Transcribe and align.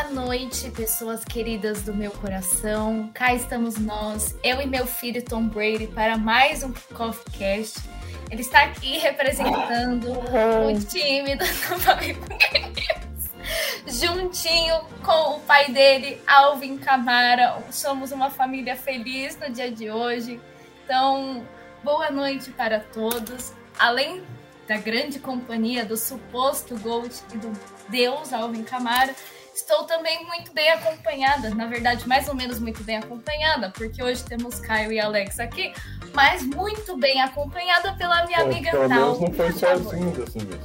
Boa 0.00 0.12
noite, 0.12 0.70
pessoas 0.70 1.22
queridas 1.26 1.82
do 1.82 1.92
meu 1.92 2.10
coração. 2.10 3.10
Cá 3.12 3.34
estamos 3.34 3.76
nós, 3.76 4.34
eu 4.42 4.58
e 4.62 4.66
meu 4.66 4.86
filho 4.86 5.22
Tom 5.22 5.46
Brady, 5.46 5.88
para 5.88 6.16
mais 6.16 6.62
um 6.62 6.72
Coffee 6.94 7.30
Cast. 7.38 7.80
Ele 8.30 8.40
está 8.40 8.62
aqui 8.62 8.96
representando 8.96 10.10
o 10.10 10.80
time 10.86 11.36
do 11.36 11.44
juntinho 13.86 14.80
com 15.04 15.36
o 15.36 15.40
pai 15.40 15.70
dele, 15.70 16.18
Alvin 16.26 16.78
Camara. 16.78 17.62
Somos 17.70 18.10
uma 18.10 18.30
família 18.30 18.76
feliz 18.76 19.38
no 19.38 19.52
dia 19.52 19.70
de 19.70 19.90
hoje. 19.90 20.40
Então, 20.82 21.46
boa 21.84 22.10
noite 22.10 22.50
para 22.52 22.80
todos. 22.80 23.52
Além 23.78 24.22
da 24.66 24.78
grande 24.78 25.18
companhia 25.18 25.84
do 25.84 25.96
suposto 25.98 26.74
Gold 26.78 27.14
e 27.34 27.36
do 27.36 27.52
Deus 27.90 28.32
Alvin 28.32 28.62
Camara, 28.62 29.14
estou 29.54 29.84
também 29.84 30.24
muito 30.26 30.52
bem 30.52 30.70
acompanhada. 30.70 31.50
Na 31.50 31.66
verdade, 31.66 32.06
mais 32.08 32.28
ou 32.28 32.34
menos 32.34 32.58
muito 32.58 32.82
bem 32.82 32.96
acompanhada, 32.96 33.70
porque 33.70 34.02
hoje 34.02 34.24
temos 34.24 34.60
Caio 34.60 34.92
e 34.92 35.00
Alex 35.00 35.40
aqui, 35.40 35.72
mas 36.14 36.42
muito 36.42 36.96
bem 36.96 37.20
acompanhada 37.20 37.92
pela 37.94 38.24
minha 38.26 38.38
Pô, 38.38 38.44
amiga 38.44 38.70
Pelo 38.70 38.88
menos 38.88 39.20
não 39.20 39.32
foi 39.32 39.52
sozinho 39.52 40.10
dessa 40.12 40.38
vez. 40.38 40.60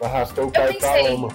Arrastou 0.00 0.46
o 0.46 0.52
Caio 0.52 0.78
pra 0.78 1.02
lama. 1.02 1.28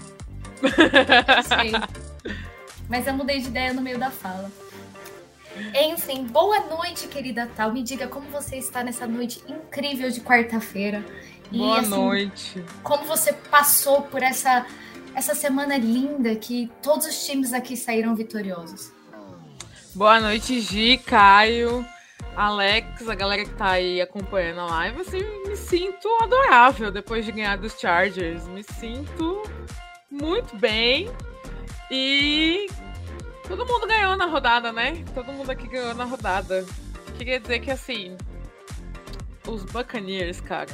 Mas 2.89 3.07
eu 3.07 3.13
mudei 3.13 3.39
de 3.39 3.47
ideia 3.47 3.73
no 3.73 3.81
meio 3.81 3.97
da 3.97 4.11
fala. 4.11 4.51
Enfim, 5.73 6.25
boa 6.25 6.61
noite, 6.61 7.07
querida 7.07 7.49
Tal. 7.55 7.71
Me 7.71 7.83
diga 7.83 8.07
como 8.07 8.27
você 8.29 8.57
está 8.57 8.83
nessa 8.83 9.05
noite 9.05 9.43
incrível 9.47 10.09
de 10.09 10.21
quarta-feira. 10.21 11.03
Boa 11.51 11.79
assim, 11.79 11.89
noite. 11.89 12.65
Como 12.81 13.05
você 13.05 13.33
passou 13.33 14.01
por 14.01 14.23
essa, 14.23 14.65
essa 15.15 15.35
semana 15.35 15.77
linda 15.77 16.35
que 16.35 16.71
todos 16.81 17.05
os 17.05 17.25
times 17.25 17.53
aqui 17.53 17.77
saíram 17.77 18.15
vitoriosos. 18.15 18.91
Boa 19.95 20.19
noite, 20.19 20.59
Gi, 20.59 20.97
Caio, 20.97 21.85
Alex, 22.35 23.07
a 23.07 23.13
galera 23.13 23.45
que 23.45 23.53
tá 23.53 23.71
aí 23.71 24.01
acompanhando 24.01 24.61
a 24.61 24.65
live. 24.65 25.01
Assim, 25.01 25.21
me 25.47 25.55
sinto 25.55 26.07
adorável 26.21 26.91
depois 26.91 27.25
de 27.25 27.31
ganhar 27.31 27.57
dos 27.57 27.79
Chargers. 27.79 28.47
Me 28.47 28.63
sinto 28.63 29.43
muito 30.09 30.57
bem. 30.57 31.09
E 31.91 32.67
todo 33.47 33.67
mundo 33.67 33.85
ganhou 33.85 34.17
na 34.17 34.25
rodada, 34.25 34.71
né? 34.71 35.03
Todo 35.13 35.31
mundo 35.31 35.51
aqui 35.51 35.67
ganhou 35.67 35.93
na 35.93 36.05
rodada. 36.05 36.65
Queria 37.15 37.39
dizer 37.39 37.59
que 37.59 37.69
assim, 37.69 38.17
os 39.47 39.63
Buccaneers, 39.65 40.41
cara, 40.41 40.71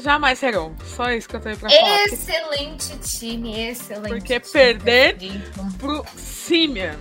jamais 0.00 0.38
serão. 0.38 0.74
Só 0.84 1.10
isso 1.10 1.28
que 1.28 1.36
eu 1.36 1.40
tenho 1.40 1.56
pra 1.56 1.70
falar. 1.70 2.04
Excelente 2.06 2.98
time, 2.98 3.68
excelente. 3.68 4.08
Porque 4.08 4.40
time, 4.40 4.52
perder 4.52 5.16
pro 5.78 6.04
Simeon. 6.16 6.96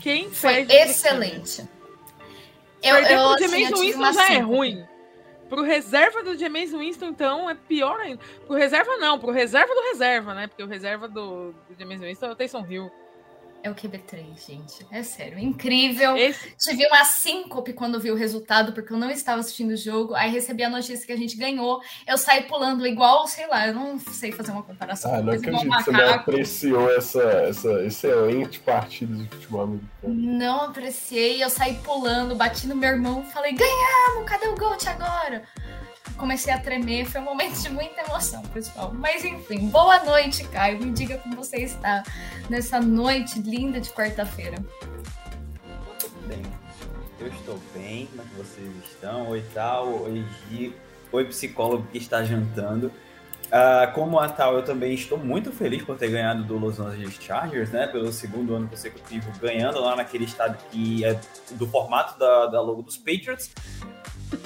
Quem 0.00 0.30
Foi 0.30 0.66
excelente. 0.70 1.68
Eu, 2.82 2.94
perder 2.94 3.14
eu, 3.14 3.18
pro 3.18 3.32
assim, 3.34 3.48
James 3.48 3.80
Winston 3.80 4.12
já 4.12 4.32
é 4.32 4.38
ruim. 4.38 4.86
Pro 5.48 5.62
reserva 5.62 6.22
do 6.22 6.36
James 6.36 6.72
Winston, 6.72 7.06
então, 7.06 7.48
é 7.48 7.54
pior 7.54 7.98
ainda. 8.00 8.22
Pro 8.46 8.54
reserva, 8.54 8.96
não. 8.98 9.18
Pro 9.18 9.32
reserva 9.32 9.74
do 9.74 9.80
reserva, 9.80 10.34
né? 10.34 10.46
Porque 10.46 10.62
o 10.62 10.66
reserva 10.66 11.08
do, 11.08 11.52
do 11.52 11.78
James 11.78 12.00
Winston 12.00 12.26
é 12.26 12.30
o 12.30 12.36
Taysom 12.36 12.66
Hill. 12.68 12.90
É 13.62 13.70
o 13.70 13.74
QB3, 13.74 14.46
gente. 14.46 14.86
É 14.90 15.02
sério, 15.02 15.38
incrível. 15.38 16.16
Esse... 16.16 16.54
Tive 16.56 16.86
uma 16.86 17.04
síncope 17.04 17.72
quando 17.72 17.98
vi 17.98 18.10
o 18.10 18.14
resultado, 18.14 18.72
porque 18.72 18.92
eu 18.92 18.96
não 18.96 19.10
estava 19.10 19.40
assistindo 19.40 19.72
o 19.72 19.76
jogo. 19.76 20.14
Aí 20.14 20.30
recebi 20.30 20.62
a 20.62 20.70
notícia 20.70 21.04
que 21.04 21.12
a 21.12 21.16
gente 21.16 21.36
ganhou. 21.36 21.80
Eu 22.06 22.16
saí 22.16 22.44
pulando 22.44 22.86
igual, 22.86 23.26
sei 23.26 23.48
lá, 23.48 23.66
eu 23.66 23.74
não 23.74 23.98
sei 23.98 24.30
fazer 24.30 24.52
uma 24.52 24.62
comparação. 24.62 25.12
Ah, 25.12 25.20
não 25.20 25.32
acredito 25.32 25.62
que 25.62 25.68
você 25.68 25.90
não 25.90 26.14
apreciou 26.14 26.90
essa, 26.92 27.22
essa 27.22 27.84
excelente 27.84 28.60
partida 28.60 29.14
de 29.16 29.28
futebol 29.28 29.62
americano. 29.62 29.88
Não 30.14 30.60
apreciei, 30.62 31.42
eu 31.42 31.50
saí 31.50 31.74
pulando, 31.82 32.36
bati 32.36 32.66
no 32.68 32.76
meu 32.76 32.90
irmão, 32.90 33.24
falei, 33.24 33.52
ganhamos, 33.52 34.28
cadê 34.28 34.46
o 34.46 34.56
Gold 34.56 34.88
agora? 34.88 35.42
Comecei 36.16 36.52
a 36.52 36.58
tremer, 36.58 37.06
foi 37.06 37.20
um 37.20 37.24
momento 37.24 37.60
de 37.60 37.68
muita 37.70 38.00
emoção, 38.02 38.42
pessoal. 38.42 38.92
Mas 38.94 39.24
enfim, 39.24 39.68
boa 39.68 40.04
noite, 40.04 40.44
Caio. 40.48 40.78
Me 40.78 40.90
diga 40.90 41.18
como 41.18 41.36
você 41.36 41.58
está 41.58 42.02
nessa 42.48 42.80
noite 42.80 43.40
linda 43.40 43.80
de 43.80 43.90
quarta-feira. 43.90 44.56
Bem. 46.26 46.42
Eu 47.20 47.26
estou 47.26 47.58
bem, 47.74 48.06
como 48.06 48.22
é 48.22 48.24
vocês 48.36 48.70
estão? 48.84 49.28
Oi, 49.28 49.44
tal, 49.52 50.04
oi, 50.04 50.24
Gi, 50.50 50.74
oi, 51.10 51.24
psicólogo 51.24 51.86
que 51.90 51.98
está 51.98 52.22
jantando. 52.22 52.92
Uh, 53.48 53.90
como 53.94 54.20
a 54.20 54.28
tal, 54.28 54.56
eu 54.56 54.62
também 54.62 54.92
estou 54.92 55.16
muito 55.16 55.50
feliz 55.50 55.82
por 55.82 55.96
ter 55.96 56.10
ganhado 56.10 56.44
do 56.44 56.58
Los 56.58 56.78
Angeles 56.78 57.14
Chargers, 57.18 57.70
né? 57.70 57.86
Pelo 57.86 58.12
segundo 58.12 58.54
ano 58.54 58.68
consecutivo, 58.68 59.32
ganhando 59.40 59.80
lá 59.80 59.96
naquele 59.96 60.26
estado 60.26 60.58
que 60.70 61.02
é 61.02 61.18
do 61.52 61.66
formato 61.66 62.18
da, 62.18 62.46
da 62.46 62.60
logo 62.60 62.82
dos 62.82 62.98
Patriots. 62.98 63.50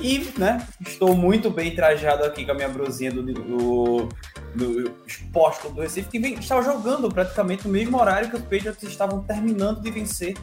E, 0.00 0.32
né, 0.38 0.66
estou 0.80 1.16
muito 1.16 1.50
bem 1.50 1.74
trajado 1.74 2.24
aqui 2.24 2.44
com 2.44 2.52
a 2.52 2.54
minha 2.54 2.68
brusinha 2.68 3.10
do, 3.10 3.22
do, 3.22 4.08
do 4.54 4.94
Esporte 5.06 5.68
do 5.68 5.80
Recife, 5.80 6.08
que 6.08 6.18
vem, 6.18 6.34
estava 6.34 6.62
jogando 6.62 7.08
praticamente 7.08 7.66
no 7.66 7.72
mesmo 7.72 7.98
horário 7.98 8.30
que 8.30 8.36
os 8.36 8.42
Patriots 8.42 8.82
estavam 8.82 9.22
terminando 9.22 9.80
de 9.80 9.90
vencer 9.90 10.36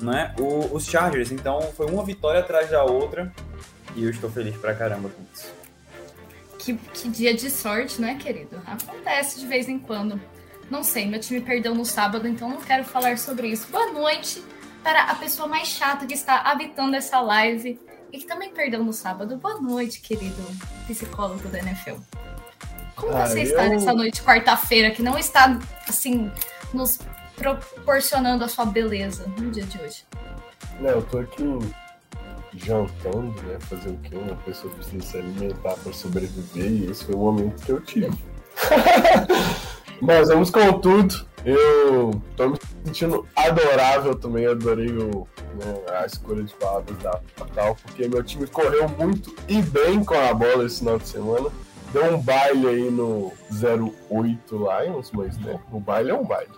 né, 0.00 0.34
o, 0.38 0.74
os 0.74 0.86
Chargers. 0.86 1.32
Então, 1.32 1.60
foi 1.76 1.86
uma 1.86 2.04
vitória 2.04 2.40
atrás 2.40 2.70
da 2.70 2.84
outra 2.84 3.32
e 3.94 4.04
eu 4.04 4.10
estou 4.10 4.30
feliz 4.30 4.56
pra 4.56 4.74
caramba 4.74 5.08
com 5.08 5.22
isso. 5.32 5.52
Que, 6.58 6.74
que 6.74 7.08
dia 7.08 7.34
de 7.34 7.50
sorte, 7.50 8.00
né, 8.00 8.16
querido? 8.16 8.60
Acontece 8.66 9.38
de 9.38 9.46
vez 9.46 9.68
em 9.68 9.78
quando. 9.78 10.20
Não 10.70 10.82
sei, 10.82 11.06
meu 11.06 11.20
time 11.20 11.40
perdeu 11.40 11.74
no 11.74 11.84
sábado, 11.84 12.26
então 12.26 12.48
não 12.48 12.60
quero 12.60 12.84
falar 12.84 13.18
sobre 13.18 13.48
isso. 13.48 13.68
Boa 13.70 13.92
noite 13.92 14.42
para 14.82 15.04
a 15.04 15.14
pessoa 15.14 15.46
mais 15.46 15.68
chata 15.68 16.06
que 16.06 16.14
está 16.14 16.42
habitando 16.42 16.96
essa 16.96 17.20
live 17.20 17.78
e 18.14 18.18
que 18.18 18.26
também 18.26 18.50
perdeu 18.50 18.84
no 18.84 18.92
sábado. 18.92 19.36
Boa 19.36 19.60
noite, 19.60 20.00
querido 20.00 20.40
psicólogo 20.86 21.48
da 21.48 21.58
NFL. 21.58 21.96
Como 22.94 23.12
ah, 23.12 23.26
você 23.26 23.42
está 23.42 23.68
nessa 23.68 23.92
noite 23.92 24.22
quarta-feira 24.22 24.92
que 24.92 25.02
não 25.02 25.18
está 25.18 25.58
assim 25.88 26.30
nos 26.72 27.00
proporcionando 27.34 28.44
a 28.44 28.48
sua 28.48 28.66
beleza 28.66 29.26
no 29.36 29.50
dia 29.50 29.64
de 29.64 29.80
hoje? 29.80 30.04
Não, 30.78 30.90
eu 30.90 31.02
tô 31.02 31.18
aqui 31.18 31.42
jantando, 32.54 33.42
né? 33.42 33.58
Fazer 33.62 33.88
o 33.90 33.98
quê? 33.98 34.14
Uma 34.14 34.36
pessoa 34.36 34.72
precisa 34.72 35.04
se 35.04 35.18
alimentar 35.18 35.74
para 35.74 35.92
sobreviver 35.92 36.70
e 36.70 36.90
esse 36.92 37.04
foi 37.06 37.16
o 37.16 37.18
momento 37.18 37.66
que 37.66 37.72
eu 37.72 37.80
tive. 37.80 38.16
Mas 40.00 40.28
vamos 40.28 40.50
com 40.50 40.80
tudo. 40.80 41.26
Eu 41.44 42.22
tô 42.36 42.48
me 42.48 42.58
sentindo 42.86 43.26
adorável 43.36 44.14
também, 44.14 44.46
adorei 44.46 44.88
o, 44.88 45.28
né, 45.54 46.00
a 46.00 46.06
escolha 46.06 46.42
de 46.42 46.54
palavras 46.54 46.96
da 46.98 47.20
Fatal, 47.36 47.76
porque 47.82 48.08
meu 48.08 48.22
time 48.22 48.46
correu 48.46 48.88
muito 48.88 49.34
e 49.46 49.60
bem 49.60 50.02
com 50.02 50.14
a 50.14 50.32
bola 50.32 50.64
esse 50.64 50.78
final 50.78 50.98
de 50.98 51.06
semana. 51.06 51.50
Deu 51.92 52.14
um 52.14 52.20
baile 52.20 52.66
aí 52.66 52.90
no 52.90 53.30
08 54.10 54.56
Lions, 54.56 55.10
mas 55.12 55.36
né, 55.38 55.60
o 55.70 55.78
baile 55.78 56.10
é 56.10 56.14
um 56.14 56.24
baile. 56.24 56.50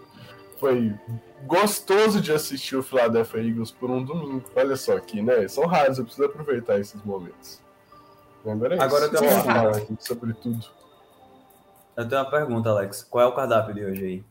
Foi 0.60 0.94
gostoso 1.46 2.20
de 2.20 2.32
assistir 2.32 2.76
o 2.76 2.82
Philadelphia 2.82 3.40
Eagles 3.40 3.70
por 3.70 3.90
um 3.90 4.02
domingo. 4.02 4.44
Olha 4.54 4.76
só 4.76 4.96
aqui, 4.96 5.20
né? 5.20 5.46
São 5.48 5.66
raros, 5.66 5.98
eu 5.98 6.04
preciso 6.04 6.26
aproveitar 6.26 6.78
esses 6.78 7.02
momentos. 7.04 7.60
Agora 8.46 8.76
é 8.76 8.82
Agora 8.82 9.04
eu 9.06 9.10
tenho 9.10 9.42
uma 9.42 9.96
sobre 9.98 10.32
tudo. 10.34 10.64
Eu 11.96 12.06
tenho 12.06 12.20
uma 12.20 12.30
pergunta, 12.30 12.68
Alex. 12.68 13.02
Qual 13.02 13.24
é 13.24 13.26
o 13.26 13.34
cardápio 13.34 13.74
de 13.74 13.82
hoje 13.82 14.04
aí? 14.04 14.24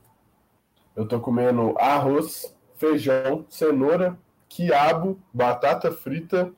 Eu 0.95 1.07
tô 1.07 1.19
comendo 1.19 1.75
arroz, 1.79 2.55
feijão, 2.75 3.43
cenoura, 3.49 4.15
quiabo, 4.47 5.19
batata 5.33 5.91
frita 5.91 6.51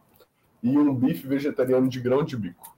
e 0.61 0.77
um 0.77 0.93
bife 0.93 1.25
vegetariano 1.25 1.87
de 1.87 2.01
grão 2.01 2.23
de 2.23 2.35
bico. 2.35 2.75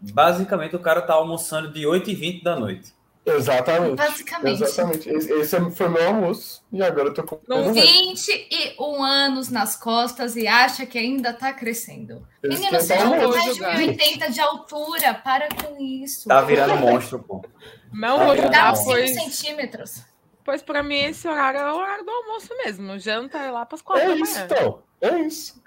Basicamente, 0.00 0.76
o 0.76 0.80
cara 0.80 1.02
tá 1.02 1.14
almoçando 1.14 1.72
de 1.72 1.82
8h20 1.82 2.44
da 2.44 2.54
noite. 2.54 2.94
Exatamente. 3.24 3.96
Basicamente. 3.96 4.62
Exatamente. 4.62 5.08
Esse 5.08 5.70
foi 5.70 5.88
meu 5.88 6.06
almoço 6.08 6.64
e 6.72 6.82
agora 6.82 7.08
eu 7.08 7.14
tô 7.14 7.22
comendo. 7.22 7.46
Com 7.46 7.72
21 7.72 9.02
anos 9.02 9.48
nas 9.48 9.76
costas 9.76 10.34
e 10.34 10.46
acha 10.48 10.84
que 10.84 10.98
ainda 10.98 11.32
tá 11.32 11.52
crescendo. 11.52 12.26
Menino, 12.42 12.70
você 12.72 12.98
já 12.98 13.10
tem 13.10 13.28
mais 13.28 13.54
de 13.54 13.62
1,80 13.62 14.30
de 14.30 14.40
altura. 14.40 15.14
Para 15.14 15.48
com 15.48 15.80
isso. 15.80 16.28
Tá 16.28 16.40
virando 16.42 16.76
monstro, 16.76 17.20
pô. 17.20 17.44
Não 17.92 18.18
tá 18.18 18.24
vou 18.24 18.50
Dá 18.50 18.74
5 18.74 19.08
centímetros. 19.08 20.02
Pois 20.44 20.60
para 20.60 20.82
mim 20.82 20.98
esse 20.98 21.28
horário 21.28 21.60
é 21.60 21.72
o 21.72 21.76
horário 21.76 22.04
do 22.04 22.10
almoço 22.10 22.48
mesmo. 22.64 22.98
Janta 22.98 23.38
é 23.38 23.50
lá 23.52 23.64
para 23.64 23.76
as 23.76 23.82
quatro 23.82 24.02
é 24.02 24.08
da 24.08 24.14
manhã. 24.16 24.24
Isso, 24.24 24.40
então. 24.40 24.82
É 25.00 25.18
isso. 25.20 25.62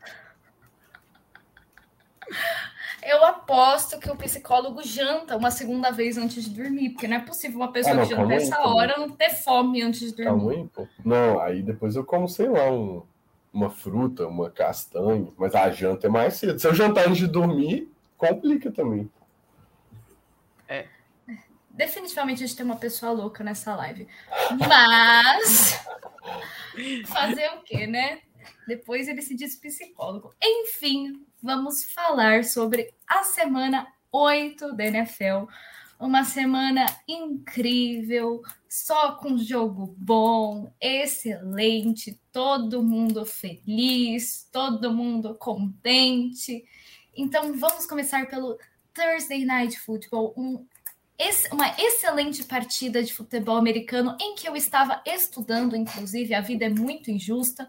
Eu 3.06 3.24
aposto 3.24 4.00
que 4.00 4.10
o 4.10 4.16
psicólogo 4.16 4.82
janta 4.82 5.38
uma 5.38 5.52
segunda 5.52 5.92
vez 5.92 6.18
antes 6.18 6.44
de 6.44 6.50
dormir, 6.50 6.90
porque 6.90 7.08
não 7.08 7.18
é 7.18 7.20
possível 7.20 7.58
uma 7.60 7.72
pessoa 7.72 7.94
ah, 7.94 7.98
não, 7.98 8.08
que 8.08 8.16
janta 8.16 8.34
essa 8.34 8.60
hora 8.62 8.96
não 8.98 9.12
ter 9.12 9.30
fome 9.30 9.84
antes 9.84 10.00
de 10.00 10.24
dormir. 10.24 10.26
Calma 10.26 10.52
aí. 10.52 10.88
Não, 11.06 11.40
aí 11.40 11.62
depois 11.62 11.96
eu 11.96 12.04
como, 12.04 12.28
sei 12.28 12.50
lá, 12.50 12.72
um, 12.72 13.04
uma 13.54 13.70
fruta, 13.70 14.28
uma 14.28 14.50
castanha, 14.50 15.28
mas 15.38 15.54
a 15.54 15.70
janta 15.70 16.08
é 16.08 16.10
mais 16.10 16.34
cedo. 16.34 16.58
Se 16.58 16.68
eu 16.68 16.74
jantar 16.74 17.08
antes 17.08 17.20
de 17.20 17.28
dormir, 17.28 17.92
complica 18.18 18.72
também. 18.72 19.08
É. 20.68 20.88
definitivamente 21.70 22.44
a 22.44 22.48
gente 22.48 22.58
tem 22.58 22.66
uma 22.66 22.78
pessoa 22.78 23.12
louca 23.12 23.44
nessa 23.44 23.76
live. 23.76 24.08
Mas 24.68 25.80
fazer 27.06 27.50
o 27.50 27.62
quê, 27.62 27.86
né? 27.86 28.22
Depois 28.68 29.08
ele 29.08 29.22
se 29.22 29.36
diz 29.36 29.56
psicólogo. 29.56 30.34
Enfim, 30.42 31.26
vamos 31.42 31.84
falar 31.84 32.44
sobre 32.44 32.94
a 33.08 33.24
semana 33.24 33.88
8 34.12 34.74
da 34.74 34.86
NFL. 34.86 35.48
Uma 36.00 36.24
semana 36.26 36.86
incrível, 37.08 38.42
só 38.68 39.14
com 39.14 39.38
jogo 39.38 39.96
bom, 39.98 40.70
excelente, 40.82 42.20
todo 42.34 42.84
mundo 42.84 43.26
feliz, 43.26 44.48
todo 44.52 44.94
mundo 44.94 45.36
contente. 45.36 46.66
Então 47.16 47.58
vamos 47.58 47.86
começar 47.86 48.28
pelo 48.28 48.58
Thursday 48.94 49.46
Night 49.46 49.80
Football, 49.80 50.34
um 50.36 50.66
uma 51.52 51.74
excelente 51.80 52.44
partida 52.44 53.02
de 53.02 53.14
futebol 53.14 53.56
americano 53.56 54.18
em 54.20 54.36
que 54.36 54.48
eu 54.48 54.56
estava 54.56 55.02
estudando, 55.06 55.76
inclusive, 55.76 56.34
a 56.34 56.42
vida 56.42 56.66
é 56.66 56.70
muito 56.70 57.10
injusta, 57.10 57.68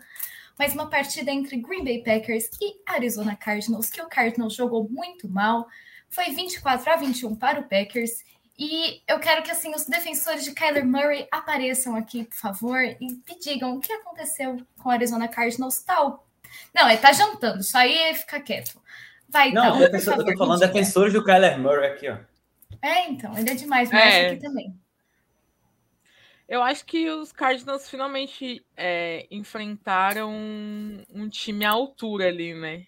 mas 0.58 0.74
uma 0.74 0.88
partida 0.88 1.30
entre 1.30 1.56
Green 1.58 1.84
Bay 1.84 2.02
Packers 2.02 2.48
e 2.60 2.80
Arizona 2.86 3.36
Cardinals, 3.36 3.90
que 3.90 4.00
o 4.00 4.08
Cardinals 4.08 4.54
jogou 4.54 4.88
muito 4.88 5.28
mal, 5.28 5.66
foi 6.08 6.30
24 6.30 6.90
a 6.90 6.96
21 6.96 7.34
para 7.36 7.60
o 7.60 7.64
Packers. 7.64 8.24
E 8.58 9.02
eu 9.06 9.18
quero 9.18 9.42
que 9.42 9.50
assim 9.50 9.74
os 9.74 9.84
defensores 9.84 10.44
de 10.44 10.52
Kyler 10.52 10.86
Murray 10.86 11.28
apareçam 11.30 11.94
aqui, 11.94 12.24
por 12.24 12.36
favor, 12.36 12.80
e 12.82 13.06
me 13.06 13.38
digam 13.40 13.76
o 13.76 13.80
que 13.80 13.92
aconteceu 13.92 14.56
com 14.82 14.88
o 14.88 14.92
Arizona 14.92 15.28
Cardinals 15.28 15.82
tal. 15.82 16.26
Não, 16.74 16.88
é 16.88 16.96
tá 16.96 17.12
jantando, 17.12 17.62
só 17.62 17.78
aí 17.78 18.14
fica 18.14 18.40
quieto. 18.40 18.80
Vai, 19.28 19.52
Não, 19.52 19.66
então, 19.66 19.78
defensor, 19.80 20.14
favor, 20.14 20.28
eu 20.28 20.32
tô 20.32 20.38
falando 20.38 20.60
defensores 20.60 21.12
do 21.12 21.24
Kyler 21.24 21.58
Murray 21.58 21.90
aqui, 21.90 22.08
ó. 22.08 22.16
É, 22.80 23.08
então, 23.08 23.36
ele 23.36 23.50
é 23.50 23.54
demais, 23.54 23.90
mas 23.90 24.14
é. 24.14 24.26
aqui 24.28 24.40
também. 24.40 24.74
Eu 26.48 26.62
acho 26.62 26.84
que 26.86 27.10
os 27.10 27.32
Cardinals 27.32 27.90
finalmente 27.90 28.64
é, 28.76 29.26
enfrentaram 29.30 30.30
um, 30.30 31.02
um, 31.12 31.28
time 31.28 31.64
à 31.64 31.70
altura 31.70 32.28
ali, 32.28 32.54
né? 32.54 32.86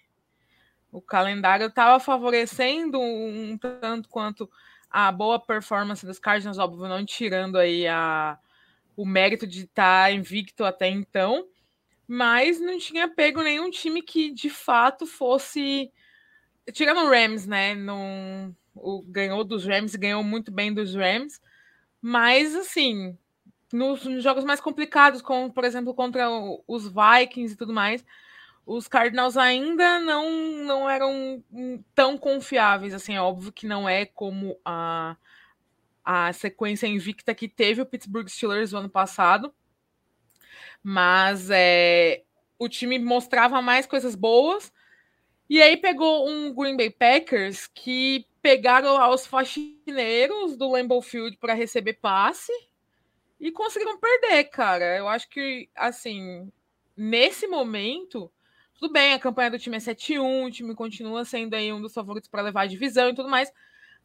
O 0.91 1.01
calendário 1.01 1.67
estava 1.67 1.99
favorecendo 1.99 2.99
um 2.99 3.57
tanto 3.57 4.07
quanto 4.07 4.49
a 4.89 5.11
boa 5.11 5.39
performance 5.39 6.05
dos 6.05 6.19
Cardinals, 6.19 6.57
óbvio, 6.57 6.87
não 6.87 7.05
tirando 7.05 7.57
aí 7.57 7.85
a, 7.85 8.39
o 8.95 9.05
mérito 9.05 9.45
de 9.45 9.65
estar 9.65 10.05
tá 10.05 10.11
invicto 10.11 10.63
até 10.63 10.87
então, 10.87 11.45
mas 12.07 12.59
não 12.59 12.79
tinha 12.79 13.07
pego 13.07 13.43
nenhum 13.43 13.69
time 13.69 14.01
que 14.01 14.31
de 14.33 14.49
fato 14.49 15.05
fosse. 15.05 15.91
Tirando 16.73 17.01
o 17.01 17.09
Rams, 17.09 17.45
né? 17.45 17.75
Não, 17.75 18.55
o, 18.73 19.01
ganhou 19.01 19.43
dos 19.43 19.65
Rams 19.65 19.95
ganhou 19.95 20.23
muito 20.23 20.51
bem 20.51 20.73
dos 20.73 20.95
Rams, 20.95 21.39
mas 22.01 22.55
assim, 22.55 23.17
nos, 23.71 24.01
jogos 24.23 24.43
mais 24.43 24.59
complicados, 24.59 25.21
como 25.21 25.51
por 25.51 25.63
exemplo 25.63 25.93
contra 25.93 26.27
os 26.67 26.87
Vikings 26.87 27.53
e 27.53 27.57
tudo 27.57 27.73
mais, 27.73 28.03
os 28.65 28.87
Cardinals 28.87 29.35
ainda 29.37 29.99
não, 29.99 30.29
não 30.63 30.89
eram 30.89 31.43
tão 31.95 32.17
confiáveis. 32.17 32.93
Assim, 32.93 33.15
é 33.15 33.21
óbvio 33.21 33.51
que 33.51 33.65
não 33.65 33.89
é 33.89 34.05
como 34.05 34.59
a, 34.63 35.15
a 36.05 36.31
sequência 36.33 36.87
invicta 36.87 37.33
que 37.33 37.47
teve 37.47 37.81
o 37.81 37.85
Pittsburgh 37.85 38.27
Steelers 38.27 38.71
no 38.71 38.79
ano 38.79 38.89
passado, 38.89 39.53
mas 40.83 41.49
é, 41.49 42.23
o 42.59 42.69
time 42.69 42.99
mostrava 42.99 43.61
mais 43.61 43.85
coisas 43.85 44.15
boas. 44.15 44.71
E 45.49 45.61
aí 45.63 45.75
pegou 45.77 46.29
um 46.29 46.53
Green 46.53 46.77
Bay 46.77 46.91
Packers 46.91 47.65
que 47.65 48.27
pegaram 48.39 49.01
aos 49.01 49.25
faxineiros 49.25 50.55
do 50.55 50.69
Lambeau 50.69 51.01
Field 51.01 51.37
para 51.37 51.55
receber 51.55 51.93
passe 51.93 52.51
e 53.39 53.51
conseguiram 53.51 53.99
perder, 53.99 54.45
cara. 54.45 54.97
Eu 54.97 55.07
acho 55.07 55.29
que, 55.29 55.69
assim, 55.75 56.51
nesse 56.95 57.47
momento, 57.47 58.31
tudo 58.75 58.91
bem, 58.91 59.13
a 59.13 59.19
campanha 59.19 59.51
do 59.51 59.59
time 59.59 59.77
é 59.77 59.79
7-1, 59.79 60.45
o 60.45 60.51
time 60.51 60.75
continua 60.75 61.23
sendo 61.25 61.53
aí 61.53 61.71
um 61.71 61.81
dos 61.81 61.93
favoritos 61.93 62.29
para 62.29 62.41
levar 62.41 62.63
a 62.63 62.67
divisão 62.67 63.09
e 63.09 63.15
tudo 63.15 63.29
mais, 63.29 63.51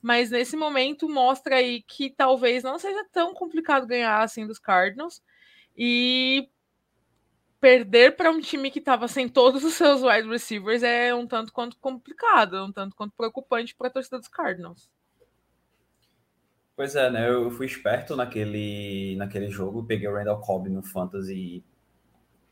mas 0.01 0.31
nesse 0.31 0.57
momento 0.57 1.09
mostra 1.09 1.57
aí 1.57 1.83
que 1.83 2.11
talvez 2.11 2.63
não 2.63 2.79
seja 2.79 3.05
tão 3.13 3.35
complicado 3.35 3.87
ganhar 3.87 4.23
assim 4.23 4.47
dos 4.47 4.59
Cardinals 4.59 5.23
e 5.77 6.49
perder 7.61 8.15
para 8.15 8.31
um 8.31 8.41
time 8.41 8.71
que 8.71 8.79
estava 8.79 9.09
sem 9.09 9.29
todos 9.29 9.65
os 9.65 9.75
seus 9.75 10.03
wide 10.03 10.29
receivers 10.29 10.83
é 10.83 11.15
um 11.15 11.27
tanto 11.27 11.53
quanto 11.53 11.79
complicado, 11.79 12.63
um 12.63 12.71
tanto 12.71 12.95
quanto 12.95 13.15
preocupante 13.17 13.75
para 13.75 13.89
a 13.89 13.91
torcida 13.91 14.19
dos 14.19 14.29
Cardinals. 14.29 14.91
Pois 16.77 16.97
é, 16.97 17.09
né? 17.09 17.29
Eu 17.29 17.51
fui 17.53 17.67
esperto 17.67 18.17
naquele, 18.17 19.15
naquele 19.17 19.49
jogo, 19.49 19.85
peguei 19.85 20.09
o 20.09 20.15
Randall 20.15 20.41
Cobb 20.41 20.69
no 20.69 20.83
Fantasy, 20.83 21.65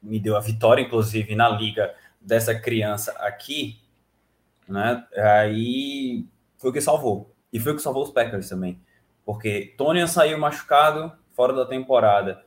me 0.01 0.21
deu 0.21 0.37
a 0.37 0.41
vitória, 0.41 0.83
inclusive, 0.83 1.35
na 1.35 1.49
liga 1.49 1.93
dessa 2.21 2.55
criança 2.55 3.13
aqui, 3.19 3.81
né? 4.69 5.05
Aí 5.17 6.25
foi 6.57 6.71
o 6.71 6.73
que 6.73 6.81
salvou. 6.81 7.35
E 7.53 7.59
foi 7.59 7.73
o 7.73 7.77
que 7.77 7.83
salvou 7.83 8.05
os 8.05 8.11
Packers 8.11 8.49
também. 8.49 8.81
Porque 9.25 9.75
Tony 9.77 10.07
saiu 10.07 10.39
machucado, 10.39 11.13
fora 11.33 11.53
da 11.53 11.67
temporada. 11.67 12.45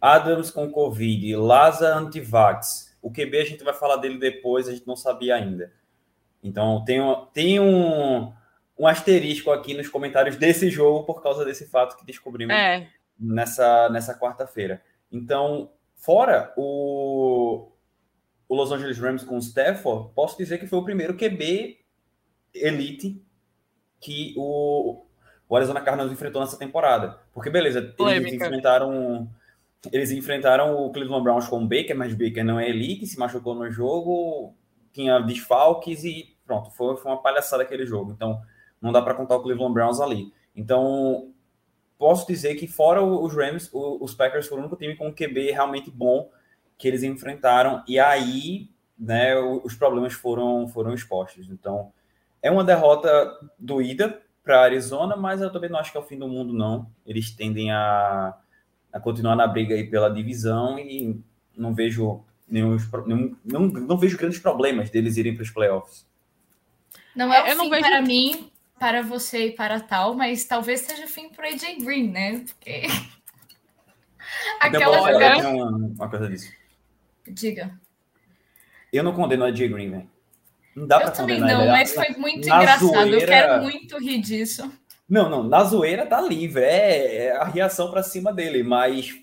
Adams 0.00 0.50
com 0.50 0.70
Covid, 0.70 1.36
Laza 1.36 1.94
antivax. 1.96 2.96
O 3.00 3.10
QB 3.10 3.38
a 3.38 3.44
gente 3.44 3.64
vai 3.64 3.74
falar 3.74 3.96
dele 3.96 4.18
depois, 4.18 4.68
a 4.68 4.72
gente 4.72 4.86
não 4.86 4.96
sabia 4.96 5.36
ainda. 5.36 5.72
Então 6.42 6.84
tem, 6.84 7.00
um, 7.00 7.26
tem 7.26 7.60
um, 7.60 8.32
um 8.82 8.86
asterisco 8.88 9.52
aqui 9.52 9.74
nos 9.74 9.88
comentários 9.88 10.34
desse 10.34 10.68
jogo 10.68 11.04
por 11.04 11.22
causa 11.22 11.44
desse 11.44 11.68
fato 11.68 11.96
que 11.96 12.04
descobrimos 12.04 12.52
é. 12.52 12.88
nessa, 13.16 13.88
nessa 13.90 14.18
quarta-feira. 14.18 14.82
Então, 15.10 15.70
fora 15.94 16.52
o, 16.56 17.70
o 18.48 18.54
Los 18.56 18.72
Angeles 18.72 18.98
Rams 18.98 19.22
com 19.22 19.36
o 19.36 19.38
Stafford, 19.38 20.12
posso 20.16 20.36
dizer 20.36 20.58
que 20.58 20.66
foi 20.66 20.80
o 20.80 20.84
primeiro 20.84 21.16
QB 21.16 21.78
elite 22.52 23.24
que 24.00 24.34
o, 24.36 25.06
o 25.48 25.56
Arizona 25.56 25.80
Cardinals 25.80 26.10
enfrentou 26.10 26.40
nessa 26.40 26.58
temporada. 26.58 27.20
Porque, 27.32 27.50
beleza, 27.50 27.94
eles 28.00 28.32
enfrentaram 28.32 29.30
eles 29.92 30.10
enfrentaram 30.10 30.76
o 30.76 30.90
Cleveland 30.90 31.22
Browns 31.22 31.46
com 31.48 31.62
o 31.62 31.68
Baker, 31.68 31.96
mas 31.96 32.14
Baker 32.14 32.44
não 32.44 32.58
é 32.58 32.68
elite, 32.68 33.06
se 33.06 33.18
machucou 33.18 33.54
no 33.54 33.70
jogo, 33.70 34.56
tinha 34.92 35.20
desfalques 35.20 36.02
e 36.02 36.36
pronto, 36.44 36.70
foi, 36.72 36.96
foi 36.96 37.12
uma 37.12 37.22
palhaçada 37.22 37.62
aquele 37.62 37.86
jogo. 37.86 38.12
Então, 38.12 38.42
não 38.82 38.92
dá 38.92 39.00
para 39.00 39.14
contar 39.14 39.36
o 39.36 39.42
Cleveland 39.42 39.72
Browns 39.72 40.00
ali. 40.00 40.32
Então, 40.54 41.32
posso 41.96 42.26
dizer 42.26 42.56
que 42.56 42.66
fora 42.66 43.02
os 43.02 43.34
Rams, 43.34 43.70
os 43.72 44.12
Packers 44.14 44.46
foram 44.46 44.62
o 44.62 44.66
único 44.66 44.78
time 44.78 44.96
com 44.96 45.08
um 45.08 45.14
QB 45.14 45.52
realmente 45.52 45.90
bom 45.90 46.28
que 46.76 46.88
eles 46.88 47.02
enfrentaram 47.02 47.82
e 47.86 47.98
aí, 47.98 48.68
né, 48.98 49.36
os 49.38 49.74
problemas 49.74 50.12
foram 50.12 50.66
foram 50.68 50.92
expostos. 50.92 51.48
Então, 51.48 51.92
é 52.42 52.50
uma 52.50 52.64
derrota 52.64 53.38
doída 53.58 54.20
para 54.42 54.62
Arizona, 54.62 55.16
mas 55.16 55.40
eu 55.40 55.52
também 55.52 55.70
não 55.70 55.78
acho 55.78 55.92
que 55.92 55.96
é 55.96 56.00
o 56.00 56.04
fim 56.04 56.18
do 56.18 56.26
mundo 56.26 56.52
não. 56.52 56.90
Eles 57.06 57.30
tendem 57.30 57.70
a 57.70 58.36
a 58.92 59.00
continuar 59.00 59.34
na 59.34 59.46
briga 59.46 59.74
aí 59.74 59.88
pela 59.88 60.10
divisão 60.10 60.78
e 60.78 61.18
não 61.56 61.74
vejo 61.74 62.22
nenhum, 62.46 62.76
nenhum 63.06 63.36
não, 63.42 63.60
não 63.60 63.96
vejo 63.96 64.18
grandes 64.18 64.38
problemas 64.38 64.90
deles 64.90 65.16
irem 65.16 65.34
para 65.34 65.42
os 65.42 65.50
playoffs. 65.50 66.06
Não 67.16 67.32
é 67.32 67.42
o 67.42 67.46
eu 67.46 67.58
fim 67.58 67.70
vejo... 67.70 67.82
para 67.82 68.02
mim, 68.02 68.51
para 68.82 69.00
você 69.00 69.46
e 69.46 69.52
para 69.52 69.78
tal, 69.78 70.12
mas 70.12 70.44
talvez 70.44 70.80
seja 70.80 71.04
o 71.04 71.08
fim 71.08 71.28
para 71.28 71.46
AJ 71.46 71.84
Green, 71.84 72.10
né? 72.10 72.44
Porque 72.44 72.82
aquela 74.58 75.12
jogada... 75.12 75.48
uma, 75.50 75.76
uma 75.76 76.10
coisa 76.10 76.28
disso. 76.28 76.52
Diga. 77.28 77.78
Eu 78.92 79.04
não 79.04 79.14
condeno 79.14 79.44
a 79.44 79.48
AJ 79.50 79.70
Green, 79.70 79.88
velho. 79.88 80.10
Não 80.74 80.84
dá 80.84 81.00
eu 81.00 81.12
também 81.12 81.38
não, 81.38 81.68
mas 81.68 81.94
foi 81.94 82.08
muito 82.16 82.44
engraçado. 82.44 82.88
Zoeira... 82.88 83.20
Eu 83.20 83.26
quero 83.28 83.62
muito 83.62 83.98
rir 83.98 84.18
disso. 84.18 84.72
Não, 85.08 85.30
não, 85.30 85.44
na 85.44 85.62
zoeira 85.62 86.04
tá 86.04 86.20
livre, 86.20 86.64
é, 86.64 87.26
é 87.26 87.36
a 87.36 87.44
reação 87.44 87.88
para 87.88 88.02
cima 88.02 88.32
dele, 88.32 88.64
mas 88.64 89.16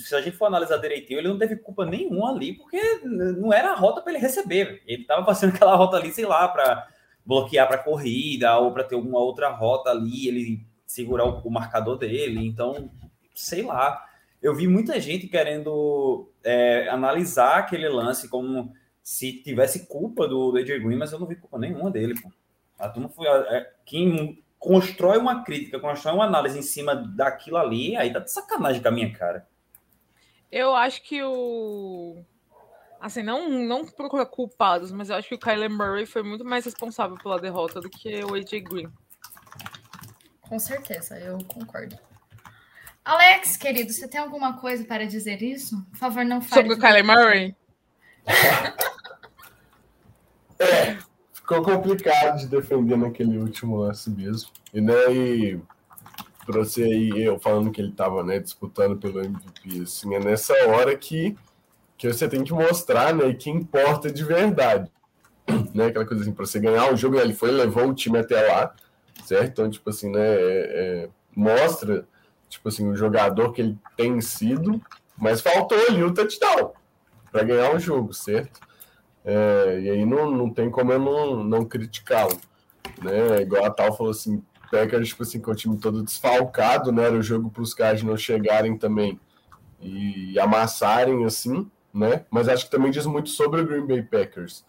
se 0.00 0.12
a 0.16 0.20
gente 0.20 0.36
for 0.36 0.46
analisar 0.46 0.78
direitinho, 0.78 1.20
ele 1.20 1.28
não 1.28 1.38
teve 1.38 1.54
culpa 1.54 1.86
nenhuma 1.86 2.32
ali, 2.32 2.54
porque 2.54 2.80
não 3.04 3.52
era 3.52 3.70
a 3.70 3.76
rota 3.76 4.00
para 4.00 4.10
ele 4.10 4.20
receber. 4.20 4.82
Ele 4.84 5.02
estava 5.02 5.24
passando 5.24 5.50
aquela 5.54 5.76
rota 5.76 5.98
ali, 5.98 6.12
sei 6.12 6.26
lá, 6.26 6.48
para 6.48 6.88
bloquear 7.28 7.68
para 7.68 7.76
corrida 7.76 8.58
ou 8.58 8.72
para 8.72 8.82
ter 8.82 8.94
alguma 8.94 9.18
outra 9.18 9.50
rota 9.50 9.90
ali, 9.90 10.26
ele 10.26 10.66
segurar 10.86 11.26
o, 11.26 11.40
o, 11.46 11.50
marcador 11.50 11.98
dele. 11.98 12.40
Então, 12.46 12.90
sei 13.34 13.62
lá. 13.62 14.02
Eu 14.40 14.54
vi 14.54 14.66
muita 14.66 14.98
gente 14.98 15.28
querendo 15.28 16.30
é, 16.42 16.88
analisar 16.88 17.58
aquele 17.58 17.88
lance 17.88 18.28
como 18.28 18.72
se 19.02 19.42
tivesse 19.42 19.86
culpa 19.86 20.26
do, 20.26 20.52
do 20.52 20.56
AJ 20.56 20.82
Green, 20.82 20.96
mas 20.96 21.12
eu 21.12 21.18
não 21.18 21.26
vi 21.26 21.36
culpa 21.36 21.58
nenhuma 21.58 21.90
dele. 21.90 22.14
Pô. 22.18 22.30
A 22.78 22.88
turma 22.88 23.10
foi. 23.10 23.26
É, 23.26 23.70
quem 23.84 24.42
constrói 24.58 25.18
uma 25.18 25.44
crítica, 25.44 25.78
constrói 25.78 26.14
uma 26.14 26.24
análise 26.24 26.58
em 26.58 26.62
cima 26.62 26.94
daquilo 26.94 27.58
ali, 27.58 27.94
aí 27.94 28.10
tá 28.10 28.20
de 28.20 28.32
sacanagem 28.32 28.80
com 28.80 28.88
a 28.88 28.92
minha 28.92 29.12
cara. 29.12 29.46
Eu 30.50 30.74
acho 30.74 31.02
que 31.02 31.22
o. 31.22 32.24
Assim, 33.00 33.22
não, 33.22 33.48
não 33.48 33.86
procura 33.86 34.26
culpados, 34.26 34.90
mas 34.90 35.08
eu 35.08 35.16
acho 35.16 35.28
que 35.28 35.34
o 35.34 35.38
Kyler 35.38 35.70
Murray 35.70 36.04
foi 36.04 36.22
muito 36.22 36.44
mais 36.44 36.64
responsável 36.64 37.16
pela 37.16 37.40
derrota 37.40 37.80
do 37.80 37.88
que 37.88 38.22
o 38.24 38.34
AJ 38.34 38.62
Green. 38.62 38.88
Com 40.40 40.58
certeza, 40.58 41.18
eu 41.18 41.38
concordo. 41.44 41.96
Alex, 43.04 43.56
querido, 43.56 43.92
você 43.92 44.08
tem 44.08 44.20
alguma 44.20 44.58
coisa 44.58 44.84
para 44.84 45.06
dizer 45.06 45.42
isso? 45.42 45.82
Por 45.90 45.98
favor, 45.98 46.24
não 46.24 46.42
fale. 46.42 46.62
Sobre 46.62 46.74
o 46.74 46.78
Kyler 46.78 47.04
Murray? 47.04 47.56
É, 50.60 50.98
ficou 51.32 51.62
complicado 51.62 52.38
de 52.38 52.48
defender 52.48 52.98
naquele 52.98 53.38
último 53.38 53.76
lance 53.76 54.10
mesmo. 54.10 54.50
E, 54.74 54.80
né, 54.80 55.14
e 55.14 55.60
pra 56.44 56.58
você 56.58 56.82
aí, 56.82 57.22
eu 57.22 57.38
falando 57.38 57.70
que 57.70 57.80
ele 57.80 57.92
tava, 57.92 58.24
né, 58.24 58.40
disputando 58.40 58.98
pelo 58.98 59.20
MVP, 59.20 59.82
assim, 59.82 60.14
é 60.14 60.18
nessa 60.18 60.52
hora 60.68 60.96
que, 60.96 61.36
que 61.98 62.10
você 62.10 62.28
tem 62.28 62.44
que 62.44 62.52
mostrar, 62.52 63.12
né, 63.12 63.34
que 63.34 63.50
importa 63.50 64.10
de 64.10 64.24
verdade. 64.24 64.90
Né, 65.74 65.86
aquela 65.86 66.06
coisa 66.06 66.22
assim, 66.22 66.32
pra 66.32 66.46
você 66.46 66.60
ganhar 66.60 66.92
o 66.92 66.96
jogo, 66.96 67.18
ele 67.18 67.34
foi 67.34 67.50
levou 67.50 67.88
o 67.88 67.94
time 67.94 68.18
até 68.18 68.40
lá, 68.40 68.74
certo? 69.24 69.48
Então, 69.50 69.70
tipo 69.70 69.88
assim, 69.90 70.10
né, 70.10 70.20
é, 70.20 71.04
é, 71.04 71.08
mostra, 71.34 72.06
tipo 72.48 72.68
assim, 72.68 72.86
o 72.86 72.94
jogador 72.94 73.52
que 73.52 73.62
ele 73.62 73.78
tem 73.96 74.20
sido, 74.20 74.80
mas 75.16 75.40
faltou 75.40 75.78
ali 75.88 76.02
o 76.02 76.12
touchdown 76.12 76.72
para 77.32 77.42
ganhar 77.44 77.74
o 77.74 77.78
jogo, 77.78 78.12
certo? 78.12 78.60
É, 79.24 79.80
e 79.80 79.90
aí 79.90 80.06
não, 80.06 80.30
não 80.30 80.50
tem 80.50 80.70
como 80.70 80.92
eu 80.92 80.98
não, 80.98 81.42
não 81.42 81.64
criticá-lo. 81.64 82.38
Né? 83.02 83.42
Igual 83.42 83.64
a 83.64 83.70
Tal 83.70 83.96
falou 83.96 84.10
assim, 84.10 84.42
Packers, 84.70 85.08
tipo 85.08 85.22
assim, 85.22 85.40
com 85.40 85.50
o 85.50 85.54
time 85.54 85.78
todo 85.78 86.02
desfalcado, 86.02 86.92
né? 86.92 87.04
Era 87.04 87.16
o 87.16 87.22
jogo 87.22 87.50
para 87.50 87.62
os 87.62 87.72
caras 87.72 88.02
não 88.02 88.16
chegarem 88.16 88.76
também 88.76 89.18
e 89.80 90.38
amassarem, 90.38 91.24
assim, 91.24 91.70
né? 91.98 92.24
Mas 92.30 92.48
acho 92.48 92.66
que 92.66 92.70
também 92.70 92.90
diz 92.90 93.04
muito 93.06 93.30
sobre 93.30 93.60
o 93.60 93.66
Green 93.66 93.86
Bay 93.86 94.02
Packers, 94.02 94.64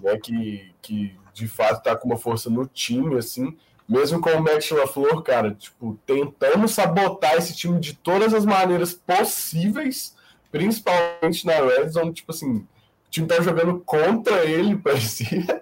né? 0.00 0.16
Que, 0.18 0.72
que 0.80 1.16
de 1.32 1.46
fato 1.46 1.82
tá 1.82 1.94
com 1.94 2.08
uma 2.08 2.16
força 2.16 2.48
no 2.48 2.66
time, 2.66 3.16
assim, 3.16 3.56
mesmo 3.88 4.20
com 4.20 4.30
o 4.30 4.42
Matt 4.42 4.70
LaFleur, 4.70 5.22
cara, 5.22 5.52
tipo, 5.54 5.98
tentando 6.06 6.66
sabotar 6.66 7.36
esse 7.36 7.54
time 7.54 7.78
de 7.78 7.94
todas 7.94 8.32
as 8.32 8.44
maneiras 8.44 8.94
possíveis, 8.94 10.16
principalmente 10.50 11.44
na 11.44 11.54
Red 11.54 11.88
Zone, 11.88 12.12
tipo 12.12 12.32
assim, 12.32 12.66
time 13.10 13.28
tá 13.28 13.40
jogando 13.40 13.80
contra 13.80 14.44
ele, 14.44 14.76
parecia. 14.78 15.60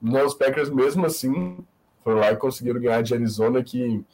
Não, 0.00 0.24
os 0.24 0.34
Packers, 0.34 0.70
mesmo 0.70 1.06
assim, 1.06 1.58
foram 2.04 2.18
lá 2.18 2.32
e 2.32 2.36
conseguiram 2.36 2.80
ganhar 2.80 3.02
de 3.02 3.14
Arizona, 3.14 3.62
que 3.62 4.04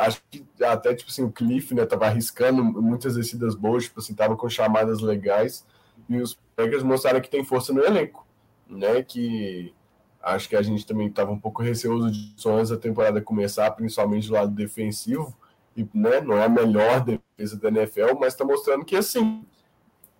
acho 0.00 0.22
que 0.30 0.44
até, 0.64 0.94
tipo 0.94 1.10
assim, 1.10 1.22
o 1.22 1.30
Cliff, 1.30 1.74
né, 1.74 1.84
tava 1.84 2.06
arriscando 2.06 2.64
muitas 2.64 3.14
descidas 3.14 3.54
boas, 3.54 3.84
tipo 3.84 4.00
assim, 4.00 4.14
tava 4.14 4.36
com 4.36 4.48
chamadas 4.48 5.00
legais, 5.00 5.66
e 6.08 6.16
os 6.16 6.38
Packers 6.56 6.82
mostraram 6.82 7.20
que 7.20 7.30
tem 7.30 7.44
força 7.44 7.72
no 7.72 7.84
elenco, 7.84 8.26
né, 8.68 9.02
que 9.02 9.74
acho 10.22 10.48
que 10.48 10.56
a 10.56 10.62
gente 10.62 10.86
também 10.86 11.10
tava 11.10 11.30
um 11.30 11.38
pouco 11.38 11.62
receoso 11.62 12.10
de 12.10 12.34
antes 12.46 12.70
da 12.70 12.76
temporada 12.76 13.20
começar, 13.20 13.70
principalmente 13.72 14.28
do 14.28 14.34
lado 14.34 14.52
defensivo, 14.52 15.36
e, 15.76 15.86
né, 15.94 16.20
não 16.20 16.36
é 16.36 16.44
a 16.44 16.48
melhor 16.48 17.04
defesa 17.04 17.58
da 17.58 17.68
NFL, 17.68 18.14
mas 18.18 18.34
tá 18.34 18.44
mostrando 18.44 18.84
que, 18.84 18.96
assim, 18.96 19.44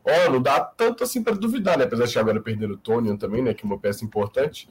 Ó, 0.05 0.31
não 0.31 0.41
dá 0.41 0.61
tanto 0.61 1.05
assim 1.05 1.23
para 1.23 1.35
duvidar, 1.35 1.77
né? 1.77 1.85
Apesar 1.85 2.07
de 2.07 2.19
agora 2.19 2.41
perder 2.41 2.71
o 2.71 2.77
Tony 2.77 3.17
também, 3.19 3.43
né? 3.43 3.53
Que 3.53 3.65
é 3.65 3.67
uma 3.67 3.79
peça 3.79 4.05
importante. 4.05 4.69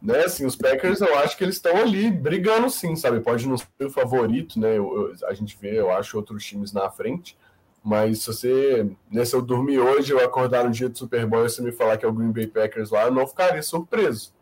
Né? 0.00 0.24
Assim, 0.24 0.46
os 0.46 0.54
Packers, 0.54 1.00
eu 1.00 1.18
acho 1.18 1.36
que 1.36 1.44
eles 1.44 1.56
estão 1.56 1.76
ali 1.76 2.10
brigando 2.10 2.70
sim, 2.70 2.94
sabe? 2.94 3.20
Pode 3.20 3.48
não 3.48 3.56
ser 3.56 3.66
o 3.80 3.90
favorito, 3.90 4.60
né? 4.60 4.78
Eu, 4.78 5.12
eu, 5.12 5.28
a 5.28 5.34
gente 5.34 5.58
vê, 5.60 5.78
eu 5.78 5.90
acho, 5.90 6.16
outros 6.16 6.44
times 6.44 6.72
na 6.72 6.88
frente. 6.88 7.36
Mas 7.82 8.20
se 8.20 8.26
você. 8.26 8.90
Né, 9.10 9.24
se 9.24 9.34
eu 9.34 9.42
dormir 9.42 9.78
hoje, 9.78 10.12
eu 10.12 10.22
acordar 10.24 10.64
no 10.64 10.70
dia 10.70 10.88
do 10.88 10.96
Super 10.96 11.26
Bowl 11.26 11.46
e 11.46 11.48
você 11.48 11.62
me 11.62 11.72
falar 11.72 11.96
que 11.96 12.04
é 12.04 12.08
o 12.08 12.12
Green 12.12 12.30
Bay 12.30 12.46
Packers 12.46 12.90
lá, 12.90 13.04
eu 13.04 13.10
não 13.12 13.26
ficaria 13.26 13.62
surpreso, 13.62 14.32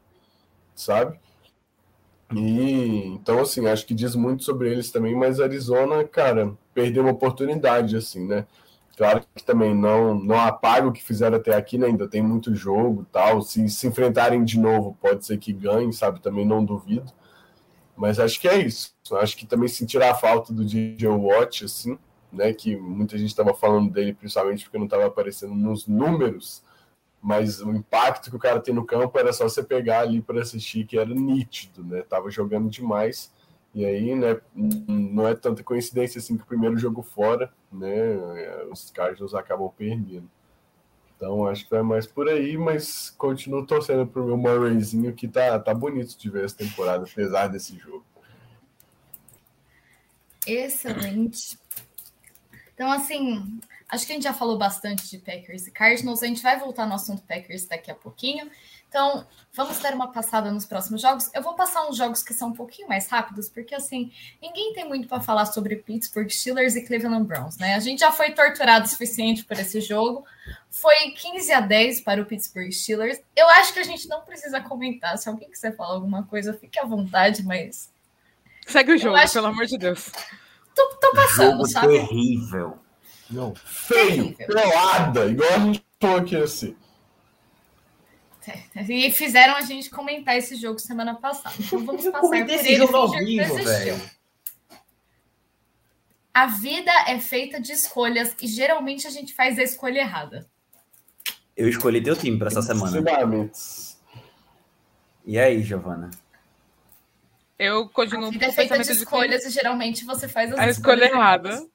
sabe? 0.74 1.18
E 2.34 3.06
então, 3.06 3.40
assim, 3.40 3.66
acho 3.66 3.86
que 3.86 3.94
diz 3.94 4.14
muito 4.14 4.42
sobre 4.42 4.70
eles 4.70 4.90
também, 4.90 5.14
mas 5.14 5.40
Arizona, 5.40 6.04
cara, 6.04 6.52
perdeu 6.74 7.02
uma 7.02 7.12
oportunidade, 7.12 7.96
assim, 7.96 8.26
né? 8.26 8.46
Claro 8.98 9.24
que 9.32 9.44
também 9.44 9.72
não, 9.76 10.12
não 10.18 10.40
apaga 10.40 10.88
o 10.88 10.92
que 10.92 11.00
fizeram 11.00 11.36
até 11.36 11.54
aqui, 11.54 11.78
né? 11.78 11.86
ainda 11.86 12.08
tem 12.08 12.20
muito 12.20 12.52
jogo 12.52 13.06
tal. 13.12 13.40
Se 13.42 13.68
se 13.68 13.86
enfrentarem 13.86 14.42
de 14.42 14.58
novo, 14.58 14.98
pode 15.00 15.24
ser 15.24 15.38
que 15.38 15.52
ganhem, 15.52 15.92
sabe? 15.92 16.20
Também 16.20 16.44
não 16.44 16.64
duvido. 16.64 17.12
Mas 17.96 18.18
acho 18.18 18.40
que 18.40 18.48
é 18.48 18.58
isso. 18.58 18.92
Acho 19.12 19.36
que 19.36 19.46
também 19.46 19.68
sentir 19.68 20.02
a 20.02 20.12
falta 20.16 20.52
do 20.52 20.64
DJ 20.64 21.06
Watch, 21.10 21.64
assim, 21.64 21.96
né? 22.32 22.52
Que 22.52 22.76
muita 22.76 23.16
gente 23.16 23.28
estava 23.28 23.54
falando 23.54 23.88
dele, 23.88 24.12
principalmente 24.12 24.64
porque 24.64 24.78
não 24.78 24.86
estava 24.86 25.06
aparecendo 25.06 25.54
nos 25.54 25.86
números, 25.86 26.64
mas 27.22 27.62
o 27.62 27.70
impacto 27.70 28.30
que 28.30 28.36
o 28.36 28.40
cara 28.40 28.58
tem 28.58 28.74
no 28.74 28.84
campo 28.84 29.16
era 29.16 29.32
só 29.32 29.44
você 29.44 29.62
pegar 29.62 30.00
ali 30.00 30.20
para 30.20 30.40
assistir, 30.42 30.84
que 30.84 30.98
era 30.98 31.14
nítido, 31.14 31.84
né? 31.84 32.02
Tava 32.02 32.32
jogando 32.32 32.68
demais. 32.68 33.32
E 33.74 33.84
aí, 33.84 34.14
né, 34.14 34.40
não 34.54 35.28
é 35.28 35.34
tanta 35.34 35.62
coincidência 35.62 36.18
assim 36.18 36.36
que 36.36 36.42
o 36.42 36.46
primeiro 36.46 36.76
jogo 36.78 37.02
fora, 37.02 37.52
né, 37.70 38.16
os 38.72 38.90
Cardinals 38.90 39.34
acabam 39.34 39.70
perdendo. 39.76 40.28
Então, 41.16 41.46
acho 41.46 41.64
que 41.64 41.70
vai 41.70 41.82
mais 41.82 42.06
por 42.06 42.28
aí, 42.28 42.56
mas 42.56 43.10
continuo 43.10 43.66
torcendo 43.66 44.06
pro 44.06 44.24
meu 44.24 44.36
Murrayzinho, 44.36 45.12
que 45.12 45.26
tá, 45.26 45.58
tá 45.58 45.74
bonito 45.74 46.16
de 46.16 46.30
ver 46.30 46.44
essa 46.44 46.56
temporada, 46.56 47.04
apesar 47.04 47.48
desse 47.48 47.76
jogo. 47.76 48.04
Excelente. 50.46 51.58
Então, 52.72 52.90
assim, 52.92 53.60
acho 53.88 54.06
que 54.06 54.12
a 54.12 54.14
gente 54.14 54.22
já 54.22 54.32
falou 54.32 54.56
bastante 54.56 55.10
de 55.10 55.18
Packers 55.18 55.66
e 55.66 55.72
Cardinals. 55.72 56.22
A 56.22 56.26
gente 56.26 56.42
vai 56.42 56.58
voltar 56.58 56.86
no 56.86 56.94
assunto 56.94 57.22
Packers 57.24 57.66
daqui 57.66 57.90
a 57.90 57.94
pouquinho. 57.96 58.48
Então, 58.88 59.26
vamos 59.52 59.78
dar 59.80 59.92
uma 59.92 60.10
passada 60.10 60.50
nos 60.50 60.64
próximos 60.64 61.02
jogos. 61.02 61.30
Eu 61.34 61.42
vou 61.42 61.54
passar 61.54 61.86
uns 61.86 61.96
jogos 61.96 62.22
que 62.22 62.32
são 62.32 62.48
um 62.48 62.54
pouquinho 62.54 62.88
mais 62.88 63.06
rápidos, 63.08 63.48
porque 63.48 63.74
assim, 63.74 64.10
ninguém 64.40 64.72
tem 64.72 64.88
muito 64.88 65.06
para 65.06 65.20
falar 65.20 65.44
sobre 65.46 65.76
Pittsburgh 65.76 66.30
Steelers 66.30 66.74
e 66.74 66.82
Cleveland 66.82 67.24
Browns, 67.24 67.58
né? 67.58 67.74
A 67.74 67.80
gente 67.80 68.00
já 68.00 68.10
foi 68.10 68.30
torturado 68.30 68.86
o 68.86 68.88
suficiente 68.88 69.44
por 69.44 69.58
esse 69.58 69.80
jogo. 69.82 70.24
Foi 70.70 70.94
15 71.10 71.52
a 71.52 71.60
10 71.60 72.00
para 72.00 72.22
o 72.22 72.24
Pittsburgh 72.24 72.72
Steelers. 72.72 73.20
Eu 73.36 73.46
acho 73.50 73.74
que 73.74 73.78
a 73.78 73.84
gente 73.84 74.08
não 74.08 74.22
precisa 74.22 74.60
comentar. 74.60 75.18
Se 75.18 75.28
alguém 75.28 75.50
quiser 75.50 75.76
falar 75.76 75.94
alguma 75.94 76.22
coisa, 76.22 76.54
fique 76.54 76.78
à 76.80 76.84
vontade, 76.84 77.42
mas. 77.44 77.92
Segue 78.66 78.92
o 78.92 78.98
jogo, 78.98 79.16
acho... 79.16 79.34
pelo 79.34 79.48
amor 79.48 79.66
de 79.66 79.76
Deus. 79.76 80.10
Tô, 80.74 80.88
tô 81.00 81.12
passando, 81.12 81.52
jogo 81.52 81.66
sabe? 81.68 81.88
Terrível. 81.88 82.78
Não, 83.30 83.54
feio, 83.54 84.34
pelada, 84.34 85.26
igual 85.26 85.52
a 85.52 85.58
gente 85.58 85.84
falou 86.00 86.16
aqui 86.16 86.36
assim. 86.36 86.74
E 88.88 89.10
fizeram 89.10 89.56
a 89.56 89.60
gente 89.62 89.90
comentar 89.90 90.36
esse 90.36 90.56
jogo 90.56 90.78
semana 90.78 91.14
passada. 91.14 91.54
Então 91.58 91.84
vamos 91.84 92.04
passar 92.04 92.20
por 92.20 92.50
esse 92.50 92.76
jogo 92.76 92.96
ao 92.96 93.10
vivo, 93.10 93.54
velho. 93.54 94.00
A 96.32 96.46
vida 96.46 96.92
é 97.08 97.18
feita 97.18 97.60
de 97.60 97.72
escolhas 97.72 98.34
e 98.40 98.46
geralmente 98.46 99.06
a 99.06 99.10
gente 99.10 99.34
faz 99.34 99.58
a 99.58 99.62
escolha 99.62 100.00
errada. 100.00 100.48
Eu 101.56 101.68
escolhi 101.68 102.00
teu 102.00 102.14
time 102.14 102.38
para 102.38 102.46
essa 102.46 102.62
semana. 102.62 103.50
E 105.26 105.38
aí, 105.38 105.62
Giovana? 105.62 106.10
Eu 107.58 107.88
continuo. 107.88 108.28
A 108.28 108.30
vida 108.30 108.46
é 108.46 108.52
feita 108.52 108.78
de 108.78 108.92
escolhas 108.92 109.42
de... 109.42 109.48
e 109.48 109.50
geralmente 109.50 110.04
você 110.04 110.28
faz 110.28 110.56
a 110.56 110.68
escolha 110.68 111.06
errada. 111.06 111.66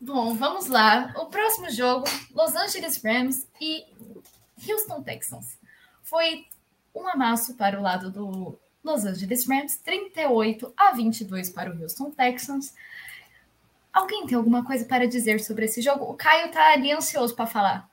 Bom, 0.00 0.34
vamos 0.34 0.68
lá. 0.68 1.12
O 1.16 1.26
próximo 1.26 1.68
jogo: 1.70 2.04
Los 2.32 2.54
Angeles 2.54 3.02
Rams 3.04 3.48
e 3.60 3.84
Houston 4.68 5.02
Texans. 5.02 5.58
Foi 6.02 6.46
um 6.94 7.06
amasso 7.08 7.54
para 7.54 7.78
o 7.78 7.82
lado 7.82 8.10
do 8.10 8.58
Los 8.82 9.04
Angeles 9.04 9.46
Rams, 9.48 9.76
38 9.78 10.72
a 10.76 10.92
22 10.92 11.50
para 11.50 11.70
o 11.70 11.82
Houston 11.82 12.10
Texans. 12.10 12.74
Alguém 13.92 14.26
tem 14.26 14.36
alguma 14.36 14.64
coisa 14.64 14.84
para 14.84 15.06
dizer 15.06 15.40
sobre 15.40 15.66
esse 15.66 15.82
jogo? 15.82 16.04
O 16.04 16.14
Caio 16.14 16.50
tá 16.50 16.72
ali 16.72 16.92
ansioso 16.92 17.34
para 17.34 17.46
falar. 17.46 17.90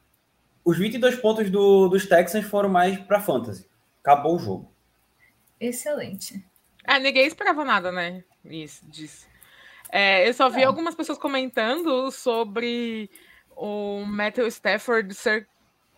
Os 0.64 0.78
22 0.78 1.18
pontos 1.18 1.50
do, 1.50 1.88
dos 1.88 2.06
Texans 2.06 2.46
foram 2.46 2.70
mais 2.70 2.98
para 3.00 3.20
fantasy. 3.20 3.68
Acabou 4.02 4.36
o 4.36 4.40
jogo. 4.40 4.72
Excelente. 5.60 6.44
Ah, 6.86 7.00
ninguém 7.00 7.28
esperava 7.28 7.66
nada, 7.66 7.92
né? 7.92 8.24
Isso, 8.46 8.86
disso. 8.88 9.28
É, 9.92 10.28
eu 10.28 10.34
só 10.34 10.50
vi 10.50 10.64
algumas 10.64 10.96
pessoas 10.96 11.18
comentando 11.18 12.12
sobre 12.12 13.10
o 13.56 14.06
Matthew 14.06 14.48
Stafford 14.48 15.14
ser 15.14 15.48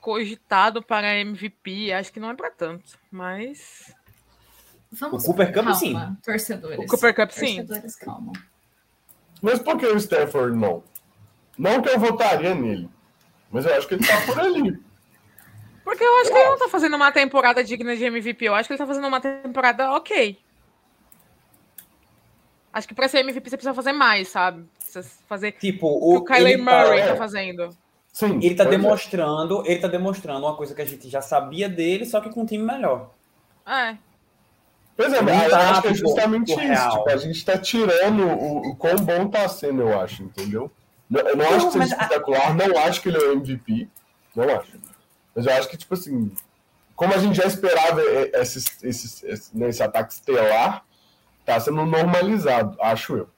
cogitado 0.02 0.82
para 0.82 1.20
MVP. 1.20 1.94
Acho 1.94 2.12
que 2.12 2.20
não 2.20 2.32
é 2.32 2.36
para 2.36 2.52
tanto, 2.52 2.98
mas. 3.10 3.94
Vamos 4.92 5.24
o 5.24 5.28
Cooper 5.28 5.48
Cup, 5.48 5.56
calma, 5.56 5.76
sim. 5.76 6.18
Torcedores. 6.22 6.80
O 6.80 6.88
Cooper 6.88 7.16
Cup, 7.16 7.30
sim. 7.30 7.58
Torcedores, 7.58 7.96
calma. 7.96 8.34
Mas 9.42 9.60
por 9.60 9.78
que 9.78 9.86
o 9.86 9.98
Stafford 9.98 10.58
não? 10.58 10.84
Não 11.58 11.82
que 11.82 11.90
eu 11.90 12.00
votaria 12.00 12.54
nele, 12.54 12.90
mas 13.50 13.66
eu 13.66 13.74
acho 13.76 13.88
que 13.88 13.94
ele 13.94 14.06
tá 14.06 14.20
por 14.26 14.40
ali. 14.40 14.78
Porque 15.84 16.04
eu 16.04 16.16
acho 16.20 16.30
eu 16.30 16.34
que 16.34 16.40
ele 16.40 16.50
não 16.50 16.60
tá 16.60 16.70
fazendo 16.70 16.96
uma 16.96 17.12
temporada 17.12 17.64
digna 17.64 17.96
de 17.96 18.04
MVP. 18.04 18.46
Eu 18.46 18.56
acho 18.56 18.68
que 18.68 18.74
ele 18.74 18.78
tá 18.80 18.88
fazendo 18.88 19.08
uma 19.08 19.22
temporada 19.22 19.92
ok. 19.94 20.38
Acho 22.74 22.88
que 22.88 22.94
pra 22.94 23.08
ser 23.08 23.20
MVP 23.20 23.50
você 23.50 23.58
precisa 23.58 23.74
fazer 23.74 23.92
mais, 23.92 24.30
sabe? 24.30 24.66
Precisa 24.78 25.04
fazer 25.28 25.54
tipo, 25.54 25.88
o 25.88 26.24
que 26.24 26.34
o 26.34 26.36
Kyler 26.36 26.58
Murray 26.58 27.02
tá, 27.02 27.08
tá 27.08 27.16
fazendo. 27.16 27.76
Sim, 28.12 28.40
ele 28.44 28.56
tá 28.56 28.66
demonstrando, 28.66 29.66
é. 29.66 29.72
ele 29.72 29.80
tá 29.82 29.88
demonstrando 29.88 30.46
uma 30.46 30.56
coisa 30.56 30.76
que 30.76 30.82
a 30.82 30.86
gente 30.86 31.10
já 31.10 31.22
sabia 31.22 31.70
dele, 31.70 32.06
só 32.06 32.20
que 32.20 32.30
com 32.30 32.42
um 32.42 32.46
time 32.46 32.64
melhor. 32.64 33.10
É. 33.66 33.96
Pois 34.98 35.14
é, 35.14 35.22
mas 35.22 35.44
eu 35.44 35.50
tá, 35.50 35.70
acho 35.72 35.82
que 35.82 35.88
é 35.88 35.94
tipo, 35.94 36.08
justamente 36.08 36.52
isso. 36.52 36.60
real. 36.60 36.98
Tipo, 36.98 37.10
a 37.10 37.18
gente 37.18 37.46
tá 37.46 37.58
tirando 37.58 38.24
o, 38.28 38.70
o 38.72 38.76
quão 38.76 38.96
bom 38.98 39.28
tá 39.30 39.48
sendo, 39.48 39.82
eu 39.84 40.00
acho, 40.00 40.24
entendeu? 40.24 40.70
Não- 41.10 41.22
Eu 41.22 41.36
não, 41.38 41.46
Não, 41.50 41.56
acho 41.56 41.66
que 41.68 41.72
seja 41.74 41.78
mas 41.80 41.92
a- 41.94 41.96
espetacular, 42.04 42.54
não 42.56 42.78
acho 42.78 43.02
que 43.02 43.10
ele 43.10 43.18
é 43.18 43.28
o 43.30 43.32
MVP. 43.34 43.88
Não 44.36 44.44
acho. 44.44 44.72
Mas 45.34 45.46
eu 45.46 45.54
acho 45.54 45.70
que, 45.70 45.78
tipo 45.78 45.94
assim, 45.94 46.32
como 46.96 47.14
a 47.14 47.18
gente 47.18 47.36
já 47.36 47.46
esperava 47.46 48.02
esses, 48.34 48.84
esses, 48.84 49.24
esse, 49.24 49.58
né, 49.58 49.70
esse 49.70 49.82
ataque 49.82 50.12
estelar, 50.14 50.84
tá 51.46 51.60
sendo 51.60 51.86
normalizado, 51.86 52.78
acho 52.82 53.16
eu. 53.16 53.30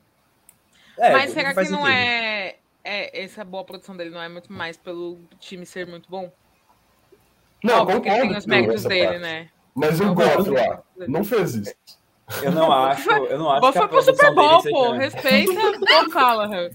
É, 0.97 1.11
Mas 1.13 1.31
será 1.31 1.53
que 1.53 1.69
não 1.69 1.79
sentido. 1.85 1.87
é, 1.87 2.42
é. 2.83 3.23
Essa 3.23 3.43
boa 3.43 3.63
produção 3.63 3.95
dele 3.95 4.09
não 4.09 4.21
é 4.21 4.29
muito 4.29 4.51
mais 4.51 4.77
pelo 4.77 5.19
time 5.39 5.65
ser 5.65 5.87
muito 5.87 6.09
bom? 6.09 6.31
Não, 7.63 7.79
Óbvio 7.81 8.01
concordo 8.01 8.27
tem 8.29 8.37
os 8.37 8.45
méritos 8.45 8.83
dele, 8.83 9.05
parte. 9.05 9.19
né? 9.19 9.49
Mas 9.75 9.99
o 9.99 10.03
Não, 10.05 10.13
Goff 10.15 10.37
não, 10.49 10.53
lá 10.53 10.83
não 11.07 11.23
fez 11.23 11.55
isso. 11.55 11.73
Eu 12.41 12.51
não 12.51 12.71
acho, 12.71 13.09
eu 13.09 13.37
não 13.37 13.49
acho 13.51 13.61
Boa 13.61 13.71
que 13.73 13.77
a 13.77 13.81
foi 13.81 13.89
pro 13.89 14.01
Super 14.03 14.33
Bowl, 14.33 14.63
pô. 14.63 14.85
seja- 14.91 14.97
Respeita 14.97 15.51
o 16.05 16.09
Callahan. 16.09 16.69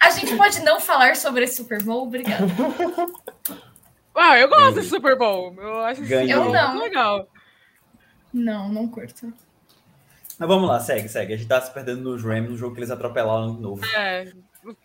A 0.00 0.10
gente 0.10 0.36
pode 0.36 0.60
não 0.62 0.80
falar 0.80 1.16
sobre 1.16 1.44
esse 1.44 1.56
Super 1.56 1.82
Bowl? 1.82 2.02
Obrigada. 2.04 2.44
Ah, 4.16 4.38
eu 4.38 4.48
gosto 4.48 4.74
desse 4.76 4.90
Super 4.90 5.18
Bowl. 5.18 5.52
Eu 5.58 5.80
acho 5.80 6.00
Ganhou. 6.02 6.44
Eu 6.44 6.52
não. 6.52 6.68
muito 6.70 6.84
legal. 6.84 7.28
Não, 8.32 8.68
não 8.68 8.86
curto. 8.88 9.32
Mas 10.38 10.48
vamos 10.48 10.68
lá, 10.68 10.78
segue, 10.78 11.08
segue. 11.08 11.34
A 11.34 11.36
gente 11.36 11.48
tá 11.48 11.60
se 11.60 11.72
perdendo 11.74 12.02
nos 12.02 12.22
Rams, 12.22 12.48
no 12.48 12.56
jogo 12.56 12.74
que 12.74 12.80
eles 12.80 12.92
atropelaram 12.92 13.56
de 13.56 13.60
novo. 13.60 13.84
É. 13.96 14.32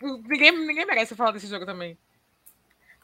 Ninguém, 0.01 0.51
ninguém 0.65 0.85
merece 0.85 1.15
falar 1.15 1.31
desse 1.31 1.47
jogo 1.47 1.65
também. 1.65 1.97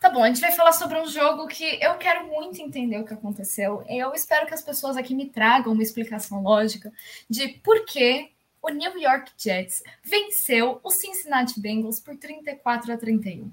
Tá 0.02 0.10
bom, 0.10 0.24
a 0.24 0.28
gente 0.28 0.42
vai 0.42 0.52
falar 0.52 0.74
sobre 0.74 1.00
um 1.00 1.08
jogo 1.08 1.48
que 1.48 1.82
eu 1.82 1.96
quero 1.96 2.28
muito 2.28 2.62
entender 2.62 3.00
o 3.00 3.06
que 3.06 3.14
aconteceu. 3.14 3.84
Eu 3.88 4.14
espero 4.14 4.46
que 4.46 4.54
as 4.54 4.62
pessoas 4.62 4.98
aqui 4.98 5.16
me 5.16 5.30
tragam 5.30 5.74
uma 5.74 5.82
explicação 5.82 6.44
lógica 6.44 6.92
de 7.30 7.48
por 7.64 7.86
que 7.86 8.30
o 8.62 8.70
New 8.70 9.00
York 9.00 9.32
Jets 9.38 9.82
venceu 10.04 10.80
o 10.84 10.92
Cincinnati 10.92 11.60
Bengals 11.60 12.00
por 12.00 12.16
34 12.18 12.94
a 12.94 12.98
31. 12.98 13.52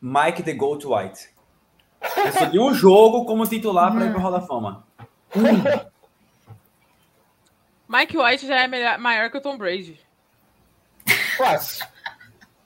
Mike 0.00 0.42
the 0.42 0.54
Goat 0.54 0.84
White. 0.86 1.28
Recebi 2.00 2.58
um 2.58 2.72
jogo 2.72 3.24
como 3.24 3.46
titular 3.46 3.92
para 3.92 4.06
ir 4.06 4.12
pro 4.12 4.20
Hall 4.20 4.32
da 4.32 4.40
Fama. 4.40 4.86
Mike 7.88 8.16
White 8.16 8.46
já 8.46 8.60
é 8.60 8.68
melhor- 8.68 8.98
maior 8.98 9.30
que 9.30 9.38
o 9.38 9.40
Tom 9.40 9.56
Brady. 9.56 10.00
Fácil. 11.36 11.86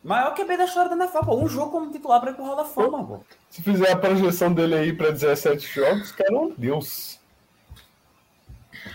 Maior 0.02 0.35
QB 0.35 0.56
da 0.56 0.64
história 0.64 0.88
da 0.90 0.97
NFL, 1.04 1.25
pô. 1.25 1.37
Um 1.37 1.49
jogo 1.49 1.71
como 1.71 1.90
titular 1.92 2.21
para 2.21 2.32
ir 2.32 2.35
pro 2.35 2.44
Hall 2.44 2.56
da 2.56 2.64
Fama, 2.64 3.04
pô. 3.06 3.21
Se 3.49 3.62
fizer 3.62 3.90
a 3.92 3.97
projeção 3.97 4.52
dele 4.52 4.75
aí 4.75 4.92
pra 4.92 5.11
17 5.11 5.64
jogos, 5.66 6.11
cara, 6.12 6.35
é 6.35 6.38
um 6.38 6.50
deus. 6.56 7.21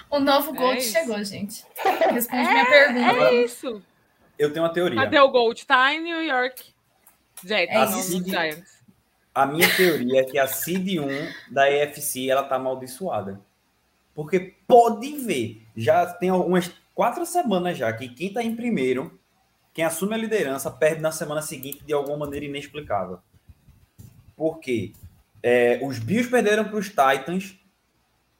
O 0.09 0.19
novo 0.19 0.53
É 0.53 0.57
Gold 0.57 0.79
isso. 0.79 0.91
chegou, 0.91 1.23
gente. 1.23 1.65
Responde 2.11 2.47
minha 2.49 2.65
pergunta. 2.65 3.23
É 3.23 3.43
isso. 3.43 3.81
Eu 4.37 4.51
tenho 4.51 4.65
uma 4.65 4.73
teoria. 4.73 5.01
Cadê 5.01 5.19
o 5.19 5.29
Gold? 5.29 5.65
Tá 5.65 5.93
em 5.93 6.01
New 6.03 6.21
York. 6.23 6.63
Jets, 7.43 7.73
É 7.75 8.23
Giants. 8.29 8.77
A 9.33 9.45
minha 9.45 9.69
teoria 9.75 10.21
é 10.21 10.23
que 10.23 10.39
a 10.39 10.47
Seed 10.47 10.97
1 10.99 11.53
da 11.53 11.69
EFC 11.71 12.29
ela 12.29 12.43
tá 12.43 12.55
amaldiçoada. 12.55 13.39
Porque 14.15 14.55
pode 14.67 15.11
ver, 15.17 15.61
já 15.75 16.05
tem 16.07 16.31
umas 16.31 16.71
quatro 16.95 17.23
semanas 17.25 17.77
já 17.77 17.93
que 17.93 18.09
quem 18.09 18.33
tá 18.33 18.41
em 18.41 18.55
primeiro, 18.55 19.17
quem 19.77 19.85
assume 19.85 20.15
a 20.15 20.17
liderança, 20.17 20.71
perde 20.71 21.01
na 21.03 21.11
semana 21.11 21.39
seguinte 21.39 21.83
de 21.85 21.93
alguma 21.93 22.17
maneira 22.17 22.47
inexplicável. 22.47 23.19
Por 24.35 24.57
quê? 24.59 24.91
É, 25.43 25.79
os 25.83 25.99
Bills 25.99 26.31
perderam 26.31 26.65
para 26.65 26.77
os 26.77 26.87
Titans, 26.87 27.55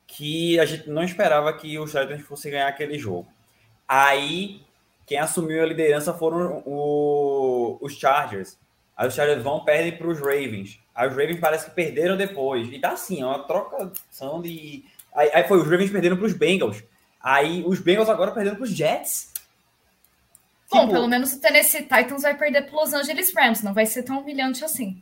que 0.08 0.60
a 0.60 0.65
gente 0.65 0.89
não 0.89 1.04
esperava 1.04 1.54
que 1.54 1.78
os 1.78 1.91
Titans 1.91 2.23
fossem 2.23 2.50
ganhar 2.54 2.67
aquele 2.67 2.97
jogo. 2.97 3.28
Aí, 3.88 4.63
quem 5.06 5.19
assumiu 5.19 5.62
a 5.62 5.65
liderança 5.67 6.12
foram 6.12 6.63
o- 6.65 7.78
os 7.82 7.93
Chargers. 7.93 8.58
Aí 8.95 9.08
os 9.08 9.13
Chargers 9.13 9.43
vão 9.43 9.63
perdem 9.63 9.95
para 9.95 10.08
os 10.08 10.19
Ravens. 10.19 10.80
Aí 10.95 11.08
os 11.08 11.15
Ravens 11.15 11.39
parece 11.39 11.65
que 11.65 11.76
perderam 11.76 12.17
depois. 12.17 12.67
E 12.73 12.80
tá 12.80 12.93
assim, 12.93 13.21
é 13.21 13.26
uma 13.28 13.43
trocação 13.43 14.41
de. 14.41 14.84
Aí, 15.13 15.30
aí 15.32 15.47
foi, 15.47 15.60
os 15.60 15.69
Ravens 15.69 15.91
perderam 15.91 16.17
para 16.17 16.26
os 16.26 16.34
Bengals. 16.34 16.84
Aí 17.21 17.63
os 17.63 17.80
Bengals 17.80 18.10
agora 18.10 18.32
perderam 18.32 18.56
para 18.56 18.63
os 18.63 18.71
Jets. 18.71 19.37
Bom, 20.69 20.82
Tipo, 20.82 20.91
pelo 20.93 21.08
menos 21.08 21.32
o 21.34 21.39
Tennessee 21.39 21.84
Titans 21.84 22.23
vai 22.23 22.36
perder 22.36 22.63
para 22.63 22.75
Los 22.80 22.93
Angeles 22.93 23.34
Rams. 23.34 23.63
Não 23.63 23.73
vai 23.73 23.86
ser 23.86 24.03
tão 24.03 24.19
humilhante 24.19 24.65
assim. 24.65 25.01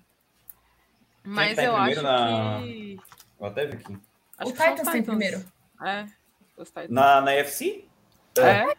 Mas 1.23 1.55
tá 1.55 1.63
eu 1.63 1.75
acho 1.75 2.01
na- 2.03 2.59
que. 2.61 2.99
Eu 3.39 3.45
até 3.47 3.65
vi 3.65 3.73
aqui. 3.73 3.97
Acho 4.37 4.49
o 4.49 4.53
os 4.53 4.59
Titans 4.59 4.89
tem 4.89 5.01
primeiro. 5.03 5.43
É. 5.83 6.05
Os 6.55 6.67
Titans. 6.69 6.89
Na, 6.91 7.19
na 7.21 7.33
EFC? 7.35 7.85
É. 8.37 8.75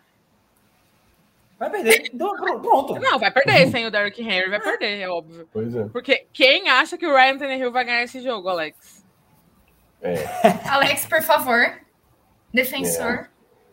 Vai 1.58 1.70
perder. 1.70 2.10
Então, 2.12 2.36
pr- 2.36 2.60
pronto. 2.60 2.94
Não, 3.00 3.18
vai 3.18 3.30
perder 3.32 3.68
sem 3.70 3.86
o 3.86 3.90
Derrick 3.90 4.20
Henry, 4.22 4.48
vai 4.50 4.60
perder, 4.60 5.00
é 5.00 5.08
óbvio. 5.08 5.48
Pois 5.52 5.74
é. 5.74 5.84
Porque 5.88 6.26
quem 6.32 6.68
acha 6.68 6.96
que 6.98 7.06
o 7.06 7.14
Ryan 7.14 7.38
Tannehill 7.38 7.72
vai 7.72 7.84
ganhar 7.84 8.02
esse 8.02 8.20
jogo, 8.20 8.48
Alex? 8.48 9.04
É. 10.02 10.14
Alex, 10.70 11.06
por 11.06 11.22
favor. 11.22 11.80
Defensor. 12.52 13.28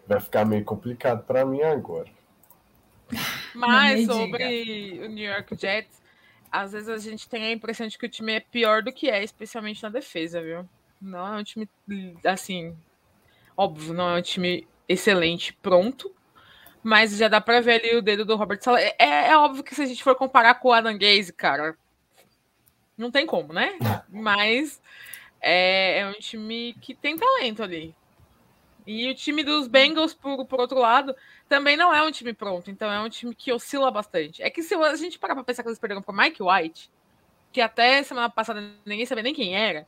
Vai 0.08 0.20
ficar 0.20 0.46
meio 0.46 0.64
complicado 0.66 1.24
pra 1.26 1.46
mim 1.46 1.62
agora. 1.62 2.10
Mas 3.54 4.06
sobre 4.06 5.00
o 5.04 5.08
New 5.08 5.32
York 5.32 5.56
Jets, 5.60 6.02
às 6.52 6.72
vezes 6.72 6.90
a 6.90 6.98
gente 6.98 7.28
tem 7.28 7.46
a 7.46 7.52
impressão 7.52 7.88
de 7.88 7.98
que 7.98 8.06
o 8.06 8.10
time 8.10 8.34
é 8.34 8.40
pior 8.40 8.84
do 8.84 8.92
que 8.92 9.10
é, 9.10 9.24
especialmente 9.24 9.82
na 9.82 9.90
defesa, 9.90 10.42
viu? 10.42 10.68
Não 11.02 11.36
é 11.36 11.40
um 11.40 11.44
time, 11.44 11.68
assim, 12.26 12.76
óbvio, 13.58 13.94
não 13.94 14.16
é 14.16 14.20
um 14.20 14.22
time 14.22 14.68
excelente, 14.88 15.54
pronto, 15.54 16.14
mas 16.82 17.18
já 17.18 17.28
dá 17.28 17.42
pra 17.42 17.62
ver 17.62 17.82
ali 17.82 17.96
o 17.96 18.02
dedo 18.02 18.24
do 18.26 18.36
Robert 18.36 18.62
Sala. 18.62 18.80
É, 18.80 18.96
é 19.00 19.38
óbvio 19.38 19.64
que 19.64 19.74
se 19.74 19.82
a 19.82 19.86
gente 19.86 20.04
for 20.04 20.16
comparar 20.16 20.56
com 20.56 20.70
o 20.70 20.74
Adam 20.74 20.98
Gaze, 20.98 21.34
cara, 21.34 21.78
não 22.98 23.10
tem 23.10 23.26
como, 23.26 23.54
né? 23.54 23.78
Mas 24.10 24.82
é, 25.42 26.00
é 26.00 26.08
um 26.08 26.14
time 26.14 26.74
que 26.82 26.94
tem 26.94 27.18
talento 27.18 27.64
ali. 27.64 27.96
E 28.86 29.10
o 29.10 29.16
time 29.16 29.44
dos 29.44 29.68
Bengals, 29.68 30.14
por, 30.14 30.46
por 30.46 30.60
outro 30.60 30.78
lado, 30.78 31.16
também 31.48 31.78
não 31.78 31.94
é 31.94 32.04
um 32.04 32.12
time 32.12 32.34
pronto, 32.34 32.70
então 32.70 32.92
é 32.92 33.00
um 33.00 33.10
time 33.10 33.34
que 33.34 33.52
oscila 33.52 33.90
bastante. 33.90 34.42
É 34.42 34.50
que 34.50 34.62
se 34.62 34.76
a 34.76 34.96
gente 34.96 35.18
parar 35.18 35.36
pra 35.36 35.44
pensar 35.44 35.64
que 35.64 35.70
eles 35.70 35.80
perderam 35.80 36.02
para 36.02 36.16
Mike 36.16 36.44
White, 36.44 36.92
que 37.52 37.62
até 37.62 38.04
semana 38.04 38.30
passada 38.30 38.62
ninguém 38.86 39.06
sabia 39.06 39.24
nem 39.24 39.34
quem 39.34 39.56
era, 39.56 39.88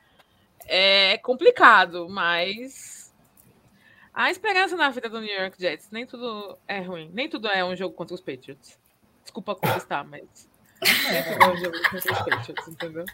é 0.66 1.18
complicado, 1.18 2.08
mas 2.10 3.14
a 4.14 4.32
esperança 4.32 4.78
na 4.78 4.90
vida 4.90 5.10
do 5.10 5.20
New 5.20 5.36
York 5.36 5.60
Jets, 5.60 5.92
nem 5.92 6.06
tudo 6.06 6.58
é 6.68 6.80
ruim, 6.80 7.10
nem 7.14 7.28
tudo 7.28 7.48
é 7.50 7.66
um 7.66 7.76
jogo 7.76 7.96
contra 7.96 8.16
os 8.16 8.22
Patriots. 8.22 8.80
Desculpa 9.22 9.56
contestar, 9.56 10.08
mas 10.08 10.50
é 10.82 11.96
os 11.96 12.04
Patriots, 12.04 12.68
entendeu? 12.68 13.06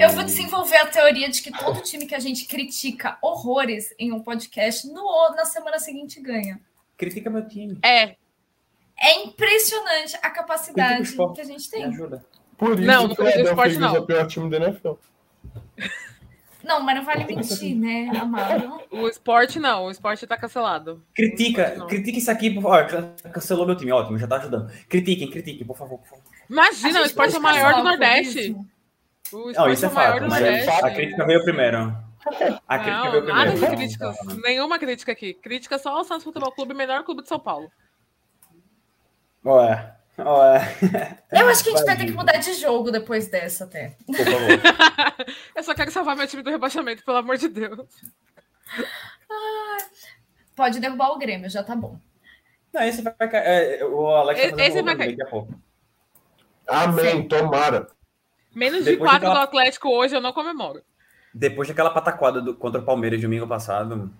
Eu 0.00 0.10
vou 0.10 0.24
desenvolver 0.24 0.76
a 0.76 0.86
teoria 0.86 1.28
de 1.30 1.42
que 1.42 1.50
todo 1.52 1.80
time 1.82 2.06
que 2.06 2.14
a 2.14 2.18
gente 2.20 2.46
critica 2.46 3.16
horrores 3.22 3.94
em 3.98 4.12
um 4.12 4.20
podcast, 4.20 4.86
no, 4.88 5.30
na 5.34 5.44
semana 5.44 5.78
seguinte 5.78 6.20
ganha. 6.20 6.60
Critica 6.96 7.30
meu 7.30 7.46
time. 7.48 7.78
É, 7.84 8.16
É 9.00 9.24
impressionante 9.24 10.16
a 10.22 10.30
capacidade 10.30 11.14
o 11.18 11.32
que 11.32 11.40
a 11.40 11.44
gente 11.44 11.64
Me 11.64 11.70
tem. 11.70 11.84
ajuda. 11.86 12.24
Por 12.56 12.78
isso 12.78 12.82
Não, 12.86 13.04
o 13.06 13.08
do 13.08 13.16
Philadelphia 13.16 13.48
esporte, 13.50 13.78
não. 13.78 13.96
é 13.96 13.98
o 13.98 14.06
pior 14.06 14.26
time 14.26 14.50
da 14.50 14.56
NFL. 14.58 14.92
Não, 16.64 16.80
mas 16.80 16.94
não 16.94 17.04
vale 17.04 17.24
mentir, 17.24 17.74
né, 17.76 18.08
amado? 18.16 18.80
o 18.92 19.08
esporte 19.08 19.58
não, 19.58 19.86
o 19.86 19.90
esporte 19.90 20.24
tá 20.28 20.36
cancelado. 20.36 21.02
Critica, 21.12 21.74
Não. 21.74 21.88
critica 21.88 22.18
isso 22.18 22.30
aqui, 22.30 22.50
por 22.50 22.62
favor. 22.62 22.86
Can- 22.86 23.30
Cancelou 23.32 23.66
meu 23.66 23.74
time, 23.76 23.90
ótimo, 23.90 24.16
já 24.16 24.28
tá 24.28 24.36
ajudando. 24.36 24.70
Critiquem, 24.88 25.28
critiquem, 25.28 25.66
por 25.66 25.76
favor, 25.76 25.98
por 25.98 26.06
favor. 26.06 26.22
Imagina, 26.52 27.00
o 27.00 27.04
esporte 27.04 27.34
é 27.34 27.38
o 27.38 27.42
maior 27.42 27.74
do 27.74 27.80
o 27.80 27.84
Nordeste. 27.84 28.50
Não, 29.32 29.50
esporte 29.50 29.72
isso 29.74 29.86
é 29.86 29.88
é 29.88 29.92
maior 29.92 30.12
fato, 30.12 30.22
do 30.24 30.28
mas 30.30 30.40
Nordeste. 30.40 30.70
a 30.84 30.90
crítica 30.94 31.26
veio 31.26 31.42
primeiro. 31.44 31.78
A 32.68 32.78
crítica 32.78 33.04
Não, 33.04 33.10
veio 33.12 33.24
nada 33.24 33.44
de 33.50 33.50
primeiro. 33.52 33.76
críticas. 33.76 34.16
Nenhuma 34.42 34.78
crítica 34.78 35.12
aqui. 35.12 35.34
Crítica 35.34 35.78
só 35.78 35.96
ao 35.96 36.04
Santos 36.04 36.24
Futebol 36.24 36.52
Clube, 36.52 36.74
melhor 36.74 37.02
clube 37.04 37.22
de 37.22 37.28
São 37.28 37.40
Paulo. 37.40 37.70
Ué, 39.44 39.92
ué, 40.18 41.18
Eu 41.32 41.48
acho 41.48 41.64
que 41.64 41.70
a 41.70 41.72
gente 41.72 41.84
Vai, 41.84 41.96
vai 41.96 41.96
ter 41.96 42.04
que 42.06 42.12
mudar 42.12 42.36
de 42.36 42.52
jogo 42.54 42.90
depois 42.92 43.26
dessa 43.28 43.64
até. 43.64 43.96
por 44.06 44.14
favor. 44.16 45.26
Eu 45.56 45.62
só 45.64 45.74
quero 45.74 45.90
salvar 45.90 46.14
meu 46.16 46.26
time 46.28 46.42
do 46.42 46.50
rebaixamento, 46.50 47.04
pelo 47.04 47.16
amor 47.16 47.36
de 47.38 47.48
Deus. 47.48 47.88
Pode 50.54 50.78
derrubar 50.80 51.10
o 51.12 51.18
Grêmio, 51.18 51.48
já 51.50 51.62
tá 51.62 51.74
bom. 51.74 51.98
Não, 52.72 52.82
esse 52.82 53.02
vai 53.02 53.12
cair. 53.14 53.80
é, 53.80 53.84
o 53.84 54.06
Alex 54.08 54.40
vai 54.40 54.50
fazer 54.50 54.62
Esse 54.62 54.82
vai 54.82 54.96
cair. 54.96 55.16
daqui 55.16 55.22
a 55.22 55.30
pouco. 55.30 55.54
Amém, 56.72 57.26
tomara. 57.28 57.86
Menos 58.54 58.84
de 58.84 58.92
Depois 58.92 59.10
4 59.10 59.26
daquela- 59.28 59.40
do 59.40 59.48
Atlético 59.48 59.88
hoje 59.88 60.14
eu 60.16 60.20
não 60.20 60.32
comemoro. 60.32 60.82
Depois 61.34 61.68
daquela 61.68 61.90
pataquada 61.90 62.40
do- 62.40 62.54
contra 62.54 62.80
o 62.80 62.84
Palmeiras 62.84 63.20
domingo 63.20 63.46
passado. 63.46 64.12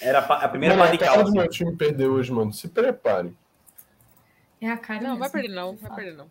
Era 0.00 0.18
a 0.18 0.48
primeira 0.48 0.76
Mano, 0.76 0.90
pá 0.90 0.96
de 0.96 1.02
a 1.02 1.06
cara 1.06 1.18
do 1.22 1.24
calça. 1.24 1.38
meu 1.40 1.48
time 1.48 1.76
perder 1.76 2.06
hoje, 2.08 2.30
mano. 2.32 2.52
Se 2.52 2.68
prepare. 2.68 3.34
É 4.60 4.68
a 4.70 4.76
cara 4.76 5.00
Não, 5.00 5.08
mesmo, 5.10 5.20
vai 5.20 5.30
perder 5.30 5.48
não, 5.54 5.74
de 5.74 5.82
vai 5.82 5.94
perder 5.94 6.16
não. 6.16 6.30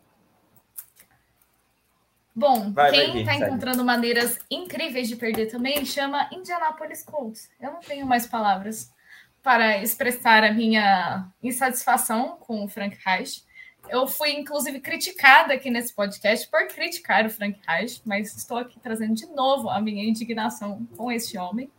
Bom, 2.36 2.74
vai, 2.74 2.92
quem 2.92 3.22
está 3.22 3.36
encontrando 3.36 3.84
maneiras 3.86 4.38
incríveis 4.52 5.08
de 5.08 5.16
perder 5.16 5.46
também 5.48 5.86
chama 5.86 6.28
Indianapolis 6.34 7.02
Colts. 7.02 7.50
Eu 7.62 7.72
não 7.72 7.80
tenho 7.80 8.06
mais 8.06 8.28
palavras 8.28 8.92
para 9.42 9.78
expressar 9.82 10.44
a 10.44 10.52
minha 10.52 11.28
insatisfação 11.42 12.36
com 12.38 12.66
o 12.66 12.68
Frank 12.68 12.98
Reich. 13.06 13.45
Eu 13.90 14.08
fui, 14.08 14.32
inclusive, 14.32 14.80
criticada 14.80 15.54
aqui 15.54 15.70
nesse 15.70 15.94
podcast 15.94 16.48
por 16.50 16.68
criticar 16.68 17.26
o 17.26 17.30
Frank 17.30 17.60
Reich, 17.68 18.02
mas 18.06 18.36
estou 18.36 18.58
aqui 18.58 18.80
trazendo 18.80 19.14
de 19.14 19.26
novo 19.28 19.70
a 19.70 19.80
minha 19.80 20.04
indignação 20.04 20.86
com 20.98 21.12
este 21.12 21.38
homem. 21.38 21.70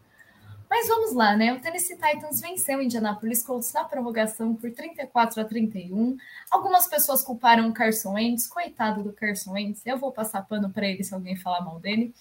Mas 0.69 0.89
vamos 0.89 1.15
lá, 1.15 1.37
né? 1.37 1.53
O 1.53 1.61
Tennessee 1.61 1.97
Titans 1.97 2.41
venceu 2.41 2.79
o 2.79 2.83
Indianapolis 2.83 3.43
Colts 3.45 3.73
na 3.73 3.85
prorrogação 3.85 4.55
por 4.55 4.71
34 4.73 5.41
a 5.41 5.45
31. 5.45 6.17
Algumas 6.51 6.89
pessoas 6.89 7.23
culparam 7.23 7.69
o 7.69 7.73
Carson 7.73 8.15
Wentz, 8.15 8.47
coitado 8.49 9.03
do 9.03 9.13
Carson 9.13 9.53
Wentz. 9.53 9.83
Eu 9.87 9.97
vou 9.97 10.11
passar 10.11 10.43
pano 10.43 10.71
para 10.71 10.87
ele 10.87 11.05
se 11.05 11.15
alguém 11.15 11.37
falar 11.37 11.61
mal 11.61 11.79
dele. 11.79 12.13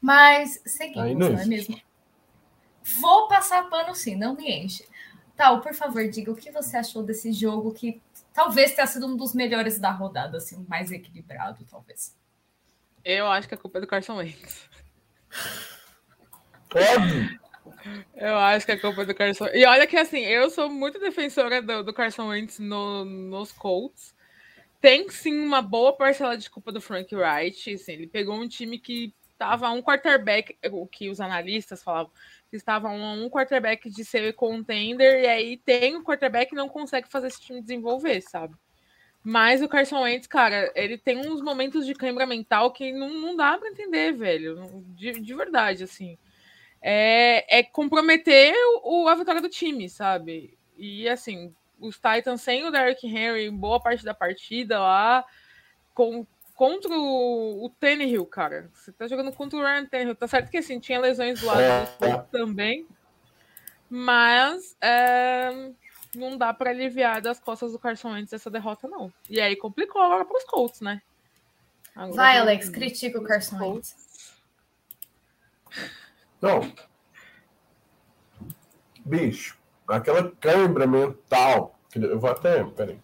Mas 0.00 0.60
seguimos, 0.64 1.28
não 1.30 1.38
é 1.38 1.44
mesmo? 1.44 1.80
Vou 3.00 3.28
passar 3.28 3.68
pano 3.68 3.94
sim, 3.94 4.16
não 4.16 4.34
me 4.34 4.50
enche. 4.50 4.84
Tal, 5.36 5.60
por 5.60 5.74
favor, 5.74 6.06
diga 6.08 6.30
o 6.30 6.36
que 6.36 6.50
você 6.50 6.76
achou 6.76 7.02
desse 7.02 7.32
jogo 7.32 7.72
que 7.72 8.00
talvez 8.32 8.74
tenha 8.74 8.86
sido 8.86 9.06
um 9.06 9.16
dos 9.16 9.34
melhores 9.34 9.78
da 9.78 9.90
rodada, 9.90 10.38
assim, 10.38 10.64
mais 10.68 10.90
equilibrado, 10.90 11.64
talvez. 11.70 12.16
Eu 13.04 13.26
acho 13.26 13.48
que 13.48 13.54
a 13.54 13.58
culpa 13.58 13.78
é 13.78 13.80
do 13.80 13.86
Carson 13.86 14.16
Wentz. 14.16 14.68
Óbvio! 16.74 17.42
Eu 18.14 18.36
acho 18.38 18.64
que 18.64 18.72
a 18.72 18.80
culpa 18.80 19.02
é 19.02 19.04
do 19.04 19.14
Carson 19.14 19.46
E 19.52 19.64
olha 19.66 19.86
que 19.86 19.96
assim, 19.96 20.20
eu 20.20 20.48
sou 20.50 20.68
muito 20.70 21.00
defensora 21.00 21.60
do, 21.60 21.82
do 21.82 21.92
Carson 21.92 22.28
Wentz 22.28 22.58
no, 22.58 23.04
nos 23.04 23.50
Colts. 23.52 24.14
Tem 24.80 25.08
sim 25.08 25.38
uma 25.38 25.62
boa 25.62 25.92
parcela 25.92 26.36
de 26.36 26.48
culpa 26.48 26.72
do 26.72 26.80
Frank 26.80 27.14
Wright. 27.14 27.74
Assim, 27.74 27.92
ele 27.92 28.06
pegou 28.06 28.34
um 28.34 28.48
time 28.48 28.78
que 28.78 29.14
estava 29.32 29.70
um 29.70 29.82
quarterback, 29.82 30.56
o 30.70 30.86
que 30.86 31.08
os 31.08 31.20
analistas 31.20 31.82
falavam, 31.82 32.12
que 32.52 32.56
estava 32.56 32.90
um, 32.90 33.30
quarterback 33.30 33.88
de 33.88 34.04
ser 34.04 34.34
contender, 34.34 35.22
e 35.22 35.26
aí 35.26 35.56
tem 35.56 35.96
um 35.96 36.04
quarterback 36.04 36.50
que 36.50 36.54
não 36.54 36.68
consegue 36.68 37.08
fazer 37.08 37.28
esse 37.28 37.40
time 37.40 37.62
desenvolver, 37.62 38.20
sabe? 38.20 38.54
Mas 39.24 39.62
o 39.62 39.68
Carson 39.68 40.02
Wentz, 40.02 40.26
cara, 40.26 40.70
ele 40.74 40.98
tem 40.98 41.16
uns 41.16 41.40
momentos 41.40 41.86
de 41.86 41.94
câimbra 41.94 42.26
mental 42.26 42.70
que 42.70 42.92
não, 42.92 43.08
não 43.08 43.34
dá 43.34 43.56
para 43.56 43.70
entender, 43.70 44.12
velho. 44.12 44.84
De, 44.88 45.12
de 45.12 45.34
verdade, 45.34 45.84
assim. 45.84 46.18
É, 46.82 47.60
é 47.60 47.62
comprometer 47.62 48.52
o, 48.84 49.08
a 49.08 49.14
vitória 49.14 49.40
do 49.40 49.48
time, 49.48 49.88
sabe? 49.88 50.58
E 50.76 51.08
assim, 51.08 51.54
os 51.80 51.96
Titans 51.96 52.42
sem 52.42 52.66
o 52.66 52.70
Derrick 52.70 53.06
Henry 53.06 53.48
boa 53.48 53.80
parte 53.80 54.04
da 54.04 54.12
partida 54.12 54.78
lá, 54.78 55.24
com, 55.94 56.26
contra 56.54 56.92
o, 56.92 57.64
o 57.64 57.70
Tannehill, 57.70 58.26
cara. 58.26 58.70
Você 58.72 58.92
tá 58.92 59.06
jogando 59.06 59.32
contra 59.32 59.58
o 59.58 59.62
Ryan 59.62 59.86
Tannehill. 59.86 60.14
Tá 60.14 60.28
certo 60.28 60.50
que 60.50 60.58
assim, 60.58 60.78
tinha 60.78 61.00
lesões 61.00 61.40
do 61.40 61.46
lado 61.46 61.98
do 61.98 62.06
é. 62.06 62.18
também. 62.30 62.86
Mas 63.88 64.76
é, 64.80 65.72
não 66.14 66.36
dá 66.36 66.52
para 66.54 66.70
aliviar 66.70 67.20
das 67.20 67.38
costas 67.38 67.72
do 67.72 67.78
Carson 67.78 68.12
Wentz 68.12 68.32
essa 68.32 68.50
derrota, 68.50 68.88
não. 68.88 69.12
E 69.28 69.40
aí 69.40 69.56
complicou 69.56 70.00
agora 70.00 70.24
pros 70.24 70.44
Colts, 70.44 70.80
né? 70.80 71.02
Agora, 71.94 72.16
Vai, 72.16 72.38
Alex, 72.38 72.68
critica 72.70 73.18
o 73.18 73.24
Carson 73.24 73.58
Wentz. 73.58 74.34
Não. 76.40 76.72
Bicho, 79.04 79.58
aquela 79.86 80.30
câimbra 80.36 80.86
mental. 80.86 81.78
Eu 81.94 82.18
vou 82.18 82.30
até. 82.30 82.64
Peraí. 82.64 82.98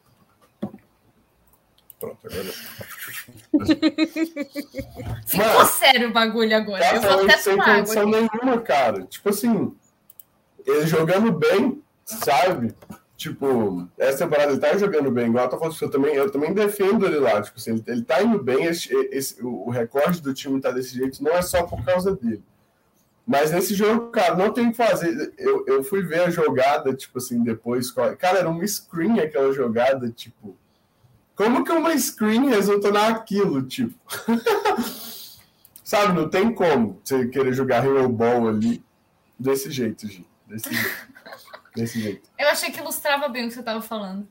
Pronto, 2.01 2.27
agora. 2.27 2.53
Ficou 5.27 5.47
Mas, 5.59 5.69
sério 5.71 6.11
o 6.11 6.13
bagulho 6.13 6.57
agora. 6.57 6.95
eu 6.95 7.01
vou 7.01 7.25
até 7.25 7.37
sem 7.39 7.57
condição 7.57 8.07
nenhuma, 8.09 8.61
cara. 8.61 9.03
Tipo 9.05 9.31
assim, 9.31 9.75
ele 10.67 10.87
jogando 10.87 11.33
bem, 11.33 11.83
sabe? 12.05 12.75
Tipo, 13.17 13.89
essa 13.99 14.19
temporada 14.19 14.53
ele 14.53 14.61
tá 14.61 14.77
jogando 14.77 15.11
bem, 15.11 15.27
igual 15.27 15.47
eu 15.47 15.51
tô 15.51 15.59
falando, 15.59 15.77
eu 15.81 15.91
também, 15.91 16.15
eu 16.15 16.31
também 16.31 16.55
defendo 16.55 17.05
ele 17.05 17.19
lá. 17.19 17.43
Tipo 17.43 17.59
assim, 17.59 17.73
ele, 17.73 17.85
ele 17.87 18.03
tá 18.03 18.23
indo 18.23 18.43
bem, 18.43 18.65
esse, 18.65 18.95
esse, 19.11 19.43
o 19.43 19.71
recorde 19.71 20.23
do 20.23 20.33
time 20.33 20.61
tá 20.61 20.71
desse 20.71 20.95
jeito, 20.95 21.23
não 21.23 21.33
é 21.33 21.43
só 21.43 21.65
por 21.65 21.85
causa 21.85 22.15
dele. 22.15 22.43
Mas 23.27 23.51
nesse 23.51 23.75
jogo, 23.75 24.11
cara, 24.11 24.37
não 24.37 24.53
tem 24.53 24.69
o 24.69 24.71
que 24.71 24.77
fazer. 24.77 25.35
Eu, 25.37 25.65
eu 25.67 25.83
fui 25.83 26.03
ver 26.03 26.21
a 26.21 26.31
jogada, 26.31 26.95
tipo 26.95 27.19
assim, 27.19 27.43
depois. 27.43 27.91
Cara, 27.91 28.39
era 28.39 28.49
uma 28.49 28.67
screen 28.67 29.21
aquela 29.21 29.53
jogada, 29.53 30.09
tipo 30.11 30.57
como 31.39 31.63
que 31.63 31.71
uma 31.71 31.97
screen 31.97 32.49
resulta 32.49 32.91
naquilo, 32.91 33.63
tipo? 33.63 33.95
Sabe, 35.85 36.13
não 36.13 36.29
tem 36.29 36.53
como 36.53 37.01
você 37.05 37.29
querer 37.29 37.53
jogar 37.53 37.87
Hero 37.87 38.09
Ball 38.09 38.49
ali 38.49 38.85
desse 39.39 39.71
jeito, 39.71 40.09
Gi. 40.09 40.27
Desse 40.49 40.75
jeito. 40.75 41.09
Desse 41.77 42.01
jeito. 42.01 42.29
Eu 42.37 42.49
achei 42.49 42.73
que 42.73 42.81
ilustrava 42.81 43.29
bem 43.29 43.45
o 43.45 43.49
que 43.49 43.55
você 43.55 43.61
estava 43.61 43.81
falando. 43.81 44.27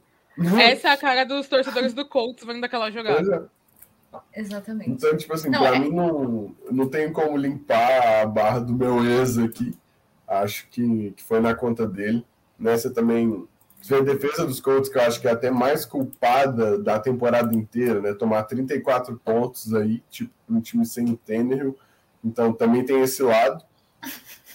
Essa 0.60 0.90
é 0.90 0.92
a 0.92 0.98
cara 0.98 1.24
dos 1.24 1.48
torcedores 1.48 1.94
do 1.94 2.06
Colts 2.06 2.46
vendo 2.46 2.60
daquela 2.60 2.92
jogada. 2.92 3.50
É. 4.14 4.42
Exatamente. 4.42 4.90
Então, 4.90 5.16
tipo 5.16 5.34
assim, 5.34 5.50
não, 5.50 5.62
pra 5.62 5.78
é... 5.78 5.80
mim 5.80 5.90
não, 5.90 6.54
não 6.70 6.90
tem 6.90 7.12
como 7.14 7.38
limpar 7.38 8.22
a 8.22 8.26
barra 8.26 8.60
do 8.60 8.74
meu 8.74 9.06
ex 9.06 9.38
aqui. 9.38 9.74
Acho 10.28 10.68
que, 10.68 11.14
que 11.16 11.24
foi 11.24 11.40
na 11.40 11.56
conta 11.56 11.88
dele. 11.88 12.26
Nessa 12.60 12.90
também 12.90 13.48
a 13.96 14.02
defesa 14.02 14.46
dos 14.46 14.60
Colts, 14.60 14.90
que 14.90 14.98
eu 14.98 15.02
acho 15.02 15.22
que 15.22 15.28
é 15.28 15.32
até 15.32 15.52
mais 15.52 15.86
culpada 15.86 16.78
da 16.78 17.00
temporada 17.00 17.54
inteira, 17.56 18.02
né? 18.02 18.14
Tomar 18.14 18.44
34 18.44 19.20
pontos 19.24 19.74
aí, 19.74 20.04
tipo, 20.10 20.34
um 20.50 20.60
time 20.60 20.86
sem 20.86 21.10
o 21.10 21.18
Tannehill. 21.18 21.78
Então 22.24 22.52
também 22.54 22.84
tem 22.84 23.02
esse 23.02 23.22
lado. 23.22 23.64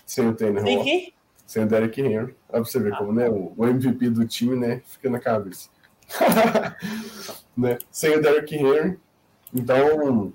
Sem 0.04 0.28
o 0.28 0.34
Tannehill. 0.34 0.82
Sem, 0.82 1.14
sem 1.46 1.64
o 1.64 1.66
Derek 1.66 2.00
Henry. 2.00 2.34
Pra 2.48 2.60
você 2.60 2.78
ver 2.78 2.92
ah, 2.94 2.98
como, 2.98 3.12
né? 3.12 3.28
O, 3.28 3.52
o, 3.56 3.66
MVP 3.66 4.10
do 4.10 4.26
time, 4.26 4.56
né? 4.56 4.82
Fica 4.84 5.08
na 5.08 5.18
cabeça. 5.18 5.68
né? 7.56 7.78
Sem 7.90 8.16
o 8.16 8.22
Derek 8.22 8.54
Henry. 8.54 8.98
Então, 9.54 10.32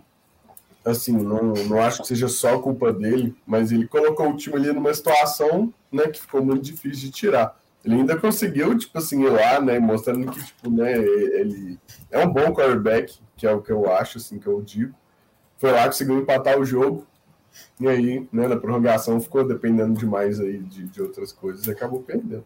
assim, 0.85 1.11
não, 1.11 1.53
não 1.53 1.81
acho 1.81 2.01
que 2.01 2.07
seja 2.07 2.27
só 2.27 2.59
culpa 2.59 2.93
dele, 2.93 3.35
mas 3.45 3.71
ele 3.71 3.87
colocou 3.87 4.29
o 4.29 4.37
time 4.37 4.55
ali 4.55 4.71
numa 4.71 4.93
situação 4.93 5.73
né, 5.91 6.07
que 6.07 6.21
ficou 6.21 6.43
muito 6.43 6.63
difícil 6.63 7.05
de 7.05 7.11
tirar. 7.11 7.59
Ele 7.83 7.95
ainda 7.95 8.17
conseguiu, 8.19 8.77
tipo 8.77 8.97
assim, 8.97 9.23
ir 9.23 9.29
lá, 9.29 9.61
né, 9.61 9.79
mostrando 9.79 10.31
que, 10.31 10.43
tipo, 10.43 10.69
né, 10.69 10.93
ele 10.93 11.79
é 12.11 12.25
um 12.25 12.29
bom 12.29 12.53
quarterback, 12.53 13.19
que 13.35 13.47
é 13.47 13.51
o 13.51 13.61
que 13.61 13.71
eu 13.71 13.89
acho, 13.91 14.17
assim, 14.17 14.39
que 14.39 14.47
eu 14.47 14.61
digo. 14.61 14.93
Foi 15.57 15.71
lá, 15.71 15.85
conseguiu 15.85 16.19
empatar 16.19 16.59
o 16.59 16.65
jogo, 16.65 17.07
e 17.79 17.87
aí, 17.87 18.27
né, 18.31 18.47
na 18.47 18.57
prorrogação 18.57 19.21
ficou 19.21 19.47
dependendo 19.47 19.97
demais 19.97 20.39
aí 20.39 20.59
de, 20.59 20.87
de 20.87 21.01
outras 21.01 21.31
coisas 21.31 21.65
e 21.65 21.71
acabou 21.71 22.03
perdendo. 22.03 22.45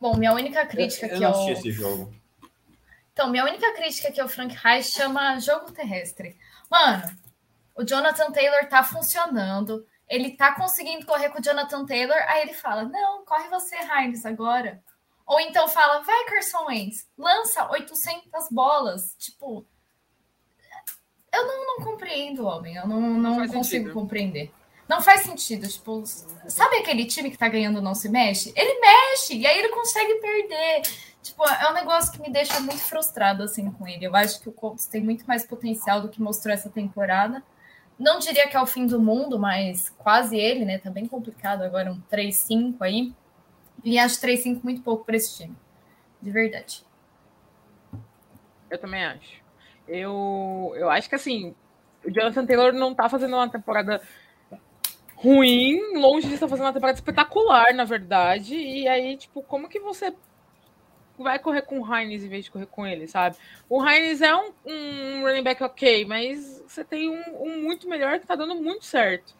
Bom, 0.00 0.16
minha 0.16 0.34
única 0.34 0.64
crítica 0.66 1.06
eu, 1.06 1.14
eu 1.14 1.30
não 1.30 1.48
esse 1.50 1.70
jogo. 1.70 2.12
Então, 3.12 3.30
minha 3.30 3.44
única 3.44 3.72
crítica 3.74 4.12
que 4.12 4.22
o 4.22 4.28
Frank 4.28 4.54
Reich 4.54 4.90
chama 4.90 5.38
jogo 5.40 5.72
terrestre. 5.72 6.36
Mano, 6.70 7.02
o 7.74 7.82
Jonathan 7.82 8.30
Taylor 8.30 8.66
tá 8.68 8.82
funcionando 8.84 9.86
ele 10.08 10.36
tá 10.36 10.54
conseguindo 10.54 11.06
correr 11.06 11.30
com 11.30 11.38
o 11.38 11.42
Jonathan 11.42 11.84
Taylor, 11.84 12.16
aí 12.28 12.42
ele 12.42 12.54
fala: 12.54 12.84
Não, 12.84 13.24
corre 13.24 13.48
você, 13.48 13.76
Heinz, 13.76 14.24
agora. 14.24 14.82
Ou 15.26 15.40
então 15.40 15.68
fala: 15.68 16.02
Vai, 16.02 16.24
Carson 16.26 16.66
Wentz, 16.66 17.08
lança 17.18 17.68
800 17.70 18.48
bolas. 18.50 19.14
Tipo, 19.18 19.66
eu 21.32 21.46
não, 21.46 21.66
não 21.66 21.84
compreendo, 21.84 22.46
homem. 22.46 22.76
Eu 22.76 22.86
não, 22.86 23.00
não, 23.00 23.36
não 23.36 23.48
consigo 23.48 23.64
sentido. 23.64 23.92
compreender. 23.92 24.52
Não 24.88 25.02
faz 25.02 25.22
sentido. 25.22 25.66
Tipo, 25.66 26.04
sabe 26.46 26.76
aquele 26.76 27.04
time 27.06 27.30
que 27.30 27.36
tá 27.36 27.48
ganhando 27.48 27.82
não 27.82 27.94
se 27.94 28.08
mexe? 28.08 28.52
Ele 28.54 28.80
mexe, 28.80 29.34
e 29.34 29.44
aí 29.44 29.58
ele 29.58 29.68
consegue 29.70 30.14
perder. 30.14 30.82
Tipo, 31.20 31.44
é 31.44 31.68
um 31.68 31.74
negócio 31.74 32.12
que 32.12 32.20
me 32.20 32.30
deixa 32.30 32.60
muito 32.60 32.78
frustrado 32.78 33.42
assim 33.42 33.68
com 33.72 33.88
ele. 33.88 34.06
Eu 34.06 34.14
acho 34.14 34.40
que 34.40 34.48
o 34.48 34.52
Colts 34.52 34.86
tem 34.86 35.02
muito 35.02 35.26
mais 35.26 35.44
potencial 35.44 36.00
do 36.00 36.08
que 36.08 36.22
mostrou 36.22 36.54
essa 36.54 36.70
temporada 36.70 37.42
não 37.98 38.18
diria 38.18 38.48
que 38.48 38.56
é 38.56 38.60
o 38.60 38.66
fim 38.66 38.86
do 38.86 39.00
mundo, 39.00 39.38
mas 39.38 39.88
quase 39.98 40.36
ele, 40.36 40.64
né? 40.64 40.78
Tá 40.78 40.90
bem 40.90 41.06
complicado 41.06 41.62
agora, 41.62 41.90
um 41.90 42.00
3-5 42.12 42.76
aí. 42.80 43.14
E 43.84 43.98
acho 43.98 44.20
3-5 44.20 44.62
muito 44.62 44.82
pouco 44.82 45.04
para 45.04 45.16
esse 45.16 45.36
time. 45.36 45.56
De 46.20 46.30
verdade. 46.30 46.84
Eu 48.70 48.78
também 48.78 49.04
acho. 49.04 49.42
Eu, 49.88 50.74
eu 50.76 50.90
acho 50.90 51.08
que 51.08 51.14
assim, 51.14 51.54
o 52.04 52.10
Jonathan 52.10 52.44
Taylor 52.44 52.72
não 52.72 52.94
tá 52.94 53.08
fazendo 53.08 53.34
uma 53.34 53.48
temporada 53.48 54.02
ruim, 55.14 55.96
longe 55.96 56.28
de 56.28 56.34
estar 56.34 56.48
fazendo 56.48 56.66
uma 56.66 56.72
temporada 56.72 56.98
espetacular, 56.98 57.72
na 57.72 57.84
verdade. 57.84 58.54
E 58.54 58.86
aí, 58.86 59.16
tipo, 59.16 59.42
como 59.42 59.68
que 59.68 59.80
você 59.80 60.12
vai 61.22 61.38
correr 61.38 61.62
com 61.62 61.80
o 61.80 61.94
Heinz 61.94 62.22
em 62.22 62.28
vez 62.28 62.44
de 62.44 62.50
correr 62.50 62.66
com 62.66 62.86
ele, 62.86 63.06
sabe? 63.06 63.36
O 63.68 63.84
Heinz 63.84 64.20
é 64.20 64.34
um, 64.34 64.52
um 64.64 65.22
running 65.22 65.42
back 65.42 65.62
ok, 65.62 66.04
mas 66.04 66.62
você 66.66 66.84
tem 66.84 67.10
um, 67.10 67.42
um, 67.42 67.62
muito 67.62 67.88
melhor 67.88 68.18
que 68.18 68.26
tá 68.26 68.34
dando 68.34 68.54
muito 68.54 68.84
certo. 68.84 69.34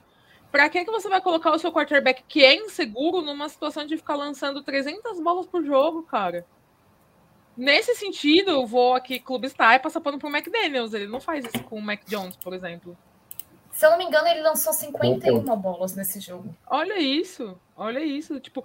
Para 0.51 0.69
que, 0.69 0.85
que 0.85 0.91
você 0.91 1.09
vai 1.09 1.21
colocar 1.21 1.53
o 1.53 1.59
seu 1.59 1.73
quarterback 1.73 2.23
que 2.27 2.45
é 2.45 2.55
inseguro 2.55 3.21
numa 3.21 3.49
situação 3.49 3.85
de 3.85 3.97
ficar 3.97 4.17
lançando 4.17 4.63
300 4.63 5.21
bolas 5.21 5.47
por 5.47 5.65
jogo, 5.65 6.03
cara? 6.05 6.47
Nesse 7.57 7.95
sentido, 7.95 8.51
eu 8.51 8.67
vou 8.67 8.95
aqui 8.95 9.19
Clube 9.19 9.49
Star 9.49 9.75
e 9.75 9.79
passar 9.79 10.01
pano 10.01 10.19
pro 10.19 10.29
McDaniels. 10.29 10.93
Ele 10.93 11.07
não 11.07 11.21
faz 11.21 11.45
isso 11.45 11.65
com 11.65 11.79
o 11.79 11.83
Mac 11.83 12.03
Jones, 12.07 12.37
por 12.37 12.53
exemplo. 12.53 12.97
Se 13.77 13.85
eu 13.85 13.91
não 13.91 13.99
me 13.99 14.05
engano, 14.05 14.27
ele 14.29 14.41
lançou 14.41 14.73
51 14.73 15.45
bolas 15.57 15.95
nesse 15.95 16.19
jogo. 16.19 16.55
Olha 16.67 16.99
isso, 16.99 17.59
olha 17.77 17.99
isso. 17.99 18.41
Tipo, 18.41 18.65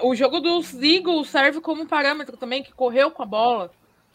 o 0.00 0.14
jogo 0.14 0.40
dos 0.40 0.74
Eagles 0.74 1.28
serve 1.28 1.60
como 1.60 1.86
parâmetro 1.86 2.36
também, 2.36 2.62
que 2.62 2.72
correu 2.72 3.10
com 3.10 3.22
a 3.22 3.26
bola, 3.26 3.70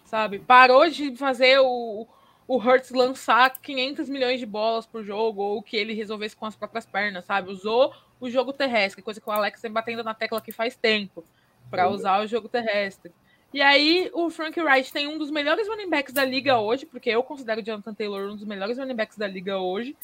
sabe? 0.06 0.40
Parou 0.40 0.90
de 0.90 1.16
fazer 1.16 1.60
o, 1.60 2.08
o 2.48 2.58
Hurts 2.58 2.92
lançar 2.92 3.52
500 3.62 4.10
milhões 4.10 4.40
de 4.40 4.46
bolas 4.46 4.86
por 4.86 5.04
jogo, 5.04 5.42
ou 5.42 5.62
que 5.62 5.78
ele 5.78 5.94
resolvesse 5.94 6.36
com 6.36 6.46
as 6.46 6.56
próprias 6.56 6.86
pernas, 6.86 7.26
sabe? 7.26 7.52
Usou 7.52 7.94
o 8.20 8.30
jogo 8.30 8.54
terrestre, 8.54 9.04
coisa 9.04 9.22
que 9.22 9.30
o 9.30 9.32
Alex 9.32 9.62
vem 9.62 9.72
batendo 9.72 10.04
na 10.04 10.14
tecla 10.14 10.40
aqui 10.40 10.52
faz 10.52 10.76
tempo, 10.76 11.24
para 11.70 11.90
usar 11.90 12.24
o 12.24 12.28
jogo 12.28 12.50
terrestre. 12.50 13.12
E 13.54 13.62
aí, 13.62 14.10
o 14.14 14.30
Frank 14.30 14.60
Wright 14.60 14.92
tem 14.92 15.08
um 15.08 15.18
dos 15.18 15.32
melhores 15.32 15.68
running 15.68 15.90
backs 15.90 16.14
da 16.14 16.26
liga 16.26 16.60
hoje, 16.60 16.86
porque 16.86 17.10
eu 17.10 17.24
considero 17.24 17.62
o 17.62 17.64
Jonathan 17.64 17.94
Taylor 17.94 18.32
um 18.32 18.36
dos 18.36 18.46
melhores 18.46 18.78
running 18.78 18.96
backs 18.96 19.18
da 19.18 19.28
liga 19.28 19.58
hoje, 19.58 19.96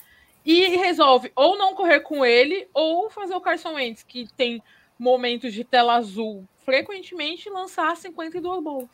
e 0.46 0.76
resolve 0.78 1.32
ou 1.36 1.58
não 1.58 1.74
correr 1.74 2.02
com 2.02 2.26
ele, 2.26 2.68
ou 2.74 3.10
fazer 3.10 3.34
o 3.34 3.42
Carson 3.42 3.74
Wentz, 3.74 4.04
que 4.04 4.28
tem 4.36 4.62
momentos 5.04 5.54
de 5.54 5.64
tela 5.64 5.96
azul 5.96 6.48
frequentemente, 6.66 7.50
lançar 7.50 7.96
52 7.98 8.64
bolas. 8.64 8.88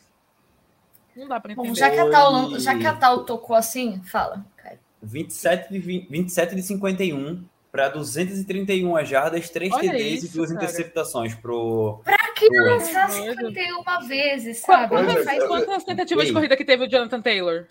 Não 1.15 1.27
dá 1.27 1.39
pra 1.39 1.51
entender. 1.51 1.67
Bom, 1.69 1.75
já 1.75 1.89
que 1.89 1.99
a 1.99 2.09
Tal, 2.09 2.59
já 2.59 2.77
que 2.77 2.85
a 2.87 2.95
Tal 2.95 3.23
tocou 3.25 3.55
assim, 3.55 4.01
fala, 4.03 4.45
Caio. 4.57 4.79
27 5.01 5.71
de, 5.71 5.79
20, 5.79 6.09
27 6.09 6.55
de 6.55 6.61
51 6.63 7.43
para 7.71 7.89
231 7.89 9.05
jardas, 9.05 9.49
3 9.49 9.71
Olha 9.73 9.91
TDs 9.91 10.23
isso, 10.23 10.33
e 10.33 10.37
duas 10.37 10.51
cara. 10.51 10.63
interceptações 10.63 11.35
pro. 11.35 12.01
Pra 12.03 12.17
que 12.33 12.49
Boa. 12.49 12.71
lançar 12.71 13.07
Doido. 13.07 13.47
51 13.47 14.07
vezes, 14.07 14.57
sabe? 14.59 14.89
Quantas, 14.89 15.23
Faz- 15.25 15.47
quantas 15.47 15.83
tentativas 15.83 16.25
de 16.27 16.33
corrida 16.33 16.57
que 16.57 16.65
teve 16.65 16.85
o 16.85 16.89
Jonathan 16.89 17.21
Taylor? 17.21 17.67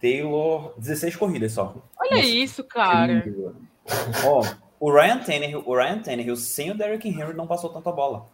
Taylor, 0.00 0.74
16 0.78 1.16
corridas 1.16 1.52
só. 1.52 1.74
Olha 1.98 2.16
Nossa, 2.16 2.28
isso, 2.28 2.62
cara. 2.64 3.24
Ó, 4.24 4.42
o 4.80 4.92
Ryan 4.92 5.18
Tannehill, 5.18 5.62
o 5.66 5.74
Ryan 5.74 5.98
Tannehill 6.00 6.36
sem 6.36 6.70
o 6.70 6.76
Derrick 6.76 7.08
Henry 7.08 7.34
não 7.34 7.46
passou 7.46 7.70
tanta 7.70 7.90
bola. 7.90 8.28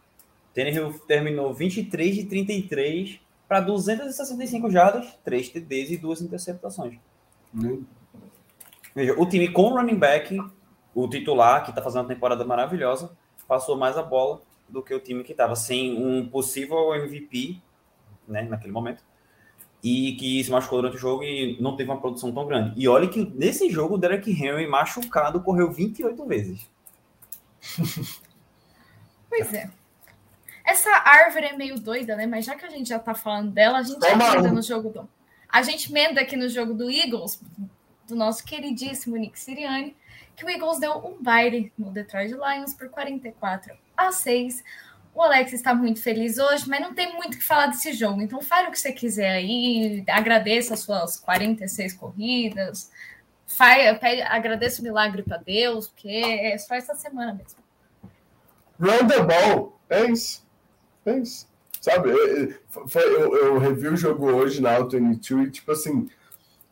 Tannehill 0.52 0.98
terminou 1.00 1.52
23 1.52 2.14
de 2.14 2.24
33 2.24 3.20
para 3.48 3.60
265 3.60 4.70
jardas, 4.70 5.18
3 5.24 5.48
TDs 5.48 5.90
e 5.90 5.96
duas 5.96 6.20
interceptações. 6.20 6.98
Veja, 8.94 9.14
o 9.18 9.26
time 9.26 9.48
com 9.48 9.62
o 9.62 9.76
running 9.76 9.98
back, 9.98 10.38
o 10.94 11.08
titular, 11.08 11.64
que 11.64 11.70
está 11.70 11.82
fazendo 11.82 12.02
uma 12.02 12.14
temporada 12.14 12.44
maravilhosa, 12.44 13.16
passou 13.48 13.76
mais 13.76 13.96
a 13.98 14.02
bola 14.02 14.40
do 14.68 14.82
que 14.82 14.94
o 14.94 15.00
time 15.00 15.24
que 15.24 15.32
estava 15.32 15.56
sem 15.56 15.96
um 15.96 16.28
possível 16.28 16.94
MVP, 16.94 17.60
né, 18.26 18.42
naquele 18.42 18.72
momento, 18.72 19.02
e 19.84 20.16
que 20.16 20.42
se 20.42 20.50
machucou 20.50 20.80
durante 20.80 20.96
o 20.96 21.00
jogo 21.00 21.22
e 21.22 21.60
não 21.60 21.76
teve 21.76 21.90
uma 21.90 22.00
produção 22.00 22.32
tão 22.32 22.46
grande. 22.46 22.72
E 22.74 22.88
olha 22.88 23.06
que 23.06 23.30
nesse 23.34 23.68
jogo 23.70 23.96
o 23.96 23.98
Derek 23.98 24.30
Henry, 24.30 24.66
machucado, 24.66 25.42
correu 25.42 25.70
28 25.70 26.26
vezes. 26.26 26.70
Pois 29.36 29.52
é. 29.52 29.68
Essa 30.64 30.90
árvore 30.90 31.46
é 31.46 31.56
meio 31.56 31.76
doida, 31.80 32.14
né? 32.14 32.24
Mas 32.24 32.44
já 32.44 32.54
que 32.54 32.64
a 32.64 32.68
gente 32.70 32.88
já 32.88 33.00
tá 33.00 33.16
falando 33.16 33.50
dela, 33.50 33.78
a 33.78 33.82
gente 33.82 33.98
Toma 33.98 34.28
emenda 34.28 34.48
um. 34.48 34.54
no 34.54 34.62
jogo 34.62 34.90
do. 34.90 35.08
A 35.48 35.60
gente 35.60 35.90
emenda 35.90 36.20
aqui 36.20 36.36
no 36.36 36.48
jogo 36.48 36.72
do 36.72 36.88
Eagles, 36.88 37.42
do 38.06 38.14
nosso 38.14 38.44
queridíssimo 38.44 39.16
Nick 39.16 39.36
Sirianni, 39.36 39.96
que 40.36 40.44
o 40.44 40.48
Eagles 40.48 40.78
deu 40.78 40.92
um 40.98 41.20
baile 41.20 41.72
no 41.76 41.90
Detroit 41.90 42.32
Lions 42.32 42.74
por 42.74 42.88
44 42.90 43.76
a 43.96 44.12
6. 44.12 44.62
O 45.14 45.22
Alex 45.22 45.52
está 45.52 45.72
muito 45.74 46.02
feliz 46.02 46.38
hoje, 46.38 46.68
mas 46.68 46.80
não 46.80 46.92
tem 46.92 47.14
muito 47.14 47.34
o 47.34 47.38
que 47.38 47.44
falar 47.44 47.68
desse 47.68 47.92
jogo. 47.92 48.20
Então 48.20 48.42
fale 48.42 48.68
o 48.68 48.70
que 48.72 48.78
você 48.78 48.92
quiser 48.92 49.30
aí, 49.30 50.02
agradeça 50.08 50.74
as 50.74 50.80
suas 50.80 51.16
46 51.20 51.92
corridas, 51.92 52.90
agradeça 54.28 54.80
o 54.80 54.84
milagre 54.84 55.22
para 55.22 55.36
Deus, 55.36 55.86
porque 55.86 56.08
é 56.08 56.58
só 56.58 56.74
essa 56.74 56.94
semana 56.94 57.32
mesmo. 57.32 57.58
Run 58.80 59.06
the 59.06 59.22
ball. 59.22 59.78
É 59.88 60.04
isso. 60.10 60.44
É 61.06 61.18
isso. 61.18 61.46
Sabe, 61.80 62.10
é- 62.10 62.42
é- 62.44 62.58
foi- 62.88 63.04
eu, 63.04 63.36
eu 63.36 63.58
revi 63.58 63.88
o 63.88 63.96
jogo 63.96 64.26
hoje 64.32 64.60
na 64.60 64.74
Auto 64.74 64.98
22 64.98 65.48
e, 65.48 65.50
tipo 65.52 65.70
assim, 65.70 66.08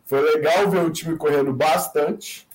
foi 0.05 0.21
legal 0.21 0.69
ver 0.69 0.83
o 0.85 0.91
time 0.91 1.17
correndo 1.17 1.53
bastante 1.53 2.49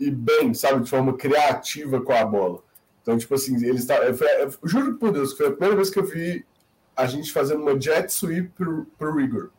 e 0.00 0.10
bem, 0.10 0.52
sabe, 0.54 0.82
de 0.82 0.90
forma 0.90 1.16
criativa 1.16 2.00
com 2.00 2.12
a 2.12 2.24
bola. 2.24 2.63
Então, 3.04 3.18
tipo 3.18 3.34
assim, 3.34 3.62
eles 3.62 3.84
tá, 3.84 3.96
eu 3.98 4.50
juro 4.64 4.94
por 4.94 5.12
Deus 5.12 5.34
foi 5.34 5.48
a 5.48 5.50
primeira 5.50 5.76
vez 5.76 5.90
que 5.90 5.98
eu 5.98 6.06
vi 6.06 6.42
a 6.96 7.04
gente 7.04 7.30
fazendo 7.30 7.60
uma 7.60 7.78
jet 7.78 8.10
sweep 8.10 8.48
pro, 8.56 8.86
pro 8.98 9.14
Rigor. 9.14 9.50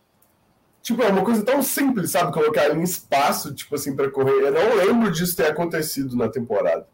Tipo, 0.81 1.03
é 1.03 1.09
uma 1.09 1.23
coisa 1.23 1.43
tão 1.43 1.61
simples, 1.61 2.09
sabe? 2.09 2.33
Colocar 2.33 2.65
ele 2.65 2.79
em 2.79 2.83
espaço, 2.83 3.53
tipo 3.53 3.75
assim, 3.75 3.95
para 3.95 4.09
correr. 4.09 4.31
Eu 4.41 4.51
não 4.51 4.75
lembro 4.75 5.11
disso 5.11 5.35
ter 5.35 5.45
acontecido 5.45 6.15
na 6.15 6.27
temporada. 6.27 6.87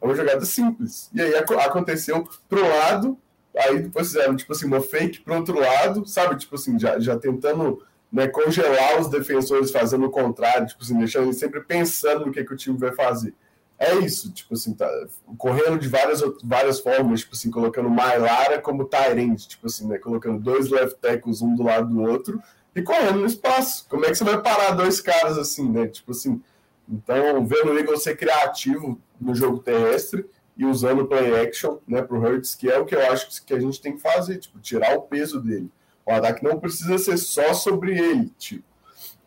É 0.00 0.04
uma 0.04 0.14
jogada 0.14 0.44
simples. 0.44 1.10
E 1.12 1.20
aí 1.20 1.34
aco- 1.34 1.58
aconteceu 1.58 2.28
pro 2.48 2.60
lado, 2.60 3.18
aí 3.56 3.80
depois 3.80 4.06
fizeram, 4.08 4.36
tipo 4.36 4.52
assim, 4.52 4.66
uma 4.66 4.80
fake 4.80 5.22
pro 5.22 5.34
outro 5.34 5.58
lado, 5.58 6.06
sabe? 6.06 6.36
Tipo 6.36 6.54
assim, 6.54 6.78
já, 6.78 7.00
já 7.00 7.18
tentando 7.18 7.82
né, 8.12 8.28
congelar 8.28 9.00
os 9.00 9.08
defensores, 9.08 9.72
fazendo 9.72 10.06
o 10.06 10.10
contrário, 10.10 10.68
tipo 10.68 10.84
assim, 10.84 10.96
deixando 10.98 11.24
eles 11.24 11.38
sempre 11.38 11.60
pensando 11.62 12.26
no 12.26 12.32
que, 12.32 12.44
que 12.44 12.54
o 12.54 12.56
time 12.56 12.78
vai 12.78 12.92
fazer. 12.92 13.34
É 13.78 13.94
isso, 13.96 14.32
tipo 14.32 14.54
assim, 14.54 14.72
tá, 14.72 14.88
correndo 15.36 15.78
de 15.78 15.86
várias, 15.88 16.22
várias 16.42 16.80
formas, 16.80 17.20
tipo 17.20 17.34
assim, 17.34 17.50
colocando 17.50 17.90
Mailara 17.90 18.60
como 18.60 18.86
Tyrant, 18.86 19.46
tipo 19.46 19.66
assim, 19.66 19.86
né, 19.86 19.98
colocando 19.98 20.40
dois 20.40 20.70
left 20.70 20.98
tackles 20.98 21.42
um 21.42 21.54
do 21.54 21.62
lado 21.62 21.88
do 21.88 22.00
outro 22.02 22.42
e 22.74 22.82
correndo 22.82 23.20
no 23.20 23.26
espaço. 23.26 23.86
Como 23.88 24.04
é 24.04 24.08
que 24.08 24.14
você 24.14 24.24
vai 24.24 24.40
parar 24.40 24.72
dois 24.72 25.00
caras 25.00 25.36
assim, 25.36 25.68
né? 25.68 25.86
Tipo 25.88 26.12
assim, 26.12 26.40
então, 26.88 27.44
vendo 27.44 27.72
o 27.72 27.78
Eagles 27.78 28.02
ser 28.02 28.16
criativo 28.16 29.00
no 29.20 29.34
jogo 29.34 29.58
terrestre 29.58 30.24
e 30.56 30.64
usando 30.64 31.02
o 31.02 31.06
play 31.06 31.38
action 31.40 31.78
né, 31.86 32.00
para 32.00 32.16
o 32.16 32.20
Hurts, 32.20 32.54
que 32.54 32.70
é 32.70 32.78
o 32.78 32.84
que 32.86 32.94
eu 32.94 33.12
acho 33.12 33.44
que 33.44 33.52
a 33.52 33.60
gente 33.60 33.80
tem 33.80 33.94
que 33.94 34.00
fazer, 34.00 34.38
tipo, 34.38 34.58
tirar 34.58 34.96
o 34.96 35.02
peso 35.02 35.40
dele. 35.40 35.70
O 36.04 36.12
ataque 36.12 36.44
não 36.44 36.58
precisa 36.58 36.96
ser 36.98 37.18
só 37.18 37.52
sobre 37.52 37.98
ele, 37.98 38.30
tipo. 38.38 38.64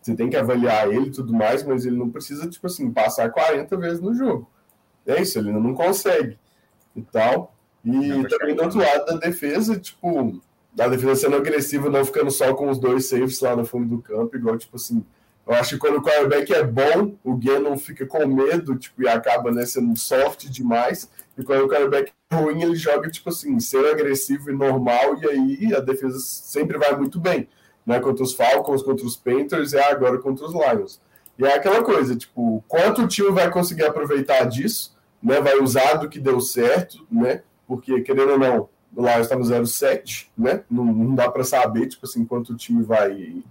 Você 0.02 0.16
tem 0.16 0.30
que 0.30 0.38
avaliar 0.38 0.88
ele 0.90 1.08
e 1.08 1.12
tudo 1.12 1.34
mais, 1.34 1.64
mas 1.64 1.86
ele 1.86 1.98
não 1.98 2.10
precisa, 2.10 2.50
tipo 2.50 2.68
assim, 2.68 2.92
passar 2.92 3.30
40 3.30 3.76
vezes 3.78 4.00
no 4.00 4.14
jogo. 4.14 4.50
É 5.06 5.22
isso, 5.22 5.40
ele 5.40 5.52
não 5.52 5.74
consegue 5.74 6.38
e 6.96 7.02
tal. 7.02 7.54
E 7.84 7.90
Não 7.90 8.24
também 8.24 8.56
do 8.56 8.64
outro 8.64 8.80
lado 8.80 9.06
da 9.06 9.18
defesa, 9.18 9.80
tipo, 9.80 10.42
da 10.74 10.88
defesa 10.88 11.16
sendo 11.16 11.38
agressiva, 11.38 11.90
não 11.90 12.06
ficando 12.06 12.30
só 12.32 12.54
com 12.54 12.70
os 12.70 12.78
dois 12.78 13.08
safes 13.08 13.40
lá 13.40 13.56
no 13.56 13.66
fundo 13.66 13.96
do 13.96 14.02
campo, 14.02 14.36
igual, 14.36 14.58
tipo 14.58 14.76
assim, 14.76 15.04
eu 15.48 15.56
acho 15.56 15.72
que 15.72 15.78
quando 15.80 15.98
o 15.98 16.02
quarterback 16.04 16.54
é 16.54 16.64
bom, 16.64 17.16
o 17.24 17.36
Gannon 17.36 17.76
fica 17.78 18.06
com 18.06 18.26
medo, 18.28 18.76
tipo, 18.76 19.02
e 19.02 19.08
acaba 19.08 19.52
né, 19.52 19.66
sendo 19.66 19.98
soft 19.98 20.46
demais. 20.46 21.10
E 21.36 21.44
quando 21.44 21.66
o 21.66 21.68
quarterback 21.68 22.12
é 22.30 22.36
ruim, 22.36 22.62
ele 22.62 22.76
joga, 22.76 23.10
tipo 23.10 23.30
assim, 23.30 23.60
ser 23.60 23.84
agressivo 23.92 24.52
e 24.52 24.54
normal, 24.54 25.18
e 25.20 25.28
aí 25.28 25.74
a 25.74 25.80
defesa 25.80 26.20
sempre 26.20 26.78
vai 26.78 26.96
muito 26.96 27.20
bem. 27.20 27.48
Né, 27.90 28.00
contra 28.00 28.24
os 28.24 28.34
Falcons, 28.34 28.84
contra 28.84 29.04
os 29.04 29.18
Panthers 29.18 29.74
e 29.74 29.80
agora 29.80 30.20
contra 30.20 30.46
os 30.46 30.54
Lions. 30.54 31.02
E 31.40 31.44
é 31.44 31.56
aquela 31.56 31.82
coisa, 31.82 32.16
tipo, 32.16 32.64
quanto 32.68 33.02
o 33.02 33.08
time 33.08 33.32
vai 33.32 33.50
conseguir 33.50 33.84
aproveitar 33.84 34.44
disso, 34.44 34.96
né? 35.24 35.42
Vai 35.42 35.58
usar 35.58 35.96
do 35.96 36.08
que 36.08 36.20
deu 36.20 36.40
certo, 36.40 37.04
né? 37.12 37.42
Porque, 37.66 38.02
querendo 38.02 38.34
ou 38.34 38.38
não, 38.38 38.70
o 38.96 39.02
Lions 39.02 39.22
está 39.22 39.36
no 39.36 39.44
0-7, 39.44 40.28
né? 40.38 40.62
Não, 40.70 40.86
não 40.86 41.16
dá 41.16 41.32
para 41.32 41.44
saber, 41.44 41.88
tipo 41.88 42.06
assim, 42.06 42.24
quanto 42.24 42.54
o 42.54 42.56
time 42.56 42.84
vai 42.84 43.42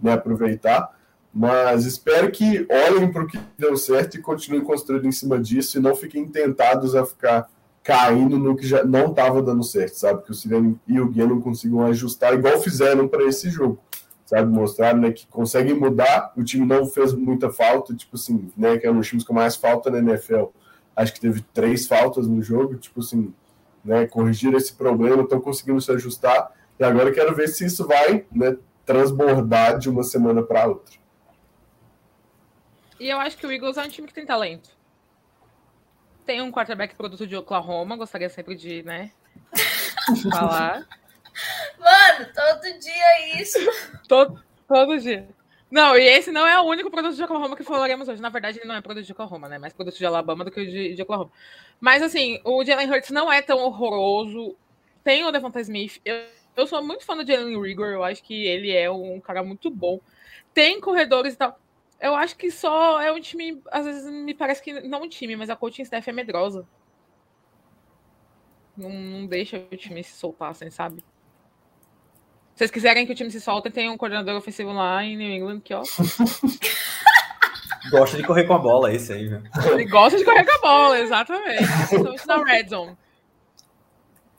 né, 0.00 0.12
aproveitar. 0.12 0.96
Mas 1.34 1.84
espero 1.84 2.30
que 2.30 2.68
olhem 2.70 3.10
para 3.10 3.24
o 3.24 3.26
que 3.26 3.40
deu 3.58 3.76
certo 3.76 4.16
e 4.16 4.22
continuem 4.22 4.62
construindo 4.62 5.08
em 5.08 5.12
cima 5.12 5.40
disso 5.40 5.76
e 5.76 5.80
não 5.80 5.96
fiquem 5.96 6.24
tentados 6.28 6.94
a 6.94 7.04
ficar 7.04 7.48
caindo 7.82 8.38
no 8.38 8.54
que 8.54 8.66
já 8.66 8.84
não 8.84 9.06
estava 9.06 9.40
dando 9.40 9.64
certo, 9.64 9.94
sabe? 9.94 10.22
Que 10.22 10.30
o 10.30 10.34
Siriano 10.34 10.78
e 10.86 11.00
o 11.00 11.08
Guia 11.08 11.26
não 11.26 11.40
consigam 11.40 11.82
ajustar 11.86 12.34
igual 12.34 12.60
fizeram 12.60 13.08
para 13.08 13.24
esse 13.24 13.48
jogo, 13.48 13.80
sabe? 14.28 14.52
Mostraram 14.52 15.00
né, 15.00 15.10
que 15.10 15.26
conseguem 15.26 15.72
mudar. 15.72 16.34
O 16.36 16.44
time 16.44 16.66
não 16.66 16.84
fez 16.84 17.14
muita 17.14 17.50
falta, 17.50 17.94
tipo 17.94 18.16
assim, 18.16 18.52
né? 18.54 18.76
Que 18.76 18.86
é 18.86 18.90
um 18.90 18.98
dos 18.98 19.08
times 19.08 19.24
com 19.24 19.32
mais 19.32 19.56
falta 19.56 19.90
na 19.90 20.00
NFL. 20.00 20.48
Acho 20.94 21.14
que 21.14 21.20
teve 21.20 21.40
três 21.40 21.86
faltas 21.86 22.28
no 22.28 22.42
jogo, 22.42 22.76
tipo 22.76 23.00
assim, 23.00 23.32
né? 23.82 24.06
Corrigiram 24.06 24.58
esse 24.58 24.74
problema, 24.74 25.22
estão 25.22 25.40
conseguindo 25.40 25.80
se 25.80 25.90
ajustar. 25.92 26.52
E 26.78 26.84
agora 26.84 27.08
eu 27.08 27.14
quero 27.14 27.34
ver 27.34 27.48
se 27.48 27.64
isso 27.64 27.86
vai 27.86 28.26
né, 28.30 28.54
transbordar 28.84 29.78
de 29.78 29.88
uma 29.88 30.02
semana 30.02 30.42
para 30.42 30.66
outra. 30.66 30.98
E 33.00 33.08
eu 33.08 33.18
acho 33.18 33.38
que 33.38 33.46
o 33.46 33.50
Eagles 33.50 33.78
é 33.78 33.82
um 33.82 33.88
time 33.88 34.08
que 34.08 34.14
tem 34.14 34.26
talento. 34.26 34.76
Tem 36.26 36.42
um 36.42 36.52
quarterback 36.52 36.94
produto 36.94 37.26
de 37.26 37.34
Oklahoma, 37.34 37.96
gostaria 37.96 38.28
sempre 38.28 38.54
de, 38.54 38.82
né, 38.82 39.10
falar. 40.30 40.86
Mano, 41.78 42.32
todo 42.34 42.78
dia 42.78 43.40
isso. 43.40 43.58
Todo, 44.08 44.42
todo 44.66 44.98
dia. 44.98 45.28
Não, 45.70 45.96
e 45.96 46.02
esse 46.02 46.32
não 46.32 46.46
é 46.46 46.58
o 46.58 46.64
único 46.64 46.90
produto 46.90 47.14
de 47.14 47.22
Oklahoma 47.22 47.54
que 47.54 47.62
falaremos 47.62 48.08
hoje. 48.08 48.22
Na 48.22 48.30
verdade, 48.30 48.58
ele 48.58 48.66
não 48.66 48.74
é 48.74 48.80
produto 48.80 49.04
de 49.04 49.12
Oklahoma, 49.12 49.48
né? 49.48 49.58
Mais 49.58 49.72
produto 49.72 49.98
de 49.98 50.06
Alabama 50.06 50.44
do 50.44 50.50
que 50.50 50.60
o 50.60 50.66
de, 50.66 50.94
de 50.94 51.02
Oklahoma. 51.02 51.30
Mas, 51.78 52.02
assim, 52.02 52.40
o 52.42 52.64
Jalen 52.64 52.90
Hurts 52.90 53.10
não 53.10 53.30
é 53.30 53.42
tão 53.42 53.58
horroroso. 53.58 54.56
Tem 55.04 55.24
o 55.24 55.30
Devonta 55.30 55.60
Smith. 55.60 56.00
Eu 56.04 56.16
eu 56.58 56.66
sou 56.66 56.82
muito 56.82 57.04
fã 57.04 57.16
do 57.16 57.24
Jalen 57.24 57.62
Rigor, 57.62 57.86
eu 57.86 58.02
acho 58.02 58.20
que 58.24 58.44
ele 58.44 58.72
é 58.72 58.90
um 58.90 59.20
cara 59.20 59.44
muito 59.44 59.70
bom. 59.70 60.00
Tem 60.52 60.80
corredores 60.80 61.34
e 61.34 61.36
tal. 61.36 61.56
Eu 62.00 62.16
acho 62.16 62.36
que 62.36 62.50
só 62.50 63.00
é 63.00 63.12
um 63.12 63.20
time, 63.20 63.62
às 63.70 63.86
vezes 63.86 64.10
me 64.12 64.34
parece 64.34 64.60
que 64.60 64.72
não 64.80 65.02
um 65.02 65.08
time, 65.08 65.36
mas 65.36 65.50
a 65.50 65.54
coaching 65.56 65.82
staff 65.82 66.10
é 66.10 66.12
medrosa. 66.12 66.66
Não, 68.76 68.90
não 68.90 69.26
deixa 69.26 69.68
o 69.70 69.76
time 69.76 70.02
se 70.02 70.16
soltar, 70.16 70.50
assim, 70.50 70.68
sabe? 70.68 71.04
Se 72.58 72.64
vocês 72.64 72.70
quiserem 72.72 73.06
que 73.06 73.12
o 73.12 73.14
time 73.14 73.30
se 73.30 73.40
solte, 73.40 73.70
tem 73.70 73.88
um 73.88 73.96
coordenador 73.96 74.34
ofensivo 74.34 74.72
lá 74.72 75.04
em 75.04 75.16
New 75.16 75.30
England 75.30 75.60
que, 75.60 75.72
ó. 75.72 75.84
Gosta 77.88 78.16
de 78.16 78.24
correr 78.24 78.48
com 78.48 78.54
a 78.54 78.58
bola, 78.58 78.92
esse 78.92 79.12
aí, 79.12 79.28
viu? 79.28 79.40
Ele 79.70 79.84
gosta 79.84 80.18
de 80.18 80.24
correr 80.24 80.44
com 80.44 80.56
a 80.56 80.60
bola, 80.60 80.98
exatamente. 80.98 81.64
Principalmente 81.88 82.26
na 82.26 82.42
red 82.42 82.68
zone. 82.68 82.98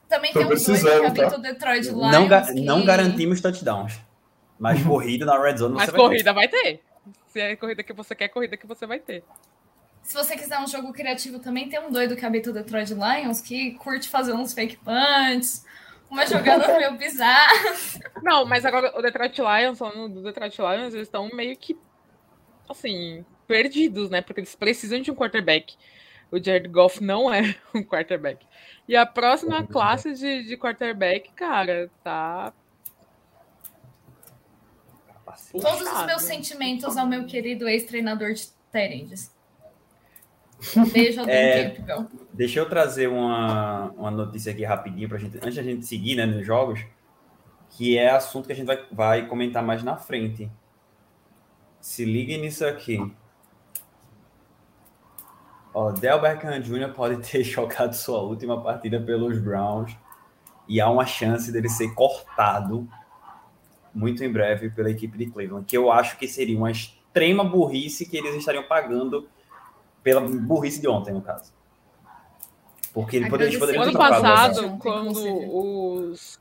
Também 0.10 0.34
tem 0.34 0.46
um 0.46 0.50
doido 0.50 0.66
que 0.66 1.06
habita 1.06 1.38
o 1.38 1.42
Detroit 1.42 1.86
Lions. 1.88 2.12
Não, 2.12 2.28
ga 2.28 2.42
que- 2.42 2.60
não 2.60 2.84
garantimos 2.84 3.40
touchdowns. 3.40 3.98
Mas 4.60 4.84
corrida 4.84 5.26
na 5.26 5.42
red 5.42 5.56
zone 5.56 5.76
você 5.76 5.78
Mas 5.78 5.90
vai 5.90 6.00
corrida 6.02 6.34
vai 6.34 6.50
ter. 6.50 6.82
Se 7.28 7.40
é 7.40 7.56
corrida 7.56 7.84
que 7.84 7.94
você 7.94 8.14
quer, 8.14 8.28
corrida 8.28 8.58
que 8.58 8.68
você 8.68 8.86
vai 8.86 9.00
ter. 9.00 9.24
Se 10.04 10.14
você 10.14 10.36
quiser 10.36 10.60
um 10.60 10.68
jogo 10.68 10.92
criativo 10.92 11.40
também, 11.40 11.70
tem 11.70 11.80
um 11.80 11.90
doido 11.90 12.18
que 12.18 12.26
habita 12.26 12.50
o 12.50 12.54
Detroit 12.54 12.94
Lions 12.94 13.40
que 13.40 13.76
curte 13.76 14.10
fazer 14.10 14.34
uns 14.34 14.54
fake 14.54 14.76
punts, 14.78 15.64
uma 16.10 16.26
jogada 16.26 16.68
meio 16.78 16.98
bizarra. 16.98 17.76
Não, 18.24 18.46
mas 18.46 18.66
agora 18.66 18.98
o 18.98 19.02
Detroit 19.02 19.38
Lions, 19.38 19.78
falando 19.78 20.16
do 20.16 20.24
Detroit 20.24 20.58
Lions, 20.58 20.94
eles 20.94 21.08
estão 21.08 21.30
meio 21.34 21.56
que, 21.56 21.78
assim, 22.68 23.26
perdidos, 23.48 24.10
né? 24.10 24.22
Porque 24.22 24.40
eles 24.40 24.56
precisam 24.56 25.02
de 25.02 25.12
um 25.12 25.16
quarterback. 25.16 25.76
O 26.32 26.42
Jared 26.42 26.68
Goff 26.70 27.04
não 27.04 27.34
é 27.34 27.56
um 27.74 27.84
quarterback. 27.84 28.46
E 28.88 28.96
a 28.96 29.06
próxima 29.06 29.66
classe 29.66 30.14
de, 30.14 30.44
de 30.44 30.58
quarterback, 30.58 31.32
cara, 31.34 31.90
tá. 32.04 32.54
Capacete. 35.08 35.64
Todos 35.64 35.92
os 35.92 36.06
meus 36.06 36.22
sentimentos 36.24 36.98
ao 36.98 37.06
meu 37.06 37.26
querido 37.26 37.68
ex-treinador 37.68 38.34
de 38.34 38.48
Beijo 40.92 41.22
ao 41.22 41.30
É. 41.30 41.70
Campbell. 41.72 42.06
Deixa 42.34 42.60
eu 42.60 42.70
trazer 42.70 43.08
uma, 43.08 43.92
uma 43.92 44.12
notícia 44.12 44.52
aqui 44.52 44.64
rapidinho 44.64 45.08
pra 45.08 45.18
gente, 45.18 45.38
antes 45.38 45.56
da 45.56 45.64
gente 45.64 45.86
seguir 45.86 46.16
né, 46.16 46.26
nos 46.26 46.46
jogos, 46.46 46.80
que 47.72 47.98
é 47.98 48.10
assunto 48.10 48.48
que 48.48 48.54
a 48.54 48.56
gente 48.56 48.66
vai, 48.66 48.86
vai 48.92 49.28
comentar 49.28 49.64
mais 49.64 49.84
na 49.84 49.96
frente. 49.96 50.50
Se 51.80 52.04
liguem 52.04 52.42
nisso 52.42 52.66
aqui. 52.66 53.00
Ó, 55.74 55.92
Del 55.92 56.20
Beckham 56.20 56.60
Jr. 56.62 56.94
pode 56.94 57.18
ter 57.30 57.44
jogado 57.44 57.94
sua 57.94 58.22
última 58.22 58.62
partida 58.62 59.00
pelos 59.00 59.40
Browns 59.40 59.96
e 60.68 60.80
há 60.82 60.90
uma 60.90 61.06
chance 61.06 61.52
dele 61.52 61.70
ser 61.70 61.94
cortado 61.94 62.88
muito 63.94 64.24
em 64.24 64.32
breve 64.32 64.70
pela 64.70 64.90
equipe 64.90 65.18
de 65.18 65.26
Cleveland, 65.28 65.66
que 65.66 65.76
eu 65.76 65.92
acho 65.92 66.18
que 66.18 66.28
seria 66.28 66.58
uma 66.58 66.70
extrema 66.72 67.44
burrice 67.44 68.06
que 68.06 68.18
eles 68.18 68.36
estariam 68.36 68.64
pagando 68.64 69.28
pela 70.10 70.22
burrice 70.22 70.82
de 70.82 70.88
ontem, 70.88 71.14
no 71.14 71.22
caso. 71.22 71.54
Porque 72.92 73.18
ele 73.18 73.30
poderia, 73.30 73.56
ano 73.58 73.68
ter 73.68 73.78
obrigado. 73.80 73.98
passado, 73.98 74.78
quando 74.80 75.20
os. 75.56 76.40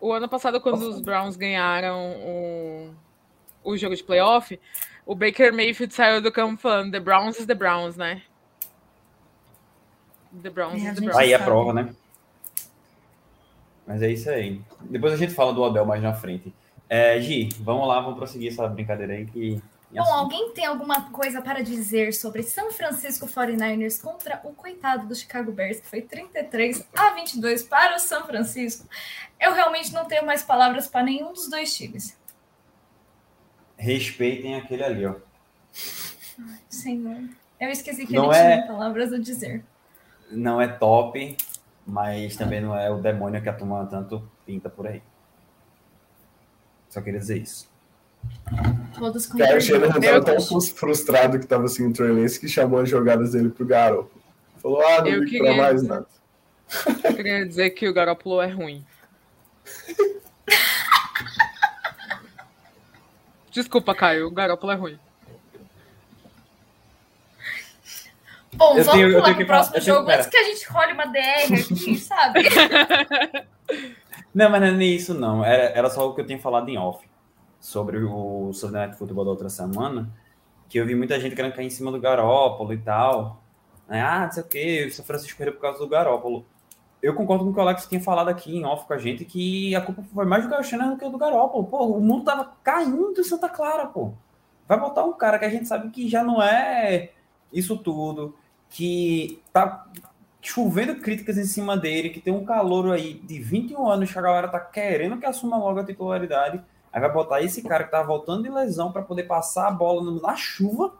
O 0.00 0.12
ano 0.12 0.28
passado, 0.28 0.60
quando 0.60 0.82
os 0.82 1.00
Browns 1.00 1.36
ganharam 1.36 2.16
o, 2.18 2.94
o 3.62 3.76
jogo 3.76 3.94
de 3.94 4.02
playoff, 4.02 4.60
o 5.06 5.14
Baker 5.14 5.54
Mayfield 5.54 5.94
saiu 5.94 6.20
do 6.20 6.32
campo 6.32 6.60
falando 6.60 6.90
The 6.90 7.00
Browns 7.00 7.38
is 7.38 7.46
the 7.46 7.54
Browns, 7.54 7.96
né? 7.96 8.22
The 10.42 10.50
Browns 10.50 10.82
É, 10.82 10.88
a 10.88 10.92
is 10.92 10.98
the 10.98 11.00
Browns. 11.00 11.16
Aí 11.16 11.32
é 11.32 11.38
sabe. 11.38 11.50
prova, 11.50 11.72
né? 11.72 11.94
Mas 13.86 14.02
é 14.02 14.10
isso 14.10 14.28
aí. 14.28 14.60
Depois 14.80 15.12
a 15.12 15.16
gente 15.16 15.32
fala 15.32 15.52
do 15.52 15.62
Odell 15.62 15.86
mais 15.86 16.02
na 16.02 16.12
frente. 16.12 16.52
É, 16.88 17.18
Gi, 17.20 17.48
vamos 17.60 17.86
lá, 17.86 18.00
vamos 18.00 18.18
prosseguir 18.18 18.50
essa 18.50 18.66
brincadeira 18.66 19.12
aí 19.12 19.26
que. 19.26 19.62
Bom, 19.94 20.12
alguém 20.12 20.52
tem 20.52 20.66
alguma 20.66 21.10
coisa 21.10 21.40
para 21.40 21.62
dizer 21.62 22.12
sobre 22.12 22.42
São 22.42 22.70
Francisco 22.72 23.26
49ers 23.28 24.00
contra 24.02 24.40
o 24.42 24.52
coitado 24.52 25.06
do 25.06 25.14
Chicago 25.14 25.52
Bears, 25.52 25.80
que 25.80 25.86
foi 25.86 26.02
33 26.02 26.84
a 26.96 27.10
22 27.10 27.62
para 27.62 27.94
o 27.96 27.98
São 28.00 28.26
Francisco? 28.26 28.88
Eu 29.40 29.52
realmente 29.54 29.92
não 29.92 30.04
tenho 30.06 30.26
mais 30.26 30.42
palavras 30.42 30.88
para 30.88 31.04
nenhum 31.04 31.32
dos 31.32 31.48
dois 31.48 31.74
times. 31.76 32.16
Respeitem 33.76 34.56
aquele 34.56 34.82
ali, 34.82 35.06
ó. 35.06 35.14
Senhor, 36.68 37.28
eu 37.60 37.68
esqueci 37.70 38.06
que 38.06 38.14
Não 38.14 38.32
ele 38.32 38.36
é- 38.36 38.54
tinha 38.56 38.66
palavras 38.66 39.12
a 39.12 39.18
dizer. 39.18 39.64
Não 40.30 40.60
é 40.60 40.66
top, 40.66 41.36
mas 41.86 42.34
também 42.36 42.60
não 42.60 42.76
é 42.76 42.90
o 42.90 42.98
demônio 43.00 43.40
que 43.42 43.48
a 43.48 43.52
turma 43.52 43.86
tanto 43.86 44.28
pinta 44.44 44.68
por 44.68 44.86
aí. 44.86 45.02
Só 46.88 47.00
queria 47.00 47.20
dizer 47.20 47.38
isso. 47.38 47.72
Todos 48.98 49.26
com 49.26 49.38
Cara, 49.38 49.56
o 49.56 49.60
Shanahan 49.60 50.00
tava 50.00 50.22
tão 50.24 50.40
frus- 50.40 50.68
frustrado 50.70 51.38
que 51.38 51.46
tava 51.46 51.64
assim, 51.64 51.86
o 51.88 51.92
Trey 51.92 52.10
Lance, 52.12 52.38
que 52.38 52.48
chamou 52.48 52.80
as 52.80 52.88
jogadas 52.88 53.32
dele 53.32 53.48
pro 53.48 53.66
garoto. 53.66 54.10
Falou, 54.62 54.80
ah, 54.86 54.98
não 55.02 55.24
queria 55.24 55.38
pra 55.42 55.54
mais 55.56 55.74
dizer- 55.80 55.88
nada. 55.88 56.06
Eu 57.04 57.14
queria 57.14 57.46
dizer 57.46 57.70
que 57.70 57.88
o 57.88 57.92
Garoppolo 57.92 58.40
é 58.40 58.46
ruim. 58.48 58.84
Desculpa, 63.50 63.94
Caio, 63.94 64.26
o 64.26 64.30
Garoppolo 64.30 64.72
é 64.72 64.76
ruim. 64.76 64.98
Bom, 68.54 68.78
Eu 68.78 68.84
vamos 68.84 68.92
tenho- 68.92 69.10
pular 69.12 69.22
pro 69.22 69.32
falar- 69.34 69.46
próximo 69.46 69.74
tenho- 69.74 69.84
jogo 69.84 70.06
pera. 70.06 70.18
antes 70.18 70.30
que 70.30 70.36
a 70.36 70.44
gente 70.44 70.68
role 70.68 70.92
uma 70.92 71.06
DR 71.06 71.54
aqui, 71.54 71.96
sabe? 71.98 72.40
Não, 74.34 74.50
mas 74.50 74.60
não 74.60 74.68
é 74.68 74.72
nem 74.72 74.96
isso, 74.96 75.14
não. 75.14 75.44
Era, 75.44 75.62
era 75.78 75.90
só 75.90 76.08
o 76.08 76.14
que 76.14 76.20
eu 76.20 76.26
tinha 76.26 76.38
falado 76.40 76.68
em 76.68 76.76
off. 76.76 77.06
Sobre 77.64 77.96
o 77.96 78.52
Sunday 78.52 78.82
Night 78.82 78.98
Football 78.98 79.24
da 79.24 79.30
outra 79.30 79.48
semana. 79.48 80.12
Que 80.68 80.76
eu 80.76 80.84
vi 80.84 80.94
muita 80.94 81.18
gente 81.18 81.34
querendo 81.34 81.54
cair 81.54 81.64
em 81.64 81.70
cima 81.70 81.90
do 81.90 81.98
Garópolo 81.98 82.74
e 82.74 82.76
tal. 82.76 83.42
Né? 83.88 84.02
Ah, 84.02 84.26
não 84.26 84.32
sei 84.32 84.42
o 84.42 84.46
que, 84.46 84.84
o 84.84 84.92
São 84.92 85.02
Francisco 85.02 85.38
perdeu 85.38 85.54
por 85.54 85.62
causa 85.62 85.78
do 85.78 85.88
Garópolo. 85.88 86.44
Eu 87.02 87.14
concordo 87.14 87.42
com 87.42 87.50
o 87.50 87.54
que 87.54 87.58
o 87.58 87.62
Alex 87.62 87.86
tinha 87.86 88.02
falado 88.02 88.28
aqui 88.28 88.54
em 88.54 88.66
off 88.66 88.86
com 88.86 88.92
a 88.92 88.98
gente, 88.98 89.24
que 89.24 89.74
a 89.74 89.80
culpa 89.80 90.02
foi 90.02 90.26
mais 90.26 90.46
do 90.46 90.62
Shanahan 90.62 90.90
do 90.90 90.98
que 90.98 91.08
do 91.08 91.16
Garópolo. 91.16 91.64
Pô, 91.64 91.86
o 91.86 92.00
mundo 92.02 92.24
tava 92.24 92.52
caindo 92.62 93.14
em 93.18 93.24
Santa 93.24 93.48
Clara, 93.48 93.86
pô. 93.86 94.12
Vai 94.68 94.78
botar 94.78 95.02
um 95.02 95.14
cara 95.14 95.38
que 95.38 95.46
a 95.46 95.50
gente 95.50 95.66
sabe 95.66 95.88
que 95.88 96.06
já 96.06 96.22
não 96.22 96.42
é 96.42 97.12
isso 97.50 97.78
tudo, 97.78 98.36
que 98.68 99.40
tá 99.54 99.86
chovendo 100.42 100.96
críticas 100.96 101.38
em 101.38 101.44
cima 101.44 101.78
dele, 101.78 102.10
que 102.10 102.20
tem 102.20 102.34
um 102.34 102.44
calor 102.44 102.92
aí 102.92 103.14
de 103.14 103.38
21 103.38 103.88
anos 103.88 104.12
que 104.12 104.18
a 104.18 104.22
galera 104.22 104.48
tá 104.48 104.60
querendo 104.60 105.16
que 105.16 105.24
assuma 105.24 105.56
logo 105.56 105.80
a 105.80 105.84
titularidade. 105.84 106.62
Aí 106.94 107.00
vai 107.00 107.12
botar 107.12 107.42
esse 107.42 107.60
cara 107.60 107.82
que 107.82 107.90
tá 107.90 108.00
voltando 108.04 108.44
de 108.44 108.48
lesão 108.50 108.92
para 108.92 109.02
poder 109.02 109.24
passar 109.24 109.66
a 109.66 109.70
bola 109.72 110.00
no- 110.00 110.22
na 110.22 110.36
chuva, 110.36 110.94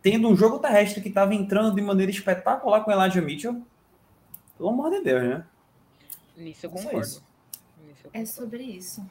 tendo 0.00 0.26
um 0.26 0.34
jogo 0.34 0.58
terrestre 0.58 1.02
que 1.02 1.10
tava 1.10 1.34
entrando 1.34 1.74
de 1.74 1.82
maneira 1.82 2.10
espetacular 2.10 2.80
com 2.82 2.90
o 2.90 2.94
Elijah 2.94 3.20
Mitchell. 3.20 3.62
Pelo 4.56 4.70
amor 4.70 4.90
de 4.90 5.02
Deus, 5.02 5.22
né? 5.22 5.44
Nisso 6.34 6.64
eu 6.64 6.70
concordo. 6.70 7.00
isso. 7.00 7.22
Nisso 7.86 8.00
eu 8.04 8.10
É 8.14 8.24
sobre 8.24 8.62
isso. 8.62 9.04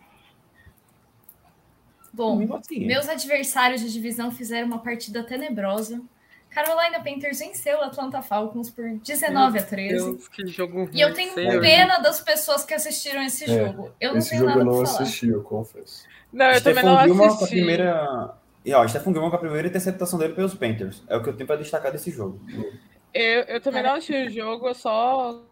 Bom, 2.12 2.48
pode 2.48 2.66
seguir. 2.66 2.86
meus 2.88 3.08
adversários 3.08 3.82
de 3.82 3.92
divisão 3.92 4.32
fizeram 4.32 4.68
uma 4.68 4.80
partida 4.80 5.24
tenebrosa. 5.24 6.02
Carolina 6.56 7.04
Panthers 7.04 7.40
venceu 7.40 7.80
o 7.80 7.82
Atlanta 7.84 8.22
Falcons 8.22 8.70
por 8.70 8.86
19 9.00 9.60
a 9.60 9.64
13. 9.64 9.94
Deus, 9.94 10.28
que 10.30 10.48
jogo 10.48 10.86
ruim. 10.86 10.90
E 10.94 11.02
eu 11.02 11.14
tenho 11.14 11.34
sério. 11.34 11.60
pena 11.60 11.98
das 12.00 12.22
pessoas 12.22 12.64
que 12.64 12.74
assistiram 12.74 13.22
esse 13.24 13.44
É, 13.44 13.48
jogo. 13.66 13.92
Eu 14.00 14.12
não 14.12 14.20
Esse 14.20 14.30
tenho 14.30 14.40
jogo 14.44 14.52
eu 14.54 14.58
nada 14.60 14.72
não 14.72 14.78
pra 14.82 14.88
falar. 14.90 15.02
assisti, 15.04 15.28
eu 15.28 15.44
confesso. 15.44 16.06
Não, 16.32 16.46
eu 16.46 16.64
também 16.64 16.84
não 16.86 17.04
Gilmore 17.04 17.18
com 17.28 17.34
a 17.34 17.36
assisti. 17.36 17.56
primeira. 17.56 18.34
E 18.64 18.74
ó, 18.74 18.88
Stephon 18.88 19.12
Gilmore 19.12 19.32
com 19.32 19.36
a 19.36 19.40
primeira 19.40 19.68
interceptação 19.68 20.18
dele 20.18 20.34
pelos 20.34 20.54
Panthers. 20.56 21.04
É 21.10 21.18
o 21.18 21.22
que 21.22 21.30
eu 21.30 21.36
tenho 21.36 21.46
para 21.46 21.58
destacar 21.58 21.92
desse 21.92 22.10
jogo. 22.10 22.40
Eu, 23.14 23.42
eu 23.44 23.60
também 23.62 23.82
Cara. 23.84 23.94
não 23.94 24.00
assisti 24.00 24.28
o 24.28 24.30
jogo, 24.30 24.68
eu 24.70 24.74
só 24.74 25.44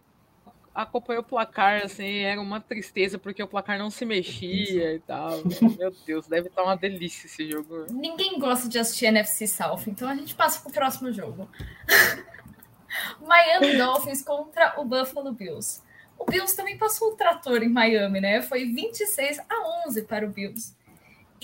acompanhei 0.74 1.20
o 1.20 1.24
placar, 1.24 1.84
assim, 1.84 2.20
era 2.20 2.42
uma 2.42 2.60
tristeza 2.60 3.20
porque 3.20 3.44
o 3.44 3.48
placar 3.48 3.78
não 3.78 3.90
se 3.90 4.06
mexia 4.06 4.96
e 4.96 5.00
tal. 5.00 5.42
Meu 5.78 5.94
Deus, 6.06 6.28
deve 6.28 6.48
estar 6.48 6.64
uma 6.64 6.76
delícia 6.76 7.28
esse 7.28 7.50
jogo. 7.50 7.86
Ninguém 7.92 8.40
gosta 8.40 8.68
de 8.68 8.80
assistir 8.80 9.06
NFC 9.06 9.48
South, 9.48 9.84
então 9.88 10.10
a 10.10 10.16
gente 10.16 10.34
passa 10.34 10.62
pro 10.62 10.72
próximo 10.72 11.12
jogo. 11.12 11.48
Miami 13.22 13.78
Dolphins 13.78 14.22
contra 14.22 14.80
o 14.80 14.86
Buffalo 14.86 15.32
Bills. 15.32 15.82
O 16.18 16.26
Bills 16.26 16.56
também 16.56 16.78
passou 16.78 17.10
o 17.10 17.16
trator 17.16 17.62
em 17.62 17.70
Miami, 17.70 18.22
né? 18.22 18.42
Foi 18.42 18.66
26 18.66 19.40
a 19.40 19.88
11 19.88 20.04
para 20.04 20.26
o 20.26 20.30
Bills. 20.30 20.76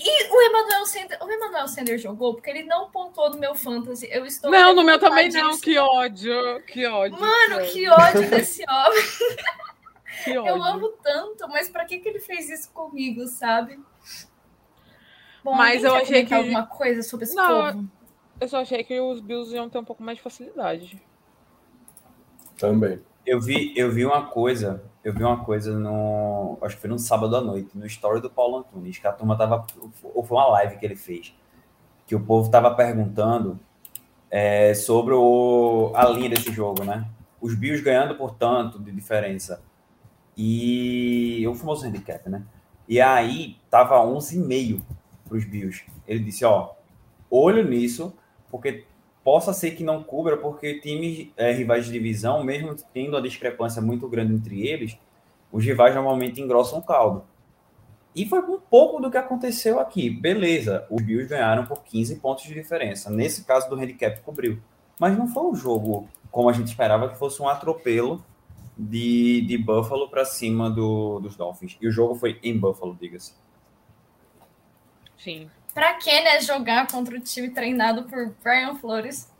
E 0.02 0.28
o 0.32 0.42
Emmanuel 0.42 0.86
Sender, 0.86 1.18
o 1.22 1.30
Emmanuel 1.30 1.68
Sender 1.68 1.98
jogou 1.98 2.32
porque 2.34 2.48
ele 2.48 2.62
não 2.62 2.90
pontuou 2.90 3.28
no 3.30 3.38
meu 3.38 3.54
fantasy. 3.54 4.08
Eu 4.10 4.24
estou 4.24 4.50
Não, 4.50 4.74
no 4.74 4.82
meu 4.82 4.98
também 4.98 5.28
não, 5.30 5.60
que 5.60 5.76
ódio, 5.76 6.62
que 6.66 6.86
ódio. 6.86 7.20
Mano, 7.20 7.58
que 7.66 7.72
que 7.72 7.88
ódio 7.88 8.30
desse 8.30 8.62
homem. 8.70 9.02
que 10.24 10.38
ódio. 10.38 10.48
Eu 10.48 10.62
amo 10.64 10.88
tanto, 11.02 11.46
mas 11.48 11.68
pra 11.68 11.84
que, 11.84 11.98
que 11.98 12.08
ele 12.08 12.18
fez 12.20 12.48
isso 12.48 12.70
comigo, 12.72 13.26
sabe? 13.26 13.78
Bom, 15.44 15.54
Mas 15.54 15.84
eu 15.84 15.94
achei 15.94 16.24
que- 16.24 16.34
alguma 16.34 16.66
coisa 16.66 17.02
sobre 17.02 17.24
esse 17.24 17.34
Não, 17.34 17.72
povo? 17.72 17.88
Eu 18.40 18.48
só 18.48 18.60
achei 18.60 18.82
que 18.82 18.98
os 19.00 19.20
Bills 19.20 19.54
iam 19.54 19.68
ter 19.68 19.78
um 19.78 19.84
pouco 19.84 20.02
mais 20.02 20.16
de 20.16 20.22
facilidade. 20.24 21.02
Também. 22.58 23.00
Eu 23.26 23.40
vi, 23.40 23.72
eu 23.76 23.90
vi 23.90 24.04
uma 24.04 24.26
coisa 24.26 24.82
eu 25.02 25.12
vi 25.14 25.24
uma 25.24 25.44
coisa 25.44 25.78
no. 25.78 26.58
Acho 26.60 26.76
que 26.76 26.82
foi 26.82 26.90
no 26.90 26.98
sábado 26.98 27.34
à 27.36 27.40
noite, 27.40 27.70
no 27.74 27.86
story 27.86 28.20
do 28.20 28.28
Paulo 28.28 28.58
Antunes, 28.58 28.98
que 28.98 29.06
a 29.06 29.12
turma 29.12 29.36
tava. 29.36 29.66
Ou 30.02 30.22
foi 30.22 30.36
uma 30.36 30.48
live 30.48 30.78
que 30.78 30.84
ele 30.84 30.96
fez. 30.96 31.34
Que 32.06 32.14
o 32.14 32.20
povo 32.20 32.50
tava 32.50 32.74
perguntando 32.74 33.58
é, 34.30 34.74
sobre 34.74 35.14
o, 35.14 35.92
a 35.94 36.06
linha 36.06 36.30
desse 36.30 36.52
jogo, 36.52 36.84
né? 36.84 37.06
Os 37.40 37.54
Bills 37.54 37.82
ganhando 37.82 38.14
por 38.14 38.34
tanto 38.34 38.78
de 38.78 38.92
diferença. 38.92 39.62
E 40.36 41.46
o 41.48 41.54
famoso 41.54 41.86
handicap, 41.86 42.28
né? 42.28 42.42
E 42.86 43.00
aí 43.00 43.56
tava 43.70 43.96
11,5 43.96 44.82
para 45.26 45.36
os 45.36 45.44
Bills. 45.44 45.84
Ele 46.06 46.20
disse, 46.20 46.44
ó, 46.44 46.72
olho 47.30 47.66
nisso, 47.66 48.12
porque 48.50 48.84
possa 49.22 49.52
ser 49.52 49.72
que 49.72 49.84
não 49.84 50.02
cubra, 50.02 50.36
porque 50.36 50.80
times 50.80 51.28
é, 51.36 51.52
rivais 51.52 51.86
de 51.86 51.92
divisão, 51.92 52.42
mesmo 52.42 52.74
tendo 52.92 53.16
a 53.16 53.20
discrepância 53.20 53.82
muito 53.82 54.08
grande 54.08 54.34
entre 54.34 54.66
eles, 54.66 54.96
os 55.52 55.64
rivais 55.64 55.94
normalmente 55.94 56.40
engrossam 56.40 56.78
o 56.78 56.82
caldo. 56.82 57.24
E 58.14 58.26
foi 58.26 58.40
um 58.40 58.58
pouco 58.58 59.00
do 59.00 59.10
que 59.10 59.16
aconteceu 59.16 59.78
aqui. 59.78 60.10
Beleza, 60.10 60.86
os 60.90 61.02
Bills 61.02 61.28
ganharam 61.28 61.64
por 61.66 61.82
15 61.82 62.16
pontos 62.16 62.44
de 62.44 62.54
diferença. 62.54 63.08
Nesse 63.08 63.44
caso 63.44 63.68
do 63.68 63.76
handicap 63.76 64.20
cobriu. 64.22 64.60
Mas 64.98 65.16
não 65.16 65.28
foi 65.28 65.44
um 65.44 65.54
jogo 65.54 66.08
como 66.30 66.48
a 66.48 66.52
gente 66.52 66.68
esperava 66.68 67.08
que 67.08 67.16
fosse 67.16 67.40
um 67.40 67.48
atropelo 67.48 68.24
de, 68.76 69.42
de 69.42 69.58
Buffalo 69.58 70.08
para 70.08 70.24
cima 70.24 70.68
do, 70.70 71.20
dos 71.20 71.36
Dolphins. 71.36 71.76
E 71.80 71.86
o 71.86 71.92
jogo 71.92 72.14
foi 72.14 72.38
em 72.42 72.58
Buffalo, 72.58 72.96
diga-se. 73.00 73.34
Sim. 75.16 75.48
Pra 75.72 75.94
que, 75.94 76.20
né, 76.22 76.40
jogar 76.40 76.86
contra 76.88 77.16
o 77.16 77.20
time 77.20 77.50
treinado 77.50 78.04
por 78.04 78.34
Brian 78.42 78.74
Flores? 78.76 79.30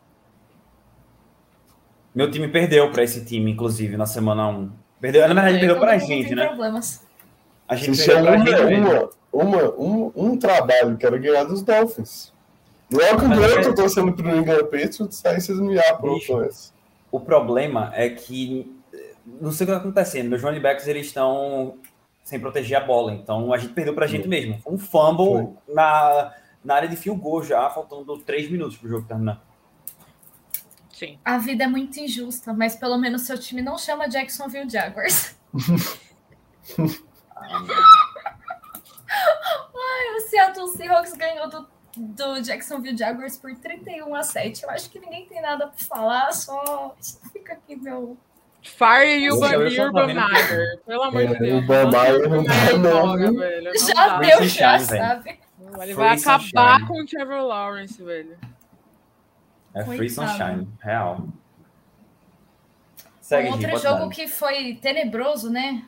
Meu 2.14 2.31
time 2.31 2.49
perdeu 2.49 2.91
para 2.91 3.03
esse 3.03 3.24
time, 3.24 3.53
inclusive, 3.53 3.97
na 3.97 4.07
semana 4.07 4.49
1. 4.49 4.70
Perdeu, 5.01 5.22
na 5.28 5.35
verdade, 5.35 5.59
perdeu 5.59 5.78
para 5.78 5.93
a 5.93 5.99
gente, 5.99 6.35
né? 6.35 6.47
Problemas. 6.47 7.03
A 7.68 7.76
gente 7.76 7.93
Isso 7.93 8.07
perdeu 8.07 8.24
pra 8.24 8.37
uma, 8.37 8.47
gente. 8.47 8.81
uma, 8.83 9.11
uma, 9.33 9.74
um, 9.74 10.12
um 10.14 10.37
trabalho 10.37 10.97
que 10.97 11.07
era 11.07 11.16
ganhar 11.18 11.45
dos 11.45 11.62
Dolphins. 11.62 12.33
Não 12.91 13.01
é 13.01 13.12
o 13.12 13.18
que 13.18 13.26
Mas 13.26 13.53
eu 13.53 13.62
tô 13.62 13.74
torcendo 13.74 14.12
pro 14.12 14.26
New 14.26 14.39
England 14.39 14.64
Patriots, 14.64 15.24
aí 15.24 15.41
vocês 15.41 15.61
me 15.61 15.78
aprontam 15.78 16.43
essa. 16.43 16.72
O 17.11 17.20
problema 17.20 17.93
é 17.95 18.11
que 18.11 18.74
eh, 18.93 19.14
não 19.41 19.53
sei 19.53 19.64
o 19.64 19.68
que 19.68 19.72
está 19.72 19.76
acontecendo. 19.76 20.28
Meus 20.28 20.43
running 20.43 20.61
backs 20.61 20.89
eles 20.89 21.07
estão 21.07 21.76
sem 22.31 22.39
proteger 22.39 22.78
a 22.78 22.81
bola. 22.81 23.12
Então 23.12 23.53
a 23.53 23.59
gente 23.59 23.74
perdeu 23.74 23.93
pra 23.93 24.07
gente 24.07 24.28
mesmo. 24.28 24.62
Um 24.64 24.78
fumble 24.78 25.57
na, 25.68 26.33
na 26.64 26.76
área 26.76 26.89
de 26.89 26.95
field 26.95 27.20
goal 27.20 27.43
já, 27.43 27.68
faltando 27.68 28.16
3 28.18 28.49
minutos 28.49 28.76
pro 28.76 28.89
jogo 28.89 29.05
terminar. 29.07 29.43
Sim. 30.93 31.18
A 31.24 31.39
vida 31.39 31.64
é 31.64 31.66
muito 31.66 31.99
injusta, 31.99 32.53
mas 32.53 32.76
pelo 32.76 32.97
menos 32.97 33.22
seu 33.22 33.37
time 33.37 33.61
não 33.61 33.76
chama 33.76 34.09
Jacksonville 34.09 34.70
Jaguars. 34.70 35.37
Ai, 39.74 40.16
o 40.16 40.20
Seattle 40.28 40.68
Seahawks 40.68 41.14
ganhou 41.14 41.49
do, 41.49 41.66
do 41.97 42.41
Jacksonville 42.43 42.97
Jaguars 42.97 43.37
por 43.37 43.53
31 43.57 44.14
a 44.14 44.22
7. 44.22 44.62
Eu 44.62 44.70
acho 44.70 44.89
que 44.89 45.01
ninguém 45.01 45.26
tem 45.26 45.43
nada 45.43 45.66
pra 45.66 45.85
falar, 45.85 46.33
só 46.33 46.95
fica 47.33 47.55
aqui 47.55 47.74
meu. 47.74 48.16
Fire 48.62 49.30
só 49.30 49.50
tô 49.50 49.58
vendo. 49.58 49.92
Bamager. 49.92 50.80
Pelo 50.86 51.02
amor 51.02 51.26
de 51.26 51.34
É, 51.34 51.38
Deus. 51.38 51.64
o 51.64 51.66
Bamager 51.66 52.28
não 52.28 52.44
dá. 52.44 52.76
Não 52.78 53.74
já 53.94 54.18
deu, 54.18 54.44
já 54.44 54.78
sabe? 54.78 55.38
Ele 55.82 55.94
vai 55.94 56.18
Free 56.18 56.30
acabar 56.30 56.40
sunshine. 56.80 56.86
com 56.88 57.00
o 57.02 57.06
Trevor 57.06 57.42
Lawrence, 57.46 58.02
velho. 58.02 58.38
É 59.74 59.84
free 59.84 59.96
Coitado. 59.98 60.28
sunshine, 60.32 60.68
real. 60.80 61.28
Segue, 63.20 63.48
um 63.48 63.52
outro 63.52 63.76
jogo 63.78 64.00
dar. 64.06 64.08
que 64.08 64.26
foi 64.26 64.74
tenebroso, 64.74 65.50
né? 65.50 65.84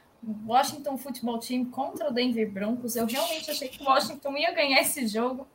Washington 0.47 0.97
Football 0.97 1.41
Team 1.41 1.65
contra 1.65 2.09
o 2.09 2.13
Denver 2.13 2.49
Broncos. 2.49 2.95
Eu 2.95 3.07
realmente 3.07 3.51
achei 3.51 3.67
que 3.69 3.83
o 3.83 3.87
Washington 3.87 4.37
ia 4.37 4.53
ganhar 4.55 4.81
esse 4.81 5.09
jogo, 5.09 5.49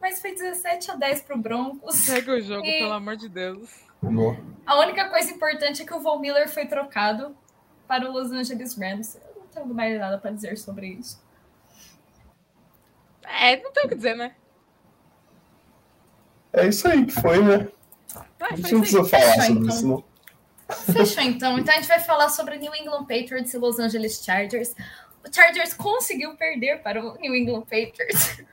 mas 0.00 0.18
foi 0.22 0.32
17 0.34 0.90
a 0.92 0.94
10 0.96 1.20
pro 1.20 1.36
Broncos. 1.36 1.94
Segue 1.96 2.30
o 2.30 2.40
jogo, 2.40 2.64
E- 2.64 2.78
pelo 2.78 2.94
amor 2.94 3.16
de 3.16 3.28
Deus. 3.28 3.83
Não. 4.10 4.36
A 4.66 4.78
única 4.80 5.08
coisa 5.08 5.30
importante 5.30 5.82
é 5.82 5.84
que 5.86 5.94
o 5.94 6.00
Von 6.00 6.18
Miller 6.18 6.48
foi 6.48 6.66
trocado 6.66 7.36
para 7.86 8.08
o 8.08 8.12
Los 8.12 8.30
Angeles 8.30 8.76
Rams. 8.76 9.16
Eu 9.16 9.40
não 9.40 9.46
tenho 9.48 9.66
mais 9.66 9.98
nada 9.98 10.18
para 10.18 10.30
dizer 10.30 10.56
sobre 10.56 10.88
isso. 10.88 11.22
É, 13.22 13.60
não 13.62 13.72
tem 13.72 13.84
o 13.84 13.88
que 13.88 13.94
dizer, 13.94 14.16
né? 14.16 14.34
É 16.52 16.68
isso 16.68 16.86
aí 16.86 17.04
que 17.04 17.12
foi, 17.12 17.42
né? 17.42 17.68
Vai, 18.38 18.52
A 18.52 18.56
gente 18.56 18.72
não 18.72 18.80
precisa 18.80 19.04
falar 19.04 19.22
Fechou, 19.22 19.42
sobre 19.42 19.52
então. 19.52 19.68
isso, 19.68 19.88
não. 19.88 20.04
Fechou 20.94 21.22
então. 21.22 21.58
Então 21.58 21.74
a 21.74 21.76
gente 21.76 21.88
vai 21.88 22.00
falar 22.00 22.28
sobre 22.28 22.56
New 22.58 22.74
England 22.74 23.04
Patriots 23.06 23.52
e 23.52 23.58
Los 23.58 23.78
Angeles 23.78 24.22
Chargers. 24.24 24.74
O 25.26 25.34
Chargers 25.34 25.74
conseguiu 25.74 26.36
perder 26.36 26.82
para 26.82 27.04
o 27.04 27.18
New 27.18 27.34
England 27.34 27.62
Patriots. 27.62 28.44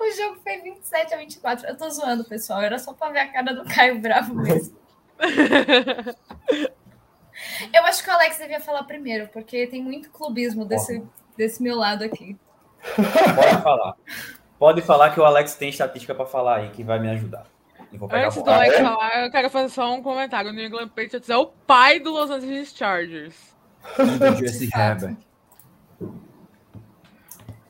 O 0.00 0.10
jogo 0.12 0.40
foi 0.42 0.60
27 0.60 1.14
a 1.14 1.16
24. 1.16 1.66
Eu 1.66 1.76
tô 1.76 1.88
zoando, 1.88 2.24
pessoal. 2.24 2.60
Era 2.60 2.78
só 2.78 2.92
pra 2.92 3.10
ver 3.10 3.20
a 3.20 3.32
cara 3.32 3.54
do 3.54 3.64
Caio 3.64 3.98
Bravo 4.00 4.34
mesmo. 4.34 4.76
Eu 7.72 7.84
acho 7.84 8.04
que 8.04 8.10
o 8.10 8.12
Alex 8.12 8.38
devia 8.38 8.60
falar 8.60 8.84
primeiro, 8.84 9.28
porque 9.28 9.66
tem 9.66 9.82
muito 9.82 10.10
clubismo 10.10 10.64
desse, 10.64 11.02
desse 11.36 11.62
meu 11.62 11.76
lado 11.76 12.04
aqui. 12.04 12.36
Pode 12.94 13.62
falar. 13.62 13.96
Pode 14.58 14.82
falar 14.82 15.10
que 15.10 15.20
o 15.20 15.24
Alex 15.24 15.54
tem 15.54 15.70
estatística 15.70 16.14
pra 16.14 16.26
falar 16.26 16.58
aí 16.58 16.70
que 16.70 16.84
vai 16.84 16.98
me 16.98 17.08
ajudar. 17.10 17.46
Antes 18.10 18.42
do. 18.42 18.50
Alex 18.50 18.78
falar, 18.78 19.24
eu 19.24 19.30
quero 19.30 19.50
fazer 19.50 19.68
só 19.70 19.92
um 19.92 20.02
comentário. 20.02 20.50
O 20.50 20.54
New 20.54 20.64
England 20.64 20.88
Patriots 20.88 21.28
é 21.28 21.36
o 21.36 21.46
pai 21.46 21.98
do 21.98 22.10
Los 22.10 22.30
Angeles 22.30 22.74
Chargers. 22.74 23.34
do 23.96 24.36
Jesse 24.36 24.68
Fato. 24.68 25.06
Herbert. 25.06 25.16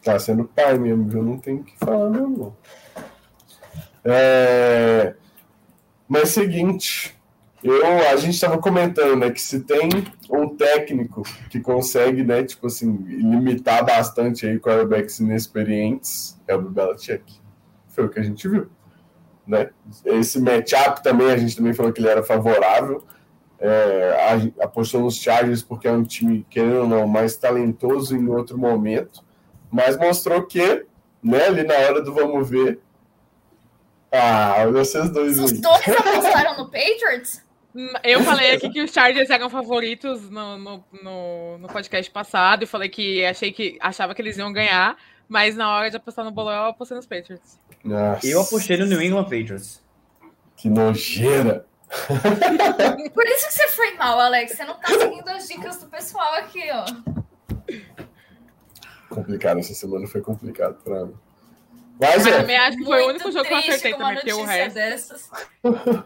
Tá 0.02 0.18
sendo 0.18 0.44
pai 0.44 0.76
mesmo, 0.78 1.08
viu? 1.08 1.22
Não 1.22 1.38
tem 1.38 1.56
o 1.56 1.62
que 1.62 1.78
falar 1.78 2.10
mesmo, 2.10 2.36
não. 2.38 2.56
É... 4.04 5.14
Mas 6.08 6.30
seguinte, 6.30 7.16
eu, 7.62 7.84
a 8.10 8.16
gente 8.16 8.34
estava 8.34 8.58
comentando, 8.58 9.16
né, 9.16 9.30
que 9.30 9.40
se 9.40 9.60
tem 9.60 9.88
um 10.28 10.48
técnico 10.56 11.22
que 11.48 11.60
consegue, 11.60 12.24
né, 12.24 12.42
tipo 12.42 12.66
assim, 12.66 12.96
limitar 12.96 13.84
bastante 13.86 14.44
aí 14.46 14.58
quarterbacks 14.58 15.20
inexperientes, 15.20 16.36
é 16.48 16.54
o 16.56 16.62
Belichick. 16.62 17.40
Foi 17.88 18.06
o 18.06 18.08
que 18.08 18.18
a 18.18 18.22
gente 18.22 18.48
viu, 18.48 18.68
né? 19.46 19.70
Esse 20.04 20.40
matchup 20.40 21.02
também, 21.02 21.30
a 21.30 21.36
gente 21.36 21.56
também 21.56 21.72
falou 21.72 21.92
que 21.92 22.00
ele 22.00 22.08
era 22.08 22.22
favorável. 22.22 23.04
É, 23.60 24.16
apostou 24.60 25.02
nos 25.02 25.14
Chargers 25.16 25.62
porque 25.62 25.86
é 25.86 25.92
um 25.92 26.02
time, 26.02 26.44
querendo 26.50 26.80
ou 26.80 26.88
não, 26.88 27.06
mais 27.06 27.36
talentoso 27.36 28.16
em 28.16 28.26
outro 28.26 28.58
momento 28.58 29.22
mas 29.72 29.96
mostrou 29.96 30.42
que, 30.46 30.84
né, 31.22 31.46
ali 31.46 31.62
na 31.64 31.74
hora 31.74 32.02
do 32.02 32.12
vamos 32.12 32.48
ver. 32.48 32.78
Ah, 34.12 34.56
olha 34.58 34.72
vocês 34.72 35.08
dois 35.08 35.38
Os 35.38 35.52
dois 35.52 35.88
apostaram 35.88 36.58
no 36.58 36.70
Patriots? 36.70 37.42
Eu 38.04 38.22
falei 38.22 38.52
aqui 38.52 38.68
que 38.68 38.82
os 38.82 38.92
Chargers 38.92 39.30
eram 39.30 39.48
favoritos 39.48 40.28
no, 40.28 40.58
no, 40.58 40.84
no, 41.02 41.58
no 41.58 41.68
podcast 41.68 42.10
passado 42.10 42.64
e 42.64 42.66
falei 42.66 42.90
que 42.90 43.24
achei 43.24 43.50
que 43.50 43.78
achava 43.80 44.14
que 44.14 44.20
eles 44.20 44.36
iam 44.36 44.52
ganhar, 44.52 44.94
mas 45.26 45.56
na 45.56 45.74
hora 45.74 45.90
de 45.90 45.96
apostar 45.96 46.22
no 46.22 46.30
bolão 46.30 46.52
eu 46.52 46.70
apostei 46.70 46.94
nos 46.94 47.06
Patriots. 47.06 47.58
Nossa, 47.82 48.26
Eu 48.26 48.42
apostei 48.42 48.76
no 48.76 48.84
New 48.84 49.00
England 49.00 49.24
Patriots. 49.24 49.82
Que 50.54 50.68
nojeira. 50.68 51.64
Por 51.88 53.26
isso 53.26 53.46
que 53.46 53.52
você 53.52 53.68
foi 53.68 53.94
mal, 53.94 54.20
Alex. 54.20 54.52
Você 54.52 54.64
não 54.64 54.74
tá 54.74 54.88
seguindo 54.88 55.28
as 55.30 55.48
dicas 55.48 55.78
do 55.78 55.86
pessoal 55.86 56.34
aqui, 56.34 56.62
ó. 56.70 57.21
Complicado, 59.14 59.58
essa 59.60 59.74
semana 59.74 60.06
foi 60.06 60.20
complicado 60.20 60.76
pra 60.82 61.06
mim. 61.06 61.14
Mas 62.00 62.16
Mas 62.16 62.26
é, 62.26 62.38
também 62.40 62.56
acho 62.56 62.78
que 62.78 62.84
foi 62.84 63.00
o 63.02 63.04
Muito 63.04 63.24
único 63.24 63.32
jogo 63.32 63.44
que 63.46 63.54
eu 63.54 63.58
acertei 63.58 63.94
também, 63.94 64.14
porque 64.14 64.32
o 64.32 64.44
resto. 64.44 64.74
dessas. 64.74 65.30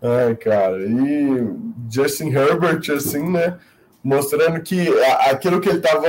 Ai, 0.00 0.36
cara, 0.36 0.78
e 0.86 1.48
Justin 1.90 2.30
Herbert, 2.30 2.82
assim, 2.94 3.28
né? 3.30 3.58
Mostrando 4.02 4.62
que 4.62 4.88
a- 5.04 5.30
aquilo 5.32 5.60
que 5.60 5.68
ele 5.68 5.78
estava 5.78 6.06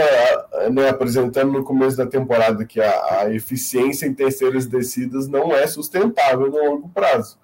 né, 0.71 0.89
apresentando 0.89 1.51
no 1.51 1.63
começo 1.63 1.97
da 1.97 2.05
temporada, 2.05 2.63
que 2.65 2.79
a, 2.79 3.21
a 3.21 3.33
eficiência 3.33 4.05
em 4.05 4.13
terceiras 4.13 4.67
descidas 4.67 5.27
não 5.27 5.51
é 5.55 5.65
sustentável 5.65 6.49
no 6.51 6.57
longo 6.63 6.89
prazo. 6.89 7.37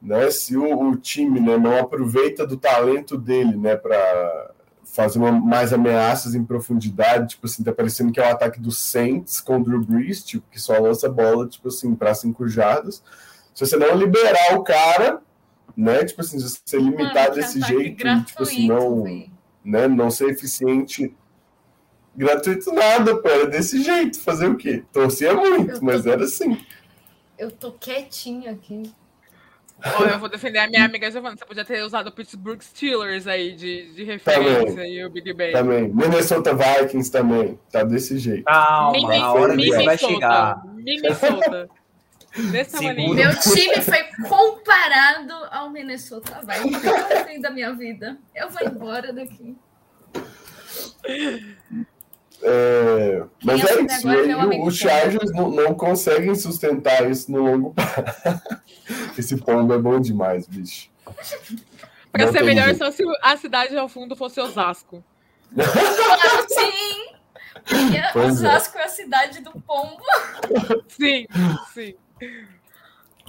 Né? 0.00 0.30
Se 0.30 0.56
o, 0.56 0.90
o 0.90 0.96
time 0.96 1.40
né, 1.40 1.58
não 1.58 1.76
aproveita 1.78 2.46
do 2.46 2.56
talento 2.56 3.18
dele 3.18 3.56
né, 3.56 3.74
para 3.76 4.51
fazer 4.94 5.18
uma- 5.18 5.32
mais 5.32 5.72
ameaças 5.72 6.34
em 6.34 6.44
profundidade, 6.44 7.30
tipo 7.30 7.46
assim, 7.46 7.62
tá 7.64 7.72
parecendo 7.72 8.12
que 8.12 8.20
é 8.20 8.28
o 8.28 8.30
ataque 8.30 8.60
do 8.60 8.70
Saints 8.70 9.40
com 9.40 9.56
o 9.58 9.64
Drew 9.64 9.82
Brees, 9.84 10.22
tipo, 10.22 10.44
que 10.50 10.60
só 10.60 10.78
lança 10.78 11.08
bola, 11.08 11.48
tipo 11.48 11.68
assim, 11.68 11.94
para 11.94 12.14
cinco 12.14 12.46
jardas. 12.46 13.02
Se 13.54 13.64
você 13.66 13.76
não 13.76 13.96
liberar 13.96 14.54
o 14.54 14.62
cara, 14.62 15.20
né? 15.76 16.04
Tipo 16.04 16.20
assim, 16.20 16.38
se 16.38 16.60
você 16.64 16.76
limitar 16.76 17.14
Mano, 17.14 17.30
que 17.30 17.40
desse 17.40 17.60
jeito, 17.62 18.06
e, 18.06 18.24
tipo 18.24 18.42
assim, 18.42 18.66
gratuito, 18.68 18.94
não, 18.94 19.04
né, 19.64 19.88
não 19.88 20.10
ser 20.10 20.28
eficiente. 20.30 21.14
Gratuito 22.14 22.70
nada, 22.72 23.16
pô, 23.16 23.28
era 23.28 23.46
desse 23.46 23.82
jeito. 23.82 24.20
Fazer 24.20 24.46
o 24.48 24.56
quê? 24.56 24.84
Torcia 24.92 25.32
muito, 25.34 25.78
tô- 25.80 25.84
mas 25.86 26.04
era 26.04 26.24
assim. 26.24 26.58
Eu 27.38 27.50
tô 27.50 27.72
quietinha 27.72 28.52
aqui. 28.52 28.92
Oh, 29.98 30.04
eu 30.04 30.18
vou 30.18 30.28
defender 30.28 30.58
a 30.58 30.68
minha 30.68 30.84
amiga 30.84 31.10
Giovanna. 31.10 31.36
Você 31.36 31.44
podia 31.44 31.64
ter 31.64 31.82
usado 31.82 32.06
o 32.08 32.12
Pittsburgh 32.12 32.60
Steelers 32.60 33.26
aí 33.26 33.52
de, 33.52 33.92
de 33.94 34.04
referência 34.04 34.66
também, 34.66 34.94
e 34.94 35.04
o 35.04 35.10
Big 35.10 35.32
Ben. 35.32 35.52
Também. 35.52 35.88
Minnesota 35.88 36.54
Vikings 36.54 37.10
também. 37.10 37.58
Tá 37.70 37.82
desse 37.82 38.18
jeito. 38.18 38.44
Calma, 38.44 38.92
Minnesota, 38.92 39.24
a 39.24 39.32
hora 39.32 39.56
Minnesota, 39.56 39.84
vai 39.84 39.98
chegar. 39.98 40.66
Minnesota. 40.74 41.70
Meu 42.34 43.38
time 43.40 43.82
foi 43.82 44.04
comparado 44.28 45.34
ao 45.50 45.68
Minnesota 45.70 46.40
Vikings. 46.40 47.34
Eu 47.34 47.42
da 47.42 47.50
minha 47.50 47.72
vida. 47.74 48.16
Eu 48.34 48.48
vou 48.50 48.66
embora 48.66 49.12
daqui. 49.12 49.56
É, 52.44 53.22
mas 53.44 53.64
é 53.64 53.82
isso. 53.82 54.08
E 54.10 54.60
os 54.66 54.76
Chargers 54.76 55.30
não, 55.32 55.50
não, 55.50 55.74
conseguem 55.74 56.34
sustentar 56.34 57.08
isso 57.08 57.30
no 57.30 57.42
longo 57.42 57.74
prazo. 57.74 58.40
Esse 59.16 59.36
pombo 59.36 59.72
é 59.72 59.78
bom 59.78 60.00
demais, 60.00 60.46
bicho. 60.48 60.90
Pra 62.10 62.26
não 62.26 62.32
ser 62.32 62.42
melhor, 62.42 62.64
jeito. 62.66 62.78
só 62.78 62.90
se 62.90 63.04
a 63.22 63.36
cidade 63.36 63.76
ao 63.76 63.88
fundo 63.88 64.16
fosse 64.16 64.40
Osasco. 64.40 65.04
Sim! 66.48 67.12
Porque 67.64 67.96
é. 67.96 68.26
Osasco 68.26 68.78
é. 68.78 68.82
é 68.82 68.84
a 68.84 68.88
cidade 68.88 69.40
do 69.40 69.52
pombo. 69.52 70.02
Sim, 70.88 71.26
sim. 71.72 71.94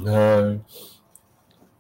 É. 0.08 0.58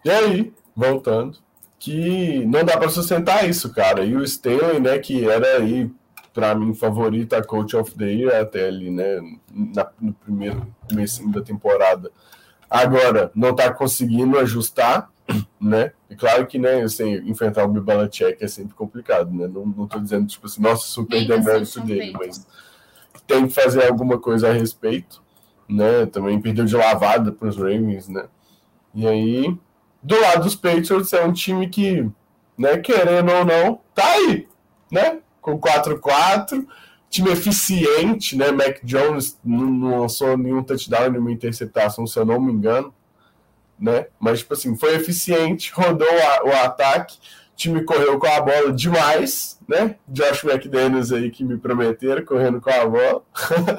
E 0.06 0.12
aí, 0.12 0.54
voltando, 0.76 1.40
que 1.80 2.46
não 2.46 2.64
dá 2.64 2.78
para 2.78 2.90
sustentar 2.90 3.50
isso, 3.50 3.74
cara. 3.74 4.04
E 4.06 4.16
o 4.16 4.24
Stanley, 4.24 4.80
né, 4.80 5.00
que 5.00 5.28
era 5.28 5.58
aí 5.58 5.92
para 6.34 6.56
mim, 6.56 6.74
favorita 6.74 7.44
Coach 7.44 7.76
of 7.76 7.96
the 7.96 8.12
Year 8.12 8.42
até 8.42 8.68
ali, 8.68 8.90
né? 8.90 9.22
Na, 9.52 9.88
no 10.02 10.14
primeiro 10.14 10.68
começo 10.90 11.30
da 11.30 11.42
temporada. 11.42 12.12
Agora, 12.70 13.32
não 13.36 13.52
está 13.52 13.72
conseguindo 13.72 14.40
ajustar, 14.40 15.12
né? 15.62 15.92
E 16.10 16.16
claro 16.16 16.48
que, 16.48 16.58
né, 16.58 16.82
assim, 16.82 17.14
enfrentar 17.30 17.66
o 17.66 17.68
Belichick 17.68 18.44
é 18.44 18.48
sempre 18.48 18.74
complicado, 18.74 19.32
né? 19.32 19.48
Não, 19.48 19.66
não 19.66 19.88
tô 19.88 20.00
dizendo, 20.00 20.28
tipo 20.28 20.48
assim, 20.48 20.62
nossa, 20.62 20.88
super 20.88 21.26
demérito 21.26 21.80
dele, 21.82 22.14
mas 22.18 22.46
tem 23.28 23.48
que 23.48 23.54
fazer 23.54 23.88
alguma 23.88 24.20
coisa 24.20 24.50
a 24.50 24.54
respeito, 24.54 25.22
né? 25.70 26.06
Também 26.08 26.42
perdeu 26.42 26.66
de 26.66 26.76
lavada 26.76 27.32
para 27.32 27.48
os 27.48 27.58
Ravens, 27.58 28.10
né? 28.10 28.26
E 28.94 29.08
aí, 29.08 29.58
do 30.02 30.20
lado 30.20 30.44
dos 30.44 30.56
Patriots, 30.56 31.14
é 31.14 31.24
um 31.24 31.32
time 31.32 31.70
que, 31.70 32.10
né, 32.58 32.78
querendo 32.78 33.32
ou 33.32 33.46
não, 33.46 33.80
tá 33.94 34.06
aí, 34.06 34.48
né? 34.92 35.20
Com 35.44 35.60
4-4. 35.60 36.66
Time 37.10 37.30
eficiente, 37.30 38.36
né? 38.36 38.52
Mac 38.52 38.80
Jones 38.84 39.38
não 39.46 40.00
lançou 40.00 40.36
nenhum 40.36 40.64
touchdown, 40.64 41.12
nenhuma 41.12 41.32
interceptação, 41.32 42.08
se 42.08 42.18
eu 42.18 42.26
não 42.26 42.42
me 42.42 42.52
engano. 42.52 42.92
Né? 43.80 44.08
Mas, 44.20 44.40
tipo 44.40 44.54
assim, 44.56 44.76
foi 44.76 44.96
eficiente, 44.96 45.72
rodou 45.76 46.08
a, 46.08 46.48
o 46.48 46.52
ataque, 46.66 47.18
time 47.56 47.84
correu 47.84 48.18
com 48.18 48.26
a 48.26 48.42
bola 48.42 48.72
demais, 48.72 49.60
né? 49.68 49.96
Josh 50.08 50.44
McDaniels 50.44 51.12
aí 51.12 51.30
que 51.30 51.44
me 51.44 51.58
prometeram, 51.58 52.26
correndo 52.26 52.60
com 52.60 52.70
a 52.70 52.86
bola. 52.88 53.22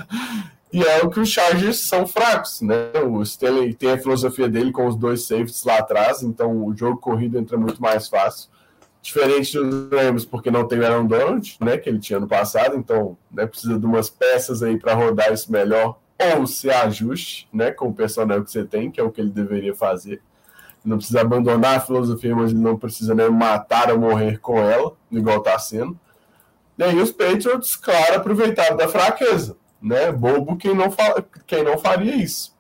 e 0.73 0.83
é 0.83 1.03
o 1.03 1.11
que 1.11 1.19
os 1.19 1.29
Chargers 1.31 1.79
são 1.81 2.07
fracos, 2.07 2.61
né? 2.61 2.93
O 3.05 3.23
Stanley 3.23 3.75
tem 3.75 3.93
a 3.93 3.99
filosofia 3.99 4.49
dele 4.49 4.71
com 4.71 4.87
os 4.87 4.95
dois 4.95 5.27
safeties 5.27 5.65
lá 5.65 5.79
atrás, 5.79 6.23
então 6.23 6.65
o 6.65 6.77
jogo 6.77 6.99
corrido 6.99 7.39
entra 7.39 7.57
muito 7.57 7.81
mais 7.81 8.07
fácil. 8.07 8.54
Diferente 9.05 9.59
dos 9.59 9.91
Rams, 9.91 10.25
porque 10.25 10.51
não 10.51 10.67
tem 10.67 10.79
o 10.79 10.87
Aaron 10.87 11.05
Donald, 11.05 11.59
né, 11.61 11.77
que 11.77 11.91
ele 11.91 11.99
tinha 11.99 12.19
no 12.19 12.27
passado, 12.27 12.75
então 12.75 13.19
né, 13.31 13.45
precisa 13.45 13.79
de 13.79 13.85
umas 13.85 14.09
peças 14.09 14.63
aí 14.63 14.79
para 14.79 14.95
rodar 14.95 15.31
isso 15.31 15.53
melhor, 15.53 15.99
ou 16.19 16.47
se 16.47 16.71
ajuste 16.71 17.47
né, 17.53 17.71
com 17.71 17.89
o 17.89 17.95
personal 17.95 18.43
que 18.43 18.51
você 18.51 18.65
tem, 18.65 18.91
que 18.91 18.99
é 18.99 19.05
o 19.05 19.11
que 19.11 19.21
ele 19.21 19.29
deveria 19.29 19.75
fazer. 19.75 20.23
Não 20.83 20.97
precisa 20.97 21.21
abandonar 21.21 21.77
a 21.77 21.81
filosofia, 21.81 22.35
mas 22.35 22.51
ele 22.51 22.61
não 22.61 22.79
precisa 22.79 23.15
nem 23.15 23.29
matar 23.29 23.93
ou 23.93 23.99
morrer 23.99 24.39
com 24.39 24.59
ela, 24.59 24.97
igual 25.13 25.37
está 25.37 25.59
sendo. 25.59 26.01
E 26.79 26.83
aí 26.83 26.99
os 26.99 27.13
Patriots, 27.13 27.77
claro, 27.77 28.17
aproveitaram 28.17 28.75
da 28.75 28.89
fraqueza. 28.89 29.55
Né? 29.83 30.11
Bobo 30.13 30.57
quem 30.57 30.75
não, 30.75 30.91
fa 30.91 31.23
quem 31.47 31.63
não 31.63 31.77
faria 31.77 32.17
isso. 32.17 32.57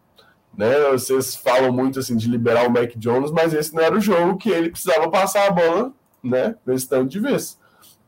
Né? 0.54 0.90
Vocês 0.92 1.34
falam 1.34 1.72
muito 1.72 2.00
assim 2.00 2.18
de 2.18 2.28
liberar 2.28 2.68
o 2.68 2.70
Mac 2.70 2.92
Jones, 2.96 3.30
mas 3.30 3.54
esse 3.54 3.74
não 3.74 3.82
era 3.82 3.96
o 3.96 4.00
jogo 4.00 4.36
que 4.36 4.50
ele 4.50 4.68
precisava 4.68 5.10
passar 5.10 5.46
a 5.46 5.50
bola 5.50 5.90
né, 6.24 6.56
tanto 6.88 7.06
de 7.06 7.20
vez. 7.20 7.58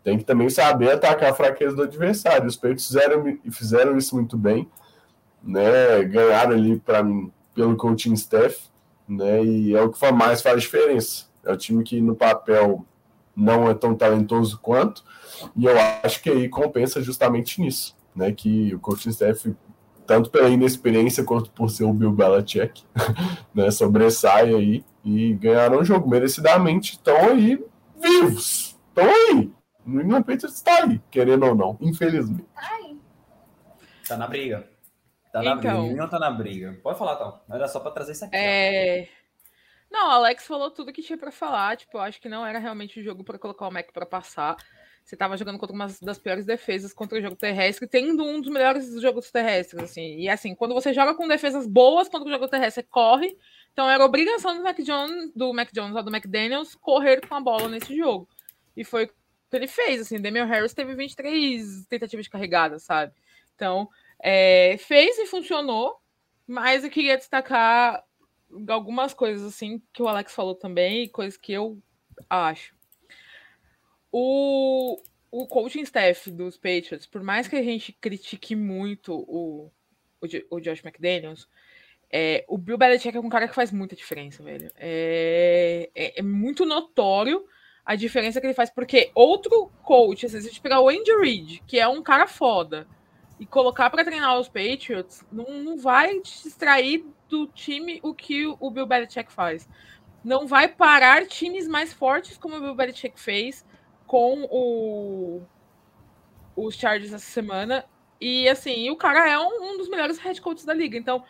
Tem 0.03 0.17
que 0.17 0.25
também 0.25 0.49
saber 0.49 0.93
atacar 0.93 1.31
a 1.31 1.35
fraqueza 1.35 1.77
do 1.77 1.83
adversário. 1.83 2.47
Os 2.47 2.57
Peitos 2.57 2.87
fizeram, 2.87 3.39
fizeram 3.51 3.99
isso 3.99 4.15
muito 4.15 4.37
bem, 4.39 4.69
né, 5.43 6.03
ganharam 6.05 6.53
ali 6.53 6.79
para 6.79 7.05
pelo 7.55 7.77
coaching 7.77 8.13
staff, 8.13 8.69
né, 9.09 9.43
e 9.43 9.75
é 9.75 9.83
o 9.83 9.91
que 9.91 10.13
mais 10.13 10.43
faz 10.43 10.63
diferença. 10.63 11.27
É 11.45 11.53
o 11.53 11.57
time 11.57 11.83
que 11.85 12.01
no 12.01 12.15
papel 12.15 12.85
não 13.35 13.69
é 13.71 13.75
tão 13.75 13.95
talentoso 13.95 14.59
quanto, 14.59 15.05
e 15.55 15.67
eu 15.67 15.75
acho 16.03 16.23
que 16.23 16.31
aí 16.31 16.49
compensa 16.49 17.03
justamente 17.03 17.61
nisso, 17.61 17.97
né, 18.15 18.33
que 18.33 18.75
o 18.75 18.79
coaching 18.79 19.11
staff 19.11 19.55
tanto 20.07 20.31
pela 20.31 20.49
inexperiência 20.49 21.25
quanto 21.25 21.51
por 21.51 21.69
ser 21.69 21.85
o 21.85 21.93
Bill 21.93 22.13
Belichick, 22.13 22.85
né, 23.53 23.71
sobressai 23.71 24.55
aí 24.55 24.85
e 25.05 25.35
ganharam 25.35 25.79
o 25.79 25.85
jogo 25.85 26.09
merecidamente. 26.09 26.93
Estão 26.93 27.17
aí 27.17 27.63
vivos. 28.01 28.77
Estão 28.89 29.09
aí. 29.09 29.53
O 29.85 29.91
New 29.91 30.03
England 30.03 30.23
Patriots 30.23 30.57
está 30.57 30.85
aí, 30.85 31.01
querendo 31.11 31.47
ou 31.47 31.55
não, 31.55 31.79
infelizmente. 31.81 32.47
Tá 34.07 34.17
na 34.17 34.27
briga. 34.27 34.69
Tá 35.33 35.43
na 35.43 35.55
então, 35.55 35.83
briga. 35.87 36.01
Não 36.01 36.09
tá 36.09 36.19
na 36.19 36.31
briga. 36.31 36.81
Pode 36.83 36.99
falar, 36.99 37.15
então. 37.15 37.41
Mas 37.49 37.59
era 37.59 37.69
só 37.69 37.81
para 37.81 37.91
trazer 37.91 38.13
isso 38.13 38.25
aqui. 38.25 38.37
É... 38.37 39.09
Não, 39.91 40.09
o 40.09 40.11
Alex 40.13 40.47
falou 40.47 40.71
tudo 40.71 40.93
que 40.93 41.03
tinha 41.03 41.19
para 41.19 41.31
falar. 41.31 41.77
Tipo, 41.77 41.99
eu 41.99 42.03
acho 42.03 42.21
que 42.21 42.29
não 42.29 42.47
era 42.47 42.59
realmente 42.59 43.01
o 43.01 43.03
jogo 43.03 43.25
para 43.25 43.39
colocar 43.39 43.69
o 43.69 43.71
Mac 43.71 43.93
para 43.93 44.07
passar. 44.07 44.57
Você 45.05 45.15
estava 45.15 45.37
jogando 45.37 45.59
contra 45.59 45.75
uma 45.75 45.87
das 46.03 46.19
piores 46.19 46.45
defesas 46.45 46.93
contra 46.93 47.19
o 47.19 47.23
jogo 47.23 47.37
terrestre, 47.37 47.87
tendo 47.87 48.25
um 48.25 48.41
dos 48.41 48.51
melhores 48.51 49.01
jogos 49.01 49.31
terrestres, 49.31 49.81
assim. 49.81 50.19
E 50.19 50.29
assim, 50.29 50.55
quando 50.55 50.75
você 50.75 50.93
joga 50.93 51.15
com 51.15 51.29
defesas 51.29 51.65
boas 51.67 52.09
contra 52.09 52.29
o 52.29 52.33
jogo 52.33 52.49
terrestre, 52.49 52.83
corre, 52.83 53.39
então 53.77 53.91
era 53.91 54.03
obrigação 54.03 54.57
do 54.57 54.63
Mac 54.63 54.79
Jones, 54.79 55.33
do 55.37 55.53
Mac 55.53 55.69
Jones 55.71 55.95
ou 55.95 56.03
do 56.03 56.11
McDaniels 56.11 56.75
correr 56.75 57.21
com 57.21 57.35
a 57.35 57.41
bola 57.43 57.69
nesse 57.69 57.95
jogo. 57.95 58.27
E 58.75 58.83
foi 58.83 59.05
o 59.05 59.09
que 59.09 59.15
ele 59.53 59.69
fez, 59.69 60.01
assim, 60.01 60.19
Damian 60.19 60.47
Harris 60.47 60.73
teve 60.73 60.95
23 60.95 61.85
tentativas 61.87 62.25
de 62.25 62.31
carregada, 62.31 62.79
sabe? 62.79 63.13
Então, 63.55 63.87
é, 64.19 64.79
fez 64.79 65.19
e 65.19 65.27
funcionou, 65.27 66.01
mas 66.47 66.85
eu 66.85 66.91
queria 66.91 67.19
destacar 67.19 68.03
algumas 68.67 69.13
coisas, 69.13 69.47
assim, 69.47 69.83
que 69.93 70.03
o 70.03 70.09
Alex 70.09 70.35
falou 70.35 70.55
também, 70.55 71.07
coisas 71.11 71.37
que 71.37 71.53
eu 71.53 71.79
acho. 72.31 72.75
O, 74.11 75.03
o 75.31 75.47
coaching 75.47 75.83
staff 75.83 76.31
dos 76.31 76.57
Patriots, 76.57 77.05
por 77.05 77.23
mais 77.23 77.47
que 77.47 77.57
a 77.57 77.63
gente 77.63 77.93
critique 77.93 78.57
muito 78.57 79.13
o, 79.13 79.71
o, 80.19 80.57
o 80.57 80.61
Josh 80.61 80.83
McDaniels, 80.83 81.47
é, 82.13 82.45
o 82.49 82.57
Bill 82.57 82.79
Belichick 82.79 83.17
é 83.17 83.21
um 83.21 83.29
cara 83.29 83.49
que 83.49 83.55
faz 83.55 83.73
muita 83.73 83.97
diferença, 83.97 84.43
velho. 84.43 84.71
É, 84.77 85.91
é, 85.95 86.21
é, 86.21 86.23
muito 86.23 86.65
notório 86.65 87.45
a 87.85 87.95
diferença 87.95 88.41
que 88.41 88.47
ele 88.47 88.55
faz, 88.55 88.71
porque 88.71 89.11
outro 89.15 89.71
coach, 89.83 90.29
se 90.29 90.37
a 90.37 90.41
gente 90.41 90.61
pegar 90.61 90.81
o 90.81 90.89
Andy 90.89 91.17
Reid, 91.21 91.63
que 91.67 91.79
é 91.79 91.87
um 91.87 92.03
cara 92.03 92.27
foda, 92.27 92.87
e 93.39 93.47
colocar 93.47 93.91
para 93.91 94.05
treinar 94.05 94.39
os 94.39 94.49
Patriots, 94.49 95.25
não, 95.31 95.63
não 95.63 95.77
vai 95.77 96.19
te 96.21 96.49
extrair 96.49 97.05
do 97.29 97.47
time 97.49 98.01
o 98.03 98.15
que 98.15 98.47
o 98.47 98.71
Bill 98.71 98.87
Belichick 98.87 99.31
faz. 99.31 99.69
Não 100.25 100.47
vai 100.47 100.69
parar 100.69 101.27
times 101.27 101.69
mais 101.69 101.93
fortes 101.93 102.37
como 102.39 102.57
o 102.57 102.61
Bill 102.61 102.75
Belichick 102.75 103.21
fez 103.21 103.65
com 104.07 104.45
o, 104.51 105.43
os 106.57 106.75
Chargers 106.75 107.13
essa 107.13 107.31
semana. 107.31 107.85
E 108.21 108.49
assim, 108.49 108.89
o 108.89 108.97
cara 108.97 109.29
é 109.29 109.39
um, 109.39 109.73
um 109.73 109.77
dos 109.77 109.89
melhores 109.89 110.19
head 110.19 110.41
coaches 110.41 110.65
da 110.65 110.73
liga. 110.73 110.97
Então, 110.97 111.23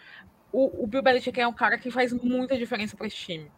o, 0.52 0.84
o 0.84 0.86
Bill 0.86 1.02
Belichick 1.02 1.40
é 1.40 1.46
um 1.46 1.52
cara 1.52 1.78
que 1.78 1.90
faz 1.90 2.12
muita 2.12 2.56
diferença 2.56 2.96
para 2.96 3.06
esse 3.06 3.16
time. 3.16 3.50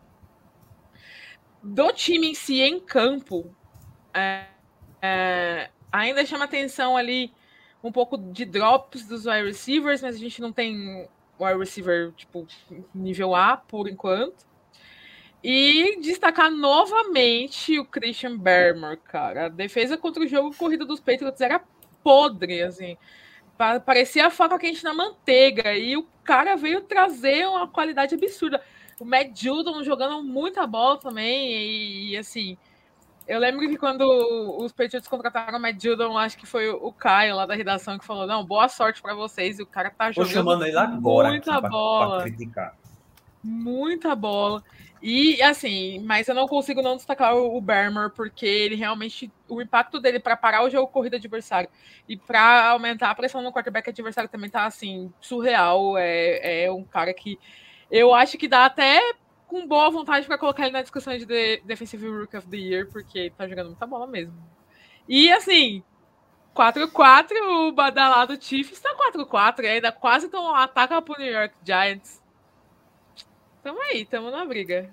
Do 1.63 1.93
time 1.93 2.31
em 2.31 2.35
si, 2.35 2.61
em 2.61 2.81
campo, 2.81 3.55
é, 4.15 4.47
é, 5.03 5.71
ainda 5.93 6.25
chama 6.25 6.45
atenção 6.45 6.97
ali 6.97 7.33
um 7.83 7.93
pouco 7.93 8.17
de 8.17 8.45
drops 8.45 9.07
dos 9.07 9.27
wide 9.27 9.45
receivers, 9.45 10.03
mas 10.03 10.17
a 10.17 10.19
gente 10.19 10.41
não 10.41 10.53
tem 10.53 11.09
wide 11.39 11.59
receiver 11.59 12.13
tipo 12.13 12.47
nível 12.95 13.35
A 13.35 13.57
por 13.57 13.89
enquanto. 13.89 14.47
E 15.43 16.01
destacar 16.01 16.51
novamente 16.51 17.79
o 17.79 17.85
Christian 17.85 18.37
Bermer, 18.37 18.99
cara. 18.99 19.47
A 19.47 19.49
defesa 19.49 19.97
contra 19.97 20.25
o 20.25 20.27
jogo 20.27 20.55
corrida 20.57 20.85
dos 20.85 20.99
Patriots 20.99 21.41
era 21.41 21.63
podre, 22.03 22.63
assim. 22.63 22.97
Parecia 23.85 24.29
a 24.29 24.31
faca 24.31 24.57
quente 24.59 24.85
na 24.85 24.95
manteiga. 24.95 25.75
E 25.75 25.97
o 25.97 26.07
cara 26.23 26.57
veio 26.57 26.81
trazer 26.83 27.47
uma 27.49 27.67
qualidade 27.67 28.15
absurda. 28.15 28.63
O 29.01 29.05
Matt 29.05 29.37
Judon 29.43 29.83
jogando 29.83 30.23
muita 30.23 30.65
bola 30.67 30.99
também. 30.99 31.53
E, 31.53 32.11
e, 32.13 32.17
assim, 32.17 32.57
eu 33.27 33.41
lembro 33.41 33.61
que 33.69 33.77
quando 33.77 34.03
os 34.59 34.71
Patriots 34.71 35.09
contrataram 35.09 35.59
o 35.59 35.61
Matt 35.61 35.83
Judon, 35.83 36.17
acho 36.17 36.39
que 36.39 36.47
foi 36.47 36.71
o 36.71 36.93
Caio 36.93 37.35
lá 37.35 37.47
da 37.47 37.55
redação 37.55 37.99
que 37.99 38.05
falou: 38.05 38.27
Não, 38.29 38.45
boa 38.45 38.69
sorte 38.69 39.03
para 39.03 39.15
vocês. 39.15 39.59
E 39.59 39.63
o 39.63 39.67
cara 39.67 39.91
tá 39.91 40.13
jogando 40.13 40.33
chamando 40.33 40.65
ele 40.65 40.79
agora 40.79 41.31
muita 41.31 41.61
pra, 41.61 41.69
bola. 41.69 42.17
Pra 42.19 42.25
criticar. 42.27 42.77
muita 43.43 44.15
bola. 44.15 44.63
E 45.01 45.41
assim, 45.43 46.01
mas 46.01 46.29
eu 46.29 46.35
não 46.35 46.49
consigo 46.49 46.83
não 46.83 46.97
destacar 46.97 47.37
o 47.37 47.61
Bermer, 47.61 48.11
porque 48.11 48.47
ele 48.47 48.75
realmente, 48.75 49.31
o 49.49 49.63
impacto 49.63 50.01
dele 50.01 50.19
para 50.19 50.37
parar 50.37 50.65
o 50.65 50.71
jogo 50.71 50.89
corrida 50.89 51.17
adversário 51.17 51.69
e 52.09 52.17
para 52.17 52.71
aumentar 52.71 53.11
a 53.11 53.15
pressão 53.15 53.41
no 53.41 53.53
quarterback 53.53 53.89
adversário 53.91 54.29
também 54.29 54.51
tá 54.51 54.67
assim, 54.67 55.13
surreal. 55.21 55.97
É, 55.97 56.65
é 56.65 56.73
um 56.73 56.85
cara 56.85 57.15
que 57.15 57.39
eu 57.91 58.13
acho 58.15 58.37
que 58.37 58.49
dá 58.49 58.67
até 58.67 59.01
com 59.47 59.67
boa 59.67 59.91
vontade 59.91 60.27
para 60.27 60.37
colocar 60.37 60.65
ele 60.65 60.73
na 60.73 60.83
discussão 60.83 61.17
de 61.17 61.27
Defensive 61.65 62.07
Rook 62.07 62.37
of 62.37 62.47
the 62.49 62.57
Year, 62.57 62.89
porque 62.91 63.33
tá 63.37 63.49
jogando 63.49 63.69
muita 63.69 63.87
bola 63.87 64.07
mesmo. 64.07 64.35
E 65.09 65.33
assim, 65.33 65.83
4-4, 66.55 67.33
o 67.69 67.73
badalado 67.73 68.37
Chiefs 68.41 68.81
tá 68.81 68.95
4-4, 69.15 69.65
ainda 69.65 69.91
quase 69.93 70.29
tão 70.29 70.55
ataca 70.55 71.01
pro 71.01 71.19
New 71.19 71.33
York 71.33 71.55
Giants. 71.65 72.21
Tamo 73.63 73.81
aí, 73.83 74.05
tamo 74.05 74.31
na 74.31 74.45
briga. 74.45 74.91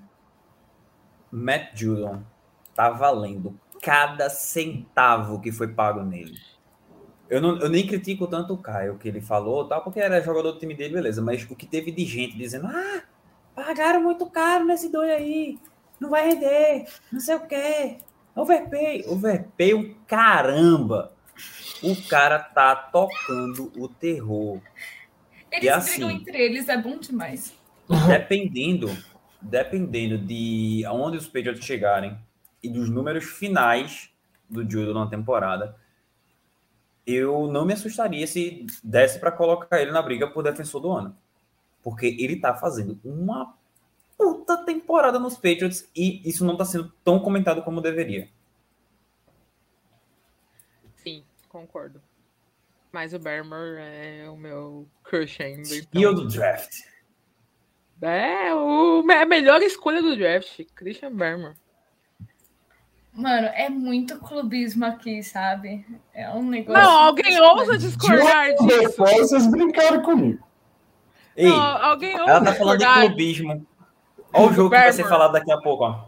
Matt 1.32 1.76
Judon 1.76 2.24
tá 2.74 2.90
valendo 2.90 3.60
cada 3.82 4.30
centavo 4.30 5.40
que 5.40 5.52
foi 5.52 5.68
pago 5.68 6.02
nele. 6.02 6.38
Eu, 7.30 7.42
não, 7.42 7.60
eu 7.60 7.70
nem 7.70 7.86
critico 7.86 8.28
tanto 8.28 8.54
o 8.54 8.58
Caio 8.58 8.98
que 8.98 9.08
ele 9.08 9.22
falou, 9.22 9.68
tal, 9.68 9.84
porque 9.84 10.00
era 10.00 10.22
jogador 10.22 10.54
do 10.54 10.60
time 10.60 10.76
dele, 10.76 10.94
beleza. 10.94 11.22
Mas 11.22 11.44
o 11.50 11.56
que 11.56 11.66
teve 11.66 11.92
de 11.92 12.06
gente 12.06 12.38
dizendo, 12.38 12.68
ah, 12.68 13.04
pagaram 13.56 14.02
muito 14.02 14.30
caro 14.30 14.66
nesse 14.66 14.90
doido 14.92 15.12
aí, 15.12 15.60
não 16.00 16.10
vai 16.10 16.28
render, 16.28 16.86
não 17.12 17.20
sei 17.20 17.36
o 17.36 17.48
quê. 17.48 17.98
Overpay, 18.36 19.06
overpay 19.08 19.74
um 19.74 19.94
caramba. 20.06 21.14
O 21.82 21.96
cara 22.08 22.40
tá 22.40 22.76
tocando 22.76 23.72
o 23.78 23.88
terror. 23.88 24.60
Eles 25.52 25.66
e, 25.66 25.70
assim, 25.70 25.92
brigam 25.92 26.12
entre 26.12 26.38
eles, 26.38 26.70
é 26.70 26.78
bom 26.78 26.98
demais. 26.98 27.54
Dependendo, 28.08 28.90
dependendo 29.42 30.18
de 30.18 30.84
aonde 30.86 31.18
os 31.18 31.28
Patriots 31.28 31.64
chegarem 31.64 32.18
e 32.62 32.70
dos 32.70 32.90
números 32.90 33.26
finais 33.26 34.10
do 34.50 34.70
Judo 34.70 34.94
na 34.94 35.08
temporada, 35.08 35.76
eu 37.06 37.48
não 37.48 37.66
me 37.66 37.74
assustaria 37.74 38.26
se 38.26 38.66
desse 38.84 39.20
para 39.20 39.32
colocar 39.32 39.82
ele 39.82 39.92
na 39.92 40.02
briga 40.02 40.28
por 40.28 40.44
defensor 40.44 40.82
do 40.82 40.92
ano. 40.92 41.16
Porque 41.84 42.08
ele 42.20 42.40
tá 42.40 42.56
fazendo 42.56 43.00
uma 43.06 43.56
puta 44.18 44.58
temporada 44.66 45.20
nos 45.20 45.36
Patriots 45.36 45.88
e 45.96 46.28
isso 46.28 46.44
não 46.44 46.58
tá 46.58 46.66
sendo 46.66 46.92
tão 47.04 47.20
comentado 47.20 47.62
como 47.62 47.82
deveria. 47.82 48.28
Sim, 50.96 51.24
concordo. 51.48 52.02
Mas 52.92 53.14
o 53.14 53.20
Bermer 53.20 53.78
é 53.80 54.30
o 54.30 54.38
meu 54.38 54.88
crush 55.04 55.44
ainda. 55.44 55.76
Então... 55.76 56.02
E 56.02 56.06
o 56.08 56.14
do 56.14 56.28
draft? 56.28 56.95
É, 58.02 58.54
o, 58.54 59.04
a 59.10 59.26
melhor 59.26 59.62
escolha 59.62 60.02
do 60.02 60.16
draft, 60.16 60.62
Christian 60.76 61.12
Berman. 61.12 61.54
Mano, 63.14 63.48
é 63.54 63.70
muito 63.70 64.20
clubismo 64.20 64.86
aqui, 64.86 65.24
sabe? 65.24 65.86
É 66.14 66.30
um 66.30 66.44
negócio. 66.44 66.82
Não, 66.82 67.00
alguém 67.00 67.40
ousa 67.40 67.78
discordar 67.78 68.54
de 68.54 68.68
disso. 68.68 68.98
Vocês 68.98 69.48
brincaram 69.48 70.02
comigo. 70.02 70.44
Ei, 71.36 71.48
não, 71.48 71.58
alguém 71.58 72.20
ousa 72.20 72.32
ela 72.32 72.44
tá 72.44 72.54
falando 72.54 72.80
de 72.80 72.86
clubismo. 72.86 73.68
Olha 74.34 74.46
o 74.48 74.54
jogo 74.54 74.70
Berman. 74.70 74.92
que 74.92 74.98
vai 74.98 75.04
ser 75.04 75.10
falado 75.10 75.32
daqui 75.32 75.52
a 75.52 75.58
pouco, 75.58 75.86
ó. 75.86 76.06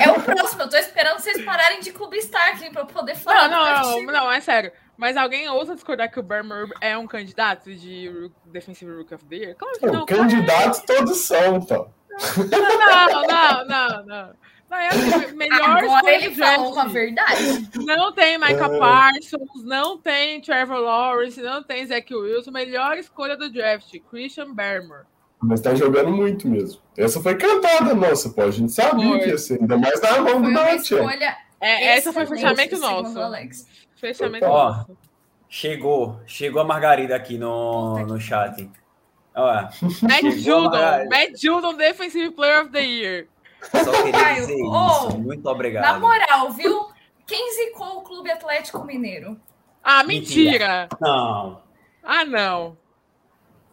É 0.00 0.10
o 0.10 0.22
próximo, 0.22 0.62
eu 0.62 0.70
tô 0.70 0.76
esperando 0.76 1.18
vocês 1.18 1.44
pararem 1.44 1.80
de 1.80 1.90
clubistar 1.90 2.50
aqui 2.50 2.70
pra 2.70 2.82
eu 2.82 2.86
poder 2.86 3.16
falar. 3.16 3.48
Não, 3.48 3.64
não, 3.64 4.02
não, 4.02 4.12
não, 4.12 4.32
é 4.32 4.40
sério. 4.40 4.70
Mas 4.96 5.16
alguém 5.16 5.48
ousa 5.48 5.74
discordar 5.74 6.10
que 6.10 6.20
o 6.20 6.22
Bermer 6.22 6.68
é 6.80 6.96
um 6.96 7.06
candidato 7.06 7.74
de 7.74 8.30
Defensive 8.46 8.92
Rook 8.92 9.14
of 9.14 9.24
the 9.24 9.36
Year? 9.36 9.56
Claro 9.56 9.78
que 9.78 9.86
não. 9.86 10.06
Candidatos 10.06 10.78
é. 10.80 10.82
todos 10.86 11.18
são, 11.18 11.56
então. 11.56 11.90
Não, 12.36 13.26
não, 13.26 13.66
não, 13.66 14.06
não. 14.06 14.34
não 14.70 14.78
é 14.78 14.88
assim, 14.88 15.34
melhor 15.34 15.62
Agora 15.62 16.14
ele 16.14 16.34
falou 16.34 16.78
a 16.78 16.84
verdade. 16.84 17.68
Não 17.84 18.12
tem 18.12 18.38
Micah 18.38 18.72
é. 18.72 18.78
Parsons, 18.78 19.64
não 19.64 19.98
tem 19.98 20.40
Trevor 20.40 20.78
Lawrence, 20.78 21.40
não 21.42 21.62
tem 21.62 21.86
Zach 21.86 22.14
Wilson. 22.14 22.52
Melhor 22.52 22.96
escolha 22.96 23.36
do 23.36 23.50
draft, 23.50 23.92
Christian 24.10 24.54
Bermer. 24.54 25.06
Mas 25.42 25.60
tá 25.60 25.74
jogando 25.74 26.10
muito 26.10 26.48
mesmo. 26.48 26.80
Essa 26.96 27.20
foi 27.20 27.34
cantada 27.36 27.94
nossa, 27.94 28.30
pô. 28.30 28.42
A 28.42 28.50
gente 28.50 28.72
sabia 28.72 29.08
foi. 29.08 29.18
que 29.20 29.28
ia 29.28 29.38
ser. 29.38 29.60
Ainda 29.60 29.76
mais 29.76 30.00
na 30.00 30.20
mão 30.20 30.40
do 30.40 30.52
Dante. 30.52 30.94
É, 31.60 31.96
essa 31.96 32.12
foi 32.12 32.24
o 32.24 32.26
fechamento 32.26 32.78
nosso. 32.78 33.18
Alex. 33.18 33.66
Fechamento 34.04 34.44
Ó. 34.44 34.84
Chegou. 35.48 36.20
Chegou 36.26 36.60
a 36.60 36.64
Margarida 36.64 37.16
aqui 37.16 37.38
no, 37.38 37.98
no 38.06 38.20
chat. 38.20 38.68
Olha. 39.34 39.70
Matt 40.02 40.36
Judon. 40.36 41.08
Matt 41.08 41.40
Judon, 41.40 41.74
Defensive 41.74 42.30
Player 42.32 42.62
of 42.62 42.70
the 42.70 42.82
Year. 42.82 43.28
Só 43.62 44.02
queria 44.02 44.34
dizer 44.34 44.62
oh, 44.62 45.08
isso. 45.08 45.18
Muito 45.18 45.48
obrigado. 45.48 45.84
Na 45.84 45.98
moral, 45.98 46.50
viu? 46.52 46.88
Quem 47.26 47.54
zicou 47.54 47.98
o 47.98 48.02
Clube 48.02 48.30
Atlético 48.30 48.84
Mineiro? 48.84 49.40
Ah, 49.82 50.04
mentira. 50.04 50.82
mentira. 50.82 50.88
Não. 51.00 51.62
Ah, 52.02 52.24
não. 52.26 52.76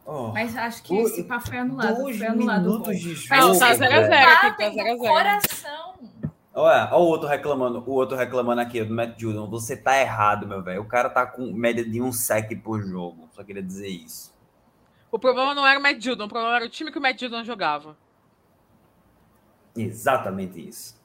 Oh, 0.05 0.29
Mas 0.29 0.55
acho 0.55 0.83
que 0.83 0.95
esse 0.95 1.23
pá 1.23 1.41
foi 1.41 1.57
anulado. 1.57 1.97
Dois 1.97 2.17
foi 2.17 2.27
anulado. 2.27 2.63
Minutos 2.63 2.99
de 2.99 3.15
jogo. 3.15 3.35
Não, 3.35 3.59
tá 3.59 3.73
0x0 3.73 4.45
aqui, 4.45 4.57
tá 4.57 4.71
0x0. 4.71 4.97
Coração. 4.97 5.93
Olha, 6.53 6.89
olha 6.91 6.97
o 6.97 7.07
outro 7.07 7.27
reclamando, 7.27 7.83
o 7.85 7.91
outro 7.91 8.17
reclamando 8.17 8.61
aqui 8.61 8.83
do 8.83 8.93
Matt 8.93 9.19
Judon. 9.19 9.49
Você 9.49 9.77
tá 9.77 9.99
errado, 9.99 10.45
meu 10.45 10.61
velho. 10.61 10.81
O 10.81 10.87
cara 10.87 11.09
tá 11.09 11.25
com 11.25 11.51
média 11.53 11.83
de 11.83 12.01
um 12.01 12.11
sec 12.11 12.51
por 12.61 12.81
jogo. 12.81 13.29
Só 13.31 13.43
queria 13.43 13.63
dizer 13.63 13.87
isso. 13.87 14.33
O 15.09 15.17
problema 15.17 15.55
não 15.55 15.65
era 15.65 15.79
o 15.79 15.81
Matt 15.81 16.01
Judon, 16.01 16.25
o 16.25 16.29
problema 16.29 16.55
era 16.55 16.65
o 16.65 16.69
time 16.69 16.91
que 16.91 16.97
o 16.97 17.01
Matt 17.01 17.19
Judon 17.19 17.43
jogava. 17.43 17.97
Exatamente 19.75 20.67
isso. 20.67 20.99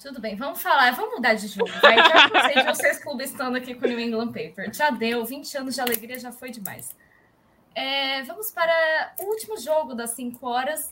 Tudo 0.00 0.20
bem, 0.20 0.34
vamos 0.34 0.60
falar, 0.60 0.92
vamos 0.94 1.14
mudar 1.14 1.34
de 1.34 1.46
jogo. 1.46 1.70
Vai, 1.80 1.96
já 1.96 2.28
cansei 2.28 2.54
de 2.54 2.64
vocês 2.64 2.98
clubistando 2.98 3.56
aqui 3.56 3.74
com 3.74 3.84
o 3.84 3.88
New 3.88 4.00
England 4.00 4.32
Paper. 4.32 4.72
Já 4.74 4.90
deu, 4.90 5.24
20 5.24 5.58
anos 5.58 5.74
de 5.76 5.80
alegria 5.80 6.18
já 6.18 6.32
foi 6.32 6.50
demais. 6.50 6.96
É, 7.72 8.22
vamos 8.24 8.50
para 8.50 9.14
o 9.20 9.26
último 9.26 9.56
jogo 9.56 9.94
das 9.94 10.10
5 10.10 10.44
horas 10.44 10.90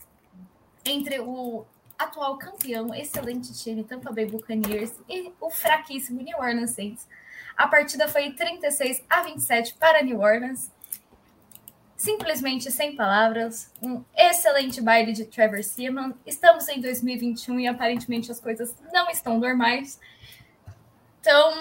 entre 0.85 1.19
o 1.19 1.67
atual 2.01 2.39
campeão, 2.39 2.95
excelente 2.95 3.53
time 3.53 3.85
Tampa 3.85 4.11
Bay 4.11 4.27
Buccaneers 4.27 4.93
e 5.09 5.31
o 5.41 5.51
fraquíssimo 5.51 6.23
New 6.23 6.39
Orleans 6.39 6.71
Saints. 6.71 7.07
A 7.57 7.69
partida 7.69 8.09
foi 8.09 8.33
36 8.33 9.05
a 9.09 9.23
27 9.23 9.75
para 9.75 10.03
New 10.03 10.21
Orleans. 10.21 10.71
Simplesmente 11.97 12.71
sem 12.71 12.97
palavras, 12.97 13.71
um 13.83 14.03
excelente 14.17 14.81
baile 14.81 15.13
de 15.13 15.27
Trevor 15.27 15.63
Seaman. 15.63 16.15
Estamos 16.25 16.67
em 16.69 16.81
2021 16.81 17.61
e 17.61 17.69
aparentemente 17.69 18.33
as 18.33 18.41
coisas 18.41 18.75
não 18.91 19.11
estão 19.11 19.39
normais. 19.39 20.01
Então, 21.21 21.53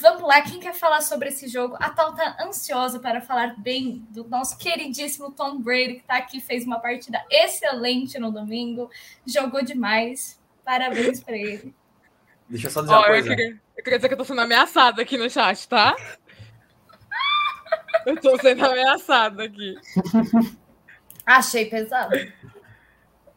vamos 0.00 0.22
lá. 0.22 0.40
Quem 0.42 0.60
quer 0.60 0.72
falar 0.72 1.00
sobre 1.00 1.28
esse 1.28 1.48
jogo? 1.48 1.76
A 1.80 1.90
Tal 1.90 2.14
tá 2.14 2.36
ansiosa 2.40 3.00
para 3.00 3.20
falar 3.20 3.56
bem 3.58 4.06
do 4.10 4.24
nosso 4.28 4.56
queridíssimo 4.56 5.32
Tom 5.32 5.60
Brady, 5.60 5.94
que 5.94 6.00
está 6.00 6.16
aqui, 6.16 6.40
fez 6.40 6.64
uma 6.64 6.78
partida 6.78 7.22
excelente 7.28 8.18
no 8.18 8.30
domingo, 8.30 8.88
jogou 9.26 9.64
demais. 9.64 10.40
Parabéns 10.64 11.20
para 11.20 11.36
ele. 11.36 11.74
Deixa 12.48 12.68
eu 12.68 12.70
só 12.70 12.82
dizer 12.82 12.94
oh, 12.94 12.98
uma 12.98 13.06
coisa. 13.06 13.28
Eu 13.28 13.36
queria, 13.36 13.60
eu 13.76 13.84
queria 13.84 13.98
dizer 13.98 14.08
que 14.08 14.14
eu 14.14 14.18
tô 14.18 14.24
sendo 14.24 14.40
ameaçada 14.40 15.02
aqui 15.02 15.18
no 15.18 15.28
chat, 15.28 15.68
tá? 15.68 15.96
eu 18.06 18.20
tô 18.20 18.38
sendo 18.38 18.64
ameaçada 18.64 19.44
aqui. 19.44 19.74
Achei 21.26 21.66
pesado. 21.66 22.10
Pelo 22.10 22.32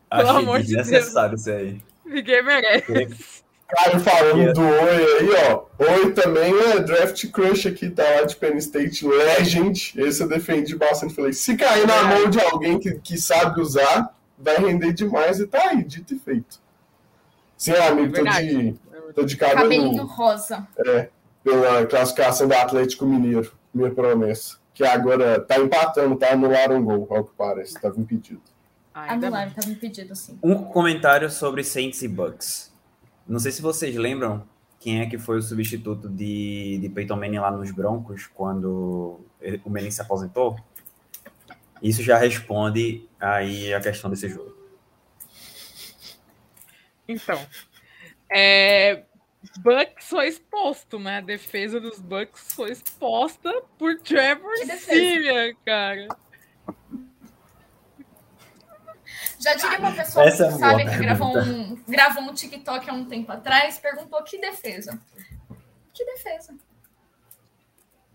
Achei 0.09 0.29
amor 0.29 0.61
de 0.61 0.75
Deus. 0.75 0.87
isso 0.87 1.49
aí. 1.49 1.81
Ninguém 2.05 2.43
merece. 2.43 3.46
Caio 3.67 3.99
falando 3.99 4.53
do 4.53 4.61
Oi 4.61 5.19
aí, 5.19 5.29
ó. 5.51 5.65
Oi 5.77 6.13
também 6.13 6.53
é 6.71 6.79
draft 6.79 7.29
crush 7.31 7.67
aqui, 7.67 7.89
tá 7.89 8.03
lá 8.03 8.23
de 8.23 8.35
Penn 8.37 8.55
State 8.57 9.05
Legend. 9.05 9.93
Esse 9.97 10.23
eu 10.23 10.27
defendi 10.29 10.73
bastante. 10.75 11.13
Falei, 11.13 11.33
se 11.33 11.57
cair 11.57 11.85
na 11.85 12.03
mão 12.03 12.29
de 12.29 12.39
alguém 12.39 12.79
que, 12.79 12.95
que 12.95 13.17
sabe 13.17 13.59
usar, 13.59 14.15
vai 14.37 14.55
render 14.55 14.93
demais. 14.93 15.41
E 15.41 15.47
tá 15.47 15.69
aí, 15.69 15.83
dito 15.83 16.13
e 16.13 16.19
feito. 16.19 16.61
Sim, 17.57 17.73
amigo, 17.73 18.13
tô 18.13 18.23
de, 18.23 18.75
tô 19.13 19.23
de 19.23 19.35
cabelo. 19.35 19.63
Cabelinho 19.63 20.05
rosa. 20.05 20.65
É, 20.77 21.09
pela 21.43 21.85
classificação 21.85 22.47
do 22.47 22.53
Atlético 22.53 23.05
Mineiro, 23.05 23.51
minha 23.73 23.91
promessa. 23.91 24.57
Que 24.73 24.85
agora 24.85 25.41
tá 25.41 25.59
empatando, 25.59 26.15
tá? 26.15 26.31
Anularam 26.31 26.77
um 26.77 26.83
gol, 26.85 27.07
ao 27.09 27.25
que 27.25 27.31
parece. 27.37 27.73
Tava 27.81 27.99
impedido. 27.99 28.41
Anularam, 28.93 29.51
tava 29.51 29.69
impedido, 29.69 30.15
sim. 30.15 30.39
Um 30.41 30.55
comentário 30.55 31.29
sobre 31.29 31.65
Saints 31.65 32.01
e 32.01 32.07
Bucks. 32.07 32.66
Não 33.27 33.39
sei 33.39 33.51
se 33.51 33.61
vocês 33.61 33.95
lembram 33.95 34.47
quem 34.79 35.01
é 35.01 35.09
que 35.09 35.17
foi 35.17 35.37
o 35.37 35.41
substituto 35.41 36.07
de, 36.07 36.77
de 36.79 36.89
Peyton 36.89 37.15
Manning 37.15 37.39
lá 37.39 37.51
nos 37.51 37.71
Broncos 37.71 38.27
quando 38.27 39.19
o 39.63 39.69
Manning 39.69 39.91
se 39.91 40.01
aposentou. 40.01 40.57
Isso 41.81 42.01
já 42.01 42.17
responde 42.17 43.07
aí 43.19 43.73
a 43.73 43.81
questão 43.81 44.09
desse 44.09 44.29
jogo. 44.29 44.55
Então, 47.07 47.39
é, 48.29 49.03
Bucks 49.59 50.09
foi 50.09 50.27
exposto, 50.27 50.99
né? 50.99 51.17
A 51.17 51.21
defesa 51.21 51.79
dos 51.79 51.99
Bucks 51.99 52.53
foi 52.53 52.71
exposta 52.71 53.61
por 53.77 53.97
Trevor 53.99 54.55
Simeon, 54.79 55.53
cara. 55.65 56.07
Já 59.39 59.53
diria 59.55 59.79
uma 59.79 59.93
pessoa 59.93 60.25
Essa 60.25 60.45
é 60.45 60.51
que 60.51 60.57
boa 60.57 60.69
sabe 60.71 60.85
que 60.89 60.97
gravou 60.97 61.37
um, 61.37 61.75
gravou 61.87 62.23
um 62.23 62.33
TikTok 62.33 62.89
há 62.89 62.93
um 62.93 63.05
tempo 63.05 63.31
atrás, 63.31 63.77
perguntou 63.77 64.21
que 64.23 64.37
defesa. 64.39 64.99
Que 65.93 66.03
defesa? 66.05 66.55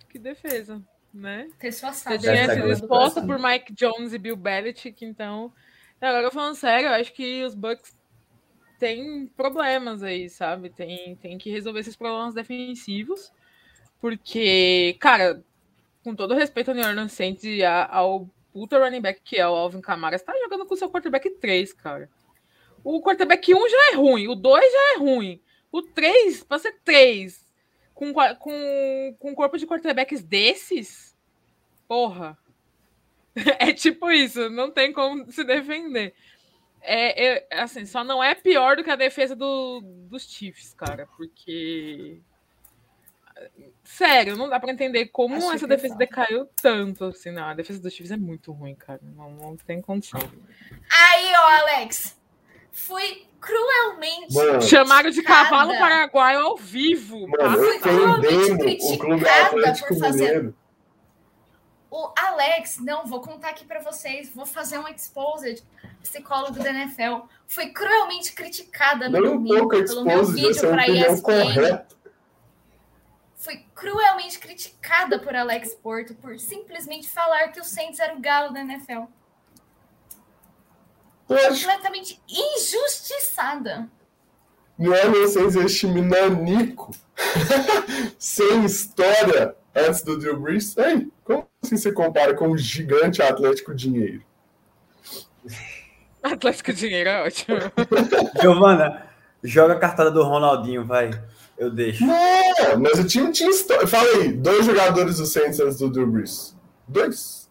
Que 0.08 0.18
defesa, 0.18 0.82
né? 1.12 1.48
Ter 1.58 1.72
sua 1.72 1.92
Você 1.92 2.04
sala. 2.04 2.18
tinha 2.18 2.32
é 2.32 2.54
sido 2.54 2.70
exposta 2.70 3.22
por 3.24 3.38
Mike 3.38 3.72
Jones 3.72 4.12
e 4.12 4.18
Bill 4.18 4.36
Belichick, 4.36 5.04
então. 5.04 5.52
Agora 6.00 6.30
falando 6.32 6.56
sério, 6.56 6.88
eu 6.88 6.94
acho 6.94 7.12
que 7.12 7.44
os 7.44 7.54
Bucks 7.54 7.96
têm 8.78 9.26
problemas 9.36 10.02
aí, 10.02 10.28
sabe? 10.28 10.68
Tem, 10.70 11.14
tem 11.16 11.38
que 11.38 11.50
resolver 11.50 11.80
esses 11.80 11.94
problemas 11.96 12.34
defensivos. 12.34 13.32
Porque, 14.00 14.96
cara, 14.98 15.40
com 16.02 16.14
todo 16.16 16.34
respeito 16.34 16.70
ao 16.70 16.74
New 16.74 16.84
Orleans 16.84 17.12
Saints 17.12 17.44
e 17.44 17.62
a- 17.64 17.86
ao 17.88 18.28
puta 18.52 18.78
running 18.78 19.00
back 19.00 19.20
que 19.22 19.38
é 19.38 19.48
o 19.48 19.54
Alvin 19.54 19.80
Kamara, 19.80 20.18
você 20.18 20.24
tá 20.24 20.34
jogando 20.38 20.66
com 20.66 20.74
o 20.74 20.76
seu 20.76 20.90
quarterback 20.90 21.28
3, 21.30 21.72
cara. 21.72 22.10
O 22.84 23.00
quarterback 23.00 23.54
1 23.54 23.68
já 23.68 23.92
é 23.92 23.94
ruim, 23.94 24.28
o 24.28 24.34
2 24.34 24.72
já 24.72 24.94
é 24.94 24.98
ruim. 24.98 25.40
O 25.70 25.82
3, 25.82 26.44
pra 26.44 26.58
ser 26.58 26.78
3, 26.84 27.46
com, 27.94 28.12
com, 28.12 29.16
com 29.18 29.30
um 29.30 29.34
corpo 29.34 29.56
de 29.56 29.66
quarterbacks 29.66 30.22
desses, 30.22 31.16
porra. 31.88 32.38
É 33.58 33.72
tipo 33.72 34.10
isso, 34.10 34.50
não 34.50 34.70
tem 34.70 34.92
como 34.92 35.32
se 35.32 35.42
defender. 35.42 36.14
É, 36.82 37.26
é, 37.26 37.62
assim, 37.62 37.86
só 37.86 38.02
não 38.02 38.22
é 38.22 38.34
pior 38.34 38.76
do 38.76 38.84
que 38.84 38.90
a 38.90 38.96
defesa 38.96 39.36
do, 39.36 39.80
dos 39.82 40.24
Chiefs, 40.24 40.74
cara, 40.74 41.08
porque. 41.16 42.20
Sério, 43.96 44.36
não 44.36 44.48
dá 44.48 44.58
pra 44.58 44.72
entender 44.72 45.06
como 45.06 45.36
Acho 45.36 45.52
essa 45.52 45.66
defesa 45.66 45.92
não. 45.94 45.98
decaiu 45.98 46.46
tanto, 46.60 47.04
assim, 47.04 47.30
não. 47.30 47.44
A 47.44 47.54
defesa 47.54 47.78
dos 47.80 47.92
Chiefs 47.92 48.10
é 48.10 48.16
muito 48.16 48.50
ruim, 48.52 48.74
cara. 48.74 49.00
Não, 49.02 49.30
não 49.30 49.56
tem 49.56 49.82
condição. 49.82 50.20
Aí, 50.90 51.32
ó, 51.34 51.60
Alex. 51.60 52.16
Fui 52.70 53.26
cruelmente. 53.38 54.32
Mano, 54.34 54.62
Chamaram 54.62 55.10
de 55.10 55.22
cavalo 55.22 55.76
paraguaio 55.78 56.40
ao 56.40 56.56
vivo. 56.56 57.28
Mano, 57.28 57.58
Fui 57.58 57.78
cruelmente 57.80 58.56
criticada 58.58 59.74
por 59.86 59.98
fazer- 59.98 60.24
Mineiro. 60.24 60.54
O 61.90 62.10
Alex, 62.18 62.78
não, 62.80 63.04
vou 63.04 63.20
contar 63.20 63.50
aqui 63.50 63.66
pra 63.66 63.80
vocês, 63.82 64.30
vou 64.34 64.46
fazer 64.46 64.78
um 64.78 64.88
exposed, 64.88 65.62
psicólogo 66.02 66.58
da 66.58 66.70
NFL. 66.70 67.26
Fui 67.46 67.66
cruelmente 67.66 68.32
criticada 68.32 69.10
no 69.10 69.18
um 69.18 69.22
domingo 69.34 69.68
pelo 69.68 70.02
meu 70.02 70.24
vídeo 70.24 70.64
é 70.64 70.72
opinião 70.82 71.12
ESPN. 71.12 71.20
correta. 71.22 71.86
Fui 73.42 73.66
cruelmente 73.74 74.38
criticada 74.38 75.18
por 75.18 75.34
Alex 75.34 75.74
Porto 75.74 76.14
por 76.14 76.38
simplesmente 76.38 77.10
falar 77.10 77.48
que 77.48 77.58
o 77.58 77.64
Saints 77.64 77.98
era 77.98 78.14
o 78.14 78.20
galo 78.20 78.52
da 78.52 78.60
NFL. 78.60 79.02
Completamente 81.26 82.22
injustiçada. 82.28 83.88
Saints 84.78 85.56
é 85.56 85.64
esse 85.64 85.78
time 85.80 86.00
nanico, 86.00 86.92
sem 88.16 88.64
história 88.64 89.56
antes 89.74 90.02
do 90.02 90.16
Drew 90.16 90.38
Brees. 90.38 90.76
Ei, 90.76 91.10
como 91.24 91.48
assim 91.60 91.76
você 91.76 91.90
compara 91.90 92.34
com 92.34 92.48
o 92.48 92.56
gigante 92.56 93.20
Atlético 93.20 93.74
Dinheiro? 93.74 94.22
Atlético 96.22 96.72
Dinheiro 96.72 97.10
é 97.10 97.26
ótimo. 97.26 97.58
Giovana, 98.40 99.04
joga 99.42 99.74
a 99.74 99.80
cartada 99.80 100.12
do 100.12 100.22
Ronaldinho, 100.22 100.84
vai. 100.86 101.10
Eu 101.58 101.70
deixo. 101.70 102.04
Não, 102.04 102.78
mas 102.80 102.98
o 102.98 103.04
time 103.04 103.30
tinha 103.30 103.50
história. 103.50 103.86
Fala 103.86 104.08
aí, 104.16 104.32
dois 104.32 104.66
jogadores 104.66 105.18
do 105.18 105.26
Saints 105.26 105.60
antes 105.60 105.78
do 105.78 105.90
Drew 105.90 106.06
Brees. 106.06 106.56
Dois. 106.88 107.50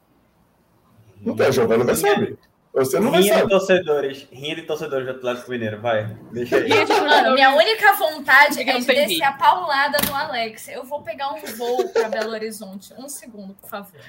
Não 1.22 1.36
tá 1.36 1.52
jogando, 1.52 1.86
vai 1.86 1.96
saber. 1.96 2.38
Você 2.74 3.00
não 3.00 3.12
vai 3.12 3.22
Rinha 3.22 3.34
de 3.34 3.40
saber. 3.42 3.52
torcedores. 3.52 4.28
Rinha 4.32 4.56
de 4.56 4.62
torcedores 4.64 5.06
do 5.06 5.12
Atlético 5.12 5.52
Mineiro, 5.52 5.82
vai. 5.82 6.06
Deixa 6.32 6.56
aí. 6.56 6.86
De 6.86 6.94
Mano, 6.94 7.34
minha 7.34 7.54
única 7.54 7.94
vontade 7.94 8.62
é 8.62 8.66
não 8.74 8.80
de 8.80 8.86
tem 8.86 9.08
descer 9.08 9.24
a 9.24 9.34
paulada 9.34 9.98
no 10.08 10.16
Alex. 10.16 10.70
Eu 10.70 10.86
vou 10.86 11.02
pegar 11.02 11.34
um 11.34 11.42
voo 11.58 11.90
para 11.90 12.08
Belo 12.08 12.32
Horizonte. 12.32 12.94
Um 12.98 13.10
segundo, 13.10 13.54
por 13.56 13.70
favor. 13.70 14.00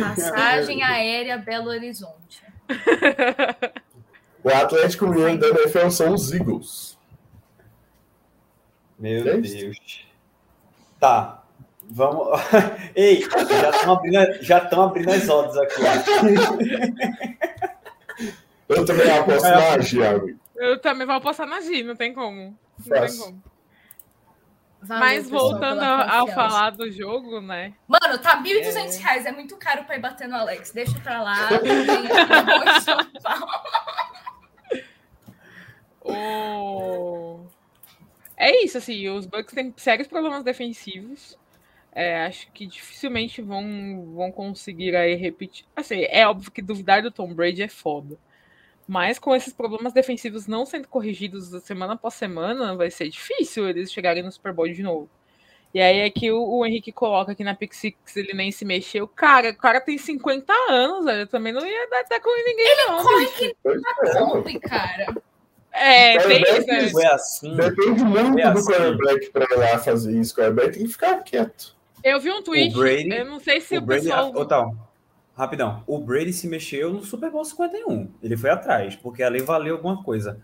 Passagem 0.00 0.82
aérea 0.82 1.38
Belo 1.38 1.68
Horizonte. 1.70 2.42
O 4.44 4.50
Atlético 4.50 5.06
Mineiro 5.06 5.38
da 5.38 5.48
NFL 5.48 5.88
são 5.90 6.12
os 6.14 6.30
Eagles. 6.32 6.97
Meu 8.98 9.28
É 9.28 9.36
isso. 9.38 9.56
Deus. 9.56 10.06
Tá. 10.98 11.42
Vamos. 11.90 12.38
Ei, 12.94 13.22
já 13.22 13.70
estão 13.70 13.92
abrindo, 13.94 14.42
já 14.42 14.58
abrindo 14.58 15.10
as 15.10 15.28
odds 15.28 15.56
aqui. 15.56 15.80
Eu 18.68 18.84
também 18.84 19.10
aposto 19.10 19.48
na 19.48 19.78
Giago. 19.78 20.38
Eu 20.54 20.78
também 20.80 21.06
vou 21.06 21.16
apostar 21.16 21.46
na 21.46 21.60
G, 21.60 21.82
não 21.82 21.96
tem 21.96 22.12
como. 22.12 22.58
Não 22.86 23.00
tem 23.00 23.16
como. 23.16 23.42
Valeu, 24.80 25.04
Mas 25.04 25.28
voltando 25.28 25.60
pela 25.60 25.86
a, 25.86 26.02
a 26.02 26.20
confiança. 26.20 26.34
falar 26.34 26.70
do 26.70 26.90
jogo, 26.92 27.40
né? 27.40 27.72
Mano, 27.88 28.18
tá 28.18 28.40
1.200 28.42 28.98
reais. 29.00 29.26
É 29.26 29.32
muito 29.32 29.56
caro 29.56 29.84
pra 29.84 29.96
ir 29.96 30.00
bater 30.00 30.28
no 30.28 30.36
Alex. 30.36 30.70
Deixa 30.70 30.96
pra 31.00 31.20
lá. 31.22 31.48
Tem-. 31.58 31.88
O... 36.04 37.40
É 38.38 38.64
isso, 38.64 38.78
assim, 38.78 39.08
os 39.08 39.26
Bucks 39.26 39.52
têm 39.52 39.74
sérios 39.76 40.06
problemas 40.06 40.44
defensivos. 40.44 41.36
É, 41.92 42.26
acho 42.26 42.50
que 42.52 42.66
dificilmente 42.66 43.42
vão, 43.42 44.12
vão 44.14 44.30
conseguir 44.30 44.94
aí 44.94 45.14
repetir. 45.16 45.66
Assim, 45.74 46.02
é 46.08 46.26
óbvio 46.26 46.52
que 46.52 46.62
duvidar 46.62 47.02
do 47.02 47.10
Tom 47.10 47.34
Brady 47.34 47.62
é 47.62 47.68
foda. 47.68 48.16
Mas 48.86 49.18
com 49.18 49.34
esses 49.34 49.52
problemas 49.52 49.92
defensivos 49.92 50.46
não 50.46 50.64
sendo 50.64 50.86
corrigidos 50.88 51.48
semana 51.64 51.94
após 51.94 52.14
semana, 52.14 52.76
vai 52.76 52.90
ser 52.90 53.08
difícil 53.08 53.68
eles 53.68 53.92
chegarem 53.92 54.22
no 54.22 54.30
Super 54.30 54.52
Bowl 54.52 54.68
de 54.68 54.82
novo. 54.82 55.10
E 55.74 55.80
aí 55.80 55.98
é 55.98 56.08
que 56.10 56.30
o, 56.30 56.42
o 56.42 56.64
Henrique 56.64 56.92
coloca 56.92 57.32
aqui 57.32 57.44
na 57.44 57.54
Pick 57.54 57.74
Six, 57.74 58.16
ele 58.16 58.32
nem 58.32 58.50
se 58.50 58.64
mexeu. 58.64 59.06
Cara, 59.06 59.50
o 59.50 59.56
cara 59.56 59.80
tem 59.80 59.98
50 59.98 60.52
anos, 60.70 61.04
velho. 61.04 61.20
Eu 61.22 61.26
também 61.26 61.52
não 61.52 61.66
ia 61.66 61.88
dar 61.90 62.00
até 62.00 62.18
com 62.20 62.30
ninguém, 62.30 62.76
não. 62.86 63.02
Corre 63.02 63.26
bicho. 63.26 63.38
que 63.38 63.56
Pois 63.62 63.82
é, 63.82 64.18
compre, 64.18 64.60
cara. 64.60 65.14
É, 65.78 66.18
tem 66.18 66.42
Quarterback 66.42 66.84
isso? 66.84 66.92
Foi 66.92 67.06
assim. 67.06 67.54
Depende 67.56 68.04
muito 68.04 68.38
É 68.38 68.50
do 68.52 68.58
assim. 68.58 68.72
quarterback 68.72 69.30
pra 69.30 69.44
ir 69.44 69.56
lá 69.58 69.78
fazer 69.78 70.18
isso. 70.18 70.32
O 70.32 70.36
quarterback 70.36 70.72
tem 70.76 70.86
que 70.86 70.92
ficar 70.92 71.22
quieto. 71.22 71.76
Eu 72.04 72.20
vi 72.20 72.30
um 72.30 72.42
tweet, 72.42 72.74
Brady- 72.76 73.10
eu 73.12 73.24
não 73.24 73.40
sei 73.40 73.60
se 73.60 73.74
o, 73.76 73.78
O 73.78 73.80
Brady, 73.82 74.04
pessoal... 74.06 74.46
Tal, 74.46 74.74
rapidão. 75.36 75.82
O 75.86 75.98
Brady 75.98 76.32
se 76.32 76.46
mexeu 76.46 76.92
no 76.92 77.04
Super 77.04 77.30
Bowl 77.30 77.44
51. 77.44 78.08
Ele 78.22 78.36
foi 78.36 78.50
atrás, 78.50 78.94
porque 78.96 79.22
ali 79.22 79.40
valeu 79.40 79.76
alguma 79.76 80.02
coisa. 80.02 80.40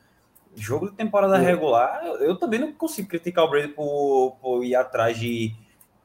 Jogo 0.56 0.88
de 0.90 0.96
temporada 0.96 1.36
regular, 1.36 2.00
eu, 2.04 2.14
eu 2.18 2.36
também 2.36 2.60
não 2.60 2.72
consigo 2.72 3.08
criticar 3.08 3.44
o 3.44 3.50
Brady 3.50 3.68
por, 3.68 4.36
por 4.40 4.64
ir 4.64 4.74
atrás 4.76 5.18
de, 5.18 5.52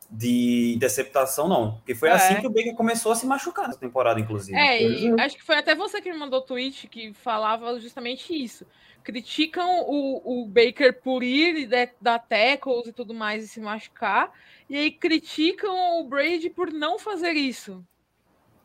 de 0.09 0.73
interceptação, 0.75 1.47
não. 1.47 1.73
Porque 1.77 1.93
foi 1.93 2.09
É. 2.09 2.13
assim 2.13 2.35
que 2.35 2.47
o 2.47 2.49
Baker 2.49 2.73
começou 2.75 3.11
a 3.11 3.15
se 3.15 3.25
machucar 3.27 3.67
nessa 3.67 3.79
temporada, 3.79 4.19
inclusive. 4.19 4.57
É, 4.57 4.81
e 4.81 5.09
Pois 5.09 5.19
acho 5.25 5.35
que 5.37 5.43
foi 5.43 5.55
até 5.57 5.75
você 5.75 6.01
que 6.01 6.11
me 6.11 6.17
mandou 6.17 6.41
tweet 6.41 6.87
que 6.87 7.13
falava 7.13 7.79
justamente 7.79 8.33
isso. 8.33 8.65
Criticam 9.03 9.81
o, 9.87 10.43
o 10.43 10.45
Baker 10.45 11.01
por 11.01 11.23
ir 11.23 11.67
de- 11.67 11.89
dar 11.99 12.19
tackles 12.19 12.87
e 12.87 12.93
tudo 12.93 13.13
mais 13.13 13.43
e 13.43 13.47
se 13.47 13.59
machucar, 13.59 14.31
e 14.69 14.77
aí 14.77 14.91
criticam 14.91 15.99
o 15.99 16.03
Brady 16.03 16.49
por 16.49 16.71
não 16.71 16.99
fazer 16.99 17.31
isso. 17.31 17.83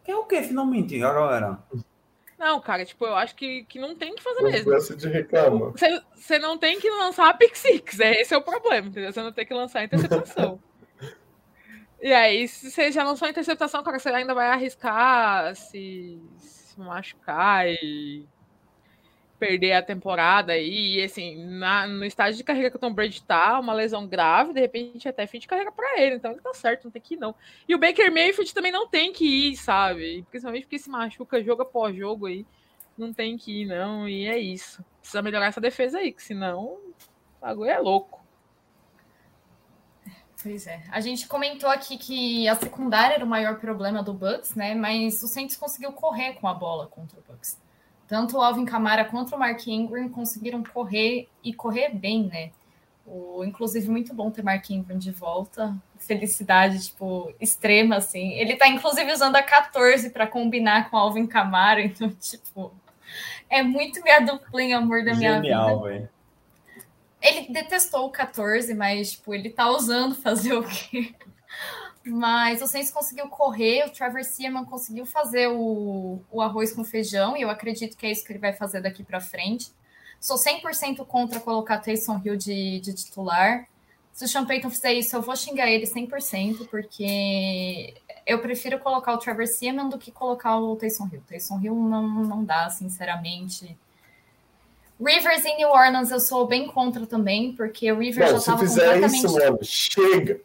Que 0.05 0.11
é 0.11 0.16
o 0.16 0.24
que, 0.24 0.43
finalmente, 0.43 0.99
galera? 0.99 1.59
Não, 2.39 2.61
cara, 2.61 2.85
tipo, 2.85 3.07
eu 3.07 3.14
acho 3.14 3.35
que, 3.35 3.64
que 3.64 3.78
não 3.78 3.95
tem 3.95 4.14
que 4.14 4.22
fazer 4.22 4.43
Não 4.43 4.51
mesmo. 4.51 4.97
de 4.97 5.09
reclamar. 5.09 5.70
Você 5.70 6.03
você 6.14 6.39
não 6.39 6.59
tem 6.59 6.78
que 6.78 6.91
lançar 6.91 7.28
a 7.28 7.35
pick 7.35 7.57
six, 7.57 8.01
é, 8.01 8.20
esse 8.20 8.35
é 8.35 8.37
o 8.37 8.43
problema, 8.43 8.89
entendeu? 8.89 9.12
Você 9.12 9.22
não 9.22 9.32
tem 9.32 9.47
que 9.47 9.55
lançar 9.55 9.80
a 9.80 9.85
interceptação. 9.85 10.61
e 12.03 12.12
aí, 12.12 12.47
se 12.49 12.70
você 12.70 12.93
já 12.93 13.03
lançou 13.03 13.26
a 13.26 13.30
interceptação, 13.30 13.82
cara, 13.82 13.99
você 13.99 14.11
ainda 14.11 14.35
vai 14.35 14.49
arriscar 14.49 15.55
se, 15.55 16.20
se 16.37 16.78
machucar 16.78 17.66
e 17.68 18.26
perder 19.47 19.72
a 19.72 19.82
temporada. 19.82 20.57
E 20.57 21.03
assim, 21.03 21.45
na- 21.45 21.86
no 21.86 22.05
estágio 22.05 22.36
de 22.36 22.45
carreira 22.45 22.70
que 22.70 22.76
o 22.76 22.80
Tom 22.80 22.92
Brady 22.92 23.22
tá, 23.22 23.59
uma 23.61 23.72
lesão 23.74 24.07
grave, 24.07 24.53
de 24.53 24.61
repente 24.61 25.09
até 25.09 25.26
fim 25.26 25.38
de 25.38 25.47
carreira 25.47 25.70
pra 25.70 26.01
ele. 26.01 26.16
Então 26.16 26.30
ele 26.32 26.40
tá 26.40 26.55
certo, 26.55 26.84
não 26.84 26.90
tem 26.90 27.03
que 27.03 27.14
ir, 27.14 27.18
não. 27.18 27.34
E 27.68 27.74
o 27.74 27.78
Baker 27.78 28.11
Mayfield 28.12 28.55
também 28.55 28.72
não 28.72 28.88
tem 28.88 29.12
que 29.12 29.24
ir, 29.51 29.57
sabe? 29.57 30.24
Principalmente 30.30 30.64
porque 30.64 30.78
se 30.78 30.88
machuca 30.88 31.42
jogo 31.42 31.62
após 31.62 31.95
jogo 31.95 32.26
aí. 32.26 32.47
Não 32.97 33.12
tem 33.12 33.36
que 33.36 33.62
ir, 33.62 33.66
não. 33.66 34.09
E 34.09 34.26
é 34.26 34.38
isso. 34.38 34.84
Precisa 35.01 35.20
melhorar 35.20 35.47
essa 35.47 35.61
defesa 35.61 35.99
aí, 35.99 36.12
que 36.12 36.22
senão 36.22 36.62
o 36.64 36.95
bagulho 37.40 37.70
é 37.70 37.78
louco. 37.78 38.24
Pois 40.42 40.66
é. 40.66 40.82
A 40.90 41.01
gente 41.01 41.26
comentou 41.26 41.70
aqui 41.70 41.97
que 41.97 42.47
a 42.49 42.55
secundária 42.55 43.14
era 43.14 43.24
o 43.24 43.28
maior 43.28 43.59
problema 43.59 44.03
do 44.03 44.12
Bucks, 44.12 44.55
né? 44.55 44.74
Mas 44.74 45.22
o 45.22 45.26
Saints 45.26 45.57
conseguiu 45.57 45.92
correr 45.92 46.34
com 46.34 46.47
a 46.47 46.53
bola 46.55 46.86
contra 46.86 47.18
o 47.18 47.22
Bucks. 47.22 47.59
Tanto 48.07 48.36
o 48.36 48.42
Alvin 48.42 48.64
Kamara 48.64 49.05
quanto 49.05 49.34
o 49.34 49.38
Mark 49.38 49.66
Ingram 49.66 50.09
conseguiram 50.09 50.62
correr 50.62 51.28
e 51.42 51.52
correr 51.55 51.88
bem, 51.90 52.24
né? 52.26 52.50
O, 53.07 53.44
inclusive, 53.44 53.88
muito 53.90 54.14
bom 54.14 54.30
ter 54.30 54.42
Mark 54.42 54.68
Ingram 54.70 54.98
de 54.98 55.11
volta. 55.11 55.74
Felicidade, 55.98 56.86
tipo, 56.86 57.34
extrema, 57.40 57.96
assim. 57.96 58.32
Ele 58.32 58.57
tá, 58.57 58.66
inclusive, 58.68 59.12
usando 59.12 59.36
a 59.36 59.42
14 59.42 60.11
para 60.11 60.26
combinar 60.26 60.90
com 60.90 60.96
o 60.96 61.00
Alvin 61.00 61.26
Kamara, 61.26 61.80
então, 61.84 62.11
tipo, 62.11 62.72
É 63.50 63.62
muito 63.62 64.02
minha 64.02 64.20
duplinha, 64.20 64.78
amor 64.78 65.05
da 65.05 65.14
minha 65.14 65.34
Genial, 65.34 65.82
vida. 65.82 65.88
velho. 65.88 66.09
Ele 67.20 67.46
detestou 67.52 68.07
o 68.07 68.11
14, 68.11 68.74
mas, 68.74 69.12
tipo, 69.12 69.34
ele 69.34 69.48
tá 69.48 69.70
usando 69.70 70.14
fazer 70.14 70.52
o 70.55 70.62
quê? 70.62 71.14
Mas 72.07 72.61
o 72.61 72.66
Saints 72.66 72.90
conseguiu 72.90 73.28
correr, 73.28 73.86
o 73.86 73.90
Trevor 73.90 74.22
Seaman 74.24 74.64
conseguiu 74.64 75.07
fazer 75.07 75.48
o, 75.48 76.20
o 76.30 76.42
arroz 76.42 76.72
com 76.72 76.84
feijão, 76.84 77.36
e 77.36 77.42
eu 77.42 77.48
acredito 77.48 77.96
que 77.96 78.07
é 78.07 78.11
isso 78.11 78.24
que 78.24 78.32
ele 78.32 78.38
vai 78.38 78.52
fazer 78.52 78.82
daqui 78.82 79.02
para 79.02 79.20
frente. 79.20 79.72
Sou 80.20 80.36
100% 80.36 81.05
contra 81.07 81.40
colocar 81.40 81.78
Taysom 81.78 82.20
Hill 82.24 82.36
de, 82.36 82.80
de 82.80 82.92
titular. 82.92 83.66
Se 84.12 84.24
o 84.24 84.28
Sean 84.28 84.44
Payton 84.44 84.70
fizer 84.70 84.92
isso, 84.92 85.16
eu 85.16 85.22
vou 85.22 85.34
xingar 85.34 85.68
ele 85.68 85.86
100%, 85.86 86.68
porque 86.68 87.94
eu 88.26 88.38
prefiro 88.38 88.78
colocar 88.78 89.12
o 89.14 89.18
Trevor 89.18 89.46
Seaman 89.46 89.88
do 89.88 89.98
que 89.98 90.12
colocar 90.12 90.59
o 90.59 90.76
Taysom 90.76 91.09
Hill. 91.12 91.22
Taysom 91.26 91.61
Hill 91.61 91.74
não, 91.74 92.07
não 92.07 92.44
dá, 92.44 92.68
sinceramente. 92.70 93.76
Rivers 95.00 95.44
em 95.44 95.57
New 95.57 95.68
Orleans 95.68 96.11
eu 96.11 96.20
sou 96.20 96.46
bem 96.46 96.66
contra 96.68 97.07
também, 97.07 97.55
porque 97.55 97.90
o 97.90 97.98
Rivers 97.98 98.30
Mano, 98.30 98.32
já 98.32 98.38
estava 98.38 98.66
completamente... 98.66 99.16
isso, 99.16 99.34
mano, 99.34 99.59
chega. 99.62 100.40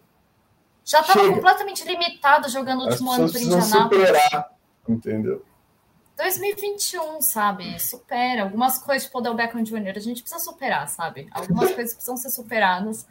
Já 0.89 1.01
estava 1.01 1.29
completamente 1.29 1.85
limitado 1.85 2.49
jogando 2.49 2.81
o 2.81 2.89
último 2.89 3.11
ano 3.11 3.29
precisam 3.29 3.59
Indianápolis. 3.59 4.07
superar, 4.07 4.51
entendeu? 4.87 5.45
2021, 6.17 7.21
sabe? 7.21 7.79
Supera. 7.79 8.41
Algumas 8.41 8.79
coisas, 8.79 9.05
tipo 9.05 9.19
o 9.19 9.21
Del 9.21 9.35
Beckham 9.35 9.63
Jr., 9.63 9.93
a 9.95 9.99
gente 9.99 10.23
precisa 10.23 10.43
superar, 10.43 10.89
sabe? 10.89 11.27
Algumas 11.29 11.71
coisas 11.75 11.93
precisam 11.93 12.17
ser 12.17 12.31
superadas. 12.31 13.07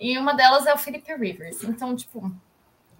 E 0.00 0.18
uma 0.18 0.34
delas 0.34 0.66
é 0.66 0.74
o 0.74 0.78
Felipe 0.78 1.14
Rivers. 1.14 1.62
Então, 1.62 1.94
tipo, 1.94 2.28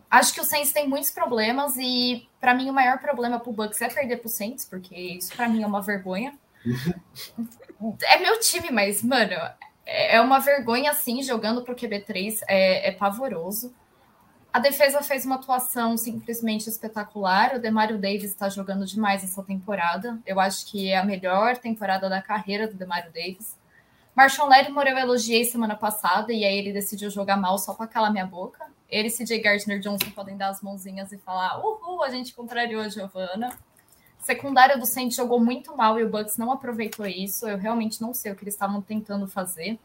acho 0.08 0.32
que 0.32 0.40
o 0.40 0.44
Saints 0.44 0.72
tem 0.72 0.88
muitos 0.88 1.10
problemas 1.10 1.74
e, 1.76 2.28
para 2.40 2.54
mim, 2.54 2.70
o 2.70 2.72
maior 2.72 2.98
problema 3.00 3.40
pro 3.40 3.52
Bucks 3.52 3.82
é 3.82 3.88
perder 3.88 4.18
pro 4.18 4.28
Saints, 4.28 4.64
porque 4.64 4.94
isso, 4.94 5.34
para 5.34 5.48
mim, 5.48 5.64
é 5.64 5.66
uma 5.66 5.82
vergonha. 5.82 6.38
é 8.04 8.18
meu 8.20 8.38
time, 8.38 8.70
mas, 8.70 9.02
mano, 9.02 9.32
é 9.84 10.14
é 10.14 10.20
uma 10.20 10.38
vergonha, 10.38 10.92
assim, 10.92 11.24
jogando 11.24 11.62
pro 11.62 11.74
QB3. 11.74 12.38
É, 12.46 12.88
é 12.88 12.92
pavoroso. 12.92 13.74
A 14.52 14.58
defesa 14.58 15.00
fez 15.00 15.24
uma 15.24 15.36
atuação 15.36 15.96
simplesmente 15.96 16.68
espetacular. 16.68 17.54
O 17.56 17.58
Demario 17.58 17.98
Davis 17.98 18.24
está 18.24 18.50
jogando 18.50 18.84
demais 18.84 19.24
essa 19.24 19.42
temporada. 19.42 20.20
Eu 20.26 20.38
acho 20.38 20.70
que 20.70 20.90
é 20.90 20.98
a 20.98 21.04
melhor 21.04 21.56
temporada 21.56 22.06
da 22.06 22.20
carreira 22.20 22.68
do 22.68 22.74
Demario 22.74 23.10
Davis. 23.10 23.56
Marshall 24.14 24.50
Lattimore 24.50 24.90
eu 24.90 24.98
elogiei 24.98 25.46
semana 25.46 25.74
passada 25.74 26.34
e 26.34 26.44
aí 26.44 26.58
ele 26.58 26.70
decidiu 26.70 27.08
jogar 27.08 27.38
mal 27.38 27.56
só 27.56 27.72
para 27.72 27.86
calar 27.86 28.12
minha 28.12 28.26
boca. 28.26 28.66
Ele 28.90 29.08
e 29.08 29.10
CJ 29.10 29.40
Gardner 29.40 29.80
Johnson 29.80 30.10
podem 30.10 30.36
dar 30.36 30.48
as 30.48 30.60
mãozinhas 30.60 31.10
e 31.12 31.16
falar: 31.16 31.58
Uhul, 31.64 32.02
a 32.02 32.10
gente 32.10 32.34
contrariou 32.34 32.82
a 32.82 32.90
Giovanna. 32.90 33.56
Secundária 34.18 34.76
do 34.76 34.84
Saints 34.84 35.16
jogou 35.16 35.40
muito 35.40 35.74
mal 35.74 35.98
e 35.98 36.04
o 36.04 36.10
Bucks 36.10 36.36
não 36.36 36.52
aproveitou 36.52 37.06
isso. 37.06 37.48
Eu 37.48 37.56
realmente 37.56 38.02
não 38.02 38.12
sei 38.12 38.32
o 38.32 38.36
que 38.36 38.44
eles 38.44 38.52
estavam 38.52 38.82
tentando 38.82 39.26
fazer. 39.26 39.80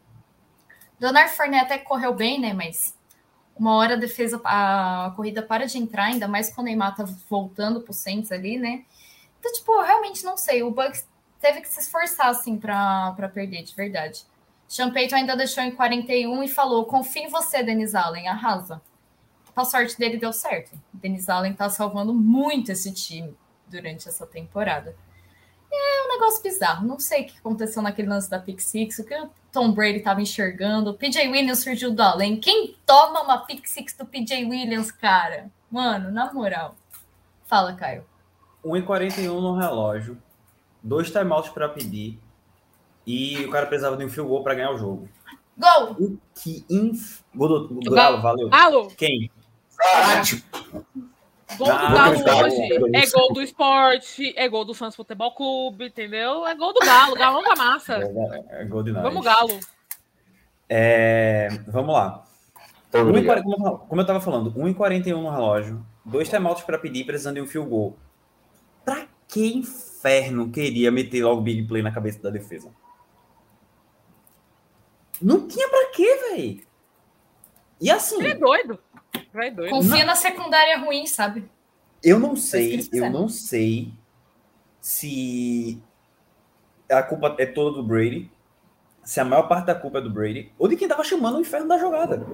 Leonard 1.00 1.32
Fournette 1.32 1.64
até 1.64 1.78
correu 1.78 2.12
bem, 2.12 2.38
né? 2.38 2.52
Mas 2.52 2.97
uma 3.58 3.74
hora 3.74 3.94
a 3.94 3.96
defesa, 3.96 4.40
a 4.44 5.12
corrida 5.16 5.42
para 5.42 5.66
de 5.66 5.78
entrar, 5.78 6.04
ainda 6.04 6.28
mais 6.28 6.48
quando 6.50 6.66
o 6.66 6.70
Neymar 6.70 6.94
tá 6.94 7.04
voltando 7.28 7.80
pro 7.80 7.92
Saints 7.92 8.30
ali, 8.30 8.58
né? 8.58 8.84
Então, 9.38 9.52
tipo, 9.52 9.72
eu 9.72 9.82
realmente 9.82 10.24
não 10.24 10.36
sei. 10.36 10.62
O 10.62 10.70
Bucks 10.70 11.06
teve 11.40 11.60
que 11.60 11.68
se 11.68 11.80
esforçar, 11.80 12.28
assim, 12.28 12.56
para 12.56 13.30
perder, 13.32 13.62
de 13.62 13.74
verdade. 13.74 14.24
Sean 14.68 14.92
ainda 15.12 15.36
deixou 15.36 15.62
em 15.62 15.70
41 15.70 16.42
e 16.42 16.48
falou: 16.48 16.84
confia 16.84 17.24
em 17.24 17.28
você, 17.28 17.62
Denis 17.62 17.94
Allen, 17.94 18.28
arrasa. 18.28 18.82
A 19.56 19.64
sorte 19.64 19.98
dele 19.98 20.18
deu 20.18 20.32
certo. 20.32 20.78
Denis 20.92 21.28
Allen 21.28 21.54
tá 21.54 21.68
salvando 21.68 22.14
muito 22.14 22.70
esse 22.70 22.92
time 22.92 23.36
durante 23.66 24.08
essa 24.08 24.26
temporada. 24.26 24.94
É 25.72 26.04
um 26.04 26.08
negócio 26.08 26.42
bizarro. 26.42 26.86
Não 26.86 26.98
sei 26.98 27.22
o 27.22 27.26
que 27.26 27.38
aconteceu 27.38 27.82
naquele 27.82 28.08
lance 28.08 28.30
da 28.30 28.38
Pick 28.38 28.60
Six, 28.60 28.98
o 29.00 29.04
que 29.04 29.14
o 29.14 29.30
Tom 29.52 29.72
Brady 29.72 29.98
estava 29.98 30.20
enxergando. 30.20 30.90
O 30.90 30.94
PJ 30.94 31.28
Williams 31.28 31.62
surgiu 31.62 31.90
do 31.90 32.02
além. 32.02 32.38
Quem 32.38 32.76
toma 32.84 33.22
uma 33.22 33.38
Pick 33.38 33.66
Six 33.66 33.94
do 33.96 34.04
PJ 34.04 34.44
Williams, 34.44 34.90
cara? 34.90 35.50
Mano, 35.70 36.10
na 36.10 36.32
moral. 36.32 36.76
Fala, 37.46 37.72
Caio. 37.74 38.04
1,41 38.64 39.26
no 39.40 39.56
relógio, 39.56 40.18
dois 40.82 41.10
timeouts 41.10 41.50
para 41.50 41.68
pedir 41.68 42.18
e 43.06 43.44
o 43.46 43.50
cara 43.50 43.66
precisava 43.66 43.96
de 43.96 44.04
um 44.04 44.08
field 44.08 44.28
goal 44.28 44.42
para 44.42 44.54
ganhar 44.54 44.72
o 44.72 44.78
jogo. 44.78 45.08
Gol! 45.56 45.92
O 45.98 46.18
que 46.34 46.64
inf... 46.68 47.20
Gol 47.34 47.66
do, 47.66 47.90
Galo, 47.90 48.20
valeu. 48.20 48.48
Alô, 48.52 48.88
Quem? 48.88 49.30
Caralho! 49.76 50.42
Gol 51.56 51.66
do 51.66 51.72
Ah, 51.72 52.12
Galo 52.14 52.44
hoje 52.44 52.96
é 52.96 53.10
gol 53.10 53.32
do 53.32 53.42
esporte, 53.42 54.34
é 54.36 54.48
gol 54.48 54.64
do 54.64 54.74
Santos 54.74 54.96
Futebol 54.96 55.32
Clube, 55.34 55.86
entendeu? 55.86 56.46
É 56.46 56.54
gol 56.54 56.72
do 56.72 56.80
Galo, 56.80 57.14
Galão 57.14 57.42
da 57.42 57.56
massa. 57.56 57.94
É, 57.94 58.62
é 58.62 58.64
gol 58.64 58.82
de 58.82 58.92
nós. 58.92 59.02
Vamos, 59.02 59.24
Galo. 59.24 59.58
É, 60.68 61.48
vamos 61.66 61.94
lá. 61.94 62.24
Tô 62.90 62.98
1 62.98 63.00
e 63.00 63.08
obrigado. 63.08 63.44
40 63.44 63.86
como, 63.88 64.00
eu 64.00 64.06
tava 64.06 64.20
falando, 64.20 64.52
1,41 64.52 65.22
no 65.22 65.30
relógio, 65.30 65.86
dois 66.04 66.28
timeouts 66.28 66.64
para 66.64 66.78
pedir, 66.78 67.04
precisando 67.04 67.36
de 67.36 67.42
um 67.42 67.46
field 67.46 67.68
goal. 67.68 67.96
Pra 68.84 69.06
que 69.26 69.46
inferno 69.46 70.50
queria 70.50 70.90
meter 70.90 71.22
logo 71.22 71.40
big 71.42 71.66
play 71.66 71.82
na 71.82 71.92
cabeça 71.92 72.22
da 72.22 72.30
defesa? 72.30 72.70
Não 75.20 75.46
tinha 75.48 75.68
pra 75.68 75.90
quê, 75.90 76.16
velho? 76.30 76.62
E 77.80 77.90
assim, 77.90 78.24
É 78.24 78.34
doido. 78.34 78.78
É 79.34 79.50
doido. 79.50 79.70
Confia 79.70 80.04
na 80.04 80.14
secundária 80.14 80.78
ruim, 80.78 81.06
sabe? 81.06 81.48
eu 82.02 82.18
não 82.18 82.36
sei, 82.36 82.88
eu 82.92 83.10
não 83.10 83.28
sei 83.28 83.92
se 84.80 85.82
a 86.90 87.02
culpa 87.02 87.34
é 87.38 87.46
toda 87.46 87.76
do 87.76 87.82
Brady, 87.82 88.30
se 89.02 89.20
a 89.20 89.24
maior 89.24 89.48
parte 89.48 89.66
da 89.66 89.74
culpa 89.74 89.98
é 89.98 90.00
do 90.00 90.10
Brady, 90.10 90.52
ou 90.58 90.68
de 90.68 90.76
quem 90.76 90.88
tava 90.88 91.02
chamando 91.02 91.36
o 91.36 91.40
inferno 91.40 91.68
da 91.68 91.78
jogada. 91.78 92.24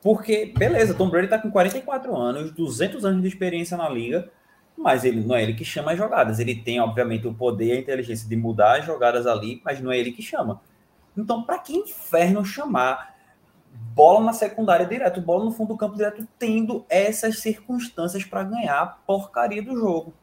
Porque, 0.00 0.52
beleza, 0.56 0.94
Tom 0.94 1.08
Brady 1.08 1.28
tá 1.28 1.38
com 1.38 1.50
44 1.50 2.14
anos, 2.16 2.50
200 2.52 3.04
anos 3.04 3.22
de 3.22 3.28
experiência 3.28 3.76
na 3.76 3.88
liga, 3.88 4.30
mas 4.76 5.04
ele 5.04 5.20
não 5.20 5.34
é 5.34 5.42
ele 5.42 5.54
que 5.54 5.64
chama 5.64 5.92
as 5.92 5.98
jogadas. 5.98 6.40
Ele 6.40 6.56
tem, 6.56 6.80
obviamente, 6.80 7.26
o 7.26 7.34
poder 7.34 7.66
e 7.66 7.72
a 7.72 7.78
inteligência 7.78 8.28
de 8.28 8.34
mudar 8.34 8.80
as 8.80 8.84
jogadas 8.84 9.26
ali, 9.26 9.62
mas 9.64 9.80
não 9.80 9.92
é 9.92 9.98
ele 9.98 10.10
que 10.10 10.22
chama. 10.22 10.60
Então, 11.16 11.44
para 11.44 11.58
que 11.58 11.76
inferno 11.76 12.44
chamar 12.44 13.11
bola 13.94 14.20
na 14.20 14.32
secundária 14.32 14.86
direto, 14.86 15.20
bola 15.20 15.44
no 15.44 15.52
fundo 15.52 15.68
do 15.68 15.76
campo 15.76 15.96
direto, 15.96 16.26
tendo 16.38 16.84
essas 16.88 17.38
circunstâncias 17.40 18.24
para 18.24 18.44
ganhar 18.44 18.80
a 18.80 18.86
porcaria 18.86 19.62
do 19.62 19.76
jogo? 19.76 20.14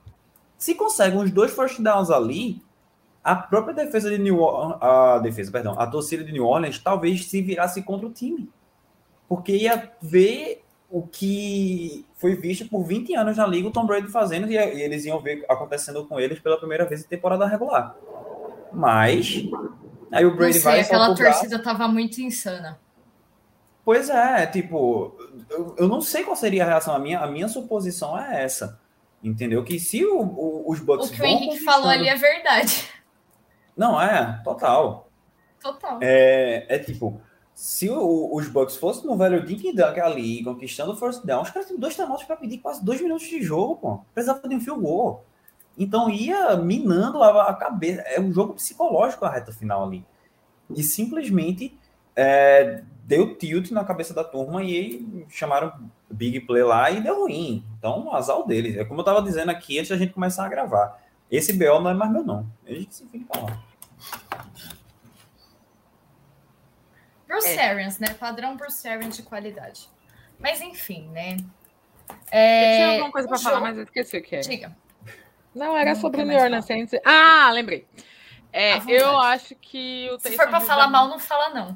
Se 0.58 0.76
consegue 0.76 1.16
uns 1.16 1.32
dois 1.32 1.52
first 1.52 1.80
downs 1.80 2.10
ali, 2.10 2.62
a 3.24 3.36
própria 3.36 3.74
defesa 3.74 4.10
de 4.10 4.18
New 4.18 4.40
Orleans, 4.40 4.82
a 4.82 5.20
defesa, 5.20 5.52
perdão, 5.52 5.80
a 5.80 5.86
torcida 5.86 6.24
de 6.24 6.32
New 6.32 6.46
Orleans 6.46 6.80
talvez 6.80 7.26
se 7.28 7.42
virasse 7.42 7.82
contra 7.84 8.08
o 8.08 8.12
time. 8.12 8.50
Porque 9.28 9.56
ia 9.56 9.92
ver 10.02 10.64
o 10.90 11.04
que 11.04 12.06
foi 12.16 12.36
visto 12.36 12.68
por 12.68 12.84
20 12.84 13.16
anos 13.16 13.38
na 13.38 13.46
liga, 13.46 13.68
o 13.68 13.72
Tom 13.72 13.86
Brady 13.86 14.08
fazendo, 14.08 14.52
e 14.52 14.58
eles 14.58 15.06
iam 15.06 15.20
ver 15.20 15.46
acontecendo 15.48 16.04
com 16.06 16.20
eles 16.20 16.40
pela 16.40 16.58
primeira 16.58 16.86
vez 16.86 17.02
em 17.06 17.08
temporada 17.08 17.46
regular. 17.46 17.96
Mas, 18.74 19.44
aí 20.12 20.26
o 20.26 20.32
Não 20.32 20.36
Brady 20.36 20.54
sei, 20.54 20.62
vai 20.64 20.80
aquela 20.80 21.16
torcida 21.16 21.62
tava 21.62 21.88
muito 21.88 22.20
insana. 22.20 22.80
Pois 23.90 24.08
é, 24.08 24.46
tipo, 24.46 25.16
eu, 25.50 25.76
eu 25.80 25.88
não 25.88 26.00
sei 26.00 26.24
qual 26.24 26.36
seria 26.36 26.64
a 26.64 26.68
reação. 26.68 26.94
A 26.94 27.00
minha, 27.00 27.22
a 27.22 27.26
minha 27.26 27.48
suposição 27.48 28.16
é 28.16 28.44
essa. 28.44 28.80
Entendeu? 29.24 29.64
Que 29.64 29.80
se 29.80 30.06
o- 30.06 30.22
o- 30.22 30.70
os 30.72 30.80
Bucks 30.80 31.10
O 31.10 31.12
que 31.12 31.20
o 31.20 31.26
Henrique 31.26 31.58
falou 31.58 31.90
ali 31.90 32.08
é 32.08 32.16
verdade. 32.16 32.88
Não, 33.76 34.00
é, 34.00 34.40
total. 34.44 35.10
Total. 35.60 35.98
É, 36.04 36.68
é 36.70 36.78
tipo, 36.78 37.20
se 37.56 37.90
o- 37.90 38.30
os 38.32 38.48
Bucks 38.48 38.76
fossem 38.78 39.08
no 39.08 39.18
velho 39.18 39.44
Dink 39.44 39.74
Dunk 39.74 40.00
ali, 40.00 40.44
conquistando 40.44 40.92
o 40.92 40.96
first 40.96 41.26
down, 41.26 41.42
os 41.42 41.50
caras 41.50 41.68
têm 41.68 41.80
dois 41.80 41.96
timeouts 41.96 42.26
para 42.26 42.36
pedir 42.38 42.60
quase 42.60 42.86
dois 42.86 43.02
minutos 43.02 43.26
de 43.26 43.42
jogo, 43.42 43.76
pô. 43.78 44.02
Precisava 44.14 44.48
de 44.48 44.54
um 44.56 44.62
field 44.62 44.82
goal. 44.84 45.26
Então 45.76 46.12
ia 46.12 46.56
minando 46.58 47.24
a, 47.24 47.50
a 47.50 47.54
cabeça. 47.56 48.02
É 48.02 48.22
um 48.22 48.32
jogo 48.32 48.54
psicológico 48.54 49.26
a 49.26 49.32
reta 49.32 49.52
final 49.52 49.84
ali. 49.84 50.06
E 50.76 50.84
simplesmente 50.84 51.76
é, 52.16 52.84
deu 53.10 53.36
tilt 53.36 53.72
na 53.72 53.84
cabeça 53.84 54.14
da 54.14 54.24
turma 54.24 54.64
e 54.64 55.26
chamaram 55.30 55.74
big 56.12 56.42
play 56.42 56.62
lá 56.64 56.92
e 56.92 57.02
deu 57.02 57.22
ruim. 57.22 57.66
Então, 57.78 58.14
azar 58.16 58.38
o 58.38 58.44
deles. 58.44 58.78
É 58.78 58.86
como 58.86 59.00
eu 59.02 59.04
tava 59.04 59.22
dizendo 59.24 59.50
aqui 59.50 59.80
antes 59.80 59.90
da 59.90 59.98
gente 59.98 60.14
começar 60.14 60.46
a 60.46 60.50
gravar. 60.50 61.02
Esse 61.30 61.52
BO 61.54 61.80
não 61.80 61.90
é 61.90 61.94
mais 61.96 62.12
meu, 62.12 62.24
não. 62.24 62.46
Eles 62.66 62.86
que 62.86 62.94
se 62.96 63.04
enfim 63.04 63.22
pra 63.24 63.42
lá. 63.42 63.60
Bruce 67.28 67.48
É. 67.48 67.70
Arians, 67.70 67.98
né? 68.00 68.10
Padrão 68.20 68.56
Bruce 68.56 68.88
Arians 68.88 69.16
de 69.16 69.24
qualidade. 69.24 69.90
Mas 70.40 70.62
enfim, 70.62 71.08
né? 71.10 71.38
Eu 72.10 72.16
É, 72.32 72.76
tinha 72.76 72.88
alguma 72.92 73.12
coisa 73.12 73.28
o 73.28 73.30
pra 73.30 73.40
falar, 73.40 73.56
jogo- 73.56 73.68
mas 73.68 73.78
eu 73.78 73.84
esqueci 73.84 74.18
o 74.18 74.22
que 74.24 74.36
é. 74.36 74.40
Diga. 74.40 74.76
Não, 75.54 75.76
era 75.76 75.94
Não 75.94 76.00
sobre 76.02 76.22
o 76.22 76.26
New 76.26 76.40
Orleans 76.40 76.66
Saints. 76.66 77.00
Ah, 77.06 77.50
lembrei. 77.52 77.88
É, 78.54 78.78
eu 78.88 79.20
acho 79.20 79.56
que 79.56 80.10
o 80.12 80.18
Se 80.18 80.24
Taysom 80.24 80.38
for 80.44 80.50
pra 80.50 80.60
Hill 80.60 80.66
falar 80.66 80.88
mal, 80.88 81.08
não 81.08 81.20
fala 81.20 81.50
não. 81.50 81.76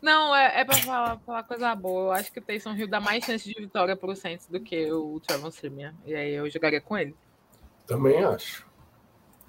Não, 0.00 0.34
é, 0.34 0.60
é 0.60 0.64
pra 0.64 0.76
falar, 0.76 1.18
falar 1.26 1.42
coisa 1.42 1.74
boa. 1.74 2.06
Eu 2.06 2.12
acho 2.12 2.32
que 2.32 2.38
o 2.38 2.42
Taysom 2.42 2.74
Hill 2.74 2.88
dá 2.88 3.00
mais 3.00 3.24
chance 3.24 3.44
de 3.44 3.60
vitória 3.60 3.96
pro 3.96 4.14
Saints 4.14 4.46
do 4.46 4.60
que 4.60 4.90
o 4.92 5.20
Trevor 5.26 5.50
Simeon. 5.50 5.92
E 6.06 6.14
aí 6.14 6.34
eu 6.34 6.48
jogaria 6.48 6.80
com 6.80 6.96
ele. 6.96 7.16
Também 7.86 8.24
acho. 8.24 8.66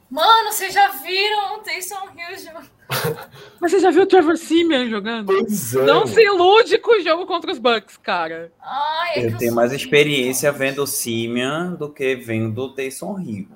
Mano, 0.09 0.51
vocês 0.51 0.73
já 0.73 0.89
viram 0.89 1.57
o 1.57 1.59
Taysom 1.59 2.09
Hill? 2.15 2.61
Mas 3.61 3.71
você 3.71 3.79
já 3.79 3.91
viu 3.91 4.03
o 4.03 4.07
Trevor 4.07 4.37
Simeon 4.37 4.89
jogando? 4.89 5.27
Pois 5.27 5.75
é. 5.75 5.83
Não 5.83 6.07
se 6.07 6.19
ilude 6.19 6.79
com 6.79 6.99
o 6.99 7.03
jogo 7.03 7.27
contra 7.27 7.51
os 7.51 7.59
Bucks, 7.59 7.97
cara. 7.97 8.51
Ai, 8.59 9.13
é 9.15 9.25
Eu 9.27 9.37
tenho 9.37 9.53
mais 9.53 9.71
experiência 9.71 10.51
vendo 10.51 10.81
o 10.81 10.87
Simeon 10.87 11.75
do 11.75 11.89
que 11.89 12.15
vendo 12.15 12.59
o 12.59 12.73
Taysom 12.73 13.19
Hill. 13.19 13.49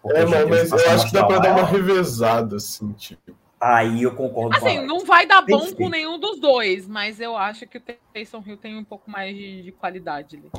Porque 0.00 0.18
É, 0.18 0.24
mas, 0.24 0.70
mas 0.70 0.82
eu 0.82 0.90
acho 0.92 1.06
que 1.06 1.12
dá 1.12 1.24
pra 1.26 1.38
dar 1.38 1.56
uma 1.58 1.66
revezada, 1.66 2.56
assim, 2.56 2.90
tipo. 2.92 3.41
Aí 3.64 4.02
eu 4.02 4.12
concordo 4.16 4.58
com 4.58 4.66
Assim, 4.66 4.78
ela. 4.78 4.86
não 4.88 5.04
vai 5.04 5.24
dar 5.24 5.40
bom 5.42 5.58
Perfeito. 5.58 5.76
com 5.76 5.88
nenhum 5.88 6.18
dos 6.18 6.40
dois, 6.40 6.88
mas 6.88 7.20
eu 7.20 7.36
acho 7.36 7.64
que 7.64 7.78
o 7.78 7.80
Taysom 8.12 8.42
Hill 8.44 8.56
tem 8.56 8.76
um 8.76 8.82
pouco 8.84 9.08
mais 9.08 9.36
de, 9.36 9.62
de 9.62 9.70
qualidade 9.70 10.36
ali. 10.36 10.50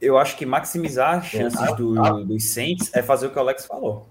Eu 0.00 0.16
acho 0.16 0.36
que 0.36 0.46
maximizar 0.46 1.18
as 1.18 1.26
chances 1.26 1.60
Ah, 1.60 1.72
do- 1.72 2.24
dos 2.24 2.48
Saints 2.50 2.94
é 2.94 3.02
fazer 3.02 3.26
o 3.26 3.30
que 3.30 3.36
o 3.36 3.40
Alex 3.40 3.66
falou. 3.66 4.06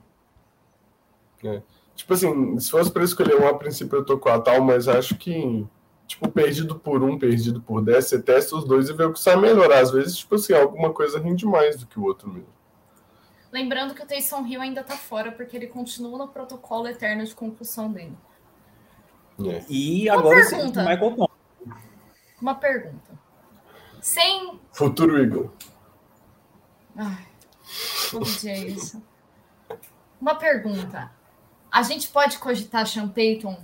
Tipo 1.95 2.13
assim, 2.13 2.59
se 2.59 2.69
fosse 2.71 2.91
pra 2.91 3.03
escolher 3.03 3.39
um, 3.39 3.47
a 3.47 3.53
princípio 3.53 3.99
eu 3.99 4.03
tô 4.05 4.17
com 4.17 4.27
a 4.29 4.39
tal, 4.41 4.61
mas 4.61 4.87
acho 4.87 5.15
que, 5.15 5.65
tipo, 6.07 6.27
perdido 6.29 6.75
por 6.77 7.01
um, 7.03 7.17
perdido 7.17 7.61
por 7.61 7.81
dez, 7.81 8.07
você 8.09 8.21
testa 8.21 8.55
os 8.55 8.65
dois 8.65 8.89
e 8.89 8.93
vê 8.93 9.05
o 9.05 9.13
que 9.13 9.19
sai 9.19 9.35
melhor. 9.37 9.71
Às 9.71 9.91
vezes, 9.91 10.17
tipo 10.17 10.35
assim, 10.35 10.53
alguma 10.53 10.91
coisa 10.91 11.19
rende 11.19 11.45
mais 11.45 11.77
do 11.79 11.85
que 11.87 11.99
o 11.99 12.03
outro 12.03 12.27
mesmo. 12.27 12.49
Lembrando 13.55 13.95
que 13.95 14.03
o 14.03 14.05
Taysom 14.05 14.45
Hill 14.45 14.59
ainda 14.59 14.83
tá 14.83 14.97
fora, 14.97 15.31
porque 15.31 15.55
ele 15.55 15.67
continua 15.67 16.17
no 16.17 16.27
protocolo 16.27 16.89
eterno 16.89 17.23
de 17.23 17.33
concussão 17.33 17.89
dele. 17.89 18.17
É. 19.39 19.63
E 19.69 20.09
Uma 20.09 20.19
agora 20.19 20.35
pergunta. 20.45 20.79
Michael 20.81 21.15
Thomas. 21.15 21.81
Uma 22.41 22.55
pergunta. 22.55 23.19
Sem. 24.01 24.59
Futuro 24.73 25.17
Eagle. 25.17 25.53
Ai, 26.97 27.25
todo 28.11 28.25
dia 28.25 28.51
é 28.51 28.59
isso. 28.67 29.01
Uma 30.19 30.35
pergunta. 30.35 31.09
A 31.71 31.81
gente 31.81 32.09
pode 32.09 32.37
cogitar 32.37 32.85
Sean 32.85 33.07
Payton 33.07 33.57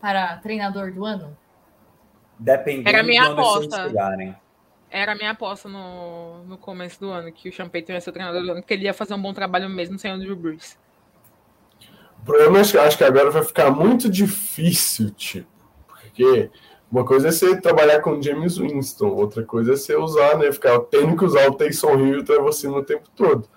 para 0.00 0.38
treinador 0.38 0.92
do 0.92 1.04
ano? 1.04 1.38
Dependendo 2.36 2.88
Era 2.88 3.04
minha 3.04 3.22
de 3.22 3.28
onde 3.28 3.42
vocês 3.42 3.66
aposta. 3.66 3.86
chegarem. 3.86 4.36
Era 4.90 5.12
a 5.12 5.14
minha 5.14 5.30
aposta 5.30 5.68
no, 5.68 6.44
no 6.44 6.58
começo 6.58 6.98
do 6.98 7.10
ano, 7.10 7.30
que 7.30 7.48
o 7.48 7.70
Payton 7.70 7.92
ia 7.92 8.00
ser 8.00 8.10
o 8.10 8.12
treinador 8.12 8.42
do 8.42 8.50
ano, 8.50 8.60
porque 8.60 8.74
ele 8.74 8.84
ia 8.84 8.94
fazer 8.94 9.14
um 9.14 9.22
bom 9.22 9.32
trabalho 9.32 9.68
mesmo 9.68 9.98
sem 9.98 10.12
o 10.12 10.18
Drew 10.18 10.34
Brees. 10.34 10.76
O 12.20 12.24
problema 12.24 12.60
é 12.60 12.64
que 12.64 12.76
acho 12.76 12.98
que 12.98 13.04
agora 13.04 13.30
vai 13.30 13.44
ficar 13.44 13.70
muito 13.70 14.08
difícil, 14.10 15.10
tipo, 15.10 15.48
porque 15.86 16.50
uma 16.90 17.04
coisa 17.04 17.28
é 17.28 17.30
você 17.30 17.58
trabalhar 17.60 18.00
com 18.00 18.20
James 18.20 18.58
Winston, 18.58 19.08
outra 19.08 19.44
coisa 19.44 19.74
é 19.74 19.76
você 19.76 19.94
usar, 19.94 20.36
né, 20.36 20.50
ficar 20.50 20.78
tendo 20.80 21.16
que 21.16 21.24
usar 21.24 21.48
o 21.48 21.54
Taysom 21.54 21.98
Hill 21.98 22.16
e 22.16 22.18
o 22.18 22.24
Trevor 22.24 22.50
o 22.50 22.84
tempo 22.84 23.08
todo. 23.14 23.48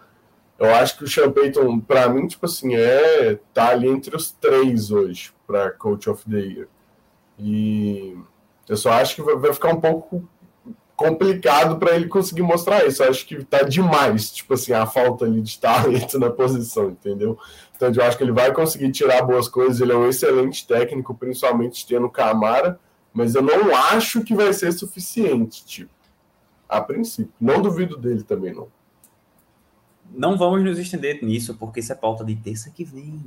Eu 0.60 0.74
acho 0.76 0.98
que 0.98 1.04
o 1.04 1.08
Sean 1.08 1.32
Payton, 1.32 1.80
pra 1.80 2.08
mim, 2.08 2.28
tipo 2.28 2.46
assim, 2.46 2.76
é 2.76 3.40
tá 3.54 3.70
ali 3.70 3.90
entre 3.90 4.16
os 4.16 4.32
três 4.32 4.92
hoje 4.92 5.34
para 5.48 5.72
Coach 5.72 6.10
of 6.10 6.24
the 6.30 6.38
Year. 6.38 6.68
E 7.38 8.16
eu 8.70 8.78
só 8.78 8.92
acho 8.92 9.16
que 9.16 9.22
vai 9.22 9.52
ficar 9.52 9.70
um 9.70 9.82
pouco 9.82 10.30
complicado 11.10 11.78
para 11.78 11.96
ele 11.96 12.08
conseguir 12.08 12.42
mostrar 12.42 12.86
isso. 12.86 13.04
Eu 13.04 13.10
acho 13.10 13.26
que 13.26 13.44
tá 13.44 13.64
demais, 13.64 14.32
tipo 14.32 14.54
assim, 14.54 14.74
a 14.74 14.86
falta 14.86 15.26
ali 15.26 15.42
de 15.42 15.60
talento 15.60 16.18
na 16.20 16.30
posição, 16.30 16.90
entendeu? 16.92 17.38
Então 17.76 17.92
eu 17.92 18.04
acho 18.04 18.18
que 18.18 18.24
ele 18.24 18.32
vai 18.32 18.54
conseguir 18.54 18.92
tirar 18.92 19.22
boas 19.24 19.48
coisas. 19.48 19.82
Ele 19.82 19.92
é 19.92 19.96
um 19.96 20.08
excelente 20.08 20.66
técnico, 20.68 21.14
principalmente 21.14 21.86
tendo 21.86 22.10
Camara, 22.10 22.80
mas 23.14 23.36
eu 23.36 23.42
não 23.42 23.76
acho 23.76 24.24
que 24.24 24.34
vai 24.36 24.54
ser 24.54 24.72
suficiente, 24.72 25.66
tipo, 25.66 25.92
a 26.70 26.80
princípio. 26.82 27.32
Não 27.40 27.62
duvido 27.62 27.98
dele 27.98 28.24
também, 28.24 28.54
não. 28.54 28.68
Não 30.12 30.38
vamos 30.38 30.64
nos 30.64 30.78
estender 30.78 31.24
nisso, 31.24 31.56
porque 31.56 31.80
isso 31.80 31.92
é 31.92 31.96
pauta 31.96 32.24
de 32.24 32.36
terça 32.36 32.70
que 32.70 32.84
vem. 32.84 33.20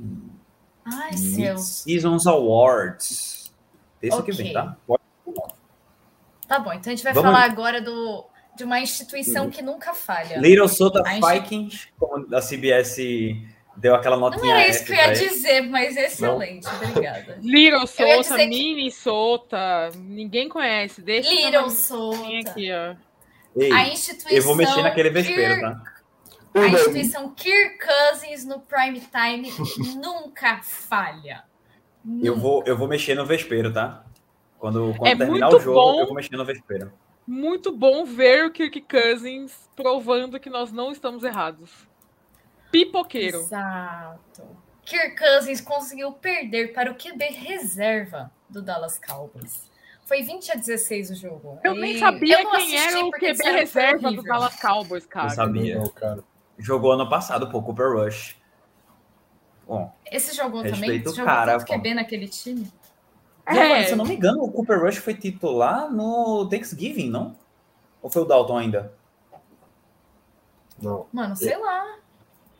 Ai, 0.85 1.17
céus. 1.17 1.61
Seasons 1.83 2.25
Awards. 2.27 3.53
Terça 3.99 4.21
que 4.23 4.31
Ok. 4.31 4.43
vem, 4.43 4.53
tá? 4.53 4.77
Pode- 4.85 5.01
Tá 6.47 6.59
bom, 6.59 6.71
então 6.73 6.91
a 6.91 6.95
gente 6.95 7.03
vai 7.03 7.13
Vamos- 7.13 7.31
falar 7.31 7.43
agora 7.45 7.81
do, 7.81 8.25
de 8.55 8.63
uma 8.63 8.79
instituição 8.79 9.49
que 9.49 9.61
nunca 9.61 9.93
falha. 9.93 10.37
Little 10.39 10.67
Sota 10.69 11.01
A 11.05 11.13
gente- 11.13 11.25
Vikings, 11.25 11.87
como 11.99 12.33
a 12.35 12.41
CBS 12.41 12.97
deu 13.75 13.93
aquela 13.93 14.15
Não 14.15 14.29
notinha. 14.29 14.55
era 14.55 14.67
isso 14.67 14.85
que 14.85 14.91
eu 14.91 14.95
ia 14.95 15.11
dizer, 15.11 15.61
mas 15.61 15.95
excelente. 15.97 16.65
Obrigada. 16.67 17.37
Little 17.43 17.85
Sota, 17.85 18.37
que- 18.37 18.47
Minnesota, 18.47 19.89
ninguém 19.95 20.49
conhece. 20.49 21.01
Deixa 21.01 21.29
Little 21.29 21.69
Sota. 21.69 22.17
aqui, 22.51 22.69
ó. 22.71 22.95
Ei, 23.59 23.71
A 23.71 23.87
instituição. 23.87 24.31
eu 24.37 24.43
vou 24.43 24.55
mexer 24.55 24.81
naquele 24.83 25.09
vespeiro, 25.09 25.55
Kirk- 25.55 25.61
tá? 25.61 25.83
A 26.55 26.67
instituição 26.67 27.29
Kirk 27.35 27.77
Cousins 27.85 28.45
no 28.45 28.59
prime 28.61 28.99
time 29.01 29.51
nunca 29.95 30.59
falha. 30.63 31.43
Eu 32.23 32.35
vou, 32.37 32.63
eu 32.65 32.77
vou 32.77 32.87
mexer 32.87 33.15
no 33.15 33.25
vespeiro, 33.25 33.71
tá? 33.71 34.03
Quando, 34.59 34.93
quando 34.97 35.07
É 35.11 35.15
terminar 35.15 35.47
muito 35.49 35.57
o 35.61 35.63
jogo, 35.63 35.79
bom. 35.79 35.99
eu 36.01 36.05
vou 36.07 36.15
mexer 36.15 36.35
no 36.35 36.45
vespeiro. 36.45 36.91
Muito 37.25 37.71
bom 37.71 38.05
ver 38.05 38.45
o 38.45 38.51
Kirk 38.51 38.81
Cousins 38.81 39.69
provando 39.75 40.39
que 40.39 40.49
nós 40.49 40.71
não 40.71 40.91
estamos 40.91 41.23
errados. 41.23 41.87
Pipoqueiro. 42.71 43.37
Exato. 43.39 44.43
Kirk 44.83 45.17
Cousins 45.17 45.59
conseguiu 45.61 46.11
perder 46.13 46.73
para 46.73 46.91
o 46.91 46.95
QB 46.95 47.23
reserva 47.25 48.31
do 48.49 48.61
Dallas 48.61 48.97
Cowboys. 48.97 49.69
Foi 50.05 50.21
20 50.23 50.53
a 50.53 50.55
16 50.55 51.11
o 51.11 51.15
jogo. 51.15 51.59
Eu 51.63 51.75
E 51.75 51.79
nem 51.81 51.97
sabia 51.99 52.41
eu 52.41 52.49
quem 52.51 52.77
era 52.77 53.05
o 53.05 53.11
QB 53.11 53.43
reserva 53.43 54.11
do. 54.11 54.23
Dallas 54.23 54.55
Cowboys, 54.61 55.05
cara. 55.05 55.27
Eu 55.27 55.31
sabia. 55.31 55.77
não, 55.79 55.89
cara. 55.89 56.23
Jogou 56.57 56.93
ano 56.93 57.09
passado, 57.09 57.49
pô, 57.51 57.61
Cooper 57.61 57.91
Rush. 57.91 58.37
Bom, 59.67 59.93
Esse 60.09 60.33
jogou 60.33 60.63
também? 60.63 60.95
Esse 60.95 61.09
jogou 61.09 61.25
cara, 61.25 61.57
tanto 61.57 61.67
pô. 61.67 61.73
QB 61.73 61.93
naquele 61.93 62.27
time? 62.29 62.71
É. 63.47 63.83
se 63.85 63.91
eu 63.91 63.97
não 63.97 64.05
me 64.05 64.15
engano, 64.15 64.43
o 64.43 64.51
Cooper 64.51 64.79
Rush 64.81 64.97
foi 64.97 65.13
titular 65.13 65.91
no 65.91 66.47
Thanksgiving, 66.49 67.09
não? 67.09 67.35
Ou 68.01 68.09
foi 68.09 68.21
o 68.21 68.25
Dalton 68.25 68.57
ainda? 68.57 68.93
Não. 70.81 71.05
Mano, 71.11 71.35
sei 71.35 71.57
lá. 71.57 71.95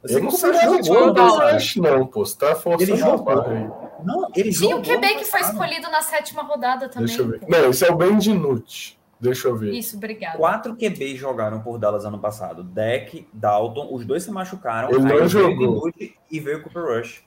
Eu 0.04 0.10
sei 0.10 0.18
Eu 0.18 0.22
não 0.24 0.30
o 0.30 0.32
sei 0.32 0.54
se 0.54 0.66
Rush 0.66 0.74
ele 0.76 0.84
jogou, 0.84 1.00
jogou 1.00 1.14
Dalton. 1.14 1.38
no 1.46 1.52
Rush, 1.54 1.76
não, 1.78 2.08
pô. 2.08 2.26
Você 2.26 2.38
tá 2.38 2.56
forçando 2.56 2.92
Ele 2.92 2.98
jogou. 2.98 3.94
Não, 4.04 4.30
ele 4.36 4.54
Sim, 4.54 4.70
jogou. 4.70 4.80
o 4.80 4.84
QB 4.84 5.08
que 5.16 5.26
foi 5.26 5.42
escolhido 5.42 5.90
na 5.90 6.02
sétima 6.02 6.44
rodada 6.44 6.88
também. 6.90 7.08
Deixa 7.08 7.22
eu 7.22 7.28
ver. 7.28 7.40
pô. 7.40 7.48
Não, 7.50 7.70
esse 7.70 7.86
é 7.86 7.92
o 7.92 7.96
Ben 7.96 8.18
Dinucci. 8.18 8.98
Deixa 9.20 9.48
eu 9.48 9.56
ver. 9.58 9.74
Isso, 9.74 9.98
obrigada. 9.98 10.38
Quatro 10.38 10.76
QBs 10.76 11.18
jogaram 11.18 11.60
por 11.62 11.80
Dallas 11.80 12.06
ano 12.06 12.20
passado. 12.20 12.64
Deck, 12.64 13.28
Dalton, 13.34 13.88
os 13.92 14.06
dois 14.06 14.22
se 14.24 14.30
machucaram. 14.32 14.90
Ele 14.92 15.00
não 15.00 15.28
jogou. 15.28 15.88
o 15.88 15.92
E 16.32 16.40
veio 16.40 16.60
o 16.60 16.64
Cooper 16.64 16.84
Rush. 16.86 17.24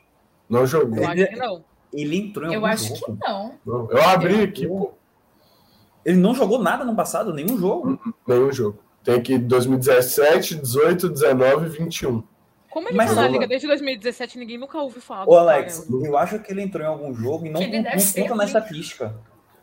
Não 0.48 0.64
jogou. 0.66 0.98
Eu 1.02 1.08
acho 1.08 1.26
que 1.26 1.36
não. 1.36 1.64
Ele 1.92 2.16
entrou 2.16 2.48
em 2.50 2.54
Eu 2.54 2.64
acho 2.66 2.92
que 2.94 3.00
jogo. 3.00 3.18
não. 3.20 3.54
Não. 3.66 3.90
Eu 3.90 4.02
abri 4.02 4.42
aqui, 4.42 4.66
pô. 4.66 4.92
Ele 6.04 6.16
não 6.16 6.34
jogou 6.34 6.58
nada 6.62 6.84
no 6.84 6.94
passado, 6.94 7.32
nenhum 7.32 7.58
jogo. 7.58 7.98
Nenhum 8.26 8.52
jogo. 8.52 8.78
Tem 9.04 9.14
aqui 9.16 9.38
2017, 9.38 10.54
18, 10.56 11.08
19 11.08 11.66
e 11.66 11.68
21. 11.70 12.22
Como 12.70 12.88
ele 12.88 12.96
Mas 12.96 13.10
tá 13.14 13.22
na 13.22 13.28
liga 13.28 13.46
desde 13.48 13.66
2017, 13.66 14.38
ninguém 14.38 14.56
nunca 14.56 14.78
ouviu 14.78 15.02
falar 15.02 15.28
Ô, 15.28 15.36
Alex, 15.36 15.80
cara. 15.90 16.06
eu 16.06 16.16
acho 16.16 16.38
que 16.38 16.52
ele 16.52 16.62
entrou 16.62 16.84
em 16.84 16.86
algum 16.88 17.12
jogo 17.12 17.44
e 17.46 17.50
não, 17.50 17.60
Que 17.60 17.66
não, 17.66 17.82
não 17.82 17.90
conta 17.90 18.28
na 18.28 18.34
ruim. 18.34 18.44
estatística. 18.46 19.14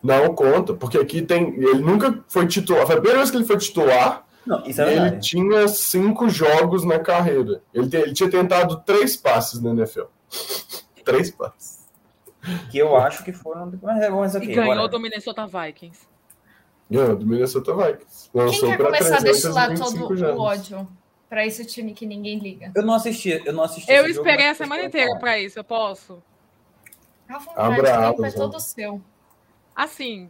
Não 0.03 0.35
conta, 0.35 0.73
porque 0.73 0.97
aqui 0.97 1.21
tem. 1.21 1.53
Ele 1.55 1.79
nunca 1.79 2.23
foi 2.27 2.45
titular. 2.47 2.85
Foi 2.85 2.95
a 2.95 2.99
primeira 2.99 3.19
vez 3.19 3.31
que 3.31 3.37
ele 3.37 3.45
foi 3.45 3.57
titular. 3.57 4.25
Não, 4.45 4.63
isso 4.65 4.81
e 4.81 4.83
é 4.85 4.93
ele 4.95 5.17
tinha 5.19 5.67
cinco 5.67 6.29
jogos 6.29 6.83
na 6.83 6.99
carreira. 6.99 7.61
Ele, 7.73 7.87
te- 7.89 7.97
ele 7.97 8.13
tinha 8.13 8.29
tentado 8.29 8.77
três 8.85 9.15
passes 9.17 9.61
na 9.61 9.71
NFL. 9.71 10.03
três 11.03 11.31
passes. 11.31 11.76
Que 12.71 12.77
eu 12.77 12.95
acho 12.95 13.23
que 13.23 13.33
foram. 13.33 13.71
Mas, 13.81 14.01
é, 14.01 14.09
mas 14.09 14.35
E 14.35 14.39
ganhou 14.39 14.75
bora. 14.75 14.87
do 14.87 14.99
Minnesota 14.99 15.45
Vikings. 15.47 16.07
Ganhou 16.89 17.15
do 17.15 17.25
Minnesota 17.25 17.73
Vikings. 17.75 18.29
Quem 18.31 18.41
Lançou 18.41 18.69
quer 18.69 18.77
pra 18.77 18.85
começar 18.87 19.15
a 19.17 19.21
325 19.21 20.07
destilar 20.07 20.33
todo 20.33 20.37
o 20.37 20.41
ódio 20.41 20.87
pra 21.29 21.45
esse 21.45 21.65
time 21.65 21.93
que 21.93 22.05
ninguém 22.05 22.39
liga? 22.39 22.71
Eu 22.73 22.83
não 22.83 22.93
assisti, 22.93 23.41
eu 23.45 23.53
não 23.53 23.63
assisti. 23.63 23.91
Eu 23.91 24.05
esse 24.05 24.13
jogo, 24.13 24.27
esperei 24.27 24.49
a 24.49 24.53
semana 24.53 24.83
inteira 24.83 25.17
pra 25.19 25.37
isso, 25.39 25.59
eu 25.59 25.63
posso? 25.63 26.21
À 27.27 27.37
vontade, 27.39 27.59
Abra 27.73 28.09
o 28.09 28.11
tempo 28.13 28.25
é 28.25 28.31
todo 28.31 28.55
ó. 28.55 28.59
seu. 28.59 29.01
Assim, 29.75 30.29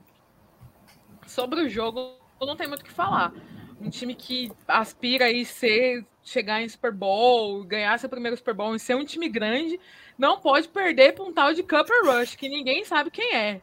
sobre 1.28 1.62
o 1.62 1.70
jogo, 1.70 2.16
não 2.42 2.56
tem 2.56 2.68
muito 2.68 2.82
o 2.82 2.84
que 2.84 2.92
falar. 2.92 3.32
Um 3.80 3.90
time 3.90 4.16
que 4.16 4.52
aspira 4.68 5.26
aí 5.26 5.46
ser, 5.46 6.04
chegar 6.28 6.62
em 6.62 6.68
Super 6.68 6.92
Bowl, 6.92 7.64
ganhar 7.64 7.98
seu 7.98 8.10
primeiro 8.10 8.36
Super 8.36 8.54
Bowl 8.54 8.76
e 8.76 8.80
ser 8.80 8.96
um 8.96 9.06
time 9.06 9.30
grande, 9.30 9.80
não 10.18 10.40
pode 10.40 10.68
perder 10.68 11.14
para 11.14 11.24
um 11.24 11.32
tal 11.32 11.54
de 11.54 11.64
Cooper 11.64 12.04
Rush, 12.04 12.36
que 12.36 12.50
ninguém 12.50 12.84
sabe 12.84 13.10
quem 13.10 13.34
é. 13.34 13.62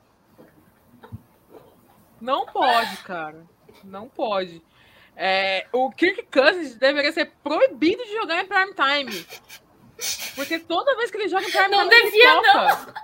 Não 2.20 2.46
pode, 2.46 2.96
cara. 2.98 3.44
Não 3.82 4.08
pode. 4.08 4.62
É, 5.14 5.66
o 5.72 5.90
Kirk 5.90 6.26
Cousins 6.32 6.74
deveria 6.74 7.12
ser 7.12 7.32
proibido 7.42 8.02
de 8.02 8.14
jogar 8.14 8.42
em 8.42 8.46
prime 8.46 8.72
time. 8.74 9.26
Porque 10.34 10.58
toda 10.58 10.96
vez 10.96 11.10
que 11.10 11.18
ele 11.18 11.28
joga 11.28 11.46
em 11.46 11.50
prime 11.50 11.68
Não 11.68 11.88
time, 11.88 11.94
ele 11.94 12.10
devia, 12.10 12.42
toca. 12.52 12.94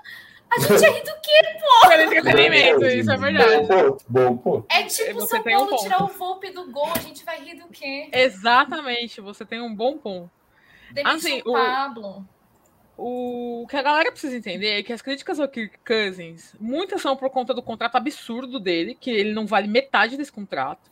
A 0.51 0.59
gente 0.59 0.85
é 0.85 0.91
ri 0.91 1.01
do 1.03 1.13
quê? 1.23 1.89
Pelo 1.89 2.03
entretenimento, 2.03 2.85
isso 2.87 3.11
é 3.11 3.17
verdade. 3.17 3.57
Bom 3.57 3.67
ponto, 3.67 4.05
bom 4.09 4.37
ponto. 4.37 4.67
É 4.71 4.83
tipo 4.85 5.21
Você 5.21 5.37
São 5.37 5.43
tem 5.43 5.55
um 5.57 5.59
Paulo 5.61 5.71
ponto. 5.77 5.83
tirar 5.83 6.03
o 6.05 6.07
Volpe 6.09 6.51
do 6.51 6.71
gol, 6.71 6.91
a 6.95 6.99
gente 6.99 7.25
vai 7.25 7.41
rir 7.41 7.55
do 7.55 7.69
quê? 7.69 8.09
Exatamente, 8.13 9.21
você 9.21 9.45
tem 9.45 9.61
um 9.61 9.75
bom 9.75 9.97
ponto. 9.99 10.31
Demite 10.93 11.17
Assim, 11.17 11.43
o 11.47 11.51
o- 11.51 11.53
Pablo. 11.53 12.29
o 12.99 13.67
que 13.71 13.77
a 13.77 13.83
galera 13.83 14.11
precisa 14.11 14.37
entender 14.37 14.79
é 14.81 14.83
que 14.83 14.93
as 14.93 15.01
críticas 15.01 15.39
ao 15.39 15.49
Kirk 15.49 15.79
Cousins, 15.87 16.55
muitas 16.61 17.01
são 17.01 17.17
por 17.17 17.31
conta 17.31 17.55
do 17.55 17.63
contrato 17.63 17.97
absurdo 17.97 18.59
dele, 18.59 18.97
que 19.01 19.11
ele 19.11 19.33
não 19.33 19.47
vale 19.47 19.69
metade 19.69 20.17
desse 20.17 20.33
contrato. 20.33 20.91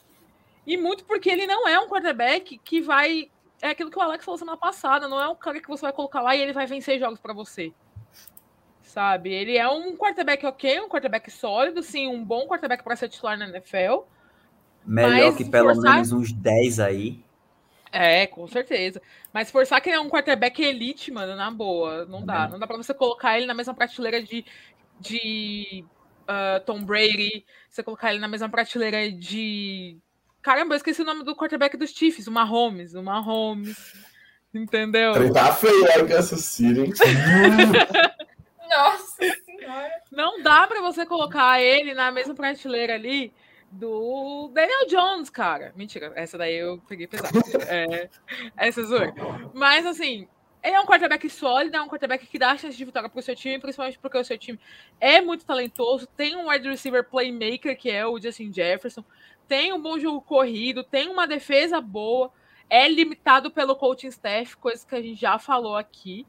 E 0.66 0.76
muito 0.76 1.04
porque 1.04 1.28
ele 1.30 1.46
não 1.46 1.66
é 1.66 1.78
um 1.80 1.88
quarterback 1.88 2.58
que 2.58 2.80
vai. 2.80 3.28
É 3.60 3.70
aquilo 3.70 3.90
que 3.90 3.98
o 3.98 4.02
Alex 4.02 4.24
falou 4.24 4.38
semana 4.38 4.56
passada, 4.56 5.08
não 5.08 5.20
é 5.20 5.28
um 5.28 5.34
cara 5.34 5.60
que 5.60 5.66
você 5.68 5.82
vai 5.82 5.92
colocar 5.92 6.20
lá 6.22 6.36
e 6.36 6.40
ele 6.40 6.52
vai 6.52 6.66
vencer 6.66 6.98
jogos 7.00 7.18
para 7.18 7.32
você. 7.34 7.72
Sabe? 8.88 9.30
Ele 9.30 9.56
é 9.58 9.68
um 9.68 9.94
quarterback 9.94 10.46
ok, 10.46 10.80
um 10.80 10.88
quarterback 10.88 11.30
sólido, 11.30 11.82
sim, 11.82 12.08
um 12.08 12.24
bom 12.24 12.46
quarterback 12.46 12.82
para 12.82 12.96
ser 12.96 13.10
titular 13.10 13.36
na 13.36 13.46
NFL. 13.46 14.04
Melhor 14.84 15.36
que 15.36 15.44
pelo 15.44 15.74
forçar... 15.74 15.92
menos 15.92 16.10
uns 16.10 16.32
10 16.32 16.80
aí. 16.80 17.22
É, 17.92 18.26
com 18.26 18.46
certeza. 18.48 19.02
Mas 19.30 19.50
forçar 19.50 19.82
que 19.82 19.90
ele 19.90 19.96
é 19.96 20.00
um 20.00 20.08
quarterback 20.08 20.62
elite, 20.62 21.12
mano, 21.12 21.36
na 21.36 21.50
boa, 21.50 22.06
não 22.06 22.24
dá. 22.24 22.46
Uhum. 22.46 22.52
Não 22.52 22.58
dá 22.58 22.66
pra 22.66 22.78
você 22.78 22.94
colocar 22.94 23.36
ele 23.36 23.46
na 23.46 23.52
mesma 23.52 23.74
prateleira 23.74 24.22
de, 24.22 24.42
de 24.98 25.84
uh, 26.22 26.64
Tom 26.64 26.82
Brady, 26.82 27.44
você 27.68 27.82
colocar 27.82 28.10
ele 28.10 28.20
na 28.20 28.28
mesma 28.28 28.48
prateleira 28.48 29.12
de. 29.12 29.98
Caramba, 30.40 30.72
eu 30.72 30.78
esqueci 30.78 31.02
o 31.02 31.04
nome 31.04 31.24
do 31.24 31.36
quarterback 31.36 31.76
dos 31.76 31.90
Chiefs, 31.90 32.26
o 32.26 32.32
Mahomes, 32.32 32.94
o 32.94 33.02
Mahomes. 33.02 33.76
Entendeu? 34.54 35.14
Ele 35.14 35.30
tá 35.30 35.52
feio 35.52 36.06
que 36.06 36.12
essa 36.12 36.36
City, 36.38 36.90
Nossa 38.68 39.22
senhora. 39.44 40.02
Não 40.10 40.42
dá 40.42 40.66
pra 40.66 40.80
você 40.80 41.04
colocar 41.06 41.60
ele 41.60 41.94
na 41.94 42.10
mesma 42.10 42.34
prateleira 42.34 42.94
ali 42.94 43.32
do 43.70 44.50
Daniel 44.52 44.86
Jones, 44.86 45.30
cara. 45.30 45.72
Mentira, 45.76 46.12
essa 46.14 46.38
daí 46.38 46.54
eu 46.54 46.78
peguei 46.88 47.06
pesado. 47.06 47.38
é, 47.68 48.08
essa 48.56 48.82
zoeira. 48.82 49.14
Mas, 49.52 49.84
assim, 49.86 50.26
ele 50.62 50.74
é 50.74 50.80
um 50.80 50.86
quarterback 50.86 51.28
sólido, 51.30 51.76
é 51.76 51.80
um 51.80 51.88
quarterback 51.88 52.26
que 52.26 52.38
dá 52.38 52.56
chance 52.56 52.76
de 52.76 52.84
vitória 52.84 53.08
pro 53.08 53.22
seu 53.22 53.36
time, 53.36 53.58
principalmente 53.58 53.98
porque 53.98 54.18
o 54.18 54.24
seu 54.24 54.38
time 54.38 54.58
é 55.00 55.20
muito 55.20 55.44
talentoso. 55.44 56.06
Tem 56.06 56.36
um 56.36 56.48
wide 56.48 56.68
receiver 56.68 57.04
playmaker, 57.04 57.76
que 57.76 57.90
é 57.90 58.06
o 58.06 58.20
Justin 58.20 58.52
Jefferson. 58.52 59.04
Tem 59.46 59.72
um 59.72 59.80
bom 59.80 59.98
jogo 59.98 60.20
corrido, 60.20 60.82
tem 60.82 61.08
uma 61.08 61.26
defesa 61.26 61.80
boa. 61.80 62.32
É 62.68 62.86
limitado 62.88 63.50
pelo 63.50 63.76
coaching 63.76 64.08
staff, 64.08 64.56
coisa 64.56 64.86
que 64.86 64.94
a 64.94 65.00
gente 65.00 65.18
já 65.18 65.38
falou 65.38 65.76
aqui. 65.76 66.26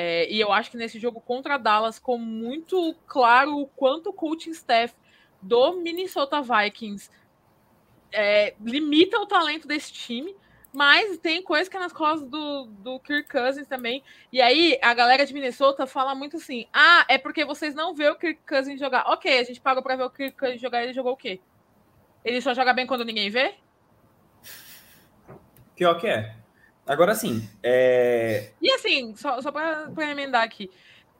É, 0.00 0.30
e 0.30 0.38
eu 0.38 0.52
acho 0.52 0.70
que 0.70 0.76
nesse 0.76 0.96
jogo 0.96 1.20
contra 1.20 1.58
Dallas 1.58 1.96
ficou 1.96 2.16
muito 2.16 2.94
claro 3.04 3.58
o 3.58 3.66
quanto 3.66 4.10
o 4.10 4.12
coaching 4.12 4.52
staff 4.52 4.94
do 5.42 5.72
Minnesota 5.72 6.40
Vikings 6.40 7.10
é, 8.12 8.54
limita 8.60 9.18
o 9.18 9.26
talento 9.26 9.66
desse 9.66 9.92
time, 9.92 10.36
mas 10.72 11.18
tem 11.18 11.42
coisa 11.42 11.68
que 11.68 11.76
é 11.76 11.80
nas 11.80 11.92
costas 11.92 12.28
do, 12.28 12.66
do 12.66 13.00
Kirk 13.00 13.28
Cousins 13.28 13.66
também. 13.66 14.04
E 14.32 14.40
aí 14.40 14.78
a 14.80 14.94
galera 14.94 15.26
de 15.26 15.34
Minnesota 15.34 15.84
fala 15.84 16.14
muito 16.14 16.36
assim: 16.36 16.68
ah, 16.72 17.04
é 17.08 17.18
porque 17.18 17.44
vocês 17.44 17.74
não 17.74 17.92
vê 17.92 18.08
o 18.08 18.14
Kirk 18.14 18.38
Cousins 18.48 18.78
jogar. 18.78 19.02
Ok, 19.08 19.36
a 19.36 19.42
gente 19.42 19.60
pagou 19.60 19.82
para 19.82 19.96
ver 19.96 20.04
o 20.04 20.10
Kirk 20.10 20.38
Cousins 20.38 20.60
jogar, 20.60 20.84
ele 20.84 20.92
jogou 20.92 21.14
o 21.14 21.16
quê? 21.16 21.40
Ele 22.24 22.40
só 22.40 22.54
joga 22.54 22.72
bem 22.72 22.86
quando 22.86 23.04
ninguém 23.04 23.30
vê? 23.30 23.56
Pior 25.74 25.98
que 25.98 26.06
é. 26.06 26.36
Agora 26.88 27.14
sim. 27.14 27.46
É... 27.62 28.48
E 28.62 28.72
assim, 28.72 29.14
só, 29.14 29.42
só 29.42 29.52
para 29.52 30.10
emendar 30.10 30.42
aqui. 30.42 30.70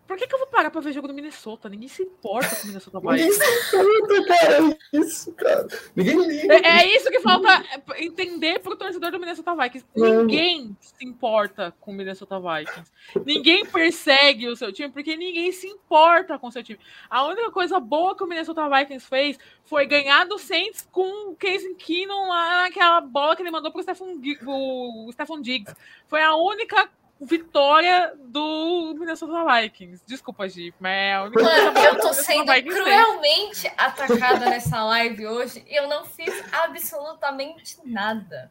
Por 0.08 0.16
que, 0.16 0.26
que 0.26 0.34
eu 0.34 0.38
vou 0.38 0.48
parar 0.48 0.70
pra 0.70 0.80
ver 0.80 0.94
jogo 0.94 1.06
do 1.06 1.12
Minnesota? 1.12 1.68
Ninguém 1.68 1.86
se 1.86 2.02
importa 2.02 2.56
com 2.56 2.62
o 2.62 2.66
Minnesota 2.68 2.98
Vikings. 2.98 3.40
Ninguém 3.74 4.24
cara. 4.24 4.78
É 4.94 4.98
isso, 4.98 5.32
cara. 5.34 5.68
Ninguém 5.94 6.26
liga. 6.26 6.54
É, 6.54 6.80
é 6.80 6.96
isso 6.96 7.10
que 7.10 7.20
falta 7.20 7.62
entender 7.98 8.58
pro 8.60 8.74
torcedor 8.74 9.10
do 9.10 9.20
Minnesota 9.20 9.54
Vikings. 9.54 9.86
Ninguém 9.94 10.74
se 10.80 11.04
importa 11.04 11.74
com 11.78 11.90
o 11.90 11.94
Minnesota 11.94 12.40
Vikings. 12.40 12.90
Ninguém 13.22 13.66
persegue 13.66 14.48
o 14.48 14.56
seu 14.56 14.72
time 14.72 14.88
porque 14.88 15.14
ninguém 15.14 15.52
se 15.52 15.66
importa 15.66 16.38
com 16.38 16.46
o 16.46 16.52
seu 16.52 16.62
time. 16.62 16.80
A 17.10 17.26
única 17.26 17.50
coisa 17.50 17.78
boa 17.78 18.16
que 18.16 18.24
o 18.24 18.26
Minnesota 18.26 18.66
Vikings 18.66 19.06
fez 19.06 19.38
foi 19.66 19.84
ganhar 19.84 20.24
do 20.24 20.38
Saints 20.38 20.88
com 20.90 21.32
o 21.32 21.36
Casey 21.36 21.74
Keenum 21.74 22.28
lá 22.28 22.62
naquela 22.62 23.02
bola 23.02 23.36
que 23.36 23.42
ele 23.42 23.50
mandou 23.50 23.70
pro 23.70 23.82
Stephon, 23.82 24.18
o 24.46 25.12
Stephon 25.12 25.42
Diggs. 25.42 25.76
Foi 26.08 26.22
a 26.22 26.34
única 26.34 26.88
vitória 27.20 28.12
do 28.16 28.94
Minnesota 28.98 29.44
Vikings. 29.44 30.02
Desculpa, 30.06 30.48
Gi, 30.48 30.72
mas 30.78 30.92
é 30.92 31.14
a 31.14 31.22
única 31.24 31.42
Mano, 31.42 31.78
eu 31.78 31.98
tô 32.00 32.12
sendo 32.12 32.46
cruelmente 32.46 33.62
fez. 33.62 33.74
atacada 33.76 34.46
nessa 34.46 34.84
live 34.84 35.26
hoje 35.26 35.64
e 35.68 35.74
eu 35.74 35.88
não 35.88 36.04
fiz 36.04 36.44
absolutamente 36.52 37.78
nada. 37.84 38.50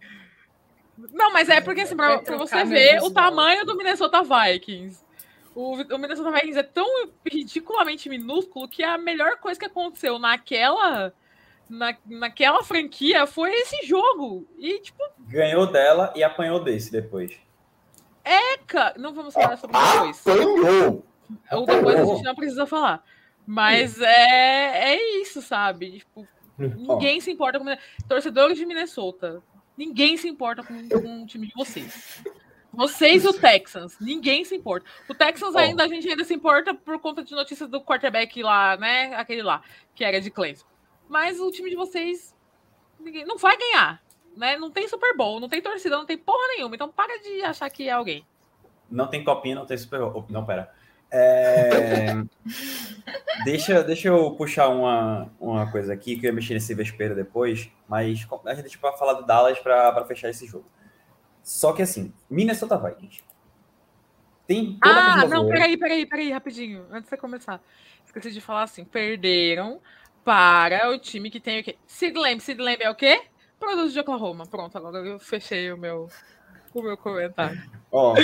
Não, 1.13 1.31
mas 1.31 1.47
é 1.47 1.61
porque, 1.61 1.81
assim, 1.81 1.95
pra, 1.95 2.19
pra 2.19 2.37
você 2.37 2.63
ver 2.65 3.01
o 3.03 3.11
tamanho 3.11 3.65
do 3.65 3.77
Minnesota 3.77 4.21
Vikings. 4.23 5.05
O, 5.55 5.75
o, 5.75 5.97
Minnesota 5.97 6.31
Vikings 6.31 6.59
é 6.59 6.63
tão 6.63 6.85
ridiculamente 7.25 8.09
minúsculo 8.09 8.67
que 8.67 8.83
a 8.83 8.97
melhor 8.97 9.37
coisa 9.37 9.59
que 9.59 9.65
aconteceu 9.65 10.19
naquela. 10.19 11.13
Na, 11.69 11.93
naquela 12.05 12.63
franquia 12.63 13.27
foi 13.27 13.53
esse 13.53 13.85
jogo. 13.85 14.47
E, 14.57 14.79
tipo. 14.79 15.03
Ganhou 15.19 15.67
dela 15.67 16.13
e 16.15 16.23
apanhou 16.23 16.63
desse 16.63 16.91
depois. 16.91 17.37
Cara. 18.67 18.95
Não 18.97 19.13
vamos 19.13 19.33
falar 19.33 19.57
sobre 19.57 19.77
depois. 19.79 20.27
Apanhou! 20.27 21.05
Ou 21.51 21.65
depois 21.65 21.99
a 21.99 22.05
gente 22.05 22.23
não 22.23 22.35
precisa 22.35 22.65
falar. 22.65 23.03
Mas 23.45 24.01
é, 24.01 24.93
é 24.93 25.21
isso, 25.21 25.41
sabe? 25.41 25.99
Tipo, 25.99 26.27
ninguém 26.57 27.21
se 27.21 27.31
importa 27.31 27.59
com. 27.59 27.65
Torcedores 28.07 28.57
de 28.57 28.65
Minnesota. 28.65 29.41
Ninguém 29.77 30.17
se 30.17 30.27
importa 30.27 30.63
com, 30.63 30.89
com 30.89 31.23
o 31.23 31.25
time 31.25 31.47
de 31.47 31.53
vocês. 31.53 32.23
Vocês 32.73 33.23
e 33.23 33.27
o 33.27 33.33
Texans, 33.33 33.97
ninguém 33.99 34.43
se 34.43 34.55
importa. 34.55 34.85
O 35.09 35.13
Texans 35.15 35.55
ainda, 35.55 35.83
a 35.83 35.87
gente 35.87 36.07
ainda 36.07 36.23
se 36.23 36.33
importa 36.33 36.73
por 36.73 36.99
conta 36.99 37.23
de 37.23 37.33
notícias 37.33 37.69
do 37.69 37.81
quarterback 37.81 38.43
lá, 38.43 38.77
né? 38.77 39.15
Aquele 39.15 39.41
lá, 39.41 39.61
que 39.95 40.03
era 40.03 40.19
de 40.19 40.29
Clemson. 40.29 40.65
Mas 41.07 41.39
o 41.39 41.49
time 41.49 41.69
de 41.69 41.75
vocês, 41.75 42.35
ninguém 42.99 43.25
não 43.25 43.37
vai 43.37 43.57
ganhar 43.57 44.01
né? 44.37 44.57
Não 44.57 44.71
tem 44.71 44.87
Super 44.87 45.15
Bowl, 45.15 45.39
não 45.39 45.49
tem 45.49 45.61
torcida, 45.61 45.97
não 45.97 46.05
tem 46.05 46.17
porra 46.17 46.47
nenhuma. 46.55 46.75
Então 46.75 46.89
para 46.89 47.17
de 47.19 47.41
achar 47.41 47.69
que 47.69 47.87
é 47.89 47.91
alguém. 47.91 48.25
Não 48.89 49.07
tem 49.07 49.23
copinha, 49.23 49.55
não 49.55 49.65
tem 49.65 49.77
Super 49.77 49.99
Bowl. 49.99 50.25
Não, 50.29 50.45
pera. 50.45 50.71
É... 51.11 52.13
deixa, 53.43 53.83
deixa 53.83 54.09
eu 54.09 54.31
puxar 54.31 54.69
uma, 54.69 55.31
uma 55.39 55.71
coisa 55.71 55.93
aqui 55.93 56.17
que 56.17 56.25
eu 56.25 56.29
ia 56.29 56.35
mexer 56.35 56.53
nesse 56.53 56.73
vespeiro 56.73 57.15
depois, 57.15 57.69
mas 57.87 58.27
a 58.45 58.53
gente 58.53 58.63
deixa 58.63 58.77
para 58.77 58.93
falar 58.93 59.13
do 59.13 59.25
Dallas 59.25 59.59
para 59.59 60.05
fechar 60.05 60.29
esse 60.29 60.45
jogo. 60.45 60.65
Só 61.41 61.73
que 61.73 61.81
assim, 61.81 62.13
Minnesota 62.29 62.77
Vikings. 62.77 63.23
Tem 64.45 64.77
toda 64.81 64.95
ah, 64.95 65.25
não, 65.27 65.47
peraí, 65.47 65.77
peraí, 65.77 66.05
peraí, 66.05 66.31
rapidinho, 66.31 66.85
antes 66.89 67.03
de 67.03 67.09
você 67.09 67.17
começar. 67.17 67.61
Esqueci 68.05 68.31
de 68.31 68.39
falar 68.39 68.63
assim, 68.63 68.85
perderam 68.85 69.81
para 70.23 70.89
o 70.89 70.97
time 70.97 71.29
que 71.29 71.39
tem 71.39 71.59
o 71.59 71.63
quê? 71.63 71.77
Sid 71.85 72.17
Lamb, 72.17 72.39
Sid 72.39 72.61
Lamb 72.61 72.81
é 72.81 72.89
o 72.89 72.95
quê? 72.95 73.21
Produto 73.59 73.91
de 73.91 73.99
Oklahoma. 73.99 74.45
Pronto, 74.45 74.77
agora 74.77 74.97
eu 74.99 75.19
fechei 75.19 75.71
o 75.71 75.77
meu, 75.77 76.09
o 76.73 76.81
meu 76.81 76.97
comentário. 76.97 77.61
Ó. 77.91 78.15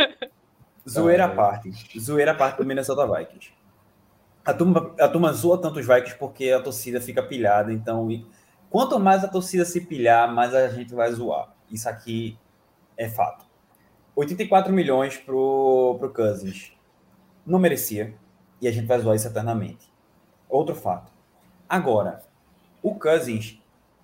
zoeira 0.88 1.26
à 1.26 1.28
parte. 1.28 1.70
Zoeira 1.98 2.32
à 2.32 2.34
parte 2.34 2.58
do 2.58 2.66
Minnesota 2.66 3.06
Vikings. 3.06 3.52
A 4.44 4.54
turma, 4.54 4.94
a 4.98 5.08
turma 5.08 5.32
zoa 5.32 5.60
tanto 5.60 5.78
os 5.78 5.86
Vikings 5.86 6.18
porque 6.18 6.50
a 6.50 6.60
torcida 6.60 7.00
fica 7.00 7.22
pilhada. 7.22 7.72
Então, 7.72 8.08
quanto 8.68 8.98
mais 8.98 9.24
a 9.24 9.28
torcida 9.28 9.64
se 9.64 9.80
pilhar, 9.82 10.32
mais 10.32 10.54
a 10.54 10.68
gente 10.68 10.94
vai 10.94 11.10
zoar. 11.12 11.54
Isso 11.70 11.88
aqui 11.88 12.38
é 12.96 13.08
fato. 13.08 13.44
84 14.14 14.72
milhões 14.72 15.16
pro, 15.16 15.96
pro 15.98 16.12
Cousins. 16.12 16.72
Não 17.46 17.58
merecia. 17.58 18.14
E 18.60 18.68
a 18.68 18.72
gente 18.72 18.86
vai 18.86 18.98
zoar 18.98 19.16
isso 19.16 19.26
eternamente. 19.26 19.90
Outro 20.48 20.74
fato. 20.74 21.10
Agora, 21.68 22.22
o 22.82 22.94
Cousins 22.94 23.60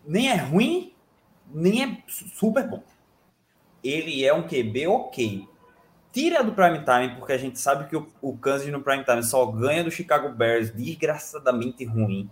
nem 0.07 0.31
é 0.31 0.37
ruim, 0.37 0.95
nem 1.53 1.83
é 1.83 2.03
super 2.07 2.67
bom. 2.69 2.83
Ele 3.83 4.25
é 4.25 4.33
um 4.33 4.47
QB 4.47 4.87
ok. 4.87 5.49
Tira 6.13 6.43
do 6.43 6.53
prime 6.53 6.79
time, 6.79 7.17
porque 7.17 7.33
a 7.33 7.39
gente 7.39 7.59
sabe 7.59 7.89
que 7.89 7.97
o, 7.97 8.09
o 8.23 8.37
Kansas 8.37 8.67
no 8.69 8.81
prime 8.81 9.05
time 9.05 9.23
só 9.23 9.45
ganha 9.47 9.85
do 9.85 9.91
Chicago 9.91 10.31
Bears 10.31 10.73
desgraçadamente 10.73 11.85
ruim. 11.85 12.31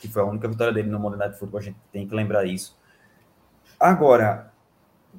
Que 0.00 0.08
foi 0.08 0.22
a 0.22 0.26
única 0.26 0.48
vitória 0.48 0.72
dele 0.72 0.90
no 0.90 0.98
Monday 0.98 1.18
Night 1.18 1.38
Football, 1.38 1.60
a 1.60 1.62
gente 1.62 1.78
tem 1.90 2.06
que 2.06 2.14
lembrar 2.14 2.44
isso. 2.44 2.78
Agora, 3.80 4.52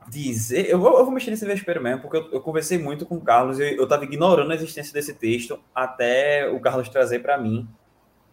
dizer. 0.08 0.70
Eu 0.70 0.80
vou, 0.80 0.98
eu 0.98 1.06
vou 1.06 1.14
mexer 1.14 1.32
nesse 1.32 1.46
vespeiro 1.46 1.82
mesmo, 1.82 2.02
porque 2.02 2.18
eu, 2.18 2.32
eu, 2.32 2.42
conversei 2.42 2.78
muito 2.78 3.06
com 3.06 3.16
o 3.16 3.22
Carlos 3.22 3.60
e 3.60 3.76
eu 3.76 3.84
estava 3.84 4.04
ignorando 4.04 4.52
a 4.52 4.56
existência 4.56 4.94
desse 4.94 5.14
texto 5.14 5.60
até 5.74 6.50
o 6.50 6.60
Carlos 6.60 6.90
trazer 6.90 7.20
para 7.20 7.38
mim 7.38 7.68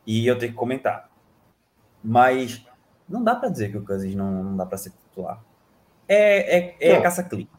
e 0.07 0.27
eu 0.27 0.39
ter 0.39 0.49
que 0.49 0.55
comentar. 0.55 1.11
Mas 2.03 2.65
não 3.13 3.23
dá 3.23 3.35
para 3.35 3.49
dizer 3.49 3.71
que 3.71 3.77
o 3.77 3.85
Cousins 3.85 4.15
não, 4.15 4.43
não 4.43 4.57
dá 4.57 4.67
para 4.67 4.79
ser 4.79 4.91
titular. 4.91 5.41
É, 6.09 6.59
é, 6.59 6.77
é 6.81 7.01
caça-clique. 7.01 7.51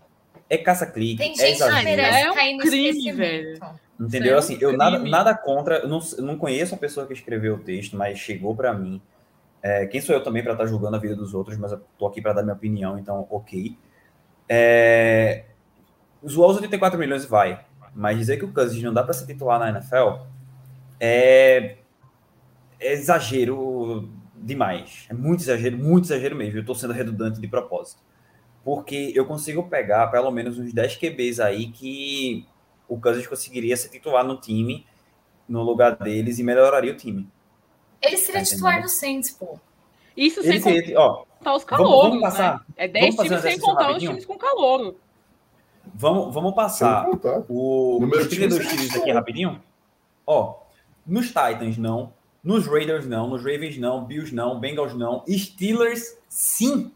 É 0.50 0.58
caça-clique. 0.58 1.18
Tem 1.18 1.32
é 1.32 1.36
gente 1.36 1.64
que 1.64 1.84
merece 1.84 2.28
é 2.28 2.32
um 2.32 2.58
crime, 2.58 3.12
velho. 3.14 3.60
Entendeu? 4.00 4.36
É 4.36 4.40
assim, 4.40 4.58
eu 4.60 4.76
nada, 4.76 5.00
nada 5.00 5.34
contra. 5.36 5.78
Eu 5.78 5.88
não, 5.88 6.00
eu 6.18 6.24
não 6.24 6.38
conheço 6.38 6.76
a 6.76 6.78
pessoa 6.78 7.06
que 7.06 7.14
escreveu 7.14 7.56
o 7.56 7.60
texto, 7.60 7.96
mas 7.96 8.20
chegou 8.20 8.56
para 8.56 8.74
mim. 8.74 9.02
É, 9.62 9.86
quem 9.86 10.02
sou 10.02 10.14
eu 10.14 10.24
também 10.24 10.44
para 10.44 10.52
estar 10.54 10.66
tá 10.66 10.70
julgando 10.70 10.98
a 10.98 11.00
vida 11.00 11.16
dos 11.16 11.34
outros, 11.34 11.58
mas 11.58 11.72
eu 11.72 11.82
tô 11.98 12.06
aqui 12.06 12.22
para 12.22 12.34
dar 12.34 12.44
minha 12.44 12.54
opinião, 12.54 13.00
então 13.00 13.26
ok. 13.30 13.78
É, 14.50 15.46
zoar 16.28 16.50
os 16.50 16.58
84 16.58 17.00
milhões 17.00 17.24
vai. 17.24 17.64
mas 17.96 18.18
dizer 18.18 18.38
que 18.38 18.44
o 18.44 18.52
Cousins 18.52 18.84
não 18.84 18.94
dá 18.94 19.04
para 19.04 19.14
ser 19.14 19.26
titular 19.26 19.58
na 19.58 19.70
NFL 19.70 20.26
é, 21.00 21.78
é 22.80 22.94
exagero 22.94 24.10
demais. 24.44 25.06
É 25.10 25.14
muito 25.14 25.42
exagero, 25.42 25.78
muito 25.78 26.06
exagero 26.06 26.36
mesmo. 26.36 26.58
Eu 26.58 26.62
estou 26.62 26.76
sendo 26.76 26.94
redundante 26.94 27.40
de 27.40 27.48
propósito. 27.48 28.02
Porque 28.64 29.12
eu 29.16 29.26
consigo 29.26 29.64
pegar 29.64 30.08
pelo 30.08 30.32
menos 30.32 30.58
uns 30.58 30.74
10 30.74 30.96
QBs 30.98 31.40
aí 31.40 31.68
que 31.72 32.46
o 32.88 33.00
Cousins 33.00 33.28
conseguiria 33.28 33.76
ser 33.76 33.90
titular 33.90 34.24
no 34.24 34.38
time, 34.40 34.86
no 35.48 35.62
lugar 35.64 35.96
deles, 35.98 36.40
e 36.40 36.44
melhoraria 36.44 36.94
o 36.94 36.98
time. 36.98 37.28
Ele 38.02 38.18
seria 38.18 38.42
tá 38.42 38.48
titular 38.48 38.82
no 38.82 38.90
Saints, 38.90 39.32
pô. 39.32 39.60
Isso 40.16 40.44
sem 40.44 40.62
contar 40.62 41.00
ó, 41.00 41.56
os 41.56 41.64
calouros, 41.64 42.02
vamos, 42.02 42.22
vamos 42.22 42.22
passar, 42.22 42.54
né? 42.60 42.66
É 42.78 42.88
10 42.88 43.16
times 43.16 43.42
sem 43.42 43.60
contar 43.60 43.88
rapidinho. 43.88 44.12
os 44.12 44.18
times 44.18 44.26
com 44.26 44.38
calouro. 44.38 45.00
Vamos, 45.96 46.34
vamos 46.34 46.54
passar 46.54 47.08
o, 47.50 48.00
os 48.04 48.28
32 48.28 48.68
times 48.68 48.96
aqui 48.96 49.12
rapidinho. 49.12 49.62
Ó, 50.26 50.60
nos 51.06 51.28
Titans 51.28 51.78
não, 51.78 52.14
nos 52.44 52.68
Raiders 52.68 53.06
não, 53.08 53.28
nos 53.28 53.42
Ravens 53.42 53.78
não, 53.78 54.04
Bills 54.04 54.36
não, 54.36 54.60
Bengals 54.60 54.94
não, 54.94 55.24
Steelers 55.28 56.18
sim. 56.28 56.92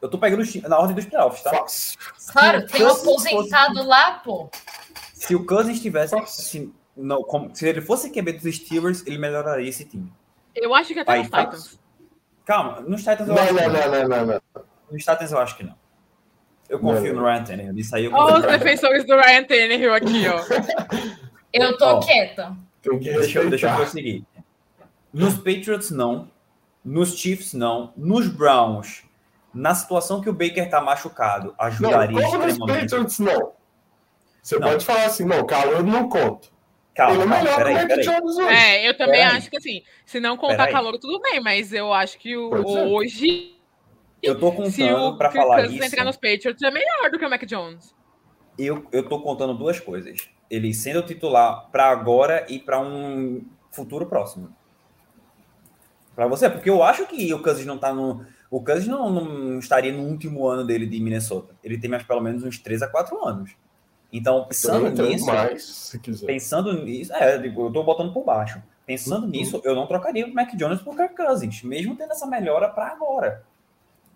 Eu 0.00 0.08
tô 0.08 0.18
pegando 0.18 0.42
na 0.68 0.78
ordem 0.78 0.96
dos 0.96 1.04
playoffs, 1.04 1.42
tá? 1.42 1.64
Claro, 2.32 2.66
tem 2.66 2.84
um 2.84 2.90
aposentado 2.90 3.74
fosse... 3.74 3.86
lá, 3.86 4.12
pô. 4.14 4.50
Se 5.14 5.34
o 5.36 5.46
Cousins 5.46 5.80
tivesse. 5.80 6.16
Se, 6.26 6.72
não, 6.96 7.22
como, 7.22 7.54
se 7.54 7.68
ele 7.68 7.80
fosse 7.80 8.10
QB 8.10 8.32
dos 8.32 8.56
Steelers, 8.56 9.06
ele 9.06 9.16
melhoraria 9.16 9.68
esse 9.68 9.84
time. 9.84 10.12
Eu 10.54 10.74
acho 10.74 10.92
que 10.92 10.98
até 10.98 11.12
Aí, 11.12 11.18
nos 11.20 11.28
Titans. 11.28 11.80
Calma, 12.44 12.80
nos 12.80 13.00
Titans 13.00 13.28
eu 13.28 13.34
não, 13.34 13.42
acho 13.42 13.54
não, 13.54 13.62
que 13.62 13.68
não, 13.68 13.90
não, 13.90 14.08
não, 14.08 14.26
não. 14.26 14.64
Nos 14.90 15.04
Titans 15.04 15.32
eu 15.32 15.38
acho 15.38 15.56
que 15.56 15.62
não. 15.62 15.74
Eu 16.68 16.80
confio 16.80 17.14
no 17.14 17.22
Ryan 17.22 17.44
Tannehill. 17.44 17.78
Isso 17.78 17.94
aí 17.94 18.06
eu 18.06 18.12
Olha 18.12 18.38
os 18.38 18.46
defensores 18.46 19.06
do 19.06 19.14
Ryan 19.14 19.44
Tannehill 19.44 19.94
aqui, 19.94 20.24
ó. 20.26 20.40
eu 21.52 21.76
tô 21.78 22.00
quieta. 22.00 22.56
Deixa 22.82 23.38
eu, 23.38 23.48
deixa 23.48 23.68
eu 23.68 23.76
prosseguir. 23.76 24.24
Nos 25.12 25.34
Patriots, 25.34 25.90
não. 25.90 26.30
Nos 26.84 27.16
Chiefs, 27.16 27.52
não. 27.52 27.92
Nos 27.96 28.26
Browns, 28.28 29.04
na 29.54 29.74
situação 29.74 30.20
que 30.20 30.30
o 30.30 30.32
Baker 30.32 30.68
tá 30.68 30.80
machucado, 30.80 31.54
ajudaria 31.58 32.20
não, 32.20 32.30
como 32.30 32.46
extremamente. 32.46 32.58
Nos 32.58 32.80
Patriots, 32.80 33.18
não. 33.18 33.52
Você 34.42 34.58
não. 34.58 34.68
pode 34.68 34.84
falar 34.84 35.04
assim, 35.04 35.24
não, 35.24 35.46
calor 35.46 35.82
não 35.82 36.08
conta. 36.08 36.48
Calma, 36.94 37.14
Ele 37.14 37.22
é 37.22 37.26
melhor 37.26 37.56
peraí, 37.56 37.88
peraí. 37.88 38.06
É, 38.54 38.88
eu 38.88 38.96
também 38.96 39.20
peraí. 39.20 39.36
acho 39.36 39.48
que 39.48 39.56
assim, 39.56 39.82
se 40.04 40.20
não 40.20 40.36
contar 40.36 40.70
calor, 40.70 40.98
tudo 40.98 41.20
bem, 41.20 41.40
mas 41.40 41.72
eu 41.72 41.92
acho 41.92 42.18
que 42.18 42.36
o, 42.36 42.50
hoje. 42.92 43.56
Eu 44.22 44.38
tô 44.38 44.52
contando 44.52 45.16
para 45.16 45.30
falar 45.30 45.64
isso. 45.64 45.82
entrar 45.82 46.04
nos 46.04 46.16
Patriots 46.16 46.62
é 46.62 46.70
melhor 46.70 47.10
do 47.10 47.18
que 47.18 47.24
o 47.24 47.30
Mac 47.30 47.44
Jones. 47.44 47.94
Eu, 48.58 48.86
eu 48.92 49.08
tô 49.08 49.20
contando 49.20 49.54
duas 49.54 49.80
coisas. 49.80 50.28
Ele 50.50 50.74
sendo 50.74 51.02
titular 51.02 51.70
para 51.72 51.88
agora 51.88 52.44
e 52.48 52.58
para 52.58 52.78
um 52.78 53.42
futuro 53.70 54.06
próximo. 54.06 54.54
Para 56.14 56.26
você, 56.26 56.48
porque 56.48 56.68
eu 56.68 56.82
acho 56.82 57.06
que 57.06 57.32
o 57.32 57.42
Cousins 57.42 57.66
não 57.66 57.78
tá 57.78 57.92
no. 57.92 58.24
O 58.50 58.62
Cousins 58.62 58.86
não, 58.86 59.10
não, 59.10 59.58
estaria 59.58 59.92
no 59.92 60.02
último 60.02 60.46
ano 60.46 60.64
dele 60.64 60.86
de 60.86 61.00
Minnesota. 61.00 61.54
Ele 61.64 61.78
tem 61.78 61.88
mais 61.88 62.02
pelo 62.02 62.20
menos 62.20 62.44
uns 62.44 62.58
3 62.58 62.82
a 62.82 62.88
4 62.88 63.26
anos. 63.26 63.52
Então, 64.12 64.44
pensando 64.44 64.90
nisso. 65.02 65.24
Mais, 65.24 65.64
se 65.64 65.98
quiser. 65.98 66.26
Pensando 66.26 66.84
nisso. 66.84 67.12
É, 67.14 67.36
eu 67.36 67.72
tô 67.72 67.82
botando 67.82 68.12
por 68.12 68.24
baixo. 68.24 68.62
Pensando 68.86 69.24
uhum. 69.24 69.30
nisso, 69.30 69.62
eu 69.64 69.74
não 69.74 69.86
trocaria 69.86 70.26
o 70.26 70.34
Mac 70.34 70.54
Jones 70.54 70.82
por 70.82 70.96
Kirk 70.96 71.16
Cousins, 71.16 71.62
mesmo 71.62 71.96
tendo 71.96 72.12
essa 72.12 72.26
melhora 72.26 72.68
para 72.68 72.88
agora. 72.88 73.42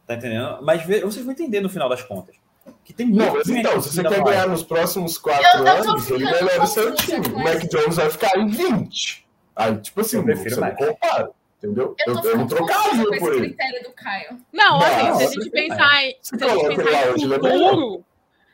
Tá 0.07 0.15
entendendo? 0.15 0.59
Mas 0.63 0.85
vocês 0.85 1.25
vão 1.25 1.33
entender 1.33 1.61
no 1.61 1.69
final 1.69 1.89
das 1.89 2.03
contas. 2.03 2.37
Que 2.85 2.93
tem 2.93 3.07
muito 3.07 3.25
Não, 3.25 3.33
mas 3.33 3.49
então, 3.49 3.81
se 3.81 3.91
você 3.91 4.03
quer 4.03 4.23
ganhar 4.23 4.49
nos 4.49 4.63
próximos 4.63 5.17
quatro 5.19 5.45
eu, 5.59 5.69
anos, 5.69 6.11
ele 6.11 6.25
melhora 6.25 6.63
o 6.63 6.67
seu 6.67 6.95
time. 6.95 7.27
O 7.29 7.39
Mac 7.39 7.63
Jones 7.69 7.97
vai 7.97 8.11
ficar 8.11 8.37
em 8.39 8.49
20. 8.49 9.27
Aí, 9.55 9.77
tipo 9.79 10.01
assim, 10.01 10.19
eu 10.19 10.37
você 10.37 10.61
não 10.61 10.75
compara. 10.75 11.31
Entendeu? 11.59 11.97
Eu, 12.07 12.15
eu, 12.15 12.23
eu 12.23 12.37
não 12.37 12.47
trocaria 12.47 13.19
por 13.19 13.33
ele. 13.35 13.49
critério 13.49 13.83
do 13.83 13.93
Caio. 13.93 14.39
Não, 14.53 14.79
assim, 14.79 15.15
se 15.15 15.25
a 15.25 15.31
gente 15.31 15.51
pensar 15.51 16.05
em, 16.05 16.17
se 16.21 16.35
a 16.35 16.49
gente 16.53 16.77
pensar 16.77 17.09
em 17.09 17.29
futuro, 17.31 18.05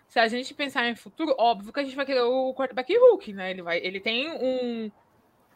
se 0.09 0.19
a 0.19 0.29
gente 0.29 0.55
pensar 0.55 0.89
em 0.89 0.95
futuro, 0.95 1.35
óbvio 1.37 1.73
que 1.73 1.81
a 1.81 1.83
gente 1.83 1.97
vai 1.97 2.07
querer 2.07 2.23
o 2.23 2.55
quarterback 2.55 2.97
Hulk, 2.97 3.33
né? 3.33 3.51
Ele, 3.51 3.63
vai, 3.63 3.79
ele 3.79 3.99
tem 3.99 4.31
um, 4.31 4.91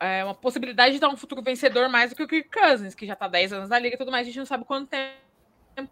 é, 0.01 0.25
uma 0.25 0.35
possibilidade 0.35 0.95
de 0.95 1.01
dar 1.01 1.09
um 1.09 1.17
futuro 1.17 1.41
vencedor 1.41 1.89
mais 1.89 2.11
do 2.11 2.17
que 2.17 2.23
o 2.25 2.29
Kirk 2.29 2.51
Cousins, 2.51 2.95
que 2.95 3.07
já 3.07 3.15
tá 3.15 3.29
10 3.29 3.53
anos 3.53 3.69
na 3.69 3.79
liga 3.79 3.95
e 3.95 3.99
tudo 3.99 4.11
mais, 4.11 4.27
a 4.27 4.31
gente 4.31 4.39
não 4.39 4.47
sabe 4.47 4.65
quanto 4.65 4.89
tempo 4.89 5.15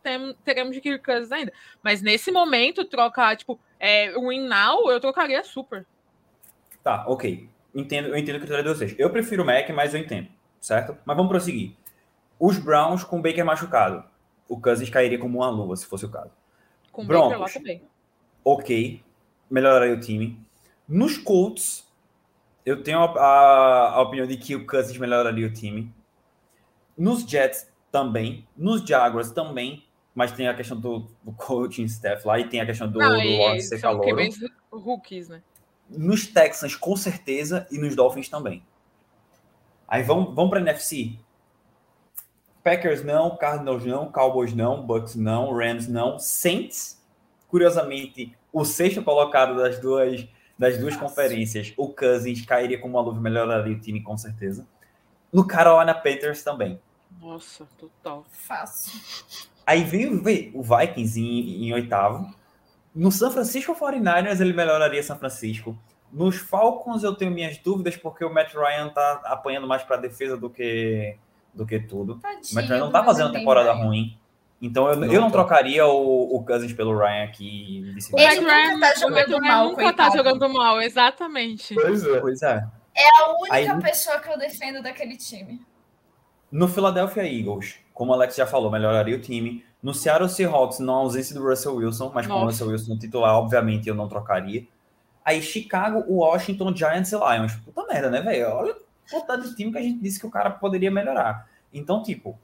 tem, 0.02 0.34
teremos 0.44 0.74
de 0.74 0.80
Kirk 0.80 1.04
Cousins 1.04 1.30
ainda. 1.30 1.52
Mas 1.82 2.02
nesse 2.02 2.32
momento, 2.32 2.84
trocar, 2.84 3.36
tipo, 3.36 3.60
é, 3.78 4.16
o 4.16 4.30
win 4.30 4.48
now, 4.48 4.90
eu 4.90 4.98
trocaria 4.98 5.44
super. 5.44 5.86
Tá, 6.82 7.04
ok. 7.06 7.48
Entendo, 7.72 8.08
eu 8.08 8.16
entendo 8.16 8.36
o 8.36 8.40
critério 8.40 8.64
de 8.64 8.70
vocês. 8.70 8.94
Eu 8.98 9.10
prefiro 9.10 9.42
o 9.44 9.46
Mac, 9.46 9.68
mas 9.70 9.94
eu 9.94 10.00
entendo 10.00 10.28
certo? 10.64 10.96
Mas 11.04 11.14
vamos 11.14 11.30
prosseguir. 11.30 11.76
Os 12.40 12.58
Browns 12.58 13.04
com 13.04 13.18
o 13.18 13.22
Baker 13.22 13.44
machucado. 13.44 14.02
O 14.48 14.58
Cousins 14.58 14.88
cairia 14.88 15.18
como 15.18 15.40
uma 15.40 15.50
luva, 15.50 15.76
se 15.76 15.84
fosse 15.84 16.06
o 16.06 16.08
caso. 16.08 16.30
Com 16.90 17.06
Broncos, 17.06 17.32
Baker 17.32 17.46
lá 17.46 17.52
também. 17.52 17.82
Ok. 18.42 19.02
Melhoraria 19.50 19.94
o 19.94 20.00
time. 20.00 20.40
Nos 20.88 21.18
Colts, 21.18 21.86
eu 22.64 22.82
tenho 22.82 22.98
a, 22.98 23.04
a, 23.04 23.94
a, 23.94 24.02
opinião 24.02 24.26
de 24.26 24.38
que 24.38 24.56
o 24.56 24.66
Cousins 24.66 24.96
melhoraria 24.96 25.46
o 25.46 25.52
time. 25.52 25.94
Nos 26.96 27.24
Jets, 27.24 27.70
também. 27.92 28.46
Nos 28.56 28.82
Jaguars, 28.82 29.32
também. 29.32 29.84
Mas 30.14 30.32
tem 30.32 30.48
a 30.48 30.54
questão 30.54 30.80
do, 30.80 31.00
do 31.22 31.32
coaching 31.32 31.84
staff 31.84 32.26
lá 32.26 32.38
e 32.38 32.48
tem 32.48 32.60
a 32.60 32.66
questão 32.66 32.90
do, 32.90 32.98
Não, 32.98 33.10
do 33.10 33.36
Lawrence 33.38 33.68
ser 33.68 33.80
calor. 33.80 34.06
rookies, 34.70 35.28
né? 35.28 35.42
Nos 35.90 36.26
Texans, 36.26 36.74
com 36.74 36.96
certeza. 36.96 37.66
E 37.70 37.76
nos 37.76 37.94
Dolphins 37.94 38.28
também. 38.30 38.62
Aí 39.86 40.02
vamos, 40.02 40.34
vamos 40.34 40.50
para 40.50 40.60
a 40.60 40.62
NFC. 40.62 41.18
Packers 42.62 43.04
não, 43.04 43.36
Cardinals 43.36 43.84
não, 43.84 44.10
Cowboys 44.10 44.54
não, 44.54 44.82
Bucks 44.82 45.14
não, 45.14 45.54
Rams 45.54 45.86
não, 45.86 46.18
Saints. 46.18 47.02
Curiosamente, 47.48 48.36
o 48.52 48.64
sexto 48.64 49.02
colocado 49.02 49.56
das 49.56 49.78
duas 49.78 50.26
das 50.58 50.78
duas 50.78 50.94
Nossa. 50.94 51.08
conferências, 51.08 51.74
o 51.76 51.88
Cousins 51.88 52.46
cairia 52.46 52.80
como 52.80 52.94
uma 52.94 53.02
luva, 53.02 53.20
melhoraria 53.20 53.76
o 53.76 53.80
time 53.80 54.00
com 54.02 54.16
certeza. 54.16 54.66
No 55.32 55.46
Carolina 55.46 55.92
Panthers 55.92 56.44
também. 56.44 56.80
Nossa, 57.20 57.66
total. 57.76 58.24
Fácil. 58.30 59.00
Aí 59.66 59.82
vem, 59.82 60.22
vem 60.22 60.52
o 60.54 60.62
Vikings 60.62 61.20
em, 61.20 61.66
em 61.66 61.72
oitavo. 61.72 62.32
No 62.94 63.10
San 63.10 63.30
Francisco 63.32 63.74
49ers, 63.74 64.40
ele 64.40 64.52
melhoraria 64.52 65.02
São 65.02 65.18
Francisco. 65.18 65.76
Nos 66.12 66.36
Falcons 66.36 67.02
eu 67.02 67.14
tenho 67.14 67.30
minhas 67.30 67.58
dúvidas 67.58 67.96
porque 67.96 68.24
o 68.24 68.32
Matt 68.32 68.54
Ryan 68.54 68.88
tá 68.88 69.20
apanhando 69.24 69.66
mais 69.66 69.82
para 69.82 69.96
defesa 69.96 70.36
do 70.36 70.48
que 70.48 71.16
do 71.52 71.64
que 71.66 71.78
tudo. 71.78 72.16
Tadinho, 72.18 72.52
o 72.52 72.54
Matt 72.54 72.68
Ryan 72.68 72.78
não 72.80 72.92
tá 72.92 73.04
fazendo 73.04 73.26
uma 73.26 73.38
temporada 73.38 73.72
Ryan. 73.72 73.84
ruim. 73.84 74.18
Então 74.60 74.88
eu 74.88 74.96
não, 74.96 75.12
eu 75.12 75.20
não 75.20 75.30
trocaria 75.30 75.86
o, 75.86 76.36
o 76.36 76.44
Cousins 76.44 76.72
pelo 76.72 76.96
Ryan 76.96 77.24
aqui. 77.24 77.94
O 78.12 78.16
Matt 78.16 78.38
Ryan 78.38 78.80
tá 78.80 78.94
jogando 78.94 79.40
mal, 79.40 79.68
nunca 79.68 79.92
tá 79.92 80.10
jogando 80.10 80.48
mal, 80.48 80.80
exatamente. 80.80 81.74
Pois 81.74 82.04
é. 82.04 82.20
Pois 82.20 82.42
é. 82.42 82.66
É 82.96 83.22
a 83.22 83.36
única 83.40 83.74
Aí, 83.74 83.82
pessoa 83.82 84.20
que 84.20 84.30
eu 84.30 84.38
defendo 84.38 84.82
daquele 84.82 85.16
time. 85.16 85.60
No 86.50 86.68
Philadelphia 86.68 87.24
Eagles, 87.24 87.76
como 87.92 88.12
o 88.12 88.14
Alex 88.14 88.36
já 88.36 88.46
falou, 88.46 88.70
melhoraria 88.70 89.16
o 89.16 89.20
time. 89.20 89.64
No 89.82 89.92
Seattle 89.92 90.28
Seahawks, 90.28 90.78
na 90.78 90.92
ausência 90.92 91.34
do 91.34 91.42
Russell 91.42 91.74
Wilson, 91.74 92.12
mas 92.14 92.26
com 92.26 92.34
o 92.34 92.44
Russell 92.44 92.68
Wilson 92.68 92.96
titular, 92.96 93.36
obviamente 93.36 93.88
eu 93.88 93.94
não 93.94 94.08
trocaria. 94.08 94.66
Aí 95.24 95.40
Chicago, 95.40 96.04
Washington, 96.06 96.74
Giants 96.76 97.12
e 97.12 97.16
Lions. 97.16 97.56
Puta 97.56 97.86
merda, 97.86 98.10
né, 98.10 98.20
velho? 98.20 98.48
Olha 98.50 98.76
o 99.12 99.20
tanto 99.22 99.48
de 99.48 99.56
time 99.56 99.72
que 99.72 99.78
a 99.78 99.82
gente 99.82 100.00
disse 100.00 100.20
que 100.20 100.26
o 100.26 100.30
cara 100.30 100.50
poderia 100.50 100.90
melhorar. 100.90 101.48
Então, 101.72 102.02
tipo, 102.02 102.38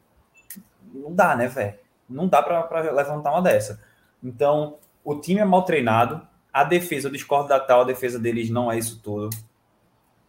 não 0.93 1.15
dá, 1.15 1.36
né, 1.36 1.47
velho? 1.47 1.78
Não 2.09 2.27
dá 2.27 2.43
para 2.43 2.81
levantar 2.90 3.31
uma 3.31 3.43
dessa. 3.43 3.81
Então, 4.23 4.78
o 5.05 5.15
time 5.15 5.40
é 5.40 5.44
mal 5.44 5.62
treinado. 5.62 6.27
A 6.52 6.65
defesa, 6.65 7.09
eu 7.09 7.12
discordo 7.12 7.48
da 7.48 7.61
tal, 7.61 7.82
a 7.82 7.85
defesa 7.85 8.19
deles 8.19 8.51
não 8.51 8.70
é 8.70 8.78
isso 8.78 9.01
tudo. 9.02 9.31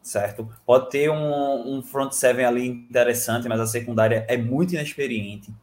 Certo? 0.01 0.49
Pode 0.65 0.89
ter 0.89 1.09
um, 1.09 1.77
um 1.77 1.81
front 1.81 2.11
seven 2.11 2.45
ali 2.45 2.67
interessante, 2.67 3.47
mas 3.47 3.59
a 3.59 3.67
secundária 3.67 4.25
é 4.27 4.37
muito 4.37 4.73
inexperiente. 4.73 5.53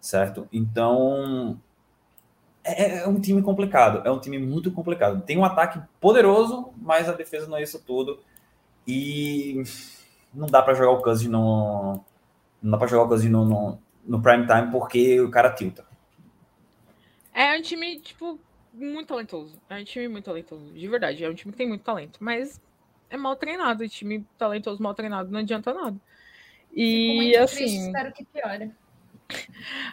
Certo? 0.00 0.46
Então, 0.52 1.58
é 2.64 3.06
um 3.06 3.20
time 3.20 3.42
complicado, 3.42 4.02
é 4.06 4.10
um 4.10 4.18
time 4.18 4.38
muito 4.38 4.72
complicado. 4.72 5.22
Tem 5.22 5.36
um 5.36 5.44
ataque 5.44 5.80
poderoso, 6.00 6.72
mas 6.78 7.08
a 7.08 7.12
defesa 7.12 7.46
não 7.46 7.58
é 7.58 7.62
isso 7.62 7.82
tudo. 7.84 8.18
E 8.86 9.62
não 10.32 10.46
dá 10.46 10.62
para 10.62 10.74
jogar 10.74 10.92
o 10.92 11.02
Cousins 11.02 11.30
no. 11.30 12.00
Não 12.62 12.70
dá 12.70 12.78
para 12.78 12.86
jogar 12.88 13.04
o 13.04 13.08
Cousins 13.08 13.30
no, 13.30 13.44
no, 13.44 13.78
no, 14.04 14.22
prime 14.22 14.46
time 14.46 14.70
porque 14.70 15.20
o 15.20 15.30
cara 15.30 15.50
tilta. 15.50 15.84
É 17.34 17.58
um 17.58 17.62
time, 17.62 17.98
tipo, 18.00 18.40
muito 18.72 19.08
talentoso. 19.08 19.60
É 19.68 19.76
um 19.76 19.84
time 19.84 20.08
muito 20.08 20.24
talentoso, 20.24 20.72
de 20.72 20.88
verdade. 20.88 21.22
É 21.22 21.28
um 21.28 21.34
time 21.34 21.52
que 21.52 21.58
tem 21.58 21.68
muito 21.68 21.82
talento, 21.82 22.18
mas 22.20 22.60
é 23.10 23.16
mal 23.16 23.36
treinado. 23.36 23.84
E 23.84 23.88
time 23.88 24.26
talentoso, 24.38 24.82
mal 24.82 24.94
treinado, 24.94 25.30
não 25.30 25.40
adianta 25.40 25.74
nada. 25.74 25.96
E 26.72 27.36
assim. 27.36 27.56
Triste, 27.56 27.86
espero 27.86 28.12
que 28.12 28.24
piore. 28.24 28.72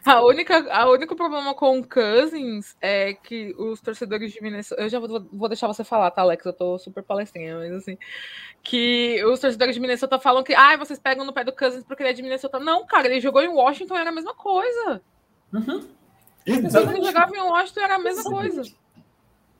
A 0.05 0.21
única, 0.25 0.73
a 0.73 0.89
único 0.89 1.15
problema 1.15 1.53
com 1.53 1.79
o 1.79 1.87
Cousins 1.87 2.75
é 2.81 3.13
que 3.13 3.55
os 3.57 3.79
torcedores 3.79 4.31
de 4.31 4.41
Minnesota. 4.41 4.81
Eu 4.81 4.89
já 4.89 4.99
vou, 4.99 5.25
vou 5.31 5.47
deixar 5.47 5.67
você 5.67 5.83
falar, 5.83 6.11
tá, 6.11 6.21
Alex? 6.21 6.45
Eu 6.45 6.53
tô 6.53 6.77
super 6.77 7.03
palestrinha, 7.03 7.57
mas 7.57 7.71
assim. 7.71 7.97
Que 8.63 9.23
os 9.25 9.39
torcedores 9.39 9.75
de 9.75 9.81
Minnesota 9.81 10.19
falam 10.19 10.43
que 10.43 10.53
ah, 10.53 10.75
vocês 10.77 10.99
pegam 10.99 11.25
no 11.25 11.33
pé 11.33 11.43
do 11.43 11.55
Cousins 11.55 11.83
porque 11.83 12.03
ele 12.03 12.09
é 12.09 12.13
de 12.13 12.21
Minnesota. 12.21 12.59
Não, 12.59 12.85
cara, 12.85 13.07
ele 13.07 13.21
jogou 13.21 13.41
em 13.41 13.47
Washington 13.47 13.95
era 13.95 14.09
a 14.09 14.13
mesma 14.13 14.33
coisa. 14.33 15.01
Uhum. 15.53 15.87
Ele 16.45 16.69
jogava 17.03 17.35
em 17.35 17.41
Washington 17.41 17.81
era 17.81 17.95
a 17.95 17.99
mesma 17.99 18.23
coisa. 18.23 18.63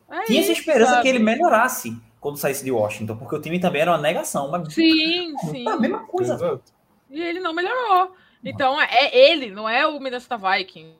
É 0.10 0.24
Tinha 0.26 0.42
essa 0.42 0.52
esperança 0.52 0.92
sabe? 0.92 1.04
que 1.04 1.08
ele 1.08 1.20
melhorasse 1.20 1.98
quando 2.20 2.38
saísse 2.38 2.64
de 2.64 2.72
Washington, 2.72 3.16
porque 3.18 3.36
o 3.36 3.42
time 3.42 3.60
também 3.60 3.82
era 3.82 3.92
uma 3.92 3.98
negação. 3.98 4.50
Mas... 4.50 4.74
Sim, 4.74 5.34
sim. 5.50 5.68
a 5.68 5.78
mesma 5.78 6.00
coisa. 6.00 6.34
Exato. 6.34 6.74
E 7.10 7.22
ele 7.22 7.40
não 7.40 7.54
melhorou. 7.54 8.14
Então 8.44 8.80
é 8.82 9.16
ele, 9.16 9.52
não 9.52 9.68
é 9.68 9.86
o 9.86 10.00
Minnesota 10.00 10.38
Vikings. 10.38 11.00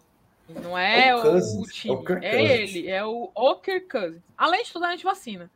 Não 0.50 0.78
é, 0.78 1.10
é 1.10 1.16
o, 1.16 1.22
Cousins, 1.22 1.68
o 1.68 1.72
time. 1.72 1.96
É, 1.96 1.98
o 1.98 2.24
é 2.24 2.62
ele, 2.62 2.90
é 2.90 3.06
o 3.06 3.32
Oker 3.34 3.88
Cousins. 3.88 4.22
Além 4.38 4.64
de 4.64 4.72
tudo, 4.72 4.86
a 4.86 4.92
gente 4.92 5.04
vacina. 5.04 5.50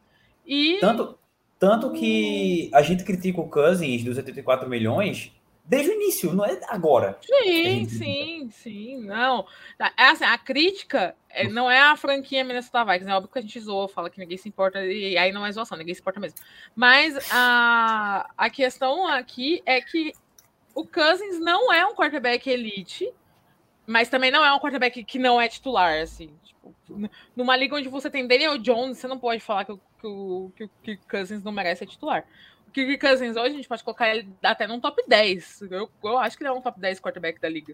E... 0.45 0.77
Tanto, 0.79 1.17
tanto 1.59 1.91
que 1.91 2.69
a 2.73 2.81
gente 2.81 3.03
critica 3.03 3.41
o 3.41 3.49
Cousins 3.49 4.03
dos 4.03 4.17
84 4.17 4.69
milhões 4.69 5.31
desde 5.67 5.89
o 5.89 5.93
início, 5.93 6.33
não 6.33 6.45
é 6.45 6.59
agora. 6.67 7.17
Sim, 7.21 7.85
sim, 7.85 8.49
sim. 8.51 9.01
Não. 9.01 9.45
É 9.97 10.09
assim, 10.09 10.23
a 10.23 10.37
crítica 10.37 11.15
é, 11.29 11.47
não 11.47 11.69
é 11.69 11.79
a 11.79 11.97
franquia 11.97 12.43
Minnesota 12.43 12.85
Vikings. 12.85 13.09
É 13.09 13.15
óbvio 13.15 13.31
que 13.31 13.39
a 13.39 13.41
gente 13.41 13.59
zoa, 13.59 13.87
fala 13.87 14.09
que 14.09 14.19
ninguém 14.19 14.37
se 14.37 14.47
importa, 14.47 14.85
e 14.85 15.17
aí 15.17 15.31
não 15.31 15.45
é 15.45 15.51
zoação, 15.51 15.77
ninguém 15.77 15.93
se 15.93 16.01
importa 16.01 16.19
mesmo. 16.19 16.37
Mas 16.75 17.17
a, 17.31 18.29
a 18.37 18.49
questão 18.49 19.07
aqui 19.07 19.61
é 19.65 19.81
que 19.81 20.13
o 20.75 20.85
Cousins 20.85 21.39
não 21.39 21.71
é 21.71 21.85
um 21.85 21.95
quarterback 21.95 22.49
elite, 22.49 23.11
mas 23.87 24.09
também 24.09 24.29
não 24.29 24.43
é 24.43 24.53
um 24.53 24.59
quarterback 24.59 25.01
que 25.05 25.17
não 25.17 25.39
é 25.39 25.47
titular, 25.47 26.01
assim. 26.01 26.29
Tipo, 26.43 26.75
numa 27.35 27.55
liga 27.55 27.75
onde 27.75 27.87
você 27.87 28.09
tem 28.09 28.27
Daniel 28.27 28.57
Jones, 28.57 28.97
você 28.97 29.07
não 29.07 29.17
pode 29.17 29.41
falar 29.41 29.63
que 29.63 29.71
o, 29.71 29.79
que 29.97 30.07
o, 30.65 30.69
que 30.83 30.91
o 30.93 30.99
Cousins 31.09 31.41
não 31.43 31.51
merece 31.51 31.79
ser 31.79 31.85
titular. 31.87 32.25
O 32.67 32.71
Kirk 32.71 32.97
Cousins 32.97 33.37
hoje 33.37 33.53
a 33.53 33.57
gente 33.57 33.69
pode 33.69 33.83
colocar 33.83 34.13
ele 34.13 34.29
até 34.43 34.67
num 34.67 34.81
top 34.81 35.01
10. 35.07 35.61
Eu, 35.71 35.89
eu 36.03 36.17
acho 36.17 36.35
que 36.35 36.43
ele 36.43 36.49
é 36.49 36.51
um 36.51 36.61
top 36.61 36.77
10 36.77 36.99
quarterback 36.99 37.39
da 37.39 37.47
liga. 37.47 37.73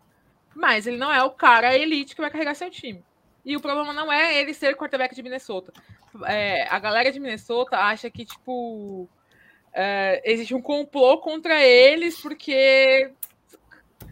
Mas 0.54 0.86
ele 0.86 0.98
não 0.98 1.12
é 1.12 1.24
o 1.24 1.32
cara 1.32 1.76
elite 1.76 2.14
que 2.14 2.22
vai 2.22 2.30
carregar 2.30 2.54
seu 2.54 2.70
time. 2.70 3.04
E 3.44 3.56
o 3.56 3.62
problema 3.62 3.94
não 3.94 4.12
é 4.12 4.40
ele 4.40 4.54
ser 4.54 4.76
quarterback 4.76 5.16
de 5.16 5.24
Minnesota. 5.24 5.74
É, 6.26 6.68
a 6.68 6.78
galera 6.78 7.12
de 7.12 7.20
Minnesota 7.20 7.78
acha 7.78 8.12
que, 8.12 8.26
tipo, 8.26 9.10
é, 9.74 10.22
existe 10.26 10.54
um 10.54 10.62
complô 10.62 11.18
contra 11.20 11.62
eles, 11.62 12.20
porque. 12.20 13.12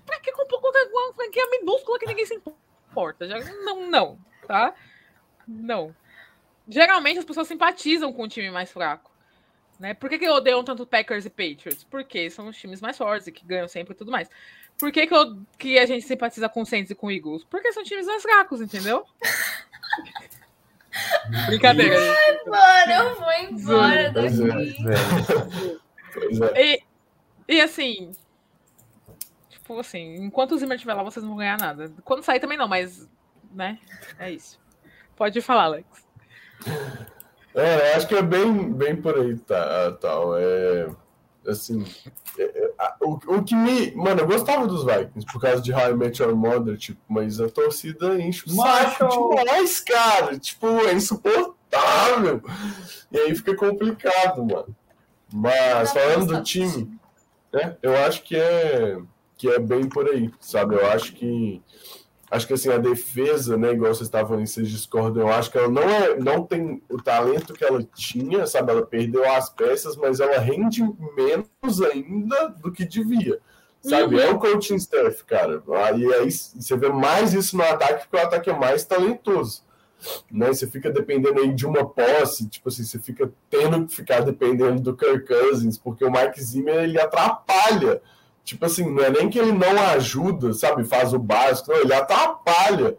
Pra 0.06 0.20
que 0.20 0.32
complô 0.32 0.60
contra 0.60 0.84
uma 0.88 1.14
franquia 1.14 1.46
minúscula 1.52 2.00
que 2.00 2.08
ninguém 2.08 2.26
se 2.26 2.36
importa? 2.36 3.28
Já, 3.28 3.40
não, 3.64 3.90
não, 3.90 4.20
tá? 4.48 4.74
Não. 5.48 5.96
Geralmente 6.68 7.20
as 7.20 7.26
pessoas 7.26 7.48
simpatizam 7.48 8.14
com 8.14 8.24
o 8.24 8.28
time 8.28 8.50
mais 8.50 8.72
fraco. 8.72 9.12
Né? 9.80 9.94
Por 9.94 10.10
que, 10.10 10.20
que 10.20 10.30
odeiam 10.30 10.64
tanto 10.64 10.86
Packers 10.86 11.26
e 11.26 11.30
Patriots? 11.30 11.84
Porque 11.84 12.30
são 12.30 12.48
os 12.48 12.58
times 12.58 12.82
mais 12.82 12.98
fortes 12.98 13.28
e 13.28 13.32
que 13.32 13.46
ganham 13.46 13.68
sempre 13.68 13.94
e 13.94 13.98
tudo 13.98 14.12
mais. 14.12 14.30
Por 14.78 14.92
que, 14.92 15.08
que, 15.08 15.14
eu, 15.14 15.38
que 15.58 15.80
a 15.80 15.86
gente 15.86 16.06
simpatiza 16.06 16.50
com 16.50 16.66
Saints 16.66 16.92
e 16.92 16.96
com 16.96 17.12
Eagles? 17.12 17.44
Porque 17.46 17.72
são 17.72 17.84
times 17.84 18.06
mais 18.06 18.22
fracos, 18.22 18.62
entendeu? 18.62 19.06
Brincadeira. 21.48 21.96
Mano, 22.46 22.92
eu 22.92 23.16
vou 23.16 23.32
embora 23.34 24.12
daqui. 24.12 24.86
É, 26.56 26.74
e, 26.74 26.84
e 27.48 27.62
assim, 27.62 28.12
tipo 29.50 29.80
assim, 29.80 30.16
enquanto 30.16 30.54
o 30.54 30.58
Zimmer 30.58 30.76
estiver 30.76 30.94
lá, 30.94 31.04
vocês 31.04 31.24
não 31.24 31.32
vão 31.32 31.40
ganhar 31.40 31.58
nada. 31.58 31.92
Quando 32.04 32.24
sair 32.24 32.40
também 32.40 32.58
não, 32.58 32.68
mas, 32.68 33.08
né? 33.52 33.78
É 34.18 34.32
isso. 34.32 34.60
Pode 35.16 35.40
falar, 35.42 35.66
Alex. 35.66 35.86
É, 37.54 37.94
acho 37.96 38.08
que 38.08 38.16
é 38.16 38.22
bem, 38.22 38.72
bem 38.74 38.96
por 38.96 39.20
aí, 39.20 39.38
tá, 39.38 39.92
tal. 39.94 40.38
É, 40.38 40.88
assim, 41.48 41.86
é, 42.38 42.44
é, 42.44 42.72
o, 43.02 43.14
o 43.14 43.44
que 43.44 43.56
me. 43.56 43.92
Mano, 43.96 44.22
eu 44.22 44.28
gostava 44.28 44.68
dos 44.68 44.84
Vikings 44.84 45.26
por 45.32 45.42
causa 45.42 45.62
de 45.62 45.74
How 45.74 45.92
I 45.92 45.94
Met 45.94 46.22
Your 46.22 46.36
Mother, 46.36 46.78
tipo, 46.78 47.00
mas 47.08 47.40
a 47.40 47.50
torcida 47.50 48.20
enche 48.20 48.46
o 48.48 48.50
saco 48.50 49.36
demais, 49.36 49.80
cara. 49.80 50.38
Tipo, 50.38 50.68
é 50.88 50.94
insuportável. 50.94 52.42
E 53.12 53.18
aí 53.18 53.36
fica 53.36 53.56
complicado, 53.56 54.44
mano. 54.44 54.76
Mas 55.32 55.94
falando 55.94 56.26
do 56.38 56.44
time, 56.44 57.00
né, 57.54 57.78
eu 57.82 57.96
acho 57.98 58.24
que 58.24 58.36
é, 58.36 58.98
que 59.38 59.48
é 59.48 59.60
bem 59.60 59.88
por 59.88 60.08
aí, 60.08 60.32
sabe? 60.40 60.76
Eu 60.76 60.90
acho 60.90 61.14
que 61.14 61.62
acho 62.30 62.48
que 62.48 62.54
assim, 62.54 62.70
a 62.70 62.78
defesa, 62.78 63.58
né, 63.58 63.72
igual 63.72 63.94
vocês 63.94 64.08
estavam 64.08 64.30
falando, 64.30 64.48
vocês 64.48 64.70
discordam, 64.70 65.24
eu 65.24 65.34
acho 65.34 65.52
que 65.52 65.58
ela 65.58 65.70
não, 65.70 65.84
é, 65.84 66.18
não 66.18 66.44
tem 66.44 66.82
o 66.90 67.02
talento 67.02 67.54
que 67.54 67.64
ela 67.64 67.84
tinha, 67.96 68.46
sabe? 68.46 68.72
Ela 68.72 68.86
perdeu 68.86 69.30
as 69.32 69.50
peças, 69.50 69.96
mas 69.96 70.20
ela 70.20 70.40
rende 70.40 70.84
menos 71.16 71.82
ainda 71.82 72.50
do 72.50 72.72
que 72.72 72.86
devia. 72.86 73.40
Sabe? 73.82 74.16
Uhum. 74.16 74.22
É 74.22 74.30
o 74.30 74.40
coaching 74.40 74.76
staff, 74.76 75.24
cara. 75.24 75.64
E 75.98 76.14
aí 76.14 76.32
você 76.32 76.76
vê 76.76 76.90
mais 76.90 77.34
isso 77.34 77.56
no 77.56 77.64
ataque, 77.64 78.08
porque 78.08 78.18
o 78.18 78.28
ataque 78.28 78.50
é 78.50 78.54
mais 78.54 78.84
talentoso. 78.84 79.64
Né? 80.32 80.48
Você 80.48 80.68
fica 80.68 80.90
dependendo 80.90 81.40
aí 81.40 81.54
de 81.54 81.66
uma 81.66 81.88
posse, 81.88 82.48
tipo 82.48 82.70
assim, 82.70 82.84
você 82.84 83.00
fica 83.00 83.32
tendo 83.50 83.86
que 83.86 83.96
ficar 83.96 84.22
dependendo 84.22 84.82
do 84.82 84.96
Kirk 84.96 85.26
Cousins, 85.28 85.78
porque 85.78 86.04
o 86.04 86.12
Mike 86.12 86.42
Zimmer 86.42 86.84
ele 86.84 87.00
atrapalha 87.00 88.02
Tipo 88.44 88.66
assim, 88.66 88.90
não 88.90 89.04
é 89.04 89.10
nem 89.10 89.30
que 89.30 89.38
ele 89.38 89.52
não 89.52 89.80
ajuda, 89.92 90.54
sabe? 90.54 90.84
Faz 90.84 91.14
o 91.14 91.20
básico, 91.20 91.72
não, 91.72 91.82
ele 91.82 91.94
atrapalha. 91.94 92.98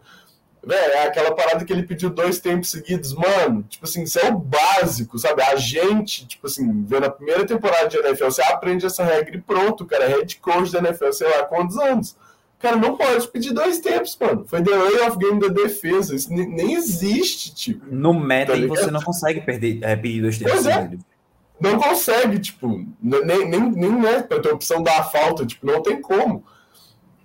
Véio, 0.63 0.91
é 0.91 1.07
aquela 1.07 1.33
parada 1.33 1.65
que 1.65 1.73
ele 1.73 1.83
pediu 1.83 2.09
dois 2.09 2.39
tempos 2.39 2.69
seguidos, 2.69 3.13
mano. 3.13 3.63
Tipo 3.67 3.85
assim, 3.85 4.03
isso 4.03 4.19
é 4.19 4.29
o 4.29 4.37
básico, 4.37 5.17
sabe? 5.17 5.41
A 5.41 5.55
gente, 5.55 6.27
tipo 6.27 6.45
assim, 6.45 6.83
vendo 6.85 7.05
a 7.05 7.09
primeira 7.09 7.45
temporada 7.45 7.87
de 7.87 7.97
NFL, 7.97 8.25
você 8.25 8.43
aprende 8.43 8.85
essa 8.85 9.03
regra 9.03 9.35
e 9.35 9.41
pronto, 9.41 9.85
cara. 9.85 10.05
É 10.05 10.07
head 10.09 10.37
coach 10.37 10.71
da 10.71 10.79
NFL, 10.79 11.11
sei 11.11 11.27
lá 11.27 11.43
quantos 11.45 11.77
anos. 11.77 12.15
Cara, 12.59 12.75
não 12.75 12.95
pode 12.95 13.27
pedir 13.29 13.53
dois 13.53 13.79
tempos, 13.79 14.15
mano. 14.21 14.45
Foi 14.45 14.61
delay 14.61 15.01
of 15.07 15.17
game 15.17 15.39
da 15.39 15.47
defesa. 15.47 16.13
Isso 16.13 16.31
nem 16.31 16.75
existe, 16.75 17.55
tipo. 17.55 17.83
No 17.93 18.13
Madden 18.13 18.67
tá 18.67 18.75
você 18.75 18.91
não 18.91 19.01
consegue 19.01 19.41
perder, 19.41 19.79
é, 19.81 19.95
pedir 19.95 20.21
dois 20.21 20.37
tempos. 20.37 20.53
Pois 20.53 20.67
é 20.67 20.91
não 21.61 21.79
consegue, 21.79 22.39
tipo, 22.39 22.85
nem, 23.01 23.47
nem, 23.47 23.71
nem 23.71 23.91
né, 23.91 24.23
pra 24.23 24.39
ter 24.39 24.51
opção 24.51 24.81
da 24.81 25.03
falta, 25.03 25.45
tipo, 25.45 25.65
não 25.65 25.81
tem 25.81 26.01
como. 26.01 26.43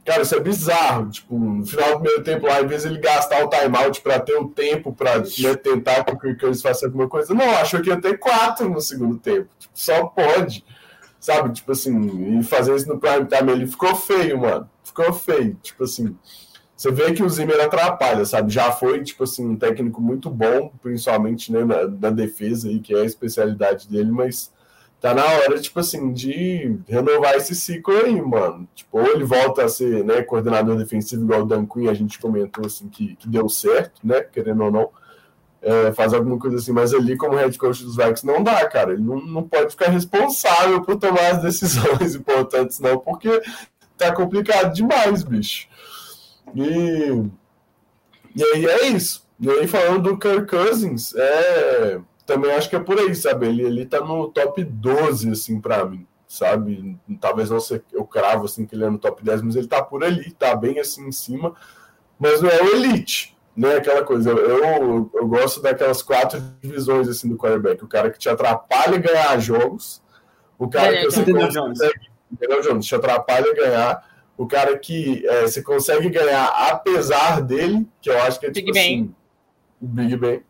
Cara, 0.05 0.23
isso 0.23 0.37
é 0.37 0.41
bizarro. 0.41 1.11
Tipo, 1.11 1.37
no 1.37 1.67
final 1.67 1.89
do 1.93 2.01
primeiro 2.01 2.23
tempo, 2.23 2.47
lá, 2.47 2.61
em 2.61 2.67
vez 2.67 2.83
de 2.83 2.89
ele 2.89 3.01
gastar 3.01 3.45
o 3.45 3.49
timeout 3.49 4.01
para 4.01 4.21
ter 4.21 4.37
o 4.37 4.49
tempo 4.49 4.93
para 4.93 5.19
né, 5.19 5.55
tentar 5.61 6.05
que 6.05 6.13
o 6.13 6.19
Kirk 6.19 6.63
faça 6.63 6.87
alguma 6.87 7.09
coisa, 7.09 7.35
não, 7.35 7.51
achou 7.57 7.81
que 7.81 7.89
ia 7.89 8.01
ter 8.01 8.19
quatro 8.19 8.69
no 8.69 8.81
segundo 8.81 9.19
tempo. 9.19 9.49
Tipo, 9.59 9.73
só 9.75 10.07
pode. 10.07 10.65
Sabe, 11.19 11.53
tipo 11.53 11.73
assim, 11.73 12.39
e 12.39 12.45
fazer 12.45 12.77
isso 12.77 12.89
no 12.89 13.01
prime 13.01 13.27
time, 13.27 13.51
ele 13.51 13.67
ficou 13.67 13.97
feio, 13.97 14.39
mano. 14.39 14.71
Ficou 14.85 15.13
feio. 15.13 15.59
Tipo 15.61 15.83
assim, 15.85 16.17
você 16.77 16.93
vê 16.93 17.15
que 17.15 17.23
o 17.23 17.29
Zimmer 17.29 17.59
atrapalha, 17.59 18.25
sabe? 18.27 18.53
Já 18.53 18.71
foi, 18.71 19.03
tipo 19.03 19.25
assim, 19.25 19.47
um 19.47 19.57
técnico 19.57 20.01
muito 20.01 20.29
bom, 20.29 20.71
principalmente 20.83 21.51
né, 21.51 21.65
na, 21.65 21.89
na, 21.89 22.11
defesa, 22.11 22.69
aí, 22.69 22.81
que 22.81 22.95
é 22.95 23.01
a 23.01 23.05
especialidade 23.05 23.89
dele, 23.89 24.11
mas 24.11 24.53
tá 25.01 25.15
na 25.15 25.25
hora, 25.25 25.59
tipo 25.59 25.81
assim, 25.81 26.13
de 26.13 26.79
renovar 26.87 27.35
esse 27.35 27.55
ciclo 27.55 27.97
aí, 27.97 28.21
mano. 28.21 28.69
Tipo, 28.75 28.99
ou 28.99 29.07
ele 29.07 29.25
volta 29.25 29.65
a 29.65 29.69
ser 29.71 30.05
né, 30.05 30.21
coordenador 30.21 30.77
defensivo 30.77 31.25
igual 31.25 31.43
o 31.43 31.47
Dan 31.47 31.65
Quinn, 31.65 31.89
a 31.89 31.95
gente 31.95 32.19
comentou, 32.19 32.67
assim, 32.67 32.89
que, 32.91 33.17
que 33.17 33.27
deu 33.27 33.49
certo, 33.49 34.07
né, 34.07 34.21
querendo 34.21 34.65
ou 34.65 34.71
não, 34.71 34.91
é, 35.63 35.93
faz 35.93 36.13
alguma 36.13 36.39
coisa 36.39 36.59
assim, 36.59 36.73
mas 36.73 36.93
ali 36.93 37.17
como 37.17 37.37
head 37.37 37.57
coach 37.57 37.83
dos 37.83 37.97
Vikings 37.97 38.27
não 38.27 38.43
dá, 38.43 38.69
cara. 38.69 38.93
Ele 38.93 39.03
não, 39.03 39.17
não 39.17 39.43
pode 39.43 39.71
ficar 39.71 39.91
responsável 39.91 40.83
por 40.83 40.97
tomar 40.97 41.33
as 41.33 41.43
decisões 41.43 42.15
importantes, 42.15 42.81
não, 42.81 42.99
porque 42.99 43.43
tá 43.97 44.13
complicado 44.13 44.75
demais, 44.75 45.25
bicho. 45.25 45.69
E, 46.55 47.31
e 48.35 48.45
aí 48.45 48.67
é 48.67 48.87
isso. 48.89 49.27
E 49.39 49.51
aí, 49.51 49.67
falando 49.67 50.03
do 50.03 50.19
Kirk 50.19 50.47
Cousins, 50.47 51.15
é, 51.15 52.01
também 52.25 52.51
acho 52.53 52.71
que 52.71 52.77
é 52.77 52.81
por 52.81 52.99
aí, 52.99 53.15
sabe? 53.15 53.47
Ele, 53.47 53.63
ele 53.63 53.87
tá 53.87 54.01
no 54.01 54.29
top 54.29 54.65
12, 54.65 55.31
assim, 55.31 55.61
pra 55.61 55.85
mim, 55.85 56.07
sabe? 56.27 56.99
Talvez 57.21 57.51
não 57.51 57.61
seja 57.61 57.83
eu 57.93 58.05
cravo, 58.05 58.47
assim, 58.47 58.65
que 58.65 58.75
ele 58.75 58.85
é 58.85 58.91
no 58.91 58.99
top 58.99 59.23
10, 59.23 59.43
mas 59.43 59.57
ele 59.57 59.67
tá 59.69 59.83
por 59.83 60.03
ali, 60.03 60.31
tá 60.33 60.57
bem, 60.57 60.79
assim, 60.81 61.07
em 61.07 61.13
cima. 61.13 61.55
Mas 62.19 62.41
não 62.41 62.49
é 62.49 62.63
o 62.63 62.77
elite, 62.77 63.37
né? 63.55 63.77
Aquela 63.77 64.03
coisa. 64.03 64.31
Eu, 64.31 64.39
eu, 64.39 65.11
eu 65.13 65.29
gosto 65.29 65.61
daquelas 65.61 66.01
quatro 66.03 66.43
divisões, 66.63 67.09
assim, 67.09 67.29
do 67.29 67.37
quarterback. 67.37 67.85
O 67.85 67.89
cara 67.89 68.11
que 68.11 68.19
te 68.19 68.29
atrapalha 68.29 68.97
ganhar 68.97 69.39
jogos, 69.39 70.03
o 70.59 70.67
cara 70.67 70.95
é, 70.95 71.01
que 71.01 71.05
você 71.11 71.31
consegue... 71.31 72.17
Entendeu, 72.33 72.61
Jones? 72.61 72.87
Te 72.87 72.95
atrapalha 72.95 73.55
ganhar 73.55 74.03
o 74.37 74.47
cara 74.47 74.79
que 74.79 75.27
é, 75.27 75.43
você 75.43 75.63
consegue 75.63 76.09
ganhar 76.11 76.47
apesar 76.71 77.41
dele, 77.41 77.87
que 78.01 78.11
eu 78.11 78.21
acho 78.23 78.39
que 78.39 78.47
é 78.47 78.51
tipo 78.51 78.73
Big 78.73 78.79
assim, 78.79 79.15
Big 79.81 80.17
Ben. 80.17 80.43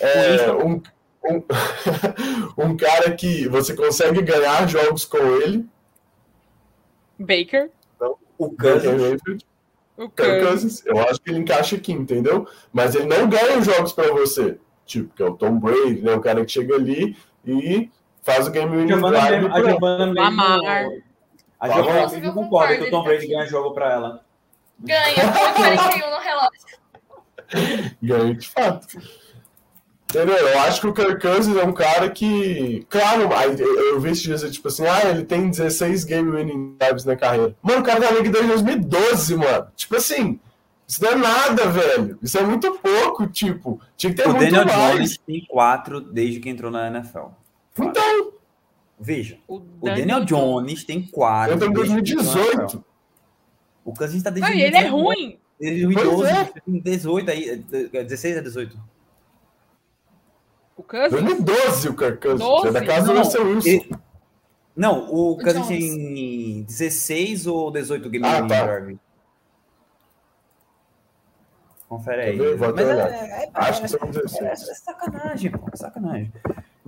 É, 0.00 0.52
um, 0.52 0.82
um, 1.24 1.42
um, 2.58 2.76
cara 2.76 3.12
que 3.12 3.48
você 3.48 3.74
consegue 3.74 4.22
ganhar 4.22 4.68
jogos 4.68 5.04
com 5.04 5.18
ele. 5.18 5.66
Baker. 7.18 7.70
Não, 8.00 8.16
O 8.36 8.50
Cousins, 8.50 9.22
O 9.96 10.10
Cousins. 10.10 10.48
Cousins, 10.48 10.86
eu 10.86 10.98
acho 11.00 11.20
que 11.20 11.30
ele 11.30 11.38
encaixa 11.38 11.76
aqui, 11.76 11.92
entendeu? 11.92 12.46
Mas 12.72 12.94
ele 12.94 13.06
não 13.06 13.28
ganha 13.28 13.58
os 13.58 13.64
jogos 13.64 13.92
pra 13.92 14.10
você. 14.12 14.58
Tipo, 14.84 15.14
que 15.14 15.22
é 15.22 15.26
o 15.26 15.34
Tom 15.34 15.58
Brady, 15.58 16.02
né? 16.02 16.14
O 16.14 16.20
cara 16.20 16.44
que 16.44 16.52
chega 16.52 16.74
ali 16.74 17.16
e 17.46 17.90
faz 18.22 18.48
o 18.48 18.50
game 18.50 18.76
winning 18.76 18.88
Giovanna 18.88 19.18
drive. 19.18 20.14
Lamar. 20.14 20.86
A 21.64 21.68
Giovanna 21.68 22.00
eu 22.00 22.32
concorda 22.32 22.32
concordo, 22.32 22.76
que 22.76 22.82
o 22.84 22.90
Tom 22.90 22.98
tá 22.98 23.08
Brady 23.08 23.24
aqui. 23.24 23.34
ganha 23.34 23.46
jogo 23.46 23.72
pra 23.72 23.92
ela. 23.92 24.20
Ganha, 24.80 25.32
põe 25.32 25.64
41 25.66 26.10
no 26.10 26.18
relógio. 26.18 27.94
Ganha 28.02 28.34
de 28.34 28.48
fato. 28.48 28.86
Entendeu? 30.10 30.36
Eu 30.36 30.60
acho 30.60 30.80
que 30.80 30.86
o 30.86 30.92
Kirk 30.94 31.20
Cousins 31.20 31.56
é 31.56 31.64
um 31.64 31.72
cara 31.72 32.10
que. 32.10 32.86
Claro, 32.88 33.22
eu 33.58 33.98
vi 34.00 34.10
esses 34.10 34.22
dias, 34.22 34.42
tipo 34.52 34.68
assim, 34.68 34.86
ah, 34.86 35.08
ele 35.08 35.24
tem 35.24 35.50
16 35.50 36.04
game 36.04 36.30
winning 36.30 36.76
drives 36.78 37.04
na 37.04 37.16
carreira. 37.16 37.56
Mano, 37.62 37.80
o 37.80 37.82
cara 37.82 38.00
tá 38.00 38.10
na 38.12 38.18
liga 38.18 38.30
desde 38.30 38.48
2012, 38.48 39.36
mano. 39.36 39.66
Tipo 39.74 39.96
assim, 39.96 40.38
isso 40.86 41.02
não 41.02 41.10
é 41.12 41.14
nada, 41.16 41.66
velho. 41.66 42.18
Isso 42.22 42.38
é 42.38 42.42
muito 42.42 42.78
pouco, 42.78 43.26
tipo. 43.26 43.80
Tinha 43.96 44.14
que 44.14 44.22
ter 44.22 44.28
O 44.28 44.34
muito 44.34 44.44
Daniel 44.52 44.66
mais. 44.66 44.94
Jones 44.96 45.18
tem 45.26 45.46
quatro 45.48 46.00
desde 46.00 46.38
que 46.40 46.48
entrou 46.50 46.70
na 46.70 46.88
NFL. 46.88 47.28
Então, 47.78 48.32
Veja, 49.04 49.38
O 49.46 49.56
o 49.56 49.60
Daniel 49.82 50.24
Jones 50.24 50.82
tem 50.84 51.02
quatro. 51.06 51.52
eu 51.54 51.58
NFL. 51.58 51.72
2018. 51.74 52.84
O 53.84 53.92
Cousins 53.92 54.22
tá 54.22 54.30
desde 54.30 54.50
Não, 54.50 54.56
e 54.56 54.62
ele 54.62 54.76
é 54.76 54.80
2019, 54.90 55.04
ruim. 55.04 55.38
Desde 55.60 55.82
2012, 55.82 56.16
Pois 56.16 56.30
é. 56.32 56.44
tem 56.64 56.80
18 56.80 57.30
aí, 57.30 57.48
é 57.92 58.02
16 58.02 58.38
a 58.38 58.40
18. 58.40 58.78
O 60.76 60.82
Cousins. 60.82 61.10
2012 61.10 61.88
o 61.90 61.94
Kirk 61.96 62.16
Cousins. 62.26 62.40
É 62.66 62.72
da 62.72 62.80
12? 62.80 62.86
casa 62.86 63.06
do 63.06 63.12
Não, 63.14 63.22
Russell 63.22 63.46
Wilson. 63.46 63.68
ele- 63.68 63.90
Não, 64.74 65.08
o 65.12 65.32
O 65.34 65.36
tem 65.36 66.62
16 66.64 67.46
ou 67.46 67.70
18 67.70 68.08
game 68.08 68.26
Ah, 68.26 68.44
tá. 68.46 68.82
Confere 71.88 72.22
aí. 72.22 72.38
ver? 72.38 72.56
Vou 72.56 72.68
até 72.70 72.84
Mas 72.84 72.94
olhar. 72.94 73.10
é, 73.12 73.44
é, 73.44 73.50
Acho 73.54 73.78
que 73.80 73.84
é, 73.84 73.88
são 73.88 74.08
é, 74.08 74.10
16. 74.10 74.42
é 74.68 74.74
sacanagem, 74.74 75.50
pô, 75.52 75.68
é 75.72 75.76
sacanagem. 75.76 76.32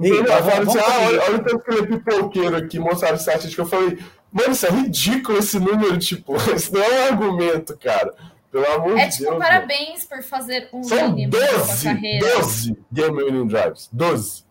Ei, 0.01 0.13
eu 0.21 0.27
falo 0.27 0.69
assim, 0.71 0.79
ah, 0.79 1.07
olha, 1.07 1.23
olha 1.23 1.37
o 1.37 1.45
tanto 1.45 1.59
que 1.61 1.71
ele 1.71 1.81
é 1.81 1.87
pipoqueiro 1.87 2.57
aqui, 2.57 2.79
mostraram 2.79 3.17
estatística. 3.17 3.63
Eu 3.63 3.67
falei, 3.67 3.99
mano, 4.31 4.53
isso 4.53 4.67
é 4.67 4.71
ridículo 4.71 5.39
esse 5.39 5.59
número, 5.59 5.99
tipo, 5.99 6.37
isso 6.55 6.73
não 6.75 6.83
é 6.83 6.91
um 6.91 7.13
argumento, 7.13 7.77
cara. 7.79 8.15
Pelo 8.51 8.67
amor 8.73 8.99
É 8.99 9.07
de 9.07 9.17
tipo, 9.17 9.31
Deus. 9.31 9.39
parabéns 9.43 10.05
por 10.05 10.23
fazer 10.23 10.69
um. 10.73 10.83
São 10.83 11.13
mínimo 11.13 11.33
na 11.33 11.49
sua 11.49 11.59
12, 11.59 11.85
carreira. 11.85 12.35
12 12.37 12.79
game 12.93 13.23
winning 13.25 13.47
drives. 13.47 13.89
12. 13.93 14.45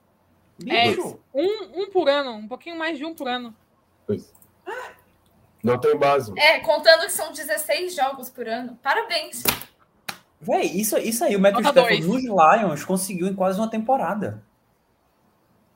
É, 0.68 0.90
Bicho, 0.90 1.20
um, 1.34 1.82
um 1.82 1.90
por 1.90 2.08
ano, 2.08 2.32
um 2.32 2.48
pouquinho 2.48 2.78
mais 2.78 2.98
de 2.98 3.06
um 3.06 3.14
por 3.14 3.28
ano. 3.28 3.54
Pois. 4.08 4.32
Não 5.64 5.80
tem 5.80 5.98
base. 5.98 6.32
É, 6.38 6.60
contando 6.60 7.02
que 7.02 7.12
são 7.12 7.32
16 7.32 7.96
jogos 7.96 8.30
por 8.30 8.48
ano. 8.48 8.78
Parabéns. 8.84 9.42
Véi, 10.40 10.66
isso, 10.68 10.96
isso 11.00 11.24
aí, 11.24 11.36
o 11.36 11.40
Matthew 11.40 11.62
Stafford 11.62 12.02
nos 12.08 12.24
Lions 12.24 12.86
conseguiu 12.86 13.28
em 13.28 13.34
quase 13.34 13.60
uma 13.60 13.70
temporada. 13.70 14.44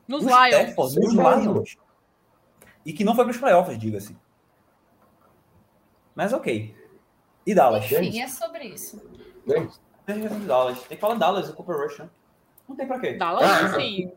Nos 0.10 0.26
Os 0.26 0.28
Lions. 0.32 0.56
Stafford, 0.56 0.96
nos 1.00 1.14
Lions. 1.14 1.44
Lions. 1.46 1.78
E 2.86 2.92
que 2.92 3.04
não 3.06 3.14
foi 3.16 3.24
para 3.26 3.32
os 3.32 3.38
playoffs, 3.38 3.78
diga-se. 3.78 4.18
Mas 6.16 6.34
ok. 6.34 6.76
E 7.46 7.54
Dallas? 7.56 7.86
Enfim, 7.92 8.20
é 8.20 8.28
sobre 8.28 8.64
isso. 8.66 9.00
Tem 10.06 10.22
que 10.22 10.28
falar 10.28 10.40
de 10.40 10.46
Dallas. 10.46 10.80
Tem 10.84 10.98
que 10.98 11.02
falar 11.02 11.16
Dallas, 11.16 11.50
o 11.50 11.54
Cooper 11.54 11.78
Rush, 11.78 12.00
né? 12.00 12.10
Não 12.68 12.76
tem 12.76 12.88
pra 12.88 13.00
quê. 13.00 13.14
Dallas, 13.14 13.44
Ah. 13.50 13.74
sim. 13.76 14.12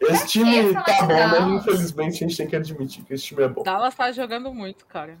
Esse 0.00 0.26
time 0.28 0.72
tá 0.74 0.82
bom, 1.02 1.06
mas 1.08 1.30
Dallas. 1.32 1.60
infelizmente 1.62 2.24
a 2.24 2.26
gente 2.28 2.36
tem 2.36 2.46
que 2.48 2.56
admitir 2.56 3.04
que 3.04 3.14
esse 3.14 3.24
time 3.24 3.42
é 3.42 3.48
bom. 3.48 3.62
Dallas 3.62 3.94
tá 3.94 4.10
jogando 4.12 4.52
muito, 4.52 4.86
cara. 4.86 5.18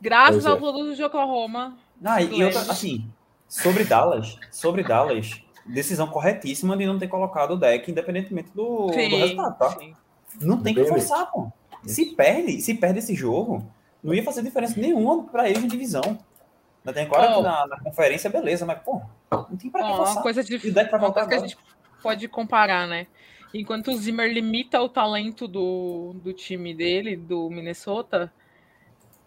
Graças 0.00 0.36
Pois 0.42 0.46
ao 0.46 0.56
é. 0.56 0.60
produto 0.60 0.94
de 0.96 1.02
Oklahoma. 1.04 1.76
Ah, 2.04 2.22
e, 2.22 2.38
e 2.38 2.44
outra, 2.44 2.60
assim, 2.62 3.10
sobre 3.48 3.84
Dallas, 3.84 4.36
sobre 4.50 4.82
Dallas, 4.82 5.42
decisão 5.66 6.06
corretíssima 6.06 6.76
de 6.76 6.86
não 6.86 6.98
ter 6.98 7.08
colocado 7.08 7.52
o 7.52 7.56
deck, 7.56 7.90
independentemente 7.90 8.50
do, 8.54 8.86
do 8.86 8.92
resultado, 8.92 9.58
tá? 9.58 9.70
sim. 9.78 9.94
Não 10.40 10.60
tem 10.62 10.74
que 10.74 10.84
forçar, 10.84 11.30
pô. 11.30 11.50
Se 11.84 12.06
perde, 12.14 12.60
se 12.60 12.74
perde 12.74 12.98
esse 12.98 13.14
jogo, 13.14 13.64
não 14.02 14.12
ia 14.14 14.22
fazer 14.22 14.42
diferença 14.42 14.78
nenhuma 14.80 15.24
pra 15.24 15.48
eles 15.48 15.62
em 15.62 15.68
divisão. 15.68 16.02
Ainda 16.02 16.92
tem 16.92 17.04
agora 17.06 17.38
Oh. 17.38 17.42
na, 17.42 17.66
na 17.66 17.80
conferência, 17.80 18.28
beleza, 18.28 18.66
mas, 18.66 18.78
pô, 18.80 19.00
não 19.30 19.56
tem 19.56 19.70
pra 19.70 19.82
que 19.82 19.96
forçar. 19.96 20.14
uma 20.16 20.22
coisa, 20.22 20.44
de, 20.44 20.54
E 20.54 20.70
uma 20.70 21.12
coisa 21.12 21.28
que 21.28 21.34
a 21.34 21.38
gente 21.38 21.56
pode 22.02 22.28
comparar, 22.28 22.86
né? 22.86 23.06
Enquanto 23.54 23.92
o 23.92 23.96
Zimmer 23.96 24.30
limita 24.32 24.80
o 24.82 24.88
talento 24.88 25.46
do, 25.46 26.14
do 26.22 26.32
time 26.32 26.74
dele, 26.74 27.16
do 27.16 27.48
Minnesota, 27.48 28.32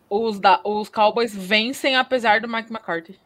os, 0.09 0.39
da, 0.39 0.59
os 0.63 0.89
Cowboys 0.89 1.33
vencem 1.33 1.95
apesar 1.95 2.41
do 2.41 2.47
Mike 2.47 2.71
McCarthy. 2.71 3.17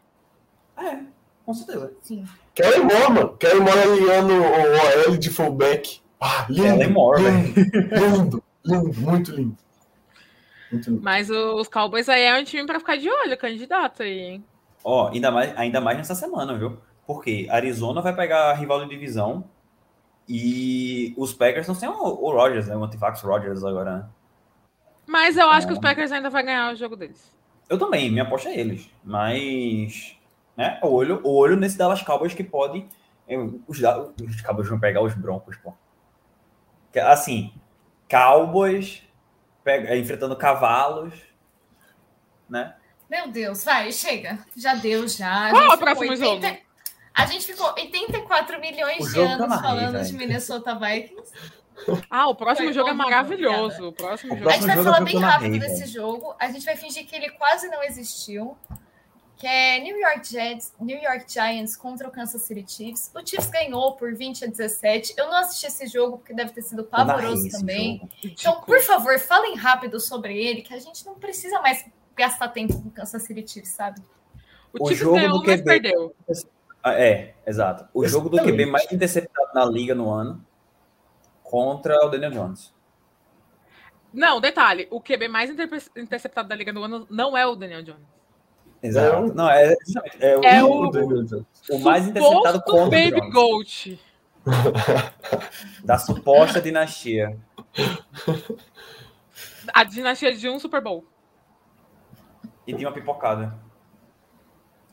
É, 0.76 1.00
com 1.44 1.52
certeza. 1.52 1.92
Sim. 2.00 2.24
Kellen 2.54 2.84
Moore, 2.84 3.12
mano. 3.12 3.36
Kellen 3.36 3.60
Moore 3.60 3.78
alinhando 3.80 4.32
o 4.34 5.10
OL 5.10 5.16
de 5.16 5.30
fullback. 5.30 6.00
Ah, 6.20 6.46
lindo. 6.48 6.90
Moore, 6.90 7.22
lindo, 7.22 7.54
lindo, 7.90 8.44
lindo, 8.64 9.00
muito 9.00 9.30
lindo. 9.34 9.56
Muito 10.70 10.90
lindo. 10.90 11.02
Mas 11.02 11.30
os 11.30 11.68
Cowboys 11.68 12.08
aí 12.08 12.22
é 12.22 12.38
um 12.38 12.44
time 12.44 12.66
pra 12.66 12.78
ficar 12.78 12.96
de 12.96 13.08
olho, 13.08 13.36
candidato 13.36 14.02
aí, 14.02 14.20
hein? 14.20 14.44
Ó, 14.84 15.08
ainda 15.08 15.30
mais, 15.30 15.56
ainda 15.58 15.80
mais 15.80 15.96
nessa 15.98 16.14
semana, 16.14 16.56
viu? 16.56 16.78
Porque 17.06 17.46
Arizona 17.50 18.00
vai 18.00 18.14
pegar 18.14 18.50
a 18.50 18.54
rival 18.54 18.80
de 18.84 18.88
divisão 18.90 19.44
e 20.28 21.12
os 21.16 21.32
Packers 21.32 21.66
não 21.66 21.74
têm 21.74 21.88
o, 21.88 21.92
o 21.94 22.30
Rodgers, 22.32 22.68
né? 22.68 22.76
O 22.76 22.84
Antifax 22.84 23.22
Rodgers 23.22 23.64
agora, 23.64 23.96
né? 23.96 24.04
Mas 25.06 25.36
eu 25.36 25.48
acho 25.50 25.66
que 25.66 25.72
os 25.72 25.78
Ah. 25.78 25.82
Packers 25.82 26.12
ainda 26.12 26.30
vão 26.30 26.44
ganhar 26.44 26.72
o 26.72 26.76
jogo 26.76 26.96
deles. 26.96 27.30
Eu 27.68 27.78
também, 27.78 28.10
minha 28.10 28.22
aposta 28.22 28.48
é 28.48 28.58
eles. 28.58 28.88
Mas, 29.04 30.16
né? 30.56 30.78
O 30.82 30.88
olho, 30.88 31.20
o 31.24 31.34
olho 31.36 31.56
nesse 31.56 31.76
Dallas 31.78 32.02
Cowboys 32.02 32.34
que 32.34 32.44
pode. 32.44 32.86
eu- 33.28 33.60
Os, 33.66 33.78
os 33.78 34.40
Cowboys 34.42 34.68
vão 34.68 34.78
pegar 34.80 35.00
os 35.02 35.14
Broncos, 35.14 35.56
pô. 35.56 35.72
Que, 36.92 36.98
Assim, 36.98 37.52
Cowboys 38.10 39.02
pega- 39.64 39.96
enfrentando 39.96 40.36
cavalos, 40.36 41.14
né? 42.48 42.74
Meu 43.08 43.28
Deus, 43.28 43.64
vai, 43.64 43.92
chega. 43.92 44.38
Já 44.56 44.74
deu, 44.74 45.06
já. 45.08 45.48
A 45.48 45.50
Qual 45.50 45.62
gente 45.62 45.70
é 45.70 45.74
o 45.74 45.78
ficou 45.78 45.94
próximo 45.94 46.16
jogo? 46.16 46.46
A 47.14 47.26
gente 47.26 47.46
ficou 47.46 47.66
84 47.74 48.58
milhões 48.60 49.04
de 49.06 49.14
tá 49.14 49.20
anos 49.20 49.50
rei, 49.52 49.60
falando 49.62 49.92
velho. 49.92 50.04
de 50.06 50.12
Minnesota 50.14 50.74
Vikings. 50.78 51.32
Ah, 52.10 52.28
o 52.28 52.34
próximo 52.34 52.66
Foi 52.68 52.74
jogo 52.74 52.88
é 52.90 52.92
maravilhoso. 52.94 53.88
O 53.88 53.92
próximo 53.92 54.34
O 54.34 54.36
jogo 54.38 54.48
A 54.48 54.52
gente 54.52 54.66
vai 54.66 54.76
jogo 54.76 54.88
é 54.88 54.92
falar 54.92 55.04
bem 55.04 55.18
rápido 55.18 55.58
desse 55.58 55.86
jogo. 55.86 56.34
A 56.38 56.48
gente 56.50 56.64
vai 56.64 56.76
fingir 56.76 57.06
que 57.06 57.14
ele 57.14 57.30
quase 57.30 57.68
não 57.68 57.82
existiu. 57.82 58.56
Que 59.42 59.48
é 59.48 59.80
New 59.80 59.98
York 59.98 60.24
Jets, 60.24 60.72
New 60.80 61.02
York 61.02 61.24
Giants 61.26 61.74
contra 61.74 62.06
o 62.06 62.12
Kansas 62.12 62.42
City 62.42 62.64
Chiefs. 62.64 63.10
O 63.12 63.26
Chiefs 63.26 63.50
ganhou 63.50 63.96
por 63.96 64.14
20 64.14 64.44
a 64.44 64.46
17. 64.46 65.14
Eu 65.16 65.26
não 65.26 65.38
assisti 65.38 65.66
esse 65.66 65.88
jogo 65.88 66.18
porque 66.18 66.32
deve 66.32 66.52
ter 66.52 66.62
sido 66.62 66.84
pavoroso 66.84 67.50
também. 67.50 67.98
jogo. 67.98 68.10
Então, 68.22 68.60
por 68.60 68.80
favor, 68.82 69.18
falem 69.18 69.56
rápido 69.56 69.98
sobre 69.98 70.40
ele, 70.40 70.62
que 70.62 70.72
a 70.72 70.78
gente 70.78 71.04
não 71.04 71.16
precisa 71.16 71.60
mais 71.60 71.84
gastar 72.16 72.50
tempo 72.50 72.80
com 72.80 72.86
o 72.86 72.92
Kansas 72.92 73.20
City 73.20 73.44
Chiefs, 73.44 73.72
sabe? 73.72 74.00
O 74.72 74.84
o 74.84 74.86
Chiefs 74.86 74.98
jogo 74.98 75.16
ganhou, 75.16 75.40
do 75.40 75.44
mas 75.44 75.60
QB. 75.60 75.64
perdeu. 75.64 76.14
Ah, 76.80 76.94
é, 76.94 77.34
exato. 77.44 77.88
O 77.92 78.06
jogo 78.06 78.28
do 78.28 78.38
QB 78.40 78.66
mais 78.66 78.92
interceptado 78.92 79.50
na 79.52 79.64
liga 79.64 79.92
no 79.92 80.08
ano 80.08 80.46
contra 81.42 81.96
o 82.06 82.08
Daniel 82.08 82.30
Jones. 82.30 82.72
Não, 84.12 84.40
detalhe, 84.40 84.86
o 84.88 85.00
QB 85.00 85.26
mais 85.26 85.50
interceptado 85.96 86.48
da 86.48 86.54
liga 86.54 86.72
do 86.72 86.84
ano 86.84 87.08
não 87.10 87.36
é 87.36 87.44
o 87.44 87.56
Daniel 87.56 87.82
Jones. 87.82 88.21
Exato. 88.82 89.14
É 89.16 89.18
o- 89.20 89.34
Não, 89.34 89.48
é, 89.48 89.76
justamente, 89.84 90.16
é, 90.20 90.36
o, 90.36 90.44
É 90.44 90.64
o, 90.64 91.78
mais 91.80 92.06
interceptado 92.08 92.60
contra 92.62 92.82
o 92.82 92.90
Baby 92.90 93.20
Jones. 93.20 93.32
Goat. 93.32 94.00
Da 95.84 95.98
suposta 95.98 96.60
dinastia. 96.60 97.36
A 99.72 99.84
dinastia 99.84 100.34
de 100.34 100.48
um 100.48 100.58
Super 100.58 100.80
Bowl. 100.80 101.04
E 102.66 102.72
de 102.72 102.84
uma 102.84 102.92
pipocada. 102.92 103.54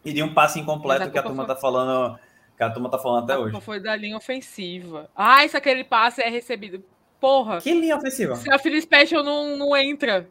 E 0.05 0.13
de 0.13 0.23
um 0.23 0.33
passe 0.33 0.59
incompleto 0.59 1.03
a 1.03 1.09
que 1.09 1.17
a 1.17 1.23
turma 1.23 1.45
foi- 1.45 1.55
tá 1.55 1.59
falando. 1.59 2.19
Que 2.57 2.63
a 2.63 2.69
turma 2.69 2.89
tá 2.89 2.97
falando 2.99 3.23
até 3.23 3.33
A 3.33 3.39
hoje. 3.39 3.61
foi 3.61 3.79
da 3.79 3.95
linha 3.95 4.17
ofensiva. 4.17 5.09
Ah, 5.15 5.47
se 5.47 5.55
aquele 5.55 5.83
passe 5.83 6.21
é 6.21 6.29
recebido. 6.29 6.83
Porra, 7.19 7.59
Que 7.59 7.73
linha 7.73 7.97
ofensiva? 7.97 8.35
se 8.35 8.51
a 8.51 8.57
Philly 8.59 8.81
Special 8.81 9.23
não, 9.23 9.57
não 9.57 9.75
entra. 9.75 10.27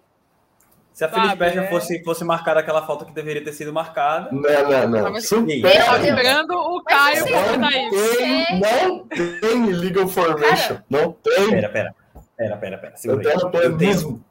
Se 0.98 1.04
a 1.04 1.08
Felipe 1.08 1.28
Sabe, 1.28 1.38
Beja 1.44 1.60
é- 1.62 1.70
fosse, 1.70 2.02
fosse 2.02 2.24
marcada 2.24 2.58
aquela 2.58 2.84
falta 2.84 3.04
que 3.04 3.12
deveria 3.12 3.44
ter 3.44 3.52
sido 3.52 3.72
marcada. 3.72 4.30
Não, 4.32 4.40
não, 4.42 4.88
não. 4.88 5.12
Deus. 5.12 5.30
esperando 5.30 6.50
o 6.54 6.82
Mas 6.84 6.92
Caio 6.92 7.22
assim, 7.22 7.32
comentar 7.32 7.70
Não 7.70 7.94
isso. 7.94 8.16
tem, 8.18 8.60
não 8.60 9.08
tem 9.38 9.66
legal 9.74 10.08
formation. 10.08 10.74
Cara. 10.74 10.84
Não 10.90 11.12
tem. 11.12 11.50
Pera, 11.50 11.68
pera. 11.68 11.94
Pera, 12.36 12.56
pera, 12.56 12.78
pera. 12.78 12.94
Eu 13.04 13.20
tenho. 13.20 13.40
Eu 13.62 13.78
tenho, 13.78 14.24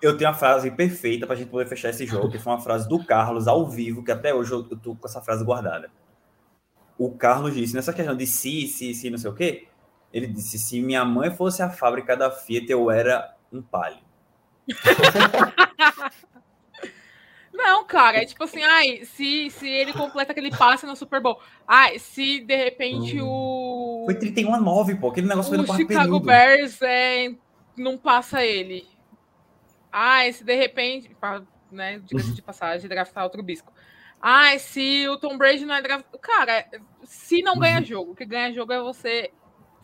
eu 0.00 0.16
tenho 0.16 0.30
a 0.30 0.32
frase 0.32 0.70
perfeita 0.70 1.26
pra 1.26 1.36
gente 1.36 1.50
poder 1.50 1.68
fechar 1.68 1.90
esse 1.90 2.06
jogo, 2.06 2.30
que 2.30 2.38
foi 2.38 2.50
uma 2.50 2.62
frase 2.62 2.88
do 2.88 3.04
Carlos 3.04 3.46
ao 3.46 3.66
vivo, 3.68 4.02
que 4.02 4.10
até 4.10 4.34
hoje 4.34 4.52
eu, 4.52 4.66
eu 4.70 4.76
tô 4.78 4.94
com 4.94 5.06
essa 5.06 5.20
frase 5.20 5.44
guardada. 5.44 5.90
O 6.96 7.10
Carlos 7.10 7.52
disse, 7.52 7.74
nessa 7.74 7.92
questão 7.92 8.16
de 8.16 8.26
se, 8.26 8.66
se, 8.68 8.94
se, 8.94 9.10
não 9.10 9.18
sei 9.18 9.30
o 9.30 9.34
quê, 9.34 9.68
ele 10.10 10.28
disse: 10.28 10.58
se 10.58 10.80
minha 10.80 11.04
mãe 11.04 11.30
fosse 11.30 11.62
a 11.62 11.68
fábrica 11.68 12.16
da 12.16 12.30
Fiat, 12.30 12.72
eu 12.72 12.90
era 12.90 13.34
um 13.52 13.60
palio. 13.60 13.98
Não, 17.52 17.84
cara, 17.86 18.18
é 18.18 18.26
tipo 18.26 18.44
assim, 18.44 18.62
ai, 18.62 19.04
se, 19.04 19.48
se 19.50 19.66
ele 19.66 19.92
completa 19.94 20.32
aquele 20.32 20.50
passe 20.50 20.84
no 20.84 20.94
Super 20.94 21.20
Bowl. 21.22 21.40
Ai, 21.66 21.98
se 21.98 22.40
de 22.40 22.54
repente 22.54 23.18
o. 23.20 24.02
Foi 24.04 24.14
31 24.14 24.54
a 24.54 24.60
9, 24.60 24.96
pô. 24.96 25.08
Aquele 25.08 25.26
negócio 25.26 25.48
foi 25.48 25.58
no 25.58 25.64
O 25.64 25.66
quarto 25.66 25.80
Chicago 25.80 26.20
período. 26.20 26.26
Bears 26.26 26.82
é, 26.82 27.34
não 27.76 27.96
passa 27.96 28.44
ele. 28.44 28.86
Ai, 29.90 30.32
se 30.32 30.44
de 30.44 30.54
repente. 30.54 31.08
pra, 31.18 31.42
Né, 31.72 31.98
diga-se 32.04 32.34
de 32.34 32.42
passagem, 32.42 32.88
draftar 32.88 33.24
outro 33.24 33.42
bisco. 33.42 33.72
Ai, 34.20 34.58
se 34.58 35.08
o 35.08 35.16
Tom 35.16 35.38
Brady 35.38 35.64
não 35.64 35.74
é 35.74 35.82
draftado. 35.82 36.18
Cara, 36.18 36.66
se 37.04 37.40
não 37.42 37.58
ganha 37.58 37.82
jogo, 37.82 38.12
o 38.12 38.14
que 38.14 38.26
ganha 38.26 38.52
jogo 38.52 38.72
é 38.72 38.80
você 38.80 39.30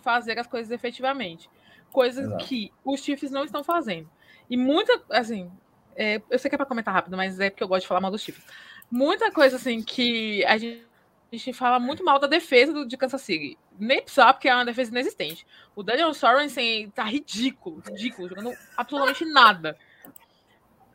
fazer 0.03 0.39
as 0.39 0.47
coisas 0.47 0.71
efetivamente. 0.71 1.49
Coisa 1.91 2.21
Exato. 2.21 2.45
que 2.45 2.71
os 2.85 3.01
Chiefs 3.01 3.31
não 3.31 3.45
estão 3.45 3.65
fazendo. 3.65 4.11
E 4.49 4.57
muita, 4.57 5.03
assim, 5.11 5.51
é, 5.97 6.21
eu 6.31 6.39
sei 6.39 6.49
que 6.49 6.55
é 6.55 6.59
para 6.59 6.67
comentar 6.67 6.95
rápido, 6.95 7.17
mas 7.17 7.39
é 7.41 7.51
porque 7.51 7.63
eu 7.63 7.69
gosto 7.69 7.83
de 7.83 7.89
falar 7.89 8.01
mal 8.01 8.11
dos 8.11 8.23
Chiefs. 8.23 8.45
Muita 8.91 9.31
coisa, 9.31 9.57
assim, 9.57 9.83
que 9.83 10.45
a 10.45 10.57
gente, 10.57 10.87
a 11.33 11.37
gente 11.37 11.53
fala 11.53 11.79
muito 11.79 12.05
mal 12.05 12.19
da 12.19 12.27
defesa 12.27 12.73
do, 12.73 12.87
de 12.87 12.97
Kansas 12.97 13.23
City. 13.23 13.59
Nem 13.79 14.03
precisava, 14.03 14.35
porque 14.35 14.49
é 14.49 14.55
uma 14.55 14.65
defesa 14.65 14.91
inexistente. 14.91 15.47
O 15.75 15.83
Daniel 15.83 16.13
Sorensen 16.13 16.91
tá 16.91 17.05
ridículo, 17.05 17.83
ridículo, 17.87 18.29
jogando 18.29 18.53
absolutamente 18.77 19.25
nada. 19.25 19.79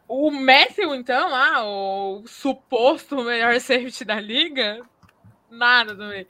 O 0.07 0.31
Matthew, 0.31 0.95
então, 0.95 1.29
lá, 1.29 1.65
o 1.65 2.23
suposto 2.27 3.23
melhor 3.23 3.59
safety 3.59 4.05
da 4.05 4.19
liga, 4.19 4.81
nada 5.49 5.95
também. 5.95 6.25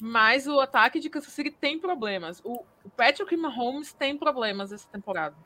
Mas 0.00 0.46
o 0.46 0.60
ataque 0.60 0.98
de 0.98 1.08
Kansas 1.08 1.32
City 1.32 1.50
tem 1.50 1.78
problemas. 1.78 2.40
O, 2.44 2.64
o 2.84 2.90
Patrick 2.90 3.36
Mahomes 3.36 3.92
tem 3.92 4.18
problemas 4.18 4.72
essa 4.72 4.88
temporada. 4.88 5.36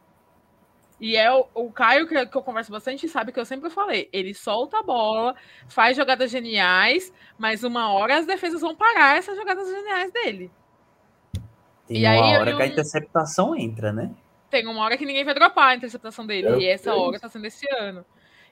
E 1.00 1.16
é 1.16 1.32
o, 1.32 1.46
o 1.54 1.70
Caio, 1.70 2.08
que, 2.08 2.26
que 2.26 2.36
eu 2.36 2.42
converso 2.42 2.72
bastante, 2.72 3.08
sabe 3.08 3.30
que 3.32 3.38
eu 3.38 3.44
sempre 3.44 3.70
falei. 3.70 4.08
Ele 4.12 4.34
solta 4.34 4.78
a 4.78 4.82
bola, 4.82 5.34
faz 5.68 5.96
jogadas 5.96 6.30
geniais, 6.30 7.12
mas 7.38 7.62
uma 7.62 7.92
hora 7.92 8.18
as 8.18 8.26
defesas 8.26 8.60
vão 8.60 8.74
parar 8.74 9.16
essas 9.16 9.36
jogadas 9.36 9.68
geniais 9.68 10.10
dele. 10.12 10.50
Tem 11.86 11.98
E 11.98 12.04
uma 12.04 12.10
aí, 12.10 12.36
hora 12.36 12.50
eu- 12.50 12.56
que 12.56 12.62
a 12.62 12.66
interceptação 12.66 13.54
entra, 13.56 13.92
né? 13.92 14.10
Tem 14.50 14.66
uma 14.66 14.82
hora 14.82 14.96
que 14.96 15.04
ninguém 15.06 15.24
vai 15.24 15.34
dropar 15.34 15.68
a 15.68 15.74
interceptação 15.76 16.26
dele. 16.26 16.48
É, 16.48 16.58
e 16.58 16.68
essa 16.68 16.94
hora 16.94 17.20
tá 17.20 17.28
sendo 17.28 17.46
esse 17.46 17.66
ano. 17.74 18.04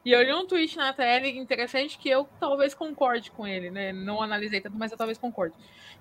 E 0.06 0.12
eu 0.12 0.22
li 0.22 0.32
um 0.32 0.46
tweet 0.46 0.76
na 0.76 0.92
tele 0.92 1.36
interessante 1.36 1.98
que 1.98 2.08
eu 2.08 2.28
talvez 2.38 2.72
concorde 2.72 3.28
com 3.32 3.44
ele, 3.44 3.72
né? 3.72 3.92
Não 3.92 4.22
analisei 4.22 4.60
tanto, 4.60 4.78
mas 4.78 4.92
eu 4.92 4.96
talvez 4.96 5.18
concorde. 5.18 5.52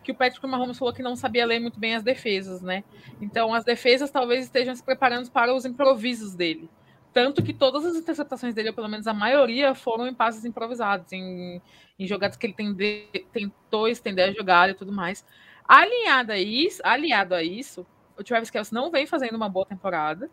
Que 0.03 0.11
o 0.11 0.15
Patrick 0.15 0.45
Mahomes 0.45 0.77
falou 0.77 0.93
que 0.93 1.01
não 1.01 1.15
sabia 1.15 1.43
ler 1.43 1.59
muito 1.59 1.79
bem 1.79 1.95
as 1.95 2.03
defesas, 2.03 2.61
né? 2.61 2.83
Então 3.19 3.51
as 3.51 3.63
defesas 3.63 4.11
talvez 4.11 4.45
estejam 4.45 4.75
se 4.75 4.83
preparando 4.83 5.31
para 5.31 5.51
os 5.55 5.65
improvisos 5.65 6.35
dele. 6.35 6.69
Tanto 7.11 7.41
que 7.41 7.51
todas 7.51 7.83
as 7.83 7.95
interceptações 7.95 8.53
dele, 8.53 8.69
ou 8.69 8.75
pelo 8.75 8.87
menos 8.87 9.07
a 9.07 9.13
maioria, 9.13 9.73
foram 9.73 10.05
em 10.07 10.13
passes 10.13 10.45
improvisados, 10.45 11.11
em, 11.11 11.59
em 11.97 12.05
jogadas 12.05 12.37
que 12.37 12.45
ele 12.45 12.53
tende, 12.53 13.07
tentou 13.33 13.87
estender 13.87 14.29
a 14.29 14.31
jogada 14.31 14.73
e 14.73 14.75
tudo 14.75 14.91
mais. 14.91 15.25
Alinhado 15.67 16.31
a 16.31 16.37
isso, 16.37 16.79
aliado 16.85 17.33
a 17.33 17.41
isso, 17.41 17.83
o 18.15 18.23
Travis 18.23 18.51
Kelce 18.51 18.71
não 18.71 18.91
vem 18.91 19.07
fazendo 19.07 19.33
uma 19.33 19.49
boa 19.49 19.65
temporada. 19.65 20.29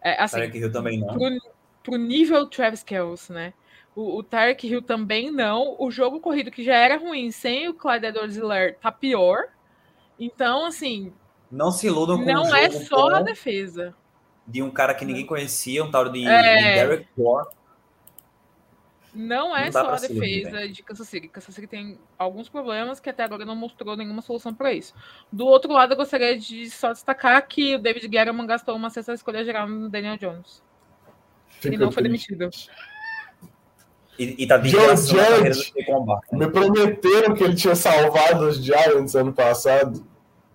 É, 0.00 0.18
assim, 0.18 0.36
Tarek 0.36 0.56
Hill 0.56 0.72
também 0.72 0.98
não. 0.98 1.08
pro, 1.08 1.28
pro 1.82 1.96
nível 1.96 2.46
Travis 2.46 2.82
Kelce, 2.82 3.32
né? 3.32 3.52
O, 3.94 4.18
o 4.18 4.22
Tarek 4.22 4.66
Hill 4.66 4.82
também 4.82 5.30
não. 5.30 5.76
O 5.78 5.90
jogo 5.90 6.20
corrido, 6.20 6.50
que 6.50 6.64
já 6.64 6.74
era 6.74 6.96
ruim, 6.96 7.30
sem 7.30 7.68
o 7.68 7.74
Clyde 7.74 8.06
Edwards-Helaire, 8.06 8.76
tá 8.80 8.90
pior. 8.90 9.48
Então, 10.18 10.64
assim, 10.64 11.12
Não 11.50 11.70
se 11.70 11.86
iludam 11.86 12.18
com 12.18 12.24
não 12.24 12.44
um 12.44 12.54
é 12.54 12.70
só 12.70 13.08
a 13.08 13.18
bom 13.18 13.24
defesa. 13.24 13.94
de 14.46 14.62
um 14.62 14.70
cara 14.70 14.94
que 14.94 15.04
ninguém 15.04 15.26
conhecia, 15.26 15.84
um 15.84 15.90
tal 15.90 16.08
de, 16.08 16.26
É. 16.26 16.56
de 16.56 16.62
Derek 16.74 17.08
Moore. 17.16 17.48
Não 19.14 19.54
é 19.54 19.66
Não 19.66 19.72
só 19.72 19.90
a 19.90 19.96
defesa 19.96 20.66
de 20.68 20.82
Kansas 20.82 21.06
City. 21.06 21.28
Kansas 21.28 21.54
City 21.54 21.66
tem 21.66 21.98
alguns 22.18 22.48
problemas 22.48 22.98
que 22.98 23.10
até 23.10 23.22
agora 23.24 23.44
não 23.44 23.54
mostrou 23.54 23.94
nenhuma 23.94 24.22
solução 24.22 24.54
para 24.54 24.72
isso. 24.72 24.94
Do 25.30 25.44
outro 25.46 25.70
lado, 25.70 25.92
eu 25.92 25.96
gostaria 25.98 26.38
de 26.38 26.70
só 26.70 26.92
destacar 26.92 27.46
que 27.46 27.74
o 27.74 27.78
David 27.78 28.08
Guerrero 28.08 28.46
gastou 28.46 28.74
uma 28.74 28.88
sexta 28.88 29.12
escolha 29.12 29.44
geral 29.44 29.68
no 29.68 29.90
Daniel 29.90 30.16
Jones. 30.16 30.62
Fica 31.62 31.74
E 31.76 31.78
não 31.78 31.92
foi 31.92 32.02
triste. 32.02 32.34
demitido. 32.36 32.50
E, 34.18 34.42
e 34.42 34.46
tá 34.46 34.60
Joe 34.60 34.94
do 34.94 34.96
Judge. 34.96 35.72
Me 36.32 36.50
prometeram 36.50 37.34
que 37.34 37.44
ele 37.44 37.54
tinha 37.54 37.74
salvado 37.74 38.46
os 38.46 38.56
Giants 38.56 39.14
ano 39.14 39.32
passado. 39.32 40.04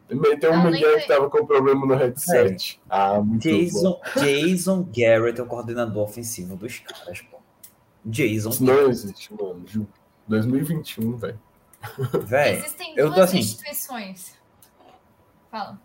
Meteu 0.10 0.54
um 0.54 0.64
Miguel 0.64 1.00
que 1.00 1.08
tava 1.08 1.30
com 1.30 1.46
problema 1.46 1.86
no 1.86 1.96
headset. 1.96 2.80
Ah, 2.90 3.20
muito 3.20 3.50
bom. 3.50 3.58
Jason, 3.58 4.00
Jason 4.16 4.90
Garrett 4.96 5.40
é 5.40 5.44
o 5.44 5.48
coordenador 5.48 6.04
ofensivo 6.04 6.56
dos 6.56 6.80
caras, 6.80 7.22
pô. 7.22 7.38
Jason 8.06 8.50
Isso 8.50 8.64
não 8.64 8.90
existe, 8.90 9.34
mano. 9.34 9.64
Ju. 9.68 9.86
2021, 10.28 11.18
velho. 11.18 11.40
Véi, 12.26 12.58
Existem 12.58 12.94
eu 12.96 13.10
tô 13.10 13.16
duas 13.16 13.30
assim. 13.30 13.40
instituições. 13.40 14.34
Fala. 15.52 15.80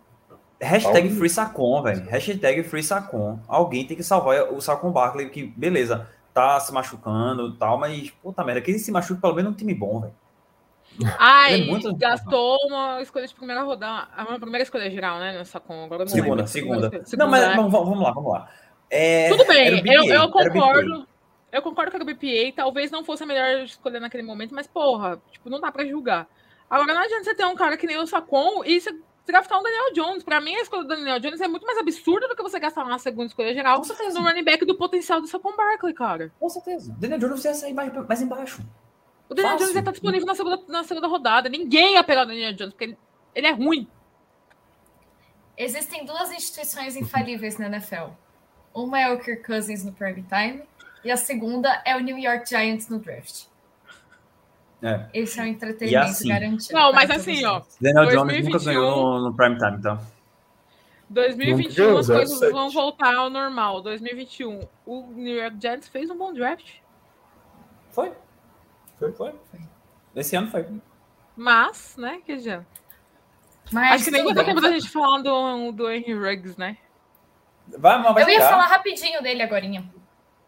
Hashtag 0.63 0.97
Alguém- 1.07 1.15
Free 1.17 1.29
Sacon, 1.29 1.81
velho. 1.81 2.05
Hashtag 2.09 2.63
Free 2.63 2.83
Sacon. 2.83 3.39
Alguém 3.47 3.85
tem 3.85 3.95
que 3.97 4.03
salvar 4.03 4.51
o 4.51 4.59
Sacon 4.61 4.91
Barkley, 4.91 5.29
que, 5.29 5.43
beleza, 5.43 6.07
tá 6.33 6.59
se 6.59 6.71
machucando 6.73 7.49
e 7.49 7.57
tal, 7.57 7.77
mas, 7.77 8.09
puta 8.11 8.43
merda, 8.43 8.61
que 8.61 8.71
ele 8.71 8.79
se 8.79 8.91
machuque 8.91 9.21
pelo 9.21 9.35
menos 9.35 9.51
num 9.51 9.57
time 9.57 9.73
bom, 9.73 9.99
velho. 10.01 10.13
Ai, 11.17 11.53
Ele 11.55 11.63
é 11.63 11.71
muito- 11.71 11.95
gastou 11.95 12.57
uma 12.67 13.01
escolha 13.01 13.25
de 13.25 13.33
primeira 13.33 13.63
rodada. 13.63 14.07
Uma 14.29 14.39
primeira 14.39 14.63
escolha 14.63 14.89
geral, 14.91 15.17
né? 15.17 15.33
Nessa 15.33 15.59
com 15.59 15.85
agora 15.85 16.03
eu 16.03 16.05
não 16.05 16.11
Segunda, 16.11 16.29
lembro. 16.35 16.47
segunda. 16.47 16.89
Segunda, 17.03 17.17
Não, 17.17 17.31
mas 17.31 17.47
né? 17.47 17.55
vamos, 17.55 17.71
vamos 17.71 17.99
lá, 17.99 18.11
vamos 18.11 18.31
lá. 18.31 18.49
É, 18.91 19.27
Tudo 19.29 19.45
bem, 19.47 19.67
era 19.67 19.75
o 19.77 19.81
BPA, 19.81 19.93
eu, 19.93 20.03
eu 20.03 20.11
era 20.13 20.23
o 20.25 20.31
concordo. 20.31 21.07
Eu 21.51 21.61
concordo 21.63 21.91
com 21.91 21.97
a 21.97 22.05
BPA, 22.05 22.51
talvez 22.55 22.91
não 22.91 23.03
fosse 23.03 23.23
a 23.23 23.25
melhor 23.25 23.63
escolha 23.63 23.99
naquele 23.99 24.23
momento, 24.23 24.53
mas 24.53 24.67
porra, 24.67 25.19
tipo, 25.31 25.49
não 25.49 25.59
dá 25.59 25.71
pra 25.71 25.85
julgar. 25.85 26.27
Agora 26.69 26.93
não 26.93 27.01
adianta 27.01 27.23
você 27.23 27.35
ter 27.35 27.45
um 27.45 27.55
cara 27.55 27.75
que 27.77 27.87
nem 27.87 27.97
o 27.97 28.05
Sacon 28.07 28.63
e 28.65 28.79
você 28.79 28.95
draftar 29.25 29.59
um 29.59 29.63
Daniel 29.63 29.93
Jones. 29.93 30.23
Pra 30.23 30.39
mim, 30.41 30.55
a 30.55 30.61
escolha 30.61 30.83
do 30.83 30.87
Daniel 30.89 31.19
Jones 31.19 31.41
é 31.41 31.47
muito 31.47 31.65
mais 31.65 31.77
absurda 31.77 32.27
do 32.27 32.35
que 32.35 32.43
você 32.43 32.59
gastar 32.59 32.83
uma 32.83 32.99
segunda 32.99 33.27
escolha 33.27 33.53
geral 33.53 33.77
Com 33.77 33.83
certeza. 33.85 34.19
no 34.19 34.25
running 34.25 34.43
back 34.43 34.65
do 34.65 34.75
potencial 34.75 35.21
do 35.21 35.27
Sacon 35.27 35.55
Barkley, 35.55 35.93
cara. 35.93 36.31
Com 36.39 36.49
certeza. 36.49 36.93
Daniel 36.97 37.19
Jones 37.19 37.43
ia 37.45 37.53
sair 37.53 37.73
mais, 37.73 37.91
mais 38.07 38.21
embaixo. 38.21 38.61
O 39.29 39.33
Daniel 39.33 39.53
Fácil. 39.53 39.65
Jones 39.67 39.75
já 39.75 39.83
tá 39.83 39.91
disponível 39.91 40.27
na 40.27 40.35
segunda, 40.35 40.59
na 40.67 40.83
segunda 40.83 41.07
rodada. 41.07 41.49
Ninguém 41.49 41.93
ia 41.93 42.03
pegar 42.03 42.23
o 42.23 42.25
Daniel 42.25 42.53
Jones, 42.53 42.73
porque 42.73 42.83
ele, 42.85 42.97
ele 43.33 43.47
é 43.47 43.51
ruim. 43.51 43.87
Existem 45.57 46.05
duas 46.05 46.31
instituições 46.31 46.95
infalíveis 46.95 47.57
na 47.57 47.67
NFL. 47.67 48.11
Uma 48.73 48.99
é 48.99 49.11
o 49.11 49.19
Kirk 49.19 49.43
Cousins 49.43 49.83
no 49.85 49.93
prime 49.93 50.23
time 50.23 50.63
e 51.03 51.11
a 51.11 51.17
segunda 51.17 51.81
é 51.85 51.95
o 51.95 51.99
New 51.99 52.17
York 52.17 52.49
Giants 52.49 52.89
no 52.89 52.97
draft. 52.97 53.45
É. 54.83 55.07
Esse 55.13 55.39
é 55.39 55.43
um 55.43 55.45
entretenimento 55.47 56.07
assim- 56.09 56.27
garantido. 56.27 56.73
Não, 56.73 56.91
mas 56.91 57.07
todos 57.09 57.21
assim, 57.21 57.45
ó, 57.45 57.61
Daniel 57.79 58.03
Jones 58.05 58.15
2021. 58.15 58.51
nunca 58.51 58.65
ganhou 58.65 59.19
no, 59.19 59.29
no 59.29 59.33
prime 59.35 59.57
time, 59.57 59.77
então. 59.77 59.99
2021 61.09 61.87
Nunca 61.87 61.99
as 61.99 62.07
coisas 62.07 62.39
07. 62.39 62.51
vão 62.51 62.69
voltar 62.69 63.15
ao 63.15 63.29
normal. 63.29 63.81
2021, 63.81 64.61
o 64.85 65.07
New 65.15 65.35
York 65.35 65.57
Giants 65.61 65.87
fez 65.87 66.09
um 66.09 66.17
bom 66.17 66.33
draft. 66.33 66.65
Foi. 67.91 68.11
Foi. 68.99 69.11
Foi. 69.13 69.33
Esse 70.15 70.35
ano 70.35 70.49
foi. 70.49 70.65
Mas, 71.35 71.95
né, 71.97 72.19
que 72.25 72.37
já. 72.39 72.63
Mas 73.71 73.93
Acho 73.93 74.05
que 74.05 74.11
nem 74.11 74.23
bem. 74.25 74.33
tempo 74.45 74.59
da 74.61 74.71
gente 74.71 74.89
falar 74.89 75.21
do, 75.21 75.71
do 75.71 75.89
Henry 75.89 76.13
Ruggs, 76.13 76.57
né? 76.57 76.77
Vai, 77.77 78.01
vai 78.01 78.23
Eu 78.23 78.29
ia 78.29 78.35
ficar. 78.35 78.49
falar 78.49 78.65
rapidinho 78.67 79.21
dele 79.23 79.41
agorinha. 79.43 79.83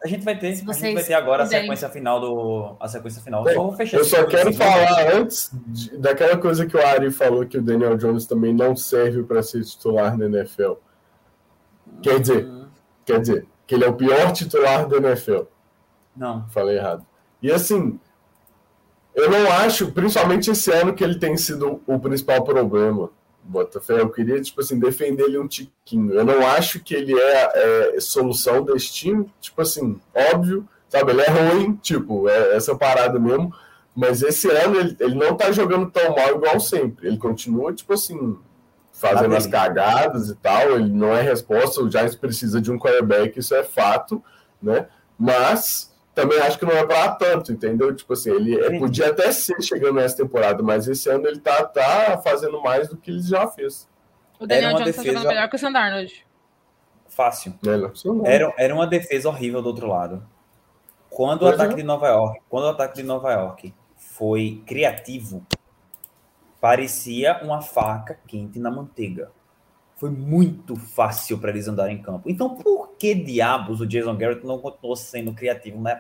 A 0.06 0.08
gente 0.08 0.24
vai 0.24 0.38
ter, 0.38 0.48
a 0.48 0.52
vocês 0.52 0.78
gente 0.78 0.94
vai 0.94 1.04
ter 1.04 1.14
agora 1.16 1.42
a 1.44 1.46
sequência 1.48 1.90
final 1.90 2.20
do. 2.22 2.76
A 2.80 2.88
sequência 2.88 3.22
final. 3.24 3.44
Bem, 3.44 3.56
vou 3.56 3.72
fechar 3.74 3.98
Eu 3.98 4.06
só 4.06 4.24
quero 4.26 4.54
falar 4.54 5.14
antes 5.16 5.50
de- 5.66 5.98
daquela 5.98 6.38
coisa 6.38 6.66
que 6.68 6.78
o 6.78 6.86
Ari 6.86 7.10
falou 7.10 7.44
que 7.46 7.58
o 7.58 7.62
Daniel 7.62 7.98
Jones 7.98 8.28
também 8.28 8.54
não 8.54 8.76
serve 8.76 9.24
para 9.24 9.42
ser 9.42 9.64
titular 9.64 10.16
na 10.16 10.26
NFL. 10.26 10.74
Quer 12.04 12.20
dizer, 12.20 12.46
Hum, 12.46 12.68
quer 13.04 13.20
dizer, 13.20 13.48
que 13.66 13.74
ele 13.74 13.84
é 13.84 13.90
o 13.90 13.94
pior 13.94 14.32
titular 14.32 14.88
da 14.88 14.98
NFL. 14.98 15.42
Não. 16.16 16.48
Falei 16.50 16.78
errado. 16.78 17.04
E 17.42 17.52
assim, 17.52 18.00
eu 19.16 19.30
não 19.30 19.52
acho, 19.52 19.92
principalmente 19.92 20.52
esse 20.52 20.72
ano, 20.72 20.94
que 20.94 21.04
ele 21.04 21.18
tem 21.18 21.36
sido 21.36 21.82
o 21.88 22.00
principal 22.00 22.44
problema. 22.44 23.10
Botafé, 23.48 24.02
eu 24.02 24.10
queria, 24.10 24.42
tipo 24.42 24.60
assim, 24.60 24.80
defender 24.80 25.24
ele 25.24 25.38
um 25.38 25.48
tiquinho. 25.48 26.14
Eu 26.14 26.26
não 26.26 26.46
acho 26.48 26.80
que 26.80 26.96
ele 26.96 27.14
é, 27.14 27.96
é 27.96 28.00
solução 28.00 28.64
desse 28.64 28.92
time. 28.92 29.32
Tipo 29.40 29.62
assim, 29.62 30.02
óbvio, 30.34 30.68
sabe? 30.90 31.12
Ele 31.12 31.22
é 31.22 31.30
ruim, 31.30 31.76
tipo, 31.76 32.28
é 32.28 32.56
essa 32.56 32.76
parada 32.76 33.20
mesmo. 33.20 33.54
Mas 33.96 34.24
esse 34.24 34.50
ano 34.50 34.80
ele, 34.80 34.98
ele 35.00 35.16
não 35.16 35.38
tá 35.38 35.52
jogando 35.52 35.90
tão 35.92 36.16
mal 36.16 36.36
igual 36.36 36.60
sempre. 36.60 37.08
Ele 37.08 37.18
continua, 37.18 37.72
tipo 37.72 37.94
assim, 37.94 38.38
fazendo 38.92 39.32
Tá 39.32 39.38
as 39.38 39.48
cagadas 39.48 40.30
e 40.30 40.36
tal. 40.36 40.72
Ele 40.72 40.92
não 40.92 41.14
é 41.14 41.22
resposta. 41.22 41.82
O 41.82 41.90
Giants 41.90 42.16
precisa 42.16 42.60
de 42.60 42.72
um 42.72 42.80
quarterback, 42.80 43.38
isso 43.40 43.54
é 43.54 43.64
fato, 43.64 44.24
né? 44.62 44.88
Mas 45.18 45.95
também 46.16 46.40
acho 46.40 46.58
que 46.58 46.66
não 46.66 46.72
é 46.72 46.86
para 46.86 47.12
tanto, 47.12 47.52
entendeu? 47.52 47.94
Tipo 47.94 48.14
assim, 48.14 48.32
ele 48.32 48.58
é- 48.58 48.80
podia 48.80 49.10
até 49.10 49.32
ser 49.34 49.62
chegando 49.62 49.96
nessa 49.96 50.16
temporada, 50.16 50.64
mas 50.64 50.88
esse 50.88 51.10
ano 51.10 51.28
ele 51.28 51.40
tá, 51.42 51.64
tá 51.66 52.18
fazendo 52.24 52.62
mais 52.62 52.88
do 52.88 52.96
que 52.96 53.12
ele 53.12 53.22
já 53.22 53.46
fez. 53.48 53.88
O 54.40 54.48
Daniel 54.48 54.72
uma 54.72 54.80
Jones 54.80 54.96
tá 54.96 55.02
defesa- 55.02 55.18
jogando 55.18 55.28
melhor 55.34 55.50
que 55.50 55.56
o 55.56 55.60
Sandarnold. 55.60 56.26
Fácil. 57.10 57.54
Não. 57.62 58.26
Era, 58.26 58.54
era 58.58 58.74
uma 58.74 58.88
defesa 58.88 59.30
horrível 59.30 59.62
do 59.62 59.68
outro 59.68 59.88
lado. 59.88 60.26
Quando 61.10 61.44
o 61.44 61.48
ataque 61.48 61.74
é. 61.74 61.78
de 61.78 61.84
Nova 61.84 62.08
York, 62.08 62.42
quando 62.50 62.66
o 62.66 62.70
ataque 62.70 62.96
de 62.96 63.04
Nova 63.04 63.32
York 63.32 63.74
foi 63.96 64.62
criativo, 64.66 65.46
parecia 66.60 67.40
uma 67.44 67.62
faca 67.62 68.20
quente 68.28 68.60
na 68.60 68.72
manteiga. 68.72 69.32
Foi 70.06 70.12
muito 70.12 70.76
fácil 70.76 71.40
para 71.40 71.50
eles 71.50 71.68
andarem 71.68 71.96
em 71.96 72.00
campo. 72.00 72.30
Então, 72.30 72.54
por 72.54 72.90
que 72.90 73.16
diabos 73.16 73.82
o 73.82 73.88
Jason 73.88 74.16
Garrett 74.16 74.46
não 74.46 74.60
continuou 74.60 74.96
sendo 74.96 75.34
criativo 75.34 75.82
na 75.82 76.00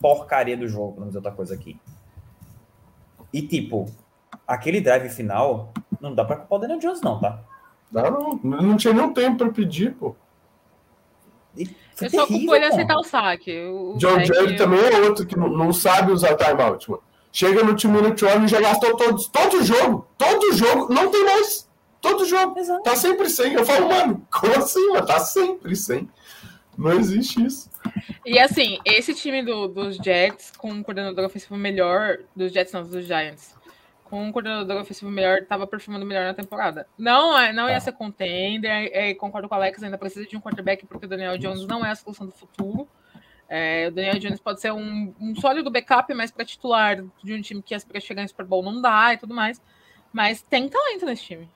porcaria 0.00 0.56
do 0.56 0.66
jogo, 0.66 0.94
para 0.94 1.00
não 1.02 1.06
dizer 1.06 1.18
outra 1.18 1.30
coisa 1.30 1.54
aqui? 1.54 1.78
E, 3.32 3.40
tipo, 3.40 3.86
aquele 4.44 4.80
drive 4.80 5.08
final, 5.10 5.72
não 6.00 6.12
dá 6.12 6.24
para 6.24 6.38
culpar 6.38 6.58
o 6.58 6.60
Daniel 6.60 6.80
Jones, 6.80 7.00
não, 7.02 7.20
tá? 7.20 7.40
Não, 7.92 8.40
não, 8.42 8.62
não 8.62 8.76
tinha 8.76 8.92
nem 8.92 9.14
tempo 9.14 9.38
para 9.38 9.52
pedir, 9.52 9.94
pô. 9.94 10.16
Eu 11.56 12.10
só 12.10 12.26
culpo 12.26 12.52
ele 12.52 12.64
aceitar 12.64 12.96
o 12.96 13.04
saque. 13.04 13.56
O 13.68 13.96
John 13.96 14.24
Jerry 14.24 14.56
também 14.56 14.80
é 14.80 14.98
outro 15.02 15.24
que 15.24 15.38
não, 15.38 15.48
não 15.50 15.72
sabe 15.72 16.10
usar 16.10 16.34
timeout, 16.34 16.90
mano. 16.90 17.02
Chega 17.30 17.62
no 17.62 17.76
time 17.76 18.02
Minute 18.02 18.24
e 18.24 18.48
já 18.48 18.60
gastou 18.60 18.96
todos, 18.96 19.28
todo 19.28 19.62
jogo, 19.62 20.04
todo 20.18 20.52
jogo, 20.56 20.92
não 20.92 21.12
tem 21.12 21.24
mais. 21.24 21.72
Todo 22.04 22.24
jogo. 22.26 22.58
Exato. 22.58 22.82
Tá 22.82 22.94
sempre 22.94 23.28
sem. 23.28 23.54
Eu 23.54 23.64
falo, 23.64 23.88
mano, 23.88 24.26
como 24.30 24.54
assim, 24.56 24.88
mano? 24.90 25.06
Tá 25.06 25.18
sempre 25.20 25.74
sem. 25.74 26.08
Não 26.76 26.92
existe 26.92 27.44
isso. 27.44 27.70
E 28.26 28.38
assim, 28.38 28.78
esse 28.84 29.14
time 29.14 29.42
do, 29.42 29.68
dos 29.68 29.96
Jets, 29.96 30.52
com 30.56 30.70
um 30.70 30.82
coordenador 30.82 31.24
ofensivo 31.24 31.56
melhor, 31.56 32.18
dos 32.34 32.52
Jets 32.52 32.72
não, 32.72 32.82
dos 32.82 33.06
Giants, 33.06 33.54
com 34.04 34.22
um 34.22 34.32
coordenador 34.32 34.80
ofensivo 34.80 35.10
melhor, 35.10 35.38
estava 35.38 35.66
performando 35.66 36.04
melhor 36.04 36.24
na 36.24 36.34
temporada. 36.34 36.86
Não, 36.98 37.38
é, 37.38 37.52
não 37.52 37.68
ia 37.68 37.76
é. 37.76 37.80
ser 37.80 37.92
contender, 37.92 38.70
é, 38.70 39.10
é, 39.10 39.14
concordo 39.14 39.48
com 39.48 39.54
o 39.54 39.58
Alex, 39.58 39.82
ainda 39.82 39.96
precisa 39.96 40.26
de 40.26 40.36
um 40.36 40.40
quarterback, 40.40 40.84
porque 40.86 41.06
o 41.06 41.08
Daniel 41.08 41.38
Jones 41.38 41.66
não 41.66 41.84
é 41.84 41.90
a 41.90 41.94
solução 41.94 42.26
do 42.26 42.32
futuro. 42.32 42.88
É, 43.48 43.88
o 43.88 43.92
Daniel 43.92 44.18
Jones 44.18 44.40
pode 44.40 44.60
ser 44.60 44.72
um, 44.72 45.14
um 45.20 45.34
sólido 45.36 45.70
backup, 45.70 46.12
mas 46.14 46.30
para 46.30 46.44
titular 46.44 47.04
de 47.22 47.34
um 47.34 47.40
time 47.40 47.62
que 47.62 47.74
aspira 47.74 48.00
chegar 48.00 48.22
em 48.22 48.28
Super 48.28 48.46
Bowl 48.46 48.62
não 48.62 48.80
dá 48.80 49.14
e 49.14 49.18
tudo 49.18 49.34
mais. 49.34 49.60
Mas 50.12 50.42
tem 50.42 50.68
talento 50.68 51.06
nesse 51.06 51.24
time. 51.24 51.48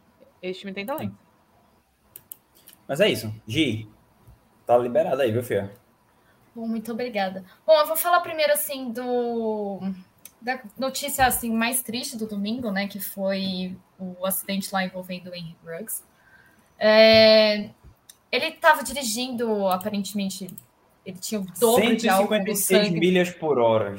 Esse 0.43 0.61
time 0.61 0.73
tem 0.73 0.87
talento. 0.87 1.17
Mas 2.87 3.01
é 3.01 3.09
isso. 3.09 3.33
Gi, 3.47 3.89
tá 4.67 4.77
liberado 4.79 5.21
aí, 5.21 5.31
viu, 5.31 5.43
Fia? 5.43 5.73
Bom, 6.55 6.67
muito 6.67 6.93
obrigada. 6.93 7.45
Bom, 7.67 7.75
eu 7.75 7.87
vou 7.87 7.97
falar 7.97 8.21
primeiro, 8.21 8.53
assim, 8.53 8.91
do... 8.91 9.81
Da 10.41 10.63
notícia, 10.79 11.27
assim, 11.27 11.51
mais 11.51 11.83
triste 11.83 12.17
do 12.17 12.27
domingo, 12.27 12.71
né? 12.71 12.87
Que 12.87 13.01
foi 13.01 13.77
o 13.99 14.25
acidente 14.25 14.73
lá 14.73 14.85
envolvendo 14.85 15.31
o 15.31 15.35
Henry 15.35 15.57
Ruggs. 15.65 16.03
É... 16.79 17.71
Ele 18.31 18.47
estava 18.47 18.85
dirigindo, 18.85 19.67
aparentemente, 19.69 20.49
ele 21.05 21.19
tinha 21.19 21.41
o 21.41 21.47
dobro 21.59 21.97
de 21.97 22.09
álcool 22.09 22.35
156 22.35 22.91
milhas 22.93 23.31
por 23.31 23.59
hora, 23.59 23.97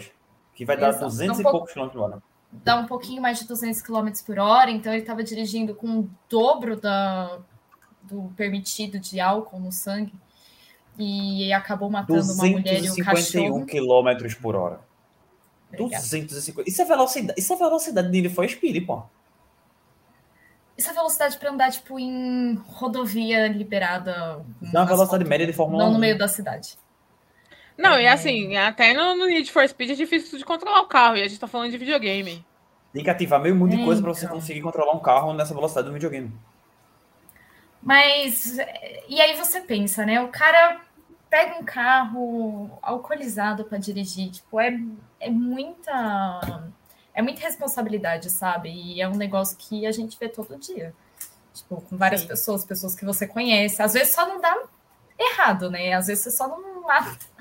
que 0.53 0.63
vai 0.63 0.77
Exato. 0.77 0.99
dar 0.99 1.05
200 1.05 1.37
um 1.37 1.41
e 1.41 1.43
poucos 1.43 1.73
quilômetros 1.73 2.01
por 2.01 2.11
hora. 2.11 2.23
Dá 2.51 2.77
um 2.77 2.87
pouquinho 2.87 3.21
mais 3.21 3.39
de 3.39 3.47
200 3.47 3.81
km 3.81 4.09
por 4.25 4.39
hora, 4.39 4.71
então 4.71 4.91
ele 4.91 5.01
estava 5.01 5.23
dirigindo 5.23 5.75
com 5.75 5.99
o 5.99 6.09
dobro 6.27 6.79
da, 6.79 7.39
do 8.03 8.33
permitido 8.35 8.99
de 8.99 9.19
álcool 9.19 9.59
no 9.59 9.71
sangue 9.71 10.13
e 10.97 11.53
acabou 11.53 11.89
matando 11.89 12.33
uma 12.33 12.45
mulher 12.45 12.83
e 12.83 12.89
um 12.89 12.95
cachorro. 12.95 13.65
251 13.65 13.65
km 13.65 14.41
por 14.41 14.55
hora. 14.55 14.81
Obrigada. 15.71 16.03
250. 16.03 16.69
Isso 16.69 16.81
é 16.81 16.85
velocidade, 16.85 17.39
isso 17.39 17.53
é 17.53 17.55
velocidade 17.55 18.09
de 18.09 18.29
for 18.29 18.49
Speed, 18.49 18.85
pô. 18.85 19.03
Isso 20.75 20.89
é 20.89 20.93
velocidade 20.93 21.37
para 21.37 21.51
andar, 21.51 21.71
tipo, 21.71 21.99
em 21.99 22.55
rodovia 22.67 23.47
liberada. 23.47 24.43
Não, 24.61 24.85
velocidade 24.85 25.25
média 25.25 25.45
de 25.45 25.53
Fórmula 25.53 25.83
Não 25.83 25.91
1. 25.91 25.93
no 25.93 25.99
meio 25.99 26.17
da 26.17 26.27
cidade. 26.27 26.77
Não, 27.79 27.97
e 27.97 28.05
assim, 28.05 28.57
até 28.57 28.93
no, 28.93 29.15
no 29.15 29.25
Need 29.25 29.49
for 29.53 29.65
Speed 29.65 29.91
é 29.91 29.93
difícil 29.93 30.37
de 30.37 30.43
controlar 30.43 30.81
o 30.81 30.87
carro, 30.87 31.15
e 31.15 31.23
a 31.23 31.27
gente 31.29 31.39
tá 31.39 31.47
falando 31.47 31.71
de 31.71 31.77
videogame. 31.77 32.45
Tem 32.91 33.01
que 33.01 33.09
ativar 33.09 33.39
meio 33.39 33.55
mundo 33.55 33.77
de 33.77 33.85
coisa 33.85 34.01
para 34.01 34.13
você 34.13 34.27
conseguir 34.27 34.61
controlar 34.61 34.91
um 34.91 34.99
carro 34.99 35.31
nessa 35.31 35.53
velocidade 35.53 35.87
do 35.87 35.93
videogame. 35.93 36.29
Mas, 37.81 38.57
e 39.07 39.21
aí 39.21 39.37
você 39.37 39.61
pensa, 39.61 40.05
né? 40.05 40.21
O 40.21 40.27
cara 40.27 40.81
pega 41.29 41.57
um 41.57 41.63
carro 41.63 42.69
alcoolizado 42.81 43.63
para 43.63 43.77
dirigir, 43.77 44.29
tipo, 44.29 44.59
é, 44.59 44.77
é 45.21 45.29
muita 45.29 46.69
é 47.13 47.21
muita 47.21 47.39
responsabilidade, 47.41 48.29
sabe? 48.29 48.69
E 48.69 49.01
é 49.01 49.07
um 49.07 49.15
negócio 49.15 49.55
que 49.57 49.87
a 49.87 49.91
gente 49.93 50.19
vê 50.19 50.27
todo 50.27 50.57
dia. 50.57 50.93
Tipo, 51.53 51.79
com 51.81 51.95
várias 51.95 52.21
Sim. 52.21 52.27
pessoas, 52.27 52.65
pessoas 52.65 52.93
que 52.93 53.05
você 53.05 53.25
conhece. 53.25 53.81
Às 53.81 53.93
vezes 53.93 54.13
só 54.13 54.27
não 54.27 54.41
dá 54.41 54.63
errado, 55.17 55.71
né? 55.71 55.93
Às 55.93 56.07
vezes 56.07 56.25
você 56.25 56.31
só 56.31 56.45
não 56.45 56.81
mata 56.81 57.38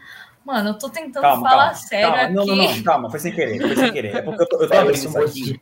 Mano, 0.48 0.70
eu 0.70 0.78
tô 0.78 0.88
tentando 0.88 1.20
calma, 1.20 1.50
falar 1.50 1.64
calma, 1.64 1.74
sério 1.74 2.08
calma. 2.08 2.22
aqui. 2.22 2.32
Não, 2.32 2.46
não, 2.46 2.56
não, 2.56 2.82
calma, 2.82 3.10
foi 3.10 3.20
sem 3.20 3.34
querer, 3.34 3.60
foi 3.60 3.76
sem 3.76 3.92
querer. 3.92 4.16
É 4.16 4.22
porque 4.22 4.42
eu 4.44 4.48
tô, 4.48 4.62
eu 4.62 4.66
tô 4.66 4.74
abrindo 4.80 4.94
isso 4.94 5.18
aqui. 5.18 5.60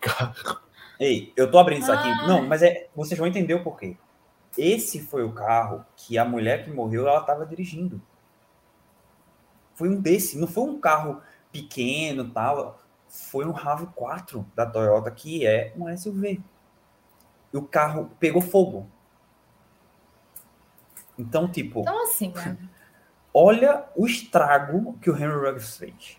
Ei, 1.00 1.32
eu 1.36 1.50
tô 1.50 1.58
abrindo 1.58 1.82
isso 1.82 1.90
aqui. 1.90 2.08
Ah. 2.08 2.28
Não, 2.28 2.46
mas 2.46 2.62
é, 2.62 2.86
vocês 2.94 3.18
vão 3.18 3.26
entender 3.26 3.54
o 3.54 3.64
porquê. 3.64 3.96
Esse 4.56 5.00
foi 5.00 5.24
o 5.24 5.32
carro 5.32 5.84
que 5.96 6.16
a 6.16 6.24
mulher 6.24 6.62
que 6.62 6.70
morreu, 6.70 7.08
ela 7.08 7.20
tava 7.20 7.44
dirigindo. 7.44 8.00
Foi 9.74 9.88
um 9.88 10.00
desse, 10.00 10.38
não 10.38 10.46
foi 10.46 10.62
um 10.62 10.78
carro 10.78 11.20
pequeno, 11.50 12.30
tal. 12.30 12.78
Foi 13.08 13.44
um 13.44 13.52
RAV4 13.52 14.44
da 14.54 14.66
Toyota, 14.66 15.10
que 15.10 15.44
é 15.44 15.72
um 15.76 15.94
SUV. 15.96 16.40
E 17.52 17.56
o 17.56 17.62
carro 17.62 18.08
pegou 18.20 18.40
fogo. 18.40 18.88
Então, 21.18 21.48
tipo. 21.50 21.80
Então, 21.80 22.04
assim, 22.04 22.32
né? 22.32 22.56
Olha 23.36 23.84
o 23.94 24.06
estrago 24.06 24.98
que 25.02 25.10
o 25.10 25.14
Henry 25.14 25.34
Ruggs 25.34 25.76
fez. 25.76 26.16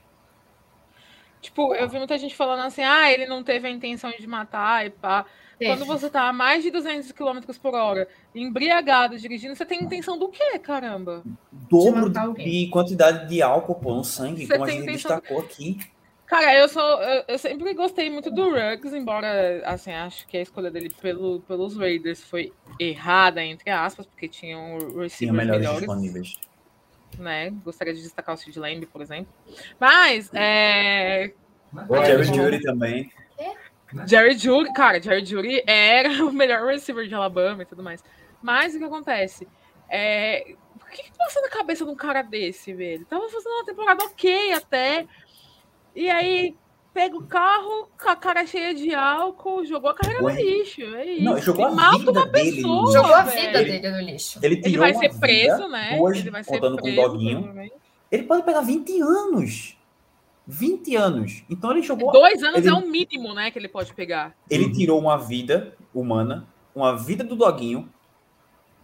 Tipo, 1.42 1.74
eu 1.74 1.90
vi 1.90 1.98
muita 1.98 2.16
gente 2.16 2.36
falando 2.36 2.62
assim, 2.62 2.84
ah, 2.84 3.12
ele 3.12 3.26
não 3.26 3.44
teve 3.44 3.68
a 3.68 3.72
intenção 3.72 4.12
de 4.12 4.28
matar 4.28 4.86
e 4.86 4.92
pá. 4.92 5.26
Quando 5.60 5.86
você 5.86 6.08
tá 6.08 6.30
a 6.30 6.34
mais 6.34 6.62
de 6.62 6.70
200 6.70 7.12
km 7.14 7.40
por 7.60 7.74
hora, 7.74 8.08
embriagado, 8.36 9.18
dirigindo, 9.18 9.56
você 9.56 9.66
tem 9.66 9.84
intenção 9.84 10.20
do 10.20 10.30
quê, 10.30 10.60
caramba? 10.60 11.24
Dobro 11.52 12.12
de 12.36 12.68
quantidade 12.68 13.28
de 13.28 13.42
álcool 13.42 13.74
pô, 13.74 13.96
no 13.96 14.04
sangue, 14.04 14.46
você 14.46 14.54
como 14.54 14.66
a 14.66 14.70
gente 14.70 14.86
destacou 14.86 15.40
aqui. 15.40 15.80
Cara, 16.28 16.54
eu 16.54 16.70
sou. 16.70 16.84
Eu, 17.02 17.24
eu, 17.30 17.40
sempre 17.40 17.74
gostei 17.74 18.12
muito 18.12 18.30
do 18.30 18.52
Ruggs, 18.52 18.96
embora, 18.96 19.64
assim, 19.66 19.92
acho 19.92 20.28
que 20.28 20.38
a 20.38 20.42
escolha 20.42 20.70
dele 20.70 20.94
pelo, 21.02 21.40
pelos 21.40 21.76
Raiders 21.76 22.22
foi 22.22 22.54
errada, 22.80 23.44
entre 23.44 23.72
aspas, 23.72 24.06
porque 24.06 24.28
tinham 24.28 24.78
receivers 24.78 25.18
Tinha 25.18 25.34
melhores. 25.34 25.62
melhores. 25.62 25.80
disponíveis 25.80 26.38
né? 27.18 27.50
Gostaria 27.64 27.94
de 27.94 28.02
destacar 28.02 28.36
o 28.36 28.38
Sid 28.38 28.60
Lamb, 28.60 28.86
por 28.88 29.02
exemplo. 29.02 29.32
Mas, 29.80 30.30
é... 30.34 31.34
O 31.90 32.06
Jerry 32.06 32.24
Judy 32.24 32.62
também. 32.62 33.12
Jerry 34.06 34.38
Judy, 34.38 34.74
cara, 34.74 35.02
Jerry 35.02 35.26
Judy 35.26 35.64
era 35.66 36.10
o 36.26 36.32
melhor 36.32 36.66
receiver 36.66 37.08
de 37.08 37.16
Alabama 37.16 37.64
e 37.64 37.66
tudo 37.66 37.84
mais. 37.84 38.04
Mas 38.42 38.76
o 38.76 38.80
que 38.80 38.84
acontece? 38.84 39.48
É... 39.90 40.56
O 40.76 40.90
que, 40.90 41.04
que 41.04 41.18
passa 41.18 41.42
na 41.42 41.50
cabeça 41.50 41.84
de 41.84 41.92
um 41.92 41.96
cara 41.96 42.22
desse, 42.22 42.74
velho? 42.74 43.06
Tava 43.06 43.28
fazendo 43.30 43.52
uma 43.52 43.66
temporada 43.66 44.04
ok 44.06 44.54
até. 44.54 45.06
E 45.96 46.10
aí 46.10 46.56
pega 46.98 47.16
o 47.16 47.28
carro 47.28 47.88
com 48.02 48.10
a 48.10 48.16
cara 48.16 48.44
cheia 48.48 48.74
de 48.74 48.92
álcool, 48.92 49.64
jogou 49.64 49.92
a 49.92 49.94
carreira 49.94 50.24
Ué. 50.24 50.34
no 50.34 50.40
lixo. 50.40 50.82
É 50.82 51.06
isso. 51.06 51.24
Não, 51.24 51.38
jogou 51.38 51.66
a 51.66 51.92
vida 51.92 52.12
uma 52.12 52.26
dele 52.26 52.56
pessoa, 52.56 52.92
Jogou 52.92 53.14
a 53.14 53.22
vida 53.22 53.62
ele, 53.62 53.80
dele 53.80 53.92
no 53.92 54.02
lixo. 54.02 54.40
Ele, 54.42 54.62
ele 54.66 54.78
vai 54.80 54.96
ser 54.96 55.14
preso, 55.20 55.68
né? 55.68 56.00
Hoje, 56.02 56.22
ele 56.22 56.32
vai 56.32 56.44
ser 56.44 56.50
contando 56.60 56.78
preso, 56.78 56.96
com 56.96 57.04
o 57.04 57.10
doguinho. 57.10 57.72
Ele 58.12 58.24
pode 58.24 58.42
pegar 58.42 58.62
20 58.62 59.00
anos. 59.00 59.78
20 60.48 60.96
anos. 60.96 61.44
Então 61.48 61.70
ele 61.70 61.84
jogou. 61.84 62.12
Dois 62.12 62.42
anos 62.42 62.62
ele, 62.62 62.70
é 62.70 62.74
o 62.74 62.82
mínimo, 62.82 63.32
né? 63.36 63.52
Que 63.52 63.60
ele 63.60 63.68
pode 63.68 63.94
pegar. 63.94 64.36
Ele 64.50 64.72
tirou 64.72 65.00
uma 65.00 65.18
vida 65.18 65.78
humana, 65.94 66.48
uma 66.74 66.98
vida 66.98 67.24
do 67.24 67.36
doguinho, 67.36 67.88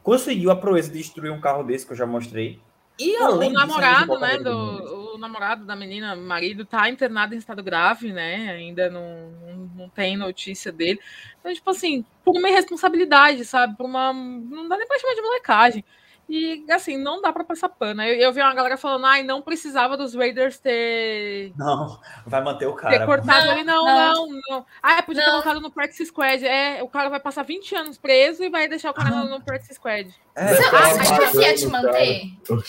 conseguiu 0.03 0.52
a 0.52 0.56
proeza 0.56 0.91
de 0.91 0.99
destruir 0.99 1.31
um 1.31 1.41
carro 1.41 1.64
desse 1.64 1.84
que 1.84 1.94
eu 1.94 1.98
já 1.98 2.06
mostrei. 2.06 2.60
E 2.99 3.15
além 3.15 3.49
o 3.49 3.53
namorado, 3.53 4.19
né, 4.19 4.38
do, 4.38 4.52
o 4.52 5.03
namorado 5.24 5.66
da 5.66 5.76
menina, 5.76 6.16
marido, 6.16 6.66
tá 6.66 6.90
internado 6.90 7.34
em 7.34 7.38
estado 7.38 7.64
grave, 7.64 8.12
né? 8.12 8.52
Ainda 8.52 8.90
não, 8.90 9.32
não, 9.32 9.56
não, 9.76 9.90
tem 9.90 10.16
notícia 10.18 10.72
dele. 10.72 11.00
Então, 11.40 11.54
tipo 11.54 11.70
assim, 11.70 12.06
por 12.24 12.38
uma 12.38 12.50
irresponsabilidade, 12.50 13.45
sabe? 13.45 13.76
Por 13.76 13.86
uma. 13.86 14.14
Não 14.14 14.68
dá 14.68 14.78
nem 14.78 14.88
pra 14.88 15.00
chamar 15.00 15.16
de 15.16 15.22
molecagem. 15.22 15.86
E 16.35 16.65
assim, 16.72 16.97
não 16.97 17.22
dá 17.22 17.31
para 17.31 17.43
passar 17.43 17.69
pano. 17.69 18.01
Eu, 18.01 18.15
eu 18.15 18.34
vi 18.34 18.41
uma 18.41 18.55
galera 18.55 18.76
falando, 18.76 19.05
ai, 19.05 19.22
não 19.22 19.39
precisava 19.39 19.95
dos 19.95 20.15
Raiders 20.15 20.57
ter. 20.57 21.53
Não, 21.55 21.99
vai 22.26 22.43
manter 22.43 22.65
o 22.65 22.73
cara. 22.73 22.97
Ter 22.97 23.05
cortado 23.05 23.51
ele. 23.51 23.64
Não, 23.64 23.85
não, 23.85 24.27
não. 24.27 24.41
não. 24.49 24.65
Ah, 24.81 25.03
podia 25.03 25.22
não. 25.22 25.27
ter 25.27 25.31
colocado 25.31 25.61
no 25.61 25.69
Practice 25.69 26.07
Squad. 26.07 26.43
É, 26.43 26.81
o 26.81 26.88
cara 26.88 27.07
vai 27.10 27.19
passar 27.19 27.43
20 27.43 27.76
anos 27.76 27.97
preso 27.99 28.43
e 28.43 28.49
vai 28.49 28.68
deixar 28.68 28.89
o 28.89 28.95
cara 28.95 29.11
no, 29.11 29.30
no 29.30 29.41
Practice 29.43 29.76
Squad. 29.76 30.11
É, 30.34 30.55
Você 30.55 30.64
acha 30.76 31.31
que 31.34 31.38
ia 31.38 31.53
te 31.53 31.68
manter? 31.68 32.23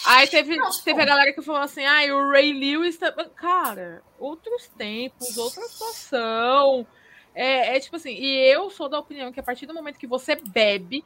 Aí 0.08 0.26
teve, 0.26 0.58
teve 0.84 1.00
a 1.00 1.06
galera 1.06 1.32
que 1.32 1.40
falou 1.40 1.62
assim, 1.62 1.86
ai, 1.86 2.12
o 2.12 2.32
Ray 2.32 2.52
Lewis. 2.52 2.98
Tá... 2.98 3.14
Cara, 3.34 4.02
outros 4.18 4.68
tempos, 4.76 5.38
outra 5.38 5.62
situação. 5.62 6.86
É, 7.34 7.76
é 7.76 7.80
tipo 7.80 7.96
assim, 7.96 8.12
e 8.12 8.46
eu 8.52 8.68
sou 8.68 8.90
da 8.90 8.98
opinião 8.98 9.32
que 9.32 9.40
a 9.40 9.42
partir 9.42 9.64
do 9.64 9.72
momento 9.72 9.98
que 9.98 10.06
você 10.06 10.36
bebe 10.36 11.02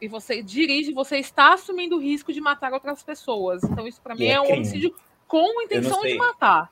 e 0.00 0.08
você 0.08 0.42
dirige, 0.42 0.92
você 0.92 1.18
está 1.18 1.54
assumindo 1.54 1.96
o 1.96 2.00
risco 2.00 2.32
de 2.32 2.40
matar 2.40 2.72
outras 2.72 3.02
pessoas. 3.02 3.62
Então, 3.62 3.86
isso 3.86 4.00
para 4.00 4.14
mim 4.14 4.24
é, 4.24 4.32
é 4.32 4.40
um 4.40 4.52
homicídio 4.52 4.94
com 5.26 5.62
intenção 5.62 6.02
de 6.02 6.14
matar. 6.16 6.68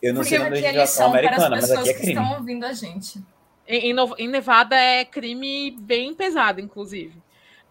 Eu 0.00 0.14
não 0.14 0.20
porque, 0.20 0.36
sei 0.36 0.38
na 0.38 0.48
legislação 0.48 1.10
americana, 1.10 1.50
mas 1.50 1.70
aqui 1.70 1.88
é 1.88 1.94
crime. 1.94 2.14
Que 2.14 2.20
estão 2.20 2.38
ouvindo 2.38 2.64
a 2.64 2.72
gente. 2.72 3.22
Em, 3.66 3.94
em, 4.18 4.28
Nevada 4.28 4.76
é 4.76 5.04
crime 5.04 5.70
bem 5.70 6.14
pesado, 6.14 6.60
inclusive. 6.60 7.16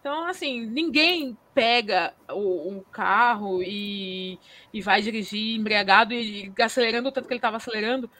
Então, 0.00 0.26
assim, 0.26 0.66
ninguém 0.66 1.36
pega 1.54 2.12
o, 2.28 2.78
o 2.78 2.84
carro 2.90 3.62
e, 3.62 4.38
e 4.72 4.80
vai 4.80 5.00
dirigir 5.00 5.56
embriagado 5.56 6.12
e 6.12 6.52
acelerando 6.60 7.08
o 7.08 7.12
tanto 7.12 7.28
que 7.28 7.34
ele 7.34 7.38
estava 7.38 7.58
acelerando, 7.58 8.10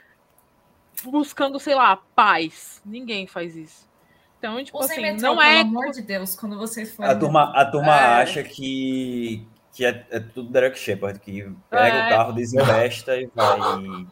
buscando, 1.03 1.59
sei 1.59 1.75
lá, 1.75 1.97
paz. 1.97 2.81
Ninguém 2.85 3.27
faz 3.27 3.57
isso. 3.57 3.92
Então, 4.43 4.65
tipo 4.65 4.83
assim, 4.83 5.01
metrô, 5.01 5.35
não 5.35 5.41
é. 5.41 5.59
Pelo 5.59 5.69
amor 5.69 5.93
de 5.93 6.03
Deus, 6.03 6.35
quando 6.35 6.59
vocês 6.59 6.93
forem. 6.93 7.13
A 7.13 7.17
turma, 7.17 7.53
a 7.55 7.65
turma 7.65 7.95
é... 7.95 8.23
acha 8.23 8.43
que, 8.43 9.47
que 9.73 9.85
é, 9.85 10.05
é, 10.11 10.19
tudo 10.19 10.51
Derek 10.51 10.77
Shepard, 10.77 11.21
que 11.21 11.49
pega 11.71 11.97
é... 11.97 12.07
o 12.07 12.09
carro, 12.09 12.33
desinvesta 12.33 13.17
e 13.17 13.31
vai. 13.33 13.61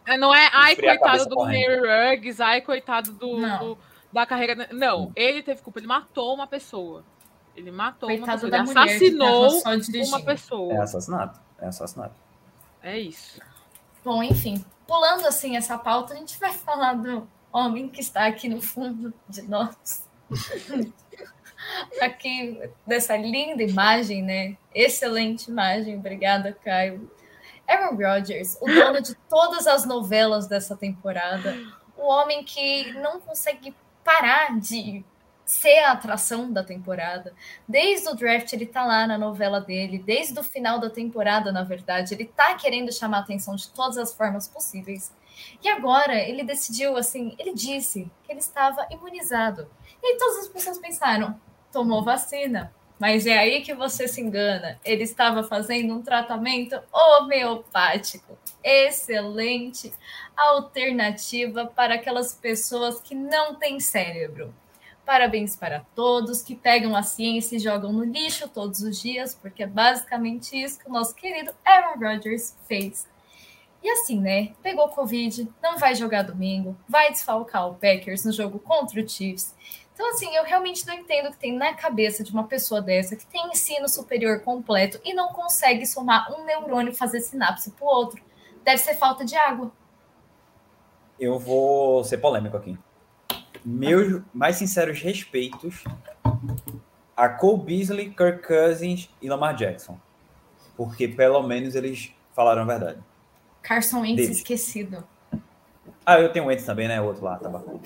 É, 0.07 0.16
não 0.16 0.32
é, 0.32 0.48
ai, 0.52 0.77
coitado 0.77 1.27
do 1.27 1.35
Mary 1.35 1.81
Ruggs, 1.81 2.40
ai, 2.40 2.61
coitado 2.61 3.11
do, 3.11 3.40
do, 3.59 3.78
da 4.12 4.24
carreira. 4.24 4.69
Não, 4.70 5.11
ele 5.16 5.43
teve 5.43 5.62
culpa, 5.62 5.81
ele 5.81 5.89
matou 5.89 6.32
uma 6.32 6.47
pessoa. 6.47 7.05
Ele 7.57 7.73
matou 7.73 8.09
Coitado 8.09 8.47
uma 8.47 8.52
pessoa, 8.52 8.78
ele 8.78 8.89
assassinou 8.89 10.07
uma 10.07 10.23
pessoa. 10.23 10.73
É 10.74 10.78
assassinato, 10.78 11.40
é 11.61 11.66
assassinato. 11.66 12.15
É 12.85 12.97
isso. 12.97 13.40
Bom, 14.05 14.23
enfim, 14.23 14.65
pulando 14.86 15.27
assim 15.27 15.57
essa 15.57 15.77
pauta, 15.77 16.15
a 16.15 16.16
gente 16.16 16.39
vai 16.39 16.52
falar 16.55 16.93
do 16.93 17.27
homem 17.52 17.89
que 17.89 18.01
está 18.01 18.27
aqui 18.27 18.48
no 18.48 18.62
fundo 18.62 19.12
de 19.28 19.43
nós. 19.43 20.09
aqui 22.01 22.61
dessa 22.86 23.16
linda 23.16 23.62
imagem, 23.62 24.23
né? 24.23 24.57
Excelente 24.74 25.51
imagem, 25.51 25.97
obrigada, 25.97 26.57
Caio. 26.65 27.11
Aaron 27.69 27.97
Rodgers, 27.97 28.57
o 28.61 28.66
dono 28.66 29.01
de 29.01 29.15
todas 29.28 29.66
as 29.66 29.85
novelas 29.86 30.48
dessa 30.48 30.77
temporada, 30.77 31.57
o 31.97 32.02
homem 32.02 32.43
que 32.43 32.93
não 32.94 33.20
consegue 33.20 33.74
parar 34.05 34.59
de 34.59 35.05
ser 35.44 35.78
a 35.81 35.93
atração 35.93 36.52
da 36.52 36.62
temporada. 36.62 37.32
Desde 37.69 38.09
o 38.09 38.15
draft 38.15 38.52
ele 38.52 38.66
tá 38.66 38.85
lá 38.85 39.07
na 39.07 39.19
novela 39.19 39.61
dele, 39.61 39.98
desde 39.98 40.39
o 40.39 40.43
final 40.43 40.78
da 40.78 40.89
temporada, 40.89 41.52
na 41.52 41.65
verdade, 41.65 42.15
ele 42.15 42.24
tá 42.24 42.55
querendo 42.55 42.93
chamar 42.93 43.19
a 43.19 43.20
atenção 43.20 43.57
de 43.57 43.69
todas 43.70 43.98
as 43.98 44.15
formas 44.15 44.48
possíveis. 44.48 45.12
E 45.62 45.69
agora 45.69 46.15
ele 46.15 46.43
decidiu 46.43 46.97
assim, 46.97 47.35
ele 47.39 47.55
disse 47.55 48.11
que 48.25 48.33
ele 48.33 48.41
estava 48.41 48.87
imunizado. 48.91 49.71
E 50.03 50.17
todas 50.17 50.39
as 50.39 50.49
pessoas 50.49 50.79
pensaram, 50.79 51.41
tomou 51.73 52.03
vacina. 52.03 52.73
Mas 52.99 53.27
é 53.27 53.39
aí 53.39 53.62
que 53.62 53.73
você 53.73 54.07
se 54.07 54.21
engana. 54.21 54.79
Ele 54.85 55.05
estava 55.05 55.43
fazendo 55.43 55.95
um 55.95 56.03
tratamento 56.03 56.79
homeopático. 56.93 58.39
Excelente 58.62 59.91
alternativa 60.37 61.65
para 61.65 61.95
aquelas 61.95 62.35
pessoas 62.35 63.01
que 63.01 63.15
não 63.15 63.55
têm 63.55 63.81
cérebro. 63.81 64.55
Parabéns 65.05 65.57
para 65.57 65.81
todos 65.95 66.43
que 66.43 66.55
pegam 66.55 66.95
a 66.95 67.03
ciência 67.03 67.57
e 67.57 67.59
jogam 67.59 67.93
no 67.93 68.05
lixo 68.05 68.47
todos 68.49 68.83
os 68.83 69.01
dias, 69.01 69.35
porque 69.35 69.62
é 69.62 69.67
basicamente 69.67 70.55
isso 70.55 70.79
que 70.79 70.89
o 70.89 70.93
nosso 70.93 71.15
querido 71.15 71.53
Aaron 71.65 71.99
Rodgers 71.99 72.55
fez. 72.69 73.09
E 73.82 73.90
assim, 73.90 74.20
né? 74.20 74.52
Pegou 74.62 74.89
Covid, 74.89 75.48
não 75.62 75.78
vai 75.78 75.94
jogar 75.94 76.23
domingo, 76.23 76.77
vai 76.89 77.11
desfalcar 77.11 77.69
o 77.69 77.74
Packers 77.74 78.24
no 78.24 78.32
jogo 78.32 78.59
contra 78.59 79.01
o 79.01 79.09
Chiefs. 79.09 79.55
Então, 79.94 80.11
assim, 80.11 80.35
eu 80.35 80.44
realmente 80.44 80.86
não 80.86 80.94
entendo 80.94 81.28
o 81.28 81.31
que 81.32 81.39
tem 81.39 81.57
na 81.57 81.74
cabeça 81.74 82.24
de 82.24 82.32
uma 82.32 82.44
pessoa 82.44 82.81
dessa 82.81 83.16
que 83.16 83.27
tem 83.27 83.48
ensino 83.48 83.89
superior 83.89 84.40
completo 84.40 85.01
e 85.05 85.12
não 85.12 85.28
consegue 85.28 85.86
somar 85.86 86.32
um 86.32 86.44
neurônio 86.44 86.94
fazer 86.94 87.20
sinapse 87.20 87.70
para 87.70 87.85
o 87.85 87.89
outro. 87.89 88.23
Deve 88.65 88.78
ser 88.78 88.94
falta 88.94 89.24
de 89.24 89.36
água. 89.36 89.70
Eu 91.19 91.39
vou 91.39 92.02
ser 92.05 92.19
polêmico 92.19 92.57
aqui 92.57 92.78
meus 93.65 94.23
mais 94.32 94.57
sinceros 94.57 95.01
respeitos 95.01 95.85
a 97.16 97.28
Cole 97.28 97.62
Beasley, 97.62 98.11
Kirk 98.11 98.47
Cousins 98.47 99.11
e 99.20 99.28
Lamar 99.28 99.55
Jackson. 99.55 99.98
Porque 100.77 101.07
pelo 101.07 101.43
menos 101.43 101.74
eles 101.74 102.15
falaram 102.35 102.62
a 102.62 102.65
verdade. 102.65 102.98
Carson 103.62 104.01
Wentz 104.01 104.28
esquecido. 104.28 105.05
Ah, 106.05 106.19
eu 106.20 106.32
tenho 106.32 106.47
Wentz 106.47 106.65
também, 106.65 106.89
né? 106.89 107.01
O 107.01 107.05
outro 107.05 107.24
lá, 107.24 107.37
tá 107.37 107.49
bom. 107.49 107.81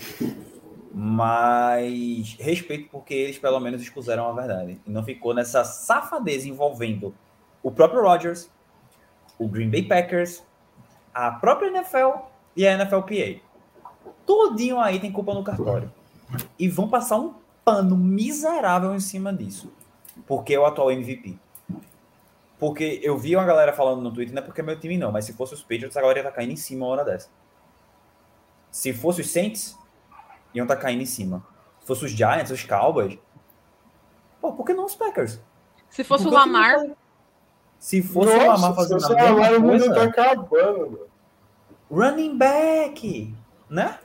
Mas 0.93 2.37
respeito 2.39 2.89
porque 2.91 3.15
eles 3.15 3.39
pelo 3.39 3.59
menos 3.59 3.83
expuseram 3.83 4.29
a 4.29 4.33
verdade. 4.33 4.81
E 4.87 4.91
não 4.91 5.03
ficou 5.03 5.35
nessa 5.35 5.65
safadeza 5.65 6.49
envolvendo 6.49 7.15
o 7.63 7.71
próprio 7.71 8.03
Rodgers, 8.03 8.51
o 9.39 9.49
Green 9.49 9.71
Bay 9.71 9.83
Packers, 9.83 10.43
a 11.13 11.33
própria 11.33 11.69
NFL 11.69 12.19
e 12.57 12.67
a 12.67 12.79
NFLPA 12.79 13.43
tudinho 14.27 14.81
aí 14.81 14.99
tem 14.99 15.13
culpa 15.13 15.35
no 15.35 15.45
cartório. 15.45 15.91
E 16.59 16.69
vão 16.69 16.89
passar 16.89 17.17
um 17.17 17.35
pano 17.65 17.97
miserável 17.97 18.95
em 18.95 19.01
cima 19.01 19.33
disso. 19.33 19.73
Porque 20.27 20.55
é 20.55 20.59
o 20.59 20.65
atual 20.65 20.91
MVP. 20.91 21.39
Porque 22.65 22.99
eu 23.03 23.19
vi 23.19 23.37
uma 23.37 23.45
galera 23.45 23.75
falando 23.75 24.01
no 24.01 24.11
Twitter, 24.11 24.35
não 24.35 24.41
é 24.41 24.45
porque 24.47 24.63
é 24.63 24.65
meu 24.65 24.81
time 24.81 24.97
não, 24.97 25.13
mas 25.13 25.27
se 25.27 25.35
fosse 25.35 25.53
os 25.53 25.61
Patriots, 25.61 25.95
a 25.99 26.01
galera 26.01 26.21
ia 26.21 26.23
estar 26.23 26.31
tá 26.31 26.37
caindo 26.37 26.53
em 26.53 26.57
cima 26.57 26.87
uma 26.87 26.93
hora 26.93 27.05
dessa. 27.05 27.29
Se 28.71 28.91
fosse 28.95 29.21
os 29.21 29.31
Saints, 29.31 29.79
iam 30.55 30.65
estar 30.65 30.77
tá 30.77 30.81
caindo 30.81 31.03
em 31.03 31.07
cima. 31.07 31.47
Se 31.79 31.87
fosse 31.87 32.07
os 32.07 32.13
Giants, 32.13 32.51
os 32.51 32.65
Cowboys, 32.65 33.19
pô, 34.41 34.55
por 34.55 34.65
que 34.65 34.73
não 34.73 34.87
os 34.87 34.95
Packers? 34.95 35.43
Se 35.91 36.03
fosse 36.03 36.27
o 36.27 36.31
Lamar... 36.31 36.87
Se 37.79 38.01
fosse 38.01 38.33
Nossa, 38.33 38.45
o 38.45 38.49
Lamar 38.49 38.75
fazendo 38.75 39.05
a 39.05 39.61
mesma 39.61 39.61
coisa... 39.61 39.95
Tá 39.95 40.03
acabando, 40.05 40.91
mano. 40.91 40.99
Running 41.91 42.39
back, 42.39 43.35
né? 43.69 43.99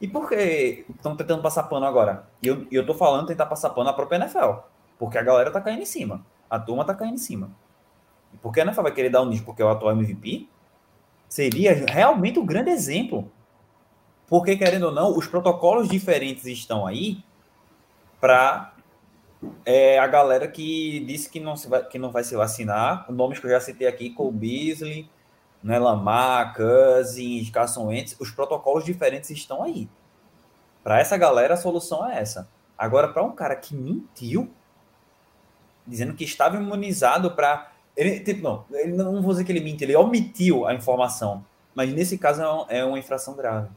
E 0.00 0.08
por 0.08 0.28
que 0.28 0.86
estão 0.92 1.14
tentando 1.14 1.40
passar 1.40 1.62
pano 1.62 1.86
agora? 1.86 2.28
E 2.42 2.48
eu, 2.48 2.66
eu 2.72 2.84
tô 2.84 2.94
falando 2.94 3.28
tentar 3.28 3.46
passar 3.46 3.70
pano 3.70 3.86
na 3.86 3.92
própria 3.92 4.16
NFL. 4.16 4.54
Porque 4.98 5.18
a 5.18 5.22
galera 5.22 5.52
tá 5.52 5.60
caindo 5.60 5.82
em 5.82 5.86
cima. 5.86 6.26
A 6.54 6.58
turma 6.60 6.84
tá 6.84 6.94
caindo 6.94 7.14
em 7.14 7.18
cima. 7.18 7.50
E 8.32 8.36
por 8.36 8.52
que 8.52 8.60
a 8.60 8.62
NFL 8.62 8.82
vai 8.82 8.92
querer 8.92 9.10
dar 9.10 9.22
um 9.22 9.26
nicho 9.26 9.44
porque 9.44 9.60
é 9.60 9.64
o 9.64 9.68
atual 9.68 9.90
MVP? 9.92 10.48
Seria 11.28 11.84
realmente 11.88 12.38
um 12.38 12.46
grande 12.46 12.70
exemplo. 12.70 13.28
Porque, 14.28 14.56
querendo 14.56 14.84
ou 14.84 14.92
não, 14.92 15.18
os 15.18 15.26
protocolos 15.26 15.88
diferentes 15.88 16.46
estão 16.46 16.86
aí 16.86 17.24
para 18.20 18.72
é, 19.66 19.98
a 19.98 20.06
galera 20.06 20.46
que 20.46 21.00
disse 21.00 21.28
que 21.28 21.40
não, 21.40 21.56
se 21.56 21.68
vai, 21.68 21.84
que 21.84 21.98
não 21.98 22.12
vai 22.12 22.22
se 22.22 22.36
vacinar. 22.36 23.10
Nomes 23.10 23.40
que 23.40 23.46
eu 23.46 23.50
já 23.50 23.58
citei 23.58 23.88
aqui, 23.88 24.10
Cole 24.10 24.30
Beasley, 24.30 25.10
né, 25.60 25.76
Lamar, 25.80 26.54
Cousins, 26.54 27.50
Carson 27.50 27.86
Wentz, 27.86 28.14
os 28.20 28.30
protocolos 28.30 28.84
diferentes 28.84 29.28
estão 29.30 29.64
aí. 29.64 29.88
Para 30.84 31.00
essa 31.00 31.16
galera, 31.16 31.54
a 31.54 31.56
solução 31.56 32.08
é 32.08 32.20
essa. 32.20 32.48
Agora, 32.78 33.08
para 33.08 33.24
um 33.24 33.32
cara 33.32 33.56
que 33.56 33.74
mentiu, 33.74 34.54
dizendo 35.86 36.14
que 36.14 36.24
estava 36.24 36.56
imunizado 36.56 37.30
para. 37.30 37.72
Ele, 37.96 38.20
tipo, 38.20 38.42
não, 38.42 38.64
ele 38.72 38.92
não 38.92 39.22
vou 39.22 39.32
dizer 39.32 39.44
que 39.44 39.52
ele 39.52 39.60
mentiu, 39.60 39.86
ele 39.86 39.96
omitiu 39.96 40.66
a 40.66 40.74
informação. 40.74 41.44
Mas 41.74 41.92
nesse 41.92 42.18
caso 42.18 42.42
é, 42.68 42.78
é 42.78 42.84
uma 42.84 42.98
infração 42.98 43.34
grave. 43.34 43.68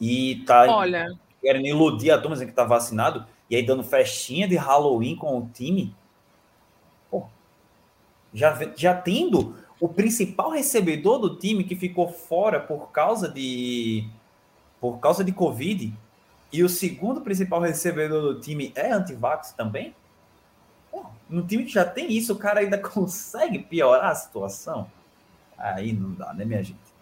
E 0.00 0.42
tá 0.46 0.66
Olha. 0.68 1.08
querendo 1.40 1.66
iludir 1.66 2.10
a 2.10 2.18
turma 2.18 2.34
dizendo 2.34 2.48
que 2.48 2.54
tá 2.54 2.64
vacinado, 2.64 3.26
e 3.48 3.56
aí 3.56 3.62
dando 3.64 3.84
festinha 3.84 4.48
de 4.48 4.56
Halloween 4.56 5.16
com 5.16 5.38
o 5.38 5.48
time. 5.52 5.94
Pô, 7.10 7.26
já, 8.32 8.58
já 8.74 8.94
tendo 8.94 9.54
o 9.78 9.88
principal 9.88 10.50
recebedor 10.50 11.18
do 11.18 11.36
time 11.36 11.64
que 11.64 11.76
ficou 11.76 12.08
fora 12.08 12.60
por 12.60 12.90
causa 12.90 13.28
de 13.28 14.08
por 14.80 14.98
causa 14.98 15.22
de 15.22 15.32
Covid 15.32 15.92
e 16.52 16.62
o 16.62 16.68
segundo 16.68 17.20
principal 17.20 17.60
recebedor 17.60 18.22
do 18.34 18.40
time 18.40 18.72
é 18.74 18.90
antivax 18.90 19.52
também? 19.52 19.94
Pô, 20.92 21.04
no 21.28 21.44
time 21.44 21.64
que 21.64 21.72
já 21.72 21.84
tem 21.84 22.12
isso, 22.12 22.34
o 22.34 22.38
cara 22.38 22.60
ainda 22.60 22.78
consegue 22.78 23.58
piorar 23.58 24.12
a 24.12 24.14
situação? 24.14 24.88
Aí 25.58 25.92
não 25.92 26.12
dá, 26.12 26.32
né, 26.34 26.44
minha 26.44 26.62
gente? 26.62 26.92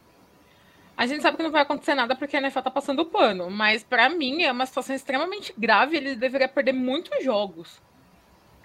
A 0.97 1.07
gente 1.07 1.23
sabe 1.23 1.39
que 1.39 1.43
não 1.43 1.51
vai 1.51 1.63
acontecer 1.63 1.95
nada 1.95 2.15
porque 2.15 2.37
a 2.37 2.41
NFL 2.41 2.61
tá 2.61 2.71
passando 2.71 3.01
o 3.01 3.07
pano, 3.07 3.51
mas 3.51 3.83
para 3.83 4.11
mim 4.11 4.43
é 4.43 4.53
uma 4.53 4.67
situação 4.67 4.95
extremamente 4.95 5.53
grave. 5.57 5.97
Ele 5.97 6.15
deveria 6.15 6.47
perder 6.47 6.75
muitos 6.75 7.25
jogos. 7.25 7.81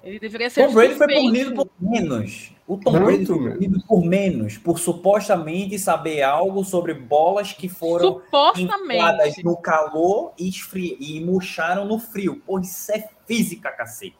Ele 0.04 0.20
deveria 0.20 0.50
ser. 0.50 0.68
Tom 0.68 0.74
Brady 0.74 0.96
foi 0.96 1.08
punido 1.08 1.56
por 1.56 1.70
menos. 1.80 2.52
O 2.68 2.78
Tom 2.78 2.92
Muito 2.92 3.06
Brady 3.06 3.26
foi 3.26 3.54
punido 3.54 3.84
por 3.88 4.06
menos, 4.06 4.58
por 4.58 4.78
supostamente 4.78 5.80
saber 5.80 6.22
algo 6.24 6.64
sobre 6.66 6.94
bolas 6.94 7.54
que 7.54 7.70
foram 7.70 8.16
supostamente 8.16 9.44
no 9.44 9.56
calor 9.56 10.34
e, 10.38 10.50
esfri... 10.50 10.98
e 11.00 11.20
murcharam 11.22 11.86
no 11.86 11.98
frio. 11.98 12.42
Pô, 12.46 12.60
isso 12.60 12.92
é 12.92 13.10
física, 13.26 13.72
cacete. 13.72 14.18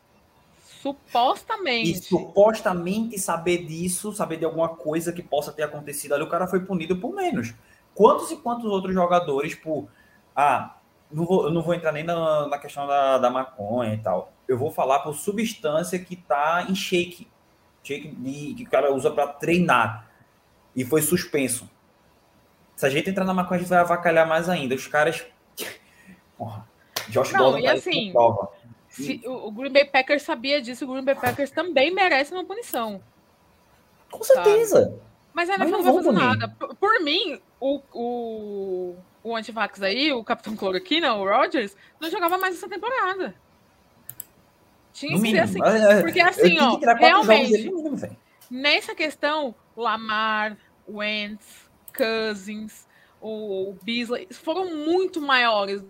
Supostamente. 0.92 1.92
E 1.92 1.96
supostamente 1.96 3.20
saber 3.20 3.66
disso, 3.66 4.14
saber 4.14 4.38
de 4.38 4.46
alguma 4.46 4.70
coisa 4.70 5.12
que 5.12 5.24
possa 5.24 5.52
ter 5.52 5.64
acontecido 5.64 6.14
ali, 6.14 6.24
o 6.24 6.30
cara 6.30 6.48
foi 6.48 6.60
punido 6.60 6.98
por 6.98 7.14
menos. 7.14 7.54
Quantos 7.94 8.32
e 8.32 8.38
quantos 8.38 8.66
outros 8.66 8.94
jogadores 8.94 9.56
por. 9.56 9.88
Ah, 10.36 10.78
não 11.12 11.26
vou, 11.26 11.46
eu 11.46 11.52
não 11.52 11.62
vou 11.62 11.74
entrar 11.74 11.92
nem 11.92 12.04
na, 12.04 12.48
na 12.48 12.58
questão 12.58 12.86
da, 12.86 13.18
da 13.18 13.30
maconha 13.30 13.94
e 13.94 13.98
tal 13.98 14.34
eu 14.48 14.58
vou 14.58 14.72
falar 14.72 15.00
por 15.00 15.14
substância 15.16 15.98
que 16.00 16.14
está 16.14 16.66
em 16.70 16.76
shake, 16.76 17.28
shake 17.84 18.10
de, 18.10 18.54
que 18.56 18.64
o 18.64 18.70
cara 18.70 18.94
usa 18.94 19.12
para 19.12 19.28
treinar. 19.28 20.10
e 20.76 20.84
foi 20.84 21.02
suspenso. 21.02 21.70
Se 22.76 22.86
a 22.86 22.90
gente 22.90 23.10
entrar 23.10 23.24
na 23.24 23.34
maconha, 23.34 23.58
a 23.58 23.60
gente 23.62 23.70
vai 23.70 23.80
avacalhar 23.80 24.28
mais 24.28 24.50
ainda. 24.50 24.76
Os 24.76 24.88
caras. 24.88 25.26
Porra, 26.38 26.68
Josh 27.08 27.32
Não, 27.32 27.40
Gordon 27.40 27.60
e 27.60 27.64
tá 27.64 27.72
assim, 27.74 28.12
prova. 28.12 28.50
Se 28.96 29.22
o 29.26 29.48
o 29.48 29.52
Green 29.52 29.72
Bay 29.72 29.86
Packers 29.86 30.24
sabia 30.24 30.62
disso, 30.62 30.86
o 30.86 30.88
Green 30.88 31.04
Bay 31.04 31.16
Packers 31.16 31.52
também 31.52 31.94
merece 31.94 32.34
uma 32.34 32.46
punição. 32.46 33.02
Com 34.10 34.24
certeza. 34.24 34.98
Mas 35.34 35.50
a 35.50 35.56
NFL 35.56 35.72
não 35.72 35.84
vai 35.84 35.94
fazer 35.94 36.08
punir. 36.08 36.24
nada. 36.24 36.48
Por, 36.48 36.76
por 36.76 37.02
mim, 37.02 37.42
o, 37.60 37.82
o, 37.94 38.96
o 39.22 39.36
antivax 39.36 39.82
aí, 39.82 40.14
o 40.14 40.24
Capitão 40.24 40.56
Cloroquina, 40.56 41.14
o 41.16 41.28
Rodgers, 41.28 41.76
não 42.00 42.10
jogava 42.10 42.38
mais 42.38 42.56
essa 42.56 42.70
temporada. 42.70 43.36
Tinha 44.94 45.18
No 45.18 45.22
que 45.22 45.32
ser 45.32 45.40
assim. 45.40 45.60
É, 45.62 46.02
Porque 46.02 46.22
assim, 46.22 46.58
ó, 46.58 46.78
dele 46.78 46.94
realmente, 46.94 47.70
mínimo, 47.70 48.18
nessa 48.50 48.96
questão, 48.96 49.54
Lamar, 49.76 50.58
Wentz, 50.88 51.70
Cousins, 51.94 52.88
o, 53.20 53.72
o 53.72 53.78
Beasley, 53.84 54.30
foram 54.32 54.74
muito 54.74 55.20
maiores 55.20 55.84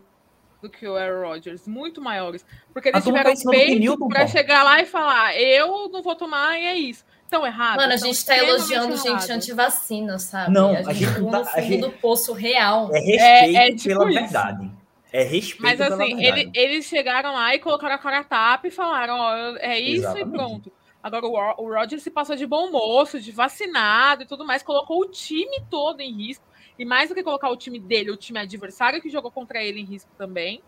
do 0.62 0.70
que 0.70 0.88
o 0.88 0.96
Aaron 0.96 1.28
Rodgers, 1.28 1.68
muito 1.68 2.02
maiores. 2.02 2.46
Porque 2.74 2.90
A 2.90 2.92
eles 2.94 3.04
tiveram 3.04 3.34
tá 3.34 3.50
peito 3.52 3.98
pô. 3.98 4.28
chegar 4.28 4.64
lá 4.64 4.82
e 4.82 4.86
falar, 4.86 5.36
eu 5.40 5.90
não 5.90 6.02
vou 6.02 6.16
tomar 6.16 6.60
e 6.60 6.66
é 6.66 6.76
isso. 6.76 7.06
Estão 7.24 7.46
errados. 7.46 7.78
Mano, 7.78 7.94
a 7.94 7.98
gente 7.98 8.24
tá 8.26 8.36
extremamente 8.36 8.72
elogiando 8.74 8.98
gente 8.98 9.32
antivacina, 9.32 10.20
sabe? 10.20 10.54
Não, 10.54 10.70
a 10.76 10.80
a 10.80 10.94
gente, 10.94 10.96
gente 11.06 11.14
tá 11.14 11.20
não 11.22 11.30
no 11.32 11.38
a 11.38 11.46
fundo 11.46 11.62
gente- 11.64 11.82
do 11.82 11.92
poço 11.92 12.34
real. 12.34 12.90
É 12.94 13.00
respeito 13.00 13.58
É- 13.58 13.68
é 13.70 13.76
tipo 13.76 13.84
pela 14.00 14.10
isso. 14.12 14.20
verdade. 14.20 14.72
É 15.12 15.24
respeito 15.24 15.62
Mas 15.64 15.78
pela 15.78 15.96
assim, 16.04 16.16
verdade. 16.18 16.40
ele- 16.42 16.52
eles 16.54 16.86
chegaram 16.86 17.34
lá 17.34 17.56
e 17.56 17.60
colocaram 17.60 17.96
a 17.96 17.98
cara 17.98 18.20
a 18.20 18.24
tapa 18.24 18.68
e 18.68 18.72
falaram, 18.72 19.18
ó, 19.18 19.34
é 19.58 19.80
isso 19.80 20.02
Exatamente. 20.06 20.28
e 20.28 20.32
pronto. 20.32 20.72
Agora 21.02 21.26
o, 21.26 21.64
o 21.64 21.74
Roger 21.74 22.00
se 22.00 22.10
passou 22.12 22.36
de 22.36 22.46
bom 22.46 22.70
moço, 22.72 23.20
de 23.20 23.32
vacinado 23.32 24.24
e 24.24 24.26
tudo 24.26 24.44
mais, 24.46 24.62
colocou 24.64 25.00
o 25.02 25.06
time 25.10 25.62
todo 25.70 26.02
em 26.02 26.12
risco. 26.12 26.44
E 26.78 26.86
mais 26.86 27.10
do 27.10 27.16
que 27.16 27.24
colocar 27.24 27.50
o 27.50 27.58
time 27.58 27.80
dele, 27.80 28.12
o 28.12 28.18
time 28.18 28.40
adversário 28.40 29.02
que 29.02 29.10
jogou 29.10 29.32
contra 29.32 29.64
ele 29.64 29.80
em 29.80 29.86
risco 29.86 30.10
também. 30.18 30.62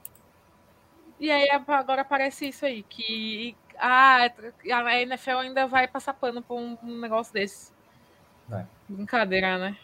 E 1.20 1.32
aí 1.32 1.50
agora 1.50 2.02
aparece 2.02 2.48
isso 2.48 2.66
aí, 2.66 2.84
que 2.84 3.56
ah, 3.78 4.30
a 4.74 5.02
NFL 5.02 5.38
ainda 5.38 5.68
vai 5.68 5.88
passar 5.88 6.14
pano 6.14 6.42
por 6.42 6.58
um, 6.58 6.78
um 6.84 7.00
negócio 7.00 7.34
desse. 7.34 7.72
Vai. 8.48 8.66
Brincadeira, 8.88 9.58
né? 9.58 9.78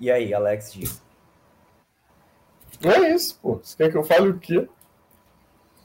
E 0.00 0.10
aí, 0.10 0.34
Alex 0.34 0.72
G? 0.72 0.84
É 2.82 3.14
isso, 3.14 3.38
pô. 3.40 3.58
Você 3.62 3.76
quer 3.76 3.90
que 3.90 3.96
eu 3.96 4.04
fale 4.04 4.28
o 4.28 4.38
quê? 4.38 4.68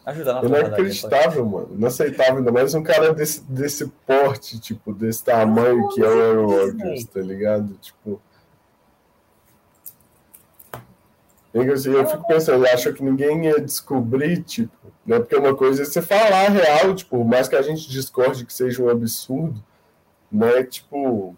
Ajuda 0.05 0.33
na 0.33 0.39
É 0.39 0.41
porradaria, 0.41 0.67
inacreditável, 0.67 1.45
mano. 1.45 1.73
Inaceitável, 1.73 2.37
ainda 2.37 2.51
mais 2.51 2.73
um 2.73 2.83
cara 2.83 3.13
desse, 3.13 3.41
desse 3.43 3.87
porte, 4.05 4.59
tipo, 4.59 4.93
desse 4.93 5.23
tamanho 5.23 5.87
que 5.89 6.01
é 6.01 6.07
o 6.07 6.21
Aaron 6.21 6.45
Rodgers, 6.47 7.05
tá 7.05 7.21
ligado? 7.21 7.73
Tipo. 7.75 8.21
Eu, 11.53 12.07
fico 12.07 12.27
pensando, 12.27 12.65
eu 12.65 12.73
acho 12.73 12.93
que 12.93 13.03
ninguém 13.03 13.45
ia 13.45 13.61
descobrir, 13.61 14.41
tipo, 14.43 14.75
né? 15.05 15.19
Porque 15.19 15.35
uma 15.35 15.55
coisa 15.55 15.83
é 15.83 15.85
você 15.85 16.01
falar 16.01 16.47
a 16.47 16.49
real, 16.49 16.95
tipo, 16.95 17.17
por 17.17 17.25
mais 17.25 17.47
que 17.47 17.55
a 17.55 17.61
gente 17.61 17.89
discorde 17.89 18.45
que 18.45 18.53
seja 18.53 18.81
um 18.81 18.89
absurdo, 18.89 19.63
né? 20.31 20.63
Tipo, 20.63 21.35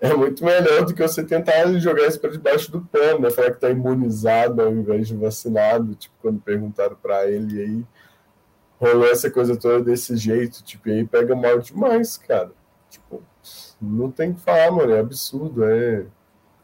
é 0.00 0.14
muito 0.14 0.44
melhor 0.44 0.84
do 0.84 0.94
que 0.94 1.02
você 1.02 1.24
tentar 1.24 1.72
jogar 1.78 2.06
isso 2.06 2.20
para 2.20 2.30
debaixo 2.30 2.70
do 2.70 2.82
pano, 2.82 3.20
né? 3.20 3.30
Falar 3.30 3.50
que 3.50 3.60
tá 3.60 3.70
imunizado 3.70 4.62
ao 4.62 4.72
invés 4.72 5.08
de 5.08 5.16
vacinado, 5.16 5.94
tipo, 5.96 6.14
quando 6.22 6.40
perguntaram 6.40 6.96
para 6.96 7.28
ele 7.28 7.60
aí 7.60 7.86
rolou 8.80 9.06
essa 9.10 9.30
coisa 9.30 9.56
toda 9.56 9.82
desse 9.82 10.16
jeito, 10.16 10.62
tipo, 10.62 10.88
e 10.88 10.92
aí 10.92 11.04
pega 11.04 11.34
mal 11.34 11.58
demais, 11.58 12.16
cara. 12.16 12.52
Tipo, 12.88 13.22
não 13.80 14.10
tem 14.10 14.30
o 14.30 14.34
que 14.34 14.40
falar, 14.40 14.70
mano, 14.70 14.94
é 14.94 15.00
absurdo, 15.00 15.64
é 15.64 16.06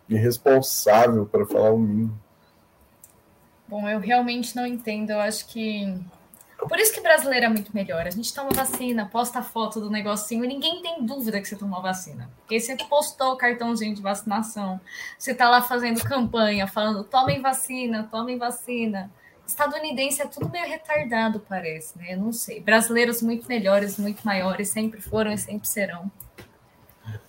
irresponsável 0.09 1.27
para 1.27 1.45
falar 1.45 1.73
o 1.73 1.79
mínimo. 1.79 2.19
Bom, 3.67 3.89
eu 3.89 3.99
realmente 3.99 4.55
não 4.55 4.67
entendo. 4.67 5.11
Eu 5.11 5.21
acho 5.21 5.47
que. 5.47 5.99
Por 6.59 6.79
isso 6.79 6.95
que 6.95 7.01
brasileiro 7.01 7.47
é 7.47 7.49
muito 7.49 7.75
melhor. 7.75 8.07
A 8.07 8.11
gente 8.11 8.33
toma 8.33 8.51
vacina, 8.51 9.07
posta 9.07 9.41
a 9.41 9.43
foto 9.43 9.81
do 9.81 9.91
negocinho 9.91 10.45
e 10.45 10.49
ninguém 10.49 10.81
tem 10.81 11.05
dúvida 11.05 11.41
que 11.41 11.49
você 11.49 11.57
tomou 11.57 11.83
vacina. 11.83 12.31
Porque 12.39 12.59
você 12.59 12.77
postou 12.89 13.33
o 13.33 13.37
cartãozinho 13.37 13.95
de 13.95 14.01
vacinação, 14.01 14.81
você 15.19 15.35
tá 15.35 15.51
lá 15.51 15.61
fazendo 15.61 16.03
campanha, 16.03 16.67
falando 16.67 17.05
tomem 17.05 17.43
vacina, 17.43 18.09
tomem 18.11 18.39
vacina. 18.39 19.11
Estadunidense 19.47 20.23
é 20.23 20.27
tudo 20.27 20.49
meio 20.49 20.67
retardado, 20.67 21.39
parece, 21.41 21.99
né? 21.99 22.15
Eu 22.15 22.19
não 22.19 22.33
sei. 22.33 22.61
Brasileiros 22.61 23.21
muito 23.21 23.47
melhores, 23.47 23.99
muito 23.99 24.25
maiores, 24.25 24.69
sempre 24.69 25.03
foram 25.03 25.33
e 25.33 25.37
sempre 25.37 25.69
serão. 25.69 26.11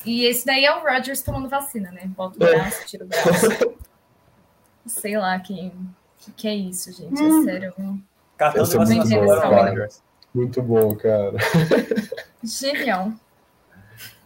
E 0.05 0.23
esse 0.25 0.45
daí 0.45 0.63
é 0.63 0.73
o 0.73 0.81
Rogers 0.81 1.21
tomando 1.21 1.49
vacina, 1.49 1.91
né? 1.91 2.03
Bota 2.05 2.35
o 2.35 2.39
braço, 2.39 2.85
tira 2.85 3.03
o 3.03 3.07
braço. 3.07 3.75
Sei 4.85 5.17
lá 5.17 5.37
que, 5.39 5.73
que, 6.25 6.31
que 6.33 6.47
é 6.47 6.55
isso, 6.55 6.91
gente. 6.91 7.21
É 7.21 7.43
sério. 7.43 7.73
Cartão 8.37 8.63
de 8.63 8.75
é 8.75 8.77
vacinação. 8.77 9.87
Muito 10.33 10.61
bom, 10.61 10.95
cara. 10.95 11.37
Genial. 12.43 13.11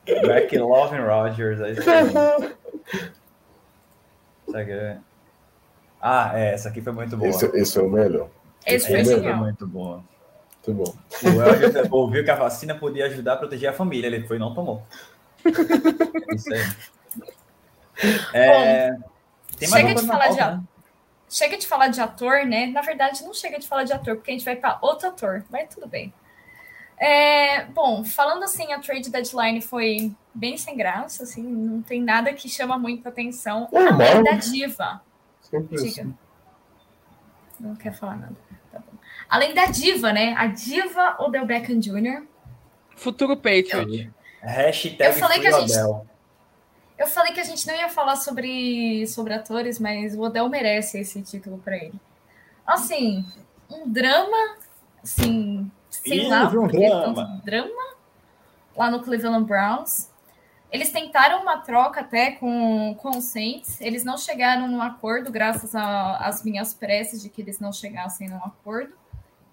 McLovin 0.07 1.01
Rodgers. 1.01 1.59
É 1.61 1.71
isso 1.71 1.89
aí. 1.89 2.13
É- 4.71 4.97
Ah, 6.01 6.31
é, 6.34 6.53
essa 6.53 6.69
aqui 6.69 6.81
foi 6.81 6.93
muito 6.93 7.15
boa. 7.17 7.30
Esse, 7.30 7.45
esse 7.55 7.77
é 7.77 7.81
o 7.81 7.89
melhor. 7.89 8.30
Esse 8.65 8.88
foi 8.88 9.01
Essa 9.01 9.15
genial. 9.15 9.38
muito 9.38 9.67
boa. 9.67 10.03
Muito 10.67 10.84
bom. 10.84 10.95
O 11.23 11.30
Rodgers 11.39 11.91
ouviu 11.91 12.23
que 12.23 12.31
a 12.31 12.35
vacina 12.35 12.73
podia 12.73 13.05
ajudar 13.05 13.34
a 13.34 13.38
proteger 13.38 13.69
a 13.69 13.73
família. 13.73 14.07
Ele 14.07 14.26
foi 14.26 14.38
e 14.38 14.39
não 14.39 14.53
tomou. 14.53 14.81
Isso 16.34 16.53
aí. 16.53 16.61
É, 18.34 18.97
tem 19.57 19.69
mais 19.69 19.88
chega 19.88 20.01
de 20.01 20.07
falar 20.07 20.27
pauta, 20.30 20.43
de 20.45 20.51
né? 20.57 20.63
Chega 21.30 21.57
de 21.57 21.68
falar 21.68 21.89
de 21.89 22.01
ator, 22.01 22.45
né? 22.45 22.65
Na 22.68 22.81
verdade, 22.81 23.23
não 23.23 23.34
chega 23.34 23.60
de 23.60 23.68
falar 23.68 23.84
de 23.84 23.93
ator, 23.93 24.15
porque 24.15 24.31
a 24.31 24.34
gente 24.34 24.45
vai 24.45 24.56
para 24.56 24.80
outro 24.81 25.10
ator, 25.10 25.45
mas 25.49 25.73
tudo 25.73 25.88
bem. 25.88 26.11
É, 26.97 27.64
bom, 27.65 28.03
falando 28.03 28.43
assim, 28.43 28.73
a 28.73 28.80
trade 28.80 29.10
deadline 29.10 29.61
foi 29.61 30.11
bem 30.34 30.57
sem 30.57 30.76
graça, 30.76 31.23
assim, 31.23 31.41
não 31.43 31.81
tem 31.81 32.01
nada 32.01 32.34
que 32.34 32.49
chama 32.49 32.77
muita 32.77 33.10
atenção. 33.10 33.69
Normal. 33.72 34.01
Além 34.07 34.23
da 34.23 34.31
diva. 34.34 35.01
Sempre 35.41 35.77
Diga. 35.77 36.01
assim. 36.01 36.14
Não 37.60 37.76
quer 37.76 37.93
falar 37.93 38.18
nada. 38.18 38.35
Tá 38.72 38.80
bom. 38.80 38.97
Além 39.30 39.53
da 39.53 39.65
diva, 39.68 40.11
né? 40.11 40.34
A 40.38 40.47
diva 40.47 41.15
Odell 41.19 41.45
Beckham 41.45 41.80
Jr. 41.80 42.23
Futuro 42.95 43.38
Patriot. 43.38 44.11
Hashtag 44.41 45.03
Eu 45.03 45.14
falei 45.14 45.39
que 45.39 45.47
a 45.47 45.51
gente- 45.60 45.72
Odell. 45.72 46.09
Eu 46.99 47.07
falei 47.07 47.31
que 47.31 47.39
a 47.39 47.45
gente 47.45 47.65
não 47.65 47.73
ia 47.73 47.88
falar 47.88 48.17
sobre, 48.17 49.07
sobre 49.07 49.34
atores, 49.34 49.80
mas 49.80 50.13
o 50.13 50.21
Odell 50.21 50.49
merece 50.49 50.99
esse 50.99 51.21
título 51.21 51.57
para 51.57 51.77
ele. 51.77 51.97
Assim, 52.67 53.26
um 53.69 53.89
drama, 53.89 54.57
assim, 55.01 55.71
sei 55.89 56.26
Ih, 56.26 56.27
lá, 56.27 56.49
um 56.49 56.51
porque 56.51 56.76
é 56.76 56.89
drama. 56.89 57.15
tanto 57.15 57.45
drama 57.45 57.95
lá 58.76 58.91
no 58.91 59.01
Cleveland 59.01 59.45
Browns. 59.45 60.09
Eles 60.69 60.91
tentaram 60.91 61.41
uma 61.41 61.59
troca 61.59 62.01
até 62.01 62.31
com, 62.31 62.93
com 63.01 63.17
o 63.17 63.21
Saints, 63.21 63.80
eles 63.80 64.03
não 64.03 64.17
chegaram 64.17 64.67
num 64.67 64.81
acordo, 64.81 65.31
graças 65.31 65.73
às 65.73 66.43
minhas 66.43 66.73
preces 66.73 67.21
de 67.21 67.30
que 67.30 67.41
eles 67.41 67.61
não 67.61 67.71
chegassem 67.71 68.27
num 68.27 68.43
acordo. 68.43 68.93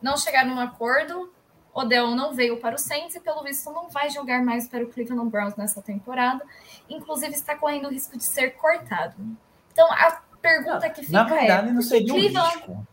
Não 0.03 0.17
chegaram 0.17 0.53
num 0.53 0.61
acordo, 0.61 1.33
Odell 1.79 2.15
não 2.15 2.33
veio 2.33 2.57
para 2.59 2.75
o 2.75 2.79
Saints 2.79 3.15
e, 3.15 3.21
pelo 3.21 3.43
visto, 3.43 3.71
não 3.71 3.91
vai 3.91 4.09
jogar 4.09 4.43
mais 4.43 4.67
para 4.67 4.83
o 4.83 4.87
Cleveland 4.87 5.31
Browns 5.31 5.57
nessa 5.57 5.83
temporada. 5.83 6.43
Inclusive, 6.89 7.35
está 7.35 7.55
correndo 7.55 7.89
o 7.89 7.91
risco 7.91 8.17
de 8.17 8.25
ser 8.25 8.53
cortado. 8.53 9.15
Então, 9.73 9.87
a 9.93 10.23
pergunta 10.41 10.89
que 10.89 11.03
fica 11.03 11.13
Na 11.13 11.25
verdade, 11.25 11.69
é... 11.69 11.73
não 11.73 11.83
seria 11.83 12.13
um 12.13 12.17
Cleveland- 12.17 12.55
risco. 12.57 12.87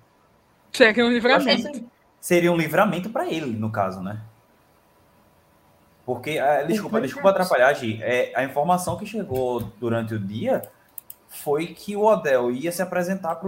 Chega 0.73 1.05
um 1.05 1.09
livramento. 1.09 1.89
Seria 2.19 2.51
um 2.51 2.57
livramento 2.57 3.09
para 3.09 3.27
ele, 3.27 3.57
no 3.57 3.71
caso, 3.71 4.01
né? 4.01 4.19
Porque, 6.05 6.37
ah, 6.37 6.63
desculpa, 6.63 6.99
desculpa 6.99 7.29
atrapalhar, 7.29 7.73
Gi. 7.73 8.01
É, 8.01 8.33
a 8.35 8.43
informação 8.43 8.97
que 8.97 9.05
chegou 9.05 9.61
durante 9.79 10.13
o 10.13 10.19
dia 10.19 10.61
foi 11.29 11.67
que 11.67 11.95
o 11.95 12.03
Odell 12.03 12.51
ia 12.51 12.71
se 12.71 12.81
apresentar 12.81 13.35
para 13.35 13.47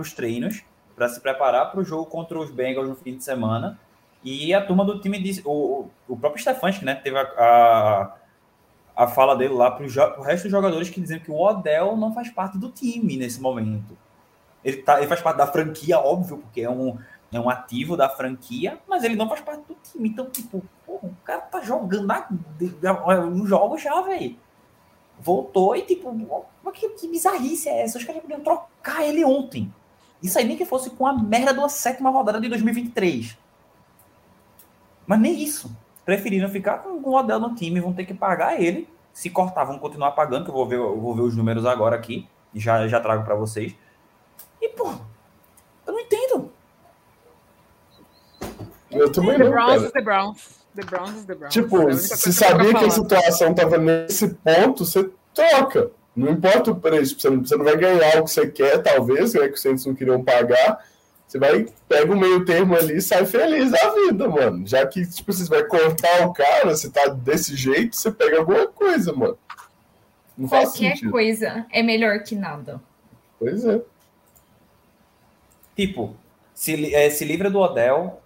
os 0.00 0.12
treinos, 0.12 0.62
para 0.96 1.08
se 1.08 1.20
preparar 1.20 1.70
para 1.70 1.80
o 1.80 1.84
jogo 1.84 2.06
contra 2.06 2.38
os 2.38 2.50
Bengals 2.50 2.88
no 2.88 2.96
fim 2.96 3.16
de 3.16 3.24
semana. 3.24 3.78
E 4.24 4.54
a 4.54 4.64
turma 4.64 4.84
do 4.84 5.00
time 5.00 5.20
disse, 5.20 5.42
o, 5.44 5.88
o 6.08 6.16
próprio 6.16 6.40
Stefanski, 6.40 6.84
né, 6.84 6.94
teve 6.94 7.18
a, 7.18 7.22
a, 7.22 8.14
a 8.96 9.06
fala 9.08 9.34
dele 9.36 9.54
lá 9.54 9.70
para 9.70 9.84
o 9.84 10.22
resto 10.22 10.44
dos 10.44 10.52
jogadores 10.52 10.88
que 10.90 11.00
dizem 11.00 11.18
que 11.18 11.30
o 11.30 11.40
Odell 11.40 11.96
não 11.96 12.14
faz 12.14 12.30
parte 12.30 12.56
do 12.56 12.70
time 12.70 13.16
nesse 13.16 13.40
momento. 13.40 13.96
Ele, 14.64 14.76
tá, 14.78 14.98
ele 14.98 15.08
faz 15.08 15.20
parte 15.20 15.38
da 15.38 15.46
franquia, 15.46 15.98
óbvio, 15.98 16.38
porque 16.38 16.60
é 16.60 16.70
um, 16.70 16.96
é 17.32 17.40
um 17.40 17.50
ativo 17.50 17.96
da 17.96 18.08
franquia, 18.08 18.78
mas 18.88 19.02
ele 19.02 19.16
não 19.16 19.28
faz 19.28 19.40
parte 19.40 19.64
do 19.66 19.76
time. 19.82 20.08
Então, 20.08 20.30
tipo, 20.30 20.62
porra, 20.86 21.08
o 21.08 21.16
cara 21.24 21.40
tá 21.40 21.60
jogando 21.60 22.06
na, 22.06 22.28
nos 23.26 23.48
jogos 23.48 23.82
já, 23.82 24.00
velho. 24.02 24.36
Voltou 25.18 25.74
e, 25.74 25.82
tipo, 25.82 26.10
que, 26.72 26.88
que 26.90 27.08
bizarrice 27.08 27.68
é 27.68 27.82
essa? 27.82 27.98
Os 27.98 28.04
caras 28.04 28.22
podiam 28.22 28.40
trocar 28.40 29.04
ele 29.04 29.24
ontem. 29.24 29.72
Isso 30.22 30.38
aí 30.38 30.44
nem 30.44 30.56
que 30.56 30.64
fosse 30.64 30.90
com 30.90 31.06
a 31.06 31.12
merda 31.12 31.52
de 31.52 31.58
uma 31.58 31.68
sétima 31.68 32.10
rodada 32.10 32.40
de 32.40 32.48
2023. 32.48 33.36
Mas 35.06 35.20
nem 35.20 35.42
isso. 35.42 35.74
Preferiram 36.04 36.48
ficar 36.48 36.78
com 36.78 36.90
o 36.90 37.14
Odell 37.14 37.38
no 37.38 37.54
time, 37.54 37.80
vão 37.80 37.92
ter 37.92 38.04
que 38.04 38.14
pagar 38.14 38.60
ele 38.60 38.88
Se 39.12 39.30
cortar, 39.30 39.64
vão 39.64 39.78
continuar 39.78 40.12
pagando, 40.12 40.44
que 40.44 40.50
eu 40.50 40.54
vou 40.54 40.66
ver, 40.66 40.76
eu 40.76 41.00
vou 41.00 41.14
ver 41.14 41.22
os 41.22 41.36
números 41.36 41.64
agora 41.66 41.94
aqui, 41.94 42.26
e 42.54 42.58
já, 42.58 42.88
já 42.88 42.98
trago 42.98 43.24
para 43.24 43.34
vocês. 43.34 43.74
E, 44.60 44.68
pô, 44.70 44.92
eu 45.86 45.92
não 45.92 46.00
entendo. 46.00 46.50
Eu 48.90 49.10
também 49.10 49.36
The 49.36 49.44
não, 49.44 49.50
Browns 49.50 49.74
cara. 49.74 49.86
is 49.86 49.92
the 49.92 50.00
Browns. 50.02 50.62
The 50.74 50.82
Browns 50.82 51.16
is 51.16 51.24
the 51.24 51.34
Browns. 51.34 51.56
É 51.56 51.60
Tipo, 51.60 51.76
única 51.76 51.96
se 51.98 52.32
sabia 52.32 52.74
que 52.74 52.84
a 52.84 52.90
situação 52.90 53.54
tava 53.54 53.78
nesse 53.78 54.28
ponto, 54.28 54.84
você 54.84 55.10
troca. 55.34 55.90
Não 56.14 56.30
importa 56.30 56.70
o 56.70 56.76
preço, 56.76 57.18
você 57.18 57.30
não, 57.30 57.44
você 57.44 57.56
não 57.56 57.64
vai 57.64 57.76
ganhar 57.76 58.20
o 58.20 58.24
que 58.24 58.30
você 58.30 58.46
quer, 58.46 58.82
talvez, 58.82 59.34
né, 59.34 59.48
que 59.48 59.54
os 59.54 59.62
Saints 59.62 59.86
não 59.86 59.94
queriam 59.94 60.22
pagar. 60.22 60.84
Você 61.32 61.38
vai, 61.38 61.66
pega 61.88 62.12
o 62.12 62.16
meio 62.16 62.44
termo 62.44 62.76
ali 62.76 62.98
e 62.98 63.00
sai 63.00 63.24
feliz 63.24 63.70
da 63.70 63.90
vida, 63.94 64.28
mano. 64.28 64.66
Já 64.66 64.86
que, 64.86 65.06
tipo, 65.06 65.32
você 65.32 65.48
vai 65.48 65.64
cortar 65.64 66.26
o 66.26 66.32
cara, 66.34 66.76
você 66.76 66.90
tá 66.90 67.06
desse 67.06 67.56
jeito, 67.56 67.96
você 67.96 68.12
pega 68.12 68.40
alguma 68.40 68.66
coisa, 68.66 69.14
mano. 69.14 69.38
Não 70.36 70.46
faz 70.46 70.72
Qualquer 70.72 70.90
sentido. 70.96 71.10
coisa 71.10 71.64
é 71.72 71.82
melhor 71.82 72.22
que 72.22 72.34
nada. 72.34 72.78
Pois 73.38 73.64
é. 73.64 73.80
Tipo, 75.74 76.14
se, 76.52 76.94
eh, 76.94 77.08
se 77.08 77.24
livra 77.24 77.48
do 77.50 77.60
Odell, 77.60 78.20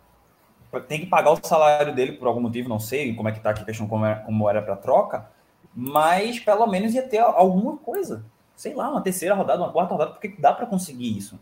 tem 0.88 0.98
que 0.98 1.06
pagar 1.06 1.30
o 1.30 1.38
salário 1.40 1.94
dele 1.94 2.10
por 2.14 2.26
algum 2.26 2.40
motivo, 2.40 2.68
não 2.68 2.80
sei 2.80 3.14
como 3.14 3.28
é 3.28 3.32
que 3.32 3.38
tá 3.38 3.50
aqui 3.50 3.62
a 3.62 3.64
questão 3.64 3.86
como, 3.86 4.04
é- 4.04 4.16
como 4.16 4.50
era 4.50 4.60
para 4.60 4.74
troca, 4.74 5.28
mas 5.72 6.40
pelo 6.40 6.66
menos 6.66 6.92
ia 6.92 7.06
ter 7.06 7.18
alguma 7.18 7.76
coisa. 7.76 8.24
Sei 8.56 8.74
lá, 8.74 8.90
uma 8.90 9.00
terceira 9.00 9.36
rodada, 9.36 9.62
uma 9.62 9.70
quarta 9.70 9.92
rodada, 9.94 10.10
porque 10.10 10.34
dá 10.40 10.52
para 10.52 10.66
conseguir 10.66 11.16
isso. 11.16 11.38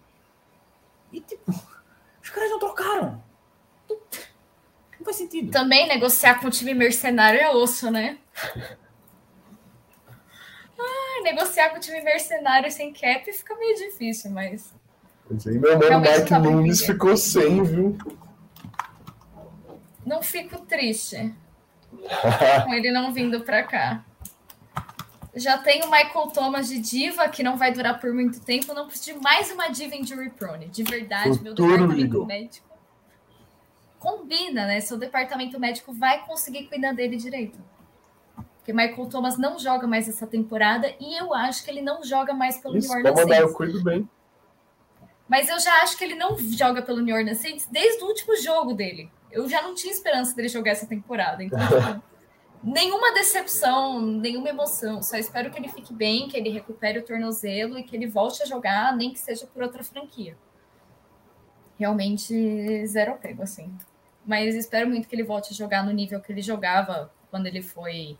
E 1.14 1.20
tipo, 1.20 1.52
os 2.20 2.30
caras 2.30 2.50
não 2.50 2.58
trocaram. 2.58 3.22
Não 3.88 5.04
faz 5.04 5.16
sentido. 5.16 5.52
Também 5.52 5.86
negociar 5.86 6.40
com 6.40 6.48
o 6.48 6.50
time 6.50 6.74
mercenário 6.74 7.38
é 7.40 7.54
osso, 7.54 7.88
né? 7.88 8.18
Ah, 10.76 11.22
negociar 11.22 11.70
com 11.70 11.76
o 11.76 11.80
time 11.80 12.00
mercenário 12.02 12.68
sem 12.72 12.92
cap 12.92 13.32
fica 13.32 13.54
meio 13.54 13.76
difícil, 13.76 14.32
mas. 14.32 14.74
Pois. 15.28 15.46
E 15.46 15.56
meu 15.56 15.78
mano 15.78 16.00
Mike 16.00 16.18
não 16.18 16.26
tá 16.26 16.38
Nunes 16.40 16.84
ficou 16.84 17.16
sem, 17.16 17.62
viu? 17.62 17.96
Não 20.04 20.20
fico 20.20 20.58
triste 20.66 21.32
com 22.64 22.74
ele 22.74 22.90
não 22.90 23.12
vindo 23.12 23.40
pra 23.42 23.62
cá. 23.62 24.04
Já 25.36 25.58
tem 25.58 25.82
o 25.82 25.90
Michael 25.90 26.28
Thomas 26.28 26.68
de 26.68 26.78
diva, 26.78 27.28
que 27.28 27.42
não 27.42 27.56
vai 27.56 27.72
durar 27.72 28.00
por 28.00 28.12
muito 28.12 28.40
tempo. 28.40 28.72
Não 28.72 28.86
preciso 28.86 29.18
de 29.18 29.22
mais 29.24 29.50
uma 29.50 29.68
diva 29.68 29.94
injury 29.96 30.30
prone. 30.30 30.66
De 30.68 30.82
verdade, 30.84 31.40
meu 31.42 31.52
Futuro 31.52 31.72
departamento 31.72 32.00
Eagle. 32.04 32.26
médico. 32.26 32.68
Combina, 33.98 34.66
né? 34.66 34.80
Seu 34.80 34.96
departamento 34.98 35.58
médico 35.58 35.92
vai 35.92 36.24
conseguir 36.26 36.66
cuidar 36.68 36.92
dele 36.92 37.16
direito. 37.16 37.58
Porque 38.56 38.72
Michael 38.72 39.08
Thomas 39.08 39.36
não 39.36 39.58
joga 39.58 39.86
mais 39.86 40.08
essa 40.08 40.26
temporada 40.26 40.94
e 41.00 41.18
eu 41.20 41.34
acho 41.34 41.64
que 41.64 41.70
ele 41.70 41.82
não 41.82 42.02
joga 42.04 42.32
mais 42.32 42.58
pelo 42.58 42.76
Isso, 42.76 42.88
New 42.88 42.98
Orleans 42.98 43.16
mandar, 43.20 43.34
eu 43.36 43.40
Saints. 43.48 43.56
cuido 43.56 43.82
bem. 43.82 44.08
Mas 45.28 45.48
eu 45.48 45.58
já 45.58 45.82
acho 45.82 45.96
que 45.98 46.04
ele 46.04 46.14
não 46.14 46.38
joga 46.38 46.80
pelo 46.82 47.00
New 47.00 47.14
Orleans 47.14 47.38
Saints 47.38 47.66
desde 47.70 48.02
o 48.04 48.06
último 48.06 48.36
jogo 48.36 48.72
dele. 48.74 49.10
Eu 49.32 49.48
já 49.48 49.62
não 49.62 49.74
tinha 49.74 49.92
esperança 49.92 50.34
dele 50.36 50.48
jogar 50.48 50.70
essa 50.70 50.86
temporada. 50.86 51.42
Então, 51.42 51.58
nenhuma 52.64 53.12
decepção, 53.12 54.00
nenhuma 54.00 54.48
emoção. 54.48 55.02
Só 55.02 55.16
espero 55.16 55.50
que 55.50 55.58
ele 55.58 55.68
fique 55.68 55.92
bem, 55.92 56.28
que 56.28 56.36
ele 56.36 56.48
recupere 56.48 56.98
o 56.98 57.04
tornozelo 57.04 57.78
e 57.78 57.82
que 57.82 57.94
ele 57.94 58.06
volte 58.06 58.42
a 58.42 58.46
jogar, 58.46 58.96
nem 58.96 59.12
que 59.12 59.20
seja 59.20 59.46
por 59.46 59.62
outra 59.62 59.84
franquia. 59.84 60.36
Realmente 61.78 62.86
zero 62.86 63.12
apego, 63.12 63.42
assim. 63.42 63.72
Mas 64.24 64.54
espero 64.54 64.88
muito 64.88 65.06
que 65.06 65.14
ele 65.14 65.22
volte 65.22 65.52
a 65.52 65.56
jogar 65.56 65.84
no 65.84 65.92
nível 65.92 66.20
que 66.20 66.32
ele 66.32 66.40
jogava 66.40 67.12
quando 67.30 67.46
ele 67.46 67.60
foi 67.60 68.18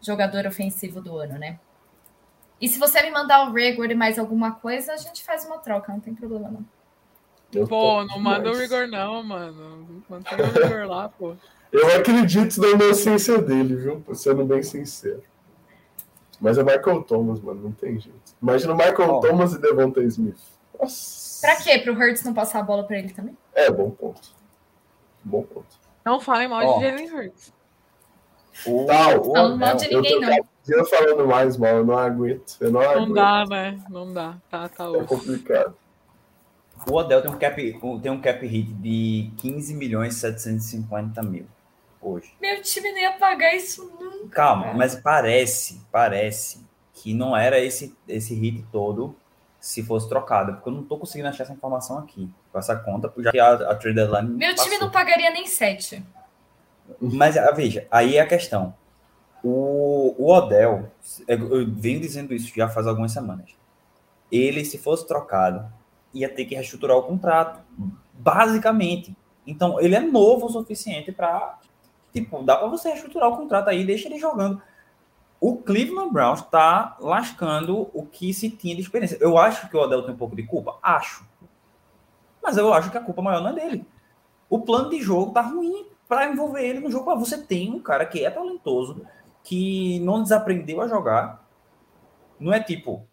jogador 0.00 0.46
ofensivo 0.46 1.00
do 1.00 1.16
ano, 1.16 1.38
né? 1.38 1.60
E 2.60 2.68
se 2.68 2.78
você 2.78 3.02
me 3.02 3.10
mandar 3.10 3.48
o 3.48 3.52
Rigor 3.52 3.90
e 3.90 3.94
mais 3.94 4.18
alguma 4.18 4.52
coisa, 4.52 4.94
a 4.94 4.96
gente 4.96 5.22
faz 5.22 5.44
uma 5.44 5.58
troca, 5.58 5.92
não 5.92 6.00
tem 6.00 6.14
problema 6.14 6.50
não. 6.50 6.64
Eu 7.52 7.66
Pô, 7.66 8.04
não 8.04 8.18
manda 8.18 8.50
o 8.50 8.58
rigor 8.58 8.88
não, 8.88 9.22
mano. 9.22 10.02
Mantém 10.08 10.38
o 10.40 10.46
rigor 10.46 10.86
lá, 10.86 11.08
pô. 11.08 11.36
Eu 11.72 11.96
acredito 11.96 12.60
na 12.60 12.68
inocência 12.68 13.38
dele, 13.38 13.76
viu? 13.76 14.02
Sendo 14.14 14.44
bem 14.44 14.62
sincero. 14.62 15.22
Mas 16.40 16.58
é 16.58 16.62
Michael 16.62 17.02
Thomas, 17.02 17.40
mano, 17.40 17.62
não 17.62 17.72
tem 17.72 17.98
jeito. 17.98 18.18
Imagina 18.42 18.72
o 18.72 18.76
Michael 18.76 19.10
Ó. 19.10 19.20
Thomas 19.20 19.52
e 19.54 19.58
Devonta 19.60 20.02
Smith. 20.02 20.36
Nossa. 20.78 21.40
Pra 21.40 21.56
quê? 21.56 21.78
Pro 21.78 21.94
Hurts 21.94 22.22
não 22.24 22.34
passar 22.34 22.60
a 22.60 22.62
bola 22.62 22.84
pra 22.84 22.98
ele 22.98 23.10
também? 23.10 23.36
É, 23.54 23.70
bom 23.70 23.90
ponto. 23.90 24.28
Bom 25.24 25.42
ponto. 25.42 25.66
Não 26.04 26.20
falem 26.20 26.48
mal 26.48 26.64
Ó. 26.64 26.78
de 26.78 26.84
Jalen 26.84 27.10
Hurts. 27.12 27.52
O, 28.66 28.86
Tal. 28.86 29.20
o 29.20 29.32
Falando 29.34 29.58
mal 29.58 29.76
de 29.76 29.84
Eu 29.92 30.00
ninguém, 30.00 30.20
tô 30.20 30.26
não. 30.26 30.36
dia 30.64 30.84
falando 30.86 31.26
mais 31.26 31.56
mal, 31.56 31.70
eu 31.76 31.84
não 31.84 31.96
aguento. 31.98 32.56
Eu 32.60 32.70
não 32.70 32.80
Não 32.80 32.90
aguento. 32.90 33.14
dá, 33.14 33.44
né? 33.46 33.84
Não 33.90 34.12
dá. 34.12 34.36
Tá, 34.50 34.68
tá 34.68 34.84
É 34.94 35.04
complicado. 35.04 35.74
O 36.90 36.94
Odell 36.94 37.22
tem 37.22 37.30
um 37.30 37.38
cap, 37.38 37.80
tem 38.02 38.12
um 38.12 38.20
cap 38.20 38.46
hit 38.46 38.72
de 38.74 39.30
15 39.38 39.74
milhões 39.74 40.14
e 40.16 40.18
750 40.20 41.22
mil 41.22 41.46
hoje. 42.00 42.32
Meu 42.40 42.62
time 42.62 42.92
não 42.92 42.98
ia 42.98 43.12
pagar 43.12 43.54
isso 43.54 43.84
nunca. 44.00 44.28
Calma, 44.28 44.64
cara. 44.64 44.76
mas 44.76 44.94
parece, 44.96 45.80
parece 45.90 46.64
que 46.92 47.14
não 47.14 47.36
era 47.36 47.58
esse, 47.60 47.96
esse 48.08 48.34
hit 48.34 48.64
todo 48.72 49.16
se 49.60 49.82
fosse 49.82 50.08
trocado, 50.08 50.54
porque 50.54 50.68
eu 50.68 50.72
não 50.72 50.84
tô 50.84 50.96
conseguindo 50.96 51.28
achar 51.28 51.42
essa 51.42 51.52
informação 51.52 51.98
aqui, 51.98 52.30
com 52.52 52.58
essa 52.58 52.76
conta, 52.76 53.12
já 53.18 53.32
que 53.32 53.40
a, 53.40 53.52
a 53.52 53.74
trade 53.74 53.96
deadline 53.96 54.28
Meu 54.28 54.54
time 54.54 54.70
passou. 54.70 54.80
não 54.80 54.90
pagaria 54.90 55.30
nem 55.30 55.46
sete. 55.46 56.04
Mas 57.00 57.36
ah, 57.36 57.50
veja, 57.50 57.86
aí 57.90 58.16
é 58.16 58.20
a 58.20 58.26
questão. 58.26 58.74
O, 59.42 60.14
o 60.18 60.32
Odell, 60.32 60.90
eu 61.26 61.66
venho 61.68 62.00
dizendo 62.00 62.32
isso 62.32 62.52
já 62.54 62.68
faz 62.68 62.86
algumas 62.86 63.12
semanas. 63.12 63.50
Ele, 64.30 64.64
se 64.64 64.78
fosse 64.78 65.06
trocado, 65.06 65.68
ia 66.12 66.28
ter 66.28 66.44
que 66.44 66.54
reestruturar 66.54 66.96
o 66.96 67.02
contrato, 67.02 67.60
basicamente. 68.12 69.16
Então, 69.46 69.80
ele 69.80 69.94
é 69.94 70.00
novo 70.00 70.46
o 70.46 70.50
suficiente 70.50 71.12
para, 71.12 71.58
tipo, 72.16 72.42
dá 72.42 72.56
para 72.56 72.66
você 72.68 72.88
reestruturar 72.88 73.28
o 73.28 73.36
contrato 73.36 73.68
aí, 73.68 73.84
deixa 73.84 74.08
ele 74.08 74.18
jogando. 74.18 74.60
O 75.38 75.56
Cleveland 75.56 76.12
Browns 76.12 76.40
está 76.40 76.96
lascando 76.98 77.90
o 77.92 78.06
que 78.06 78.32
se 78.32 78.48
tinha 78.50 78.74
de 78.74 78.80
experiência. 78.80 79.18
Eu 79.20 79.36
acho 79.36 79.68
que 79.68 79.76
o 79.76 79.80
Odell 79.80 80.02
tem 80.02 80.14
um 80.14 80.16
pouco 80.16 80.34
de 80.34 80.42
culpa, 80.42 80.78
acho. 80.82 81.26
Mas 82.42 82.56
eu 82.56 82.72
acho 82.72 82.90
que 82.90 82.96
a 82.96 83.02
culpa 83.02 83.20
maior 83.20 83.42
não 83.42 83.50
é 83.50 83.52
dele. 83.52 83.86
O 84.48 84.60
plano 84.60 84.88
de 84.88 85.00
jogo 85.02 85.32
tá 85.32 85.42
ruim 85.42 85.86
para 86.08 86.30
envolver 86.30 86.64
ele 86.66 86.80
no 86.80 86.90
jogo. 86.90 87.10
Ah, 87.10 87.16
Você 87.16 87.38
tem 87.38 87.70
um 87.70 87.80
cara 87.80 88.06
que 88.06 88.24
é 88.24 88.30
talentoso, 88.30 89.02
que 89.44 90.00
não 90.00 90.22
desaprendeu 90.22 90.80
a 90.80 90.88
jogar. 90.88 91.46
Não 92.40 92.52
é 92.52 92.62
tipo 92.62 93.06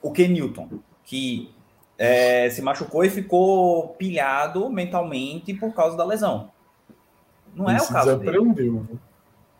o 0.00 0.12
Ken 0.12 0.28
Newton, 0.28 0.68
que 1.04 1.52
é, 1.98 2.48
se 2.50 2.62
machucou 2.62 3.04
e 3.04 3.10
ficou 3.10 3.88
pilhado 3.94 4.68
mentalmente 4.70 5.52
por 5.54 5.74
causa 5.74 5.96
da 5.96 6.04
lesão. 6.04 6.50
Não 7.56 7.70
é 7.70 7.76
o 7.76 7.88
caso 7.88 8.16
dele. 8.18 8.30
desaprendeu. 8.32 8.54
viu? 8.54 8.98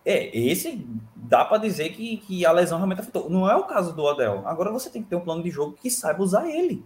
É, 0.04 0.38
esse 0.38 0.86
dá 1.16 1.44
para 1.44 1.58
dizer 1.58 1.88
que, 1.88 2.18
que 2.18 2.46
a 2.46 2.52
lesão 2.52 2.78
realmente 2.78 3.00
afetou. 3.00 3.28
Não 3.28 3.50
é 3.50 3.56
o 3.56 3.64
caso 3.64 3.92
do 3.92 4.04
Odell. 4.04 4.46
Agora 4.46 4.70
você 4.70 4.88
tem 4.88 5.02
que 5.02 5.08
ter 5.08 5.16
um 5.16 5.20
plano 5.20 5.42
de 5.42 5.50
jogo 5.50 5.72
que 5.72 5.90
saiba 5.90 6.22
usar 6.22 6.48
ele. 6.48 6.84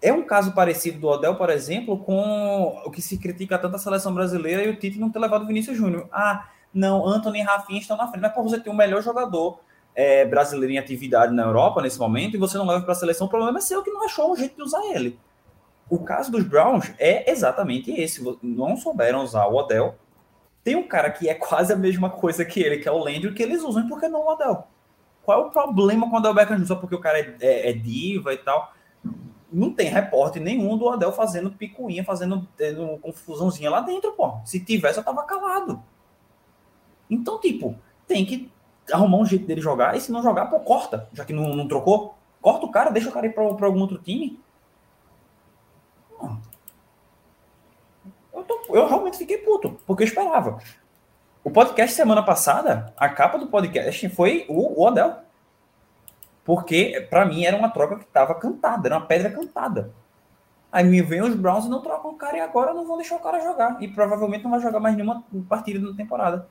É 0.00 0.12
um 0.12 0.24
caso 0.24 0.52
parecido 0.52 0.98
do 0.98 1.06
Odell, 1.06 1.36
por 1.36 1.48
exemplo, 1.48 1.96
com 1.96 2.82
o 2.84 2.90
que 2.90 3.00
se 3.00 3.18
critica 3.18 3.56
tanto 3.56 3.76
a 3.76 3.78
seleção 3.78 4.12
brasileira 4.12 4.64
e 4.64 4.70
o 4.70 4.76
Tite 4.76 4.98
não 4.98 5.10
ter 5.10 5.20
levado 5.20 5.42
o 5.42 5.46
Vinícius 5.46 5.76
Júnior. 5.76 6.08
Ah, 6.10 6.48
não, 6.74 7.06
Anthony 7.06 7.38
e 7.38 7.42
Rafinha 7.42 7.78
estão 7.78 7.96
na 7.96 8.08
frente. 8.08 8.22
Mas 8.22 8.32
por 8.32 8.42
você 8.42 8.58
ter 8.58 8.70
o 8.70 8.74
melhor 8.74 9.00
jogador 9.00 9.60
é, 9.94 10.24
brasileiro 10.24 10.72
em 10.72 10.78
atividade 10.78 11.32
na 11.32 11.44
Europa 11.44 11.80
nesse 11.82 12.00
momento 12.00 12.34
e 12.34 12.38
você 12.38 12.58
não 12.58 12.66
leva 12.66 12.82
para 12.82 12.92
a 12.92 12.96
seleção, 12.96 13.28
o 13.28 13.30
problema 13.30 13.58
é 13.58 13.60
seu 13.60 13.82
que 13.82 13.90
não 13.90 14.04
achou 14.04 14.32
um 14.32 14.36
jeito 14.36 14.56
de 14.56 14.62
usar 14.62 14.84
ele. 14.86 15.18
O 15.92 15.98
caso 15.98 16.32
dos 16.32 16.42
Browns 16.42 16.90
é 16.98 17.30
exatamente 17.30 17.90
esse. 17.90 18.24
Não 18.42 18.78
souberam 18.78 19.22
usar 19.22 19.46
o 19.46 19.54
Odell. 19.54 19.94
Tem 20.64 20.74
um 20.74 20.88
cara 20.88 21.10
que 21.10 21.28
é 21.28 21.34
quase 21.34 21.70
a 21.70 21.76
mesma 21.76 22.08
coisa 22.08 22.46
que 22.46 22.60
ele, 22.62 22.78
que 22.78 22.88
é 22.88 22.90
o 22.90 22.96
Landry, 22.96 23.34
que 23.34 23.42
eles 23.42 23.62
usam, 23.62 23.84
e 23.84 23.88
por 23.90 24.00
que 24.00 24.08
não 24.08 24.20
o 24.20 24.32
Odell? 24.32 24.64
Qual 25.22 25.42
é 25.42 25.46
o 25.46 25.50
problema 25.50 26.08
com 26.08 26.16
o 26.16 26.18
Odell 26.18 26.32
Beckham? 26.32 26.64
Só 26.64 26.76
porque 26.76 26.94
o 26.94 26.98
cara 27.00 27.18
é, 27.20 27.36
é- 27.42 27.68
é 27.68 27.72
diva 27.74 28.32
e 28.32 28.38
tal. 28.38 28.72
Não 29.52 29.70
tem 29.70 29.90
repórter 29.90 30.40
nenhum 30.42 30.78
do 30.78 30.86
Odell 30.86 31.12
fazendo 31.12 31.50
picuinha, 31.50 32.02
fazendo 32.02 32.48
confusãozinha 33.02 33.68
lá 33.68 33.82
dentro, 33.82 34.12
pô. 34.12 34.38
Se 34.46 34.60
tivesse, 34.64 34.98
eu 34.98 35.04
tava 35.04 35.22
calado. 35.24 35.82
Então, 37.10 37.38
tipo, 37.38 37.76
tem 38.06 38.24
que 38.24 38.50
arrumar 38.90 39.18
um 39.18 39.26
jeito 39.26 39.44
dele 39.46 39.60
jogar, 39.60 39.94
e 39.94 40.00
se 40.00 40.10
não 40.10 40.22
jogar, 40.22 40.46
pô, 40.46 40.58
corta. 40.60 41.06
Já 41.12 41.22
que 41.22 41.34
não, 41.34 41.54
não 41.54 41.68
trocou, 41.68 42.14
corta 42.40 42.64
o 42.64 42.70
cara, 42.70 42.88
deixa 42.90 43.10
o 43.10 43.12
cara 43.12 43.26
ir 43.26 43.34
pra 43.34 43.44
algum 43.66 43.80
outro 43.80 43.98
time. 43.98 44.40
Eu, 48.32 48.44
tô- 48.44 48.64
eu 48.74 48.86
realmente 48.86 49.18
fiquei 49.18 49.38
puto, 49.38 49.78
porque 49.86 50.02
eu 50.02 50.06
esperava. 50.06 50.58
O 51.44 51.50
podcast 51.50 51.94
semana 51.94 52.22
passada, 52.22 52.92
a 52.96 53.08
capa 53.08 53.38
do 53.38 53.48
podcast 53.48 54.08
foi 54.10 54.46
o, 54.48 54.80
o 54.80 54.86
Odell. 54.86 55.16
Porque, 56.44 57.06
pra 57.08 57.24
mim, 57.24 57.44
era 57.44 57.56
uma 57.56 57.68
troca 57.70 57.96
que 57.98 58.04
tava 58.06 58.34
cantada, 58.34 58.88
era 58.88 58.96
uma 58.96 59.06
pedra 59.06 59.30
cantada. 59.30 59.92
Aí 60.72 60.82
me 60.84 61.02
vem 61.02 61.20
os 61.22 61.34
Browns 61.34 61.66
e 61.66 61.68
não 61.68 61.82
trocam 61.82 62.12
o 62.12 62.16
cara 62.16 62.36
e 62.38 62.40
agora 62.40 62.72
não 62.72 62.86
vão 62.86 62.96
deixar 62.96 63.16
o 63.16 63.20
cara 63.20 63.40
jogar. 63.40 63.80
E 63.82 63.86
provavelmente 63.88 64.42
não 64.42 64.50
vai 64.50 64.60
jogar 64.60 64.80
mais 64.80 64.96
nenhuma 64.96 65.22
partida 65.48 65.78
na 65.78 65.94
temporada. 65.96 66.48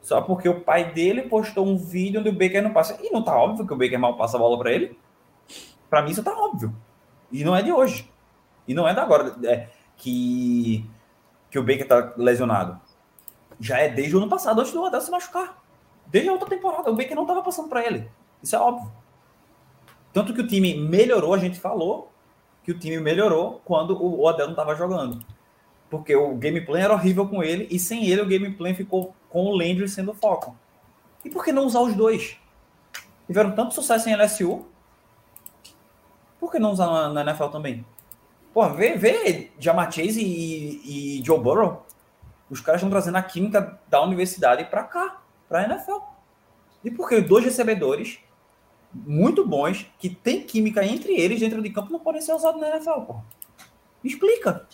só 0.00 0.22
porque 0.22 0.48
o 0.48 0.60
pai 0.60 0.92
dele 0.92 1.22
postou 1.22 1.66
um 1.66 1.76
vídeo 1.76 2.20
onde 2.20 2.28
o 2.28 2.32
Baker 2.32 2.62
não 2.62 2.72
passa. 2.72 2.96
E 3.02 3.10
não 3.10 3.22
tá 3.24 3.36
óbvio 3.36 3.66
que 3.66 3.72
o 3.72 3.76
Baker 3.76 3.98
mal 3.98 4.16
passa 4.16 4.36
a 4.36 4.40
bola 4.40 4.56
para 4.58 4.70
ele? 4.70 4.96
Para 5.90 6.02
mim 6.02 6.12
isso 6.12 6.22
tá 6.22 6.32
óbvio. 6.32 6.72
E 7.32 7.42
não 7.44 7.56
é 7.56 7.62
de 7.62 7.72
hoje. 7.72 8.08
E 8.66 8.74
não 8.74 8.86
é 8.88 8.94
da 8.94 9.02
agora 9.02 9.34
é, 9.44 9.68
que, 9.96 10.88
que 11.50 11.58
o 11.58 11.62
Baker 11.62 11.86
tá 11.86 12.12
lesionado. 12.16 12.80
Já 13.58 13.78
é 13.78 13.88
desde 13.88 14.14
o 14.14 14.18
ano 14.18 14.28
passado, 14.28 14.60
antes 14.60 14.72
do 14.72 14.82
Odell 14.82 15.00
se 15.00 15.10
machucar. 15.10 15.62
Desde 16.06 16.28
a 16.28 16.32
outra 16.32 16.48
temporada. 16.48 16.90
O 16.90 16.96
Baker 16.96 17.16
não 17.16 17.26
tava 17.26 17.42
passando 17.42 17.68
para 17.68 17.84
ele. 17.84 18.08
Isso 18.42 18.54
é 18.54 18.58
óbvio. 18.58 18.90
Tanto 20.12 20.32
que 20.32 20.40
o 20.40 20.46
time 20.46 20.74
melhorou, 20.74 21.34
a 21.34 21.38
gente 21.38 21.58
falou 21.58 22.10
que 22.62 22.72
o 22.72 22.78
time 22.78 22.98
melhorou 22.98 23.60
quando 23.64 23.96
o 23.96 24.24
Odell 24.24 24.46
não 24.46 24.52
estava 24.52 24.74
jogando. 24.74 25.24
Porque 25.88 26.14
o 26.16 26.34
gameplay 26.34 26.82
era 26.82 26.94
horrível 26.94 27.28
com 27.28 27.42
ele 27.42 27.68
e 27.70 27.78
sem 27.78 28.06
ele 28.06 28.20
o 28.20 28.26
gameplay 28.26 28.74
ficou 28.74 29.14
com 29.28 29.44
o 29.44 29.56
Landry 29.56 29.88
sendo 29.88 30.10
o 30.10 30.14
foco. 30.14 30.56
E 31.24 31.30
por 31.30 31.44
que 31.44 31.52
não 31.52 31.66
usar 31.66 31.80
os 31.80 31.94
dois? 31.94 32.36
Tiveram 33.26 33.52
tanto 33.52 33.74
sucesso 33.74 34.08
em 34.08 34.16
LSU. 34.16 34.66
Por 36.38 36.50
que 36.50 36.58
não 36.58 36.72
usar 36.72 36.86
na, 36.86 37.08
na 37.08 37.20
NFL 37.32 37.48
também? 37.48 37.84
Pô, 38.56 38.66
vê, 38.70 38.96
vê 38.96 39.50
Jamar 39.58 39.92
Chase 39.92 40.18
e, 40.18 41.18
e 41.18 41.22
Joe 41.22 41.38
Burrow. 41.38 41.84
Os 42.48 42.58
caras 42.58 42.80
estão 42.80 42.88
trazendo 42.88 43.16
a 43.16 43.22
química 43.22 43.78
da 43.86 44.02
universidade 44.02 44.64
para 44.64 44.82
cá, 44.82 45.20
para 45.46 45.60
a 45.60 45.64
NFL. 45.64 45.98
E 46.82 46.90
por 46.90 47.06
que 47.06 47.20
dois 47.20 47.44
recebedores 47.44 48.18
muito 48.94 49.46
bons, 49.46 49.86
que 49.98 50.08
tem 50.08 50.40
química 50.40 50.82
entre 50.82 51.12
eles 51.12 51.38
dentro 51.38 51.60
de 51.60 51.68
campo, 51.68 51.92
não 51.92 52.00
podem 52.00 52.22
ser 52.22 52.32
usados 52.32 52.58
na 52.58 52.70
NFL, 52.70 53.00
pô? 53.00 53.16
Me 54.02 54.08
explica. 54.08 54.66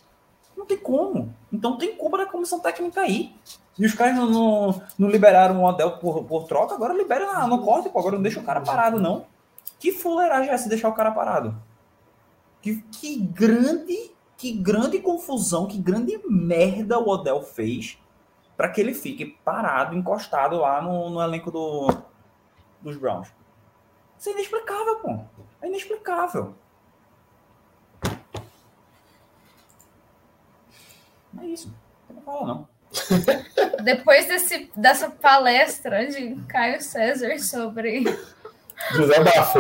Não 0.56 0.64
tem 0.64 0.78
como. 0.78 1.34
Então 1.52 1.76
tem 1.76 1.96
culpa 1.96 2.18
da 2.18 2.26
comissão 2.26 2.60
técnica 2.60 3.00
aí. 3.00 3.34
E 3.76 3.84
os 3.84 3.94
caras 3.94 4.14
não, 4.14 4.30
não, 4.30 4.82
não 4.96 5.08
liberaram 5.08 5.60
o 5.60 5.66
Odell 5.66 5.98
por, 5.98 6.22
por 6.22 6.44
troca, 6.44 6.76
agora 6.76 6.94
libera 6.94 7.44
no 7.48 7.60
corte, 7.64 7.88
pô. 7.88 7.98
Agora 7.98 8.14
não 8.14 8.22
deixa 8.22 8.38
o 8.38 8.44
cara 8.44 8.60
parado, 8.60 9.00
não. 9.00 9.26
Que 9.80 9.90
fuleiragem 9.90 10.52
é 10.52 10.54
essa 10.54 10.68
deixar 10.68 10.88
o 10.88 10.94
cara 10.94 11.10
parado? 11.10 11.60
Que, 12.62 12.80
que 12.92 13.16
grande, 13.18 14.12
que 14.36 14.52
grande 14.52 15.00
confusão, 15.00 15.66
que 15.66 15.76
grande 15.76 16.18
merda 16.28 16.98
o 16.98 17.08
Odell 17.08 17.42
fez 17.42 17.98
para 18.56 18.68
que 18.68 18.80
ele 18.80 18.94
fique 18.94 19.26
parado, 19.44 19.96
encostado 19.96 20.56
lá 20.56 20.80
no, 20.80 21.10
no 21.10 21.20
elenco 21.20 21.50
do, 21.50 21.88
dos 22.80 22.96
Browns. 22.96 23.28
Isso 24.18 24.28
é 24.28 24.32
inexplicável, 24.32 24.96
pô. 25.00 25.18
É 25.60 25.66
inexplicável. 25.66 26.54
É 31.40 31.46
isso. 31.46 31.74
Não 32.08 32.22
fala, 32.22 32.46
não. 32.46 32.68
Depois 33.82 34.28
desse, 34.28 34.70
dessa 34.76 35.10
palestra 35.10 36.06
de 36.06 36.36
Caio 36.46 36.80
César 36.80 37.38
sobre. 37.40 38.04
José 38.92 39.24
Bafo. 39.24 39.58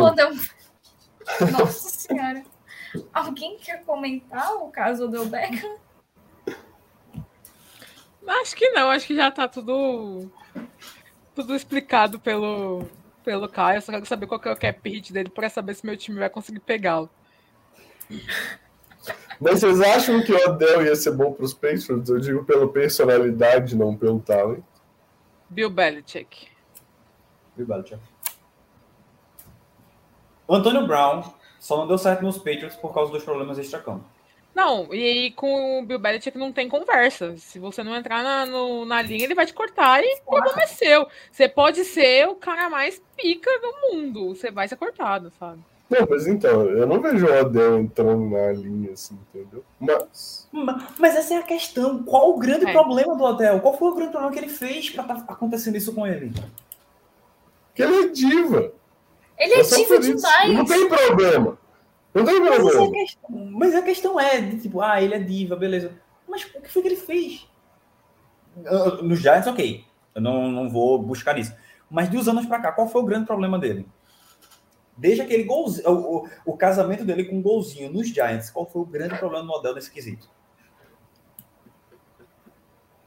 Nossa 1.50 1.88
Senhora. 1.88 2.44
Alguém 3.12 3.56
quer 3.58 3.84
comentar 3.84 4.54
o 4.56 4.68
caso 4.70 5.08
do 5.08 5.24
Beckham? 5.26 5.76
Acho 8.26 8.54
que 8.54 8.70
não, 8.70 8.90
acho 8.90 9.06
que 9.06 9.16
já 9.16 9.30
tá 9.30 9.48
tudo 9.48 10.30
tudo 11.34 11.54
explicado 11.54 12.20
pelo, 12.20 12.84
pelo 13.24 13.48
Caio. 13.48 13.78
Eu 13.78 13.82
só 13.82 13.92
quero 13.92 14.06
saber 14.06 14.26
qual 14.26 14.38
que 14.38 14.48
é 14.48 14.52
o 14.52 14.56
cap 14.56 14.88
hit 14.88 15.12
dele 15.12 15.30
para 15.30 15.48
saber 15.48 15.74
se 15.74 15.84
meu 15.84 15.96
time 15.96 16.18
vai 16.18 16.30
conseguir 16.30 16.60
pegá-lo. 16.60 17.10
Mas 19.40 19.60
vocês 19.60 19.80
acham 19.80 20.22
que 20.22 20.32
o 20.32 20.50
Odell 20.50 20.84
ia 20.84 20.94
ser 20.94 21.12
bom 21.12 21.32
para 21.32 21.44
os 21.44 21.54
Patriots? 21.54 22.08
Eu 22.08 22.20
digo 22.20 22.44
pela 22.44 22.70
personalidade, 22.70 23.74
não 23.74 23.96
pelo 23.96 24.20
talento. 24.20 24.64
Bill 25.48 25.70
Belichick. 25.70 26.48
Bill 27.56 27.66
Belichick. 27.66 28.00
O 30.46 30.54
Antônio 30.54 30.86
Brown 30.86 31.22
só 31.62 31.76
não 31.76 31.86
deu 31.86 31.96
certo 31.96 32.24
nos 32.24 32.38
Patriots 32.38 32.74
por 32.74 32.92
causa 32.92 33.12
dos 33.12 33.22
problemas 33.22 33.56
extra-campo. 33.56 34.04
Não, 34.52 34.92
e 34.92 35.00
aí 35.00 35.30
com 35.30 35.78
o 35.78 35.86
Bill 35.86 36.00
Belichick 36.00 36.36
não 36.36 36.52
tem 36.52 36.68
conversa. 36.68 37.36
Se 37.38 37.60
você 37.60 37.84
não 37.84 37.94
entrar 37.94 38.20
na, 38.20 38.44
no, 38.44 38.84
na 38.84 39.00
linha, 39.00 39.22
ele 39.22 39.34
vai 39.36 39.46
te 39.46 39.54
cortar 39.54 40.02
e 40.02 40.20
o 40.26 40.28
problema 40.28 40.62
é 40.62 40.66
seu. 40.66 41.06
Você 41.30 41.48
pode 41.48 41.84
ser 41.84 42.28
o 42.28 42.34
cara 42.34 42.68
mais 42.68 43.00
pica 43.16 43.48
do 43.60 43.94
mundo. 43.94 44.34
Você 44.34 44.50
vai 44.50 44.66
ser 44.66 44.74
cortado, 44.74 45.32
sabe? 45.38 45.60
Não, 45.88 46.04
mas 46.10 46.26
então, 46.26 46.62
eu 46.62 46.84
não 46.84 47.00
vejo 47.00 47.26
o 47.26 47.40
Odell 47.40 47.78
entrando 47.78 48.28
na 48.28 48.50
linha, 48.50 48.90
assim, 48.90 49.16
entendeu? 49.32 49.64
Mas. 49.78 50.48
Mas 50.98 51.14
essa 51.14 51.34
é 51.34 51.36
a 51.36 51.42
questão. 51.44 52.02
Qual 52.02 52.30
o 52.30 52.38
grande 52.40 52.66
é. 52.66 52.72
problema 52.72 53.14
do 53.14 53.22
Odell? 53.22 53.60
Qual 53.60 53.78
foi 53.78 53.88
o 53.88 53.94
grande 53.94 54.10
problema 54.10 54.32
que 54.34 54.40
ele 54.40 54.48
fez 54.48 54.90
pra 54.90 55.02
estar 55.02 55.14
tá 55.14 55.32
acontecendo 55.32 55.76
isso 55.76 55.94
com 55.94 56.04
ele? 56.04 56.32
Que 57.72 57.84
ele 57.84 58.06
é 58.06 58.08
diva. 58.08 58.72
Ele 59.38 59.54
é 59.54 59.62
diva 59.62 59.98
demais. 59.98 60.52
Não 60.52 60.64
tem 60.64 60.88
problema. 60.88 61.58
Não 62.14 62.24
tem 62.24 62.42
problema. 62.42 62.70
Mas 62.70 62.76
a 62.76 62.90
questão, 62.90 63.30
mas 63.30 63.74
a 63.74 63.82
questão 63.82 64.20
é, 64.20 64.56
tipo, 64.56 64.80
ah, 64.80 65.00
ele 65.00 65.14
é 65.14 65.18
diva, 65.18 65.56
beleza. 65.56 65.92
Mas 66.28 66.44
o 66.44 66.60
que 66.60 66.68
foi 66.68 66.82
que 66.82 66.88
ele 66.88 66.96
fez? 66.96 67.48
Nos 69.02 69.20
Giants, 69.20 69.46
ok. 69.46 69.84
Eu 70.14 70.20
não, 70.20 70.50
não 70.50 70.68
vou 70.68 70.98
buscar 70.98 71.38
isso. 71.38 71.54
Mas 71.90 72.10
de 72.10 72.16
uns 72.16 72.28
anos 72.28 72.46
pra 72.46 72.60
cá, 72.60 72.72
qual 72.72 72.88
foi 72.88 73.02
o 73.02 73.06
grande 73.06 73.26
problema 73.26 73.58
dele? 73.58 73.86
Desde 74.96 75.22
aquele 75.22 75.44
golzinho, 75.44 75.88
o, 75.88 76.16
o, 76.16 76.28
o 76.46 76.56
casamento 76.56 77.04
dele 77.04 77.24
com 77.24 77.38
o 77.38 77.42
golzinho 77.42 77.90
nos 77.90 78.08
Giants, 78.08 78.50
qual 78.50 78.66
foi 78.66 78.82
o 78.82 78.86
grande 78.86 79.18
problema 79.18 79.44
do 79.44 79.48
modelo 79.48 79.74
nesse 79.74 79.90
quesito? 79.90 80.28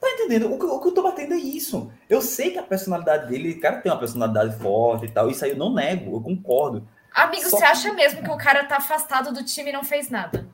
Tá 0.05 0.11
entendendo? 0.11 0.53
O 0.53 0.59
que, 0.59 0.65
o 0.65 0.79
que 0.79 0.87
eu 0.87 0.91
tô 0.91 1.01
batendo 1.01 1.33
é 1.33 1.37
isso. 1.37 1.91
Eu 2.07 2.21
sei 2.21 2.51
que 2.51 2.59
a 2.59 2.63
personalidade 2.63 3.27
dele, 3.27 3.53
o 3.53 3.59
cara 3.59 3.81
tem 3.81 3.91
uma 3.91 3.97
personalidade 3.97 4.55
forte 4.59 5.05
e 5.05 5.09
tal, 5.09 5.31
isso 5.31 5.43
aí 5.43 5.49
eu 5.49 5.57
não 5.57 5.73
nego, 5.73 6.15
eu 6.15 6.21
concordo. 6.21 6.87
Amigo, 7.11 7.49
Só 7.49 7.57
você 7.57 7.65
que... 7.65 7.71
acha 7.71 7.93
mesmo 7.93 8.21
que 8.21 8.29
o 8.29 8.37
cara 8.37 8.63
tá 8.65 8.77
afastado 8.77 9.33
do 9.33 9.43
time 9.43 9.71
e 9.71 9.73
não 9.73 9.83
fez 9.83 10.11
nada? 10.11 10.47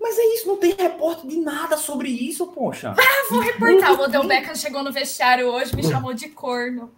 Mas 0.00 0.16
é 0.16 0.22
isso, 0.34 0.46
não 0.46 0.58
tem 0.58 0.76
repórter 0.78 1.28
de 1.28 1.40
nada 1.40 1.76
sobre 1.76 2.08
isso, 2.08 2.46
poxa. 2.46 2.94
Ah, 2.96 3.28
vou 3.28 3.40
reportar. 3.40 3.98
O 3.98 4.04
Odell 4.04 4.28
Beckham 4.28 4.54
chegou 4.54 4.84
no 4.84 4.92
vestiário 4.92 5.48
hoje, 5.48 5.74
me 5.74 5.82
chamou 5.82 6.14
de 6.14 6.28
corno. 6.28 6.92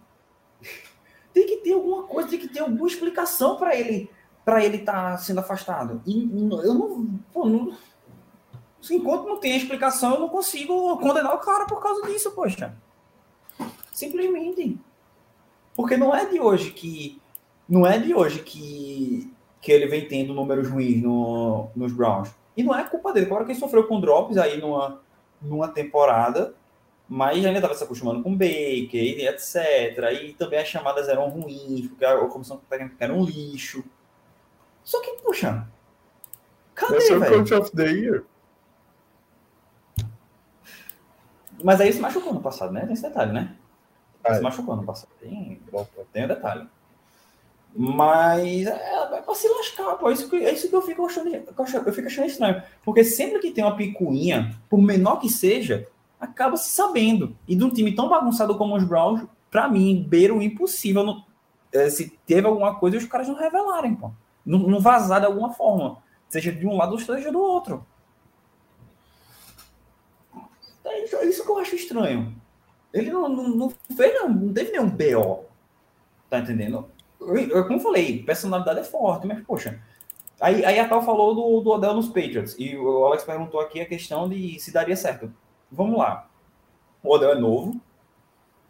Tem 1.33 1.47
que 1.47 1.57
ter 1.57 1.73
alguma 1.73 2.03
coisa, 2.03 2.29
tem 2.29 2.37
que 2.37 2.47
ter 2.47 2.59
alguma 2.59 2.87
explicação 2.87 3.55
para 3.55 3.75
ele 3.75 4.07
para 4.45 4.63
ele 4.63 4.77
estar 4.77 5.11
tá 5.11 5.17
sendo 5.17 5.39
afastado. 5.39 6.01
E 6.05 6.29
eu 6.63 6.73
não, 6.73 7.19
pô, 7.33 7.45
não, 7.45 7.75
enquanto 8.89 9.27
não 9.27 9.37
tem 9.37 9.55
explicação, 9.55 10.13
eu 10.13 10.19
não 10.21 10.29
consigo 10.29 10.97
condenar 10.97 11.35
o 11.35 11.39
cara 11.39 11.65
por 11.65 11.81
causa 11.81 12.07
disso, 12.07 12.31
poxa. 12.31 12.73
Simplesmente. 13.93 14.77
Porque 15.75 15.97
não 15.97 16.15
é 16.15 16.25
de 16.25 16.39
hoje 16.39 16.71
que 16.71 17.21
não 17.71 17.87
é 17.87 17.97
de 17.97 18.13
hoje 18.13 18.39
que, 18.39 19.31
que 19.61 19.71
ele 19.71 19.87
vem 19.87 20.05
tendo 20.05 20.33
números 20.33 20.69
ruins 20.69 21.01
no, 21.01 21.69
nos 21.73 21.93
Browns. 21.93 22.29
E 22.57 22.63
não 22.63 22.77
é 22.77 22.83
culpa 22.83 23.13
dele. 23.13 23.27
Claro 23.27 23.45
que 23.45 23.51
ele 23.51 23.59
sofreu 23.59 23.87
com 23.87 24.01
drops 24.01 24.37
aí 24.37 24.59
numa, 24.59 25.01
numa 25.41 25.69
temporada, 25.69 26.53
mas 27.07 27.45
ainda 27.45 27.59
estava 27.59 27.73
se 27.73 27.83
acostumando 27.83 28.21
com 28.21 28.35
Baker 28.35 28.93
e 28.93 29.25
etc. 29.25 29.55
E 30.21 30.33
também 30.33 30.59
as 30.59 30.67
chamadas 30.67 31.07
eram 31.07 31.29
ruins, 31.29 31.87
porque 31.87 32.03
a 32.03 32.17
comissão 32.27 32.59
técnica 32.69 32.95
era 32.99 33.13
um 33.13 33.23
lixo. 33.23 33.83
Só 34.83 34.99
que, 35.01 35.11
puxa, 35.23 35.65
cadê, 36.75 37.07
é 37.09 37.15
o 37.15 37.25
Coach 37.25 37.53
of 37.53 37.71
the 37.71 37.89
Year. 37.89 38.25
Mas 41.63 41.81
aí 41.81 41.91
se 41.91 41.99
machucou 41.99 42.33
no 42.33 42.41
passado, 42.41 42.71
né? 42.71 42.81
Tem 42.81 42.93
esse 42.93 43.03
detalhe, 43.03 43.31
né? 43.31 43.55
Se 44.35 44.41
machucou 44.41 44.75
no 44.75 44.83
passado. 44.83 45.09
Tem, 45.19 45.59
tem 46.13 46.25
um 46.25 46.27
detalhe. 46.27 46.67
Mas 47.75 48.67
é, 48.67 49.17
é 49.17 49.21
pra 49.21 49.33
se 49.33 49.47
lascar, 49.47 49.95
pô. 49.95 50.11
Isso 50.11 50.29
que, 50.29 50.35
é 50.35 50.53
isso 50.53 50.69
que 50.69 50.75
eu 50.75 50.81
fico 50.81 51.05
achando, 51.05 51.33
eu 51.33 51.93
fico 51.93 52.07
achando 52.07 52.27
estranho. 52.27 52.61
Porque 52.83 53.03
sempre 53.03 53.39
que 53.39 53.51
tem 53.51 53.63
uma 53.63 53.75
picuinha, 53.75 54.55
por 54.69 54.81
menor 54.81 55.17
que 55.17 55.29
seja, 55.29 55.87
acaba 56.19 56.57
se 56.57 56.71
sabendo. 56.71 57.35
E 57.47 57.55
de 57.55 57.63
um 57.63 57.69
time 57.69 57.95
tão 57.95 58.09
bagunçado 58.09 58.57
como 58.57 58.75
os 58.75 58.83
Browns, 58.83 59.23
pra 59.49 59.67
mim, 59.67 60.05
beira 60.07 60.33
o 60.33 60.41
impossível. 60.41 61.21
É, 61.73 61.89
se 61.89 62.09
teve 62.25 62.45
alguma 62.45 62.75
coisa, 62.75 62.97
os 62.97 63.05
caras 63.05 63.27
não 63.27 63.35
revelarem, 63.35 63.95
pô. 63.95 64.11
Não, 64.45 64.59
não 64.59 64.79
vazar 64.79 65.21
de 65.21 65.25
alguma 65.25 65.51
forma. 65.51 65.97
Seja 66.27 66.51
de 66.51 66.67
um 66.67 66.75
lado 66.75 66.93
ou 66.93 66.99
seja 66.99 67.31
do 67.31 67.39
outro. 67.39 67.85
É 70.91 71.25
isso 71.25 71.43
que 71.43 71.49
eu 71.49 71.57
acho 71.57 71.75
estranho. 71.75 72.35
Ele 72.93 73.09
não, 73.09 73.29
não, 73.29 73.47
não 73.49 73.73
fez, 73.95 74.13
não, 74.15 74.29
não 74.29 74.53
teve 74.53 74.71
nenhum 74.71 74.89
BO. 74.89 75.45
Tá 76.29 76.39
entendendo? 76.39 76.89
eu, 77.19 77.63
como 77.63 77.77
eu 77.77 77.83
falei, 77.83 78.23
personalidade 78.23 78.79
é 78.79 78.83
forte, 78.83 79.27
mas, 79.27 79.43
poxa. 79.43 79.79
Aí, 80.39 80.65
aí 80.65 80.79
a 80.79 80.87
tal 80.87 81.03
falou 81.03 81.35
do, 81.35 81.61
do 81.61 81.69
Odell 81.69 81.93
nos 81.93 82.07
Patriots, 82.07 82.55
e 82.57 82.75
o 82.75 83.05
Alex 83.05 83.23
perguntou 83.23 83.59
aqui 83.59 83.79
a 83.79 83.85
questão 83.85 84.27
de 84.27 84.59
se 84.59 84.71
daria 84.71 84.95
certo. 84.95 85.31
Vamos 85.71 85.99
lá. 85.99 86.27
O 87.03 87.13
Odell 87.13 87.33
é 87.33 87.35
novo, 87.35 87.79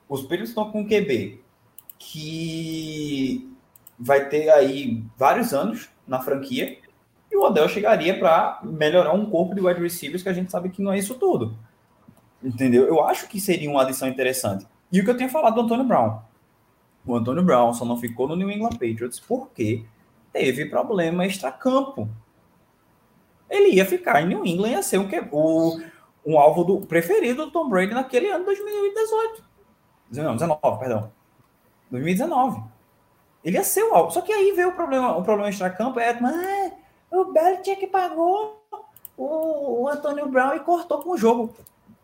os 0.08 0.22
Patriots 0.22 0.50
estão 0.50 0.70
com 0.70 0.82
um 0.82 0.88
QB 0.88 1.42
que 1.98 3.50
vai 3.98 4.28
ter 4.28 4.50
aí 4.50 5.04
vários 5.16 5.54
anos 5.54 5.90
na 6.06 6.20
franquia, 6.20 6.78
e 7.32 7.38
o 7.38 7.44
Odell 7.44 7.70
chegaria 7.70 8.20
para 8.20 8.60
melhorar 8.64 9.14
um 9.14 9.30
corpo 9.30 9.56
de 9.56 9.62
wide 9.62 9.80
receivers 9.80 10.22
que 10.22 10.30
a 10.30 10.34
gente 10.34 10.52
sabe 10.52 10.70
que 10.70 10.82
não 10.82 10.92
é 10.92 10.98
isso 10.98 11.16
tudo. 11.16 11.56
Entendeu? 12.44 12.86
Eu 12.88 13.04
acho 13.04 13.28
que 13.28 13.40
seria 13.40 13.70
uma 13.70 13.84
adição 13.84 14.08
interessante. 14.08 14.66
E 14.92 15.00
o 15.00 15.04
que 15.04 15.10
eu 15.10 15.18
tinha 15.18 15.30
falado 15.30 15.56
do 15.56 15.62
Antônio 15.62 15.86
Brown. 15.86 16.20
O 17.06 17.16
Antônio 17.16 17.44
Brown 17.44 17.74
só 17.74 17.86
não 17.86 17.98
ficou 17.98 18.28
no 18.28 18.36
New 18.36 18.52
England 18.52 18.72
Patriots 18.72 19.20
porque 19.20 19.86
teve 20.32 20.66
problema 20.66 21.26
extracampo. 21.26 22.10
Ele 23.50 23.76
ia 23.76 23.86
ficar 23.86 24.22
em 24.22 24.28
New 24.28 24.46
England, 24.46 24.70
ia 24.70 24.84
ser 24.84 25.06
que, 25.08 25.22
o, 25.32 25.80
um 26.26 26.40
alvo 26.40 26.64
do, 26.64 26.82
preferido 26.82 27.46
do 27.46 27.52
Tom 27.52 27.70
Brady 27.70 27.94
naquele 27.94 28.30
ano 28.30 28.46
2018. 28.46 29.44
Não, 30.14 30.34
19, 30.36 30.80
perdão. 30.80 31.12
2019. 31.90 32.64
Ele 33.44 33.58
ia 33.58 33.64
ser 33.64 33.84
o 33.84 33.94
alvo. 33.94 34.12
Só 34.12 34.22
que 34.22 34.32
aí 34.32 34.52
veio 34.52 34.70
o 34.70 34.76
problema, 34.76 35.18
o 35.18 35.24
problema 35.24 35.50
extracampo 35.50 36.00
é, 36.00 36.20
mas 36.20 36.74
o 37.10 37.26
Belichick 37.26 37.88
pagou 37.88 38.64
o, 39.18 39.84
o 39.84 39.88
Antônio 39.90 40.30
Brown 40.30 40.56
e 40.56 40.60
cortou 40.60 41.00
com 41.00 41.12
o 41.12 41.18
jogo. 41.18 41.54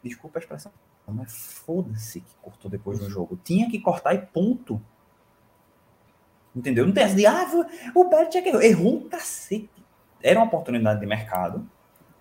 Desculpa 0.03 0.39
a 0.39 0.41
expressão. 0.41 0.71
Mas 1.07 1.61
foda-se 1.65 2.19
que 2.19 2.35
cortou 2.41 2.69
depois 2.69 2.99
do 2.99 3.09
jogo. 3.09 3.39
Tinha 3.43 3.69
que 3.69 3.79
cortar 3.79 4.13
e 4.13 4.19
ponto. 4.19 4.81
Entendeu? 6.55 6.85
Não 6.85 6.93
tem 6.93 7.03
essa 7.03 7.15
de, 7.15 7.25
ah, 7.25 7.45
o 7.95 8.09
Belichick 8.09 8.47
errou. 8.47 8.61
Errou 8.61 8.95
um 8.97 9.09
cacete. 9.09 9.69
Era 10.21 10.39
uma 10.39 10.47
oportunidade 10.47 10.99
de 10.99 11.05
mercado. 11.05 11.67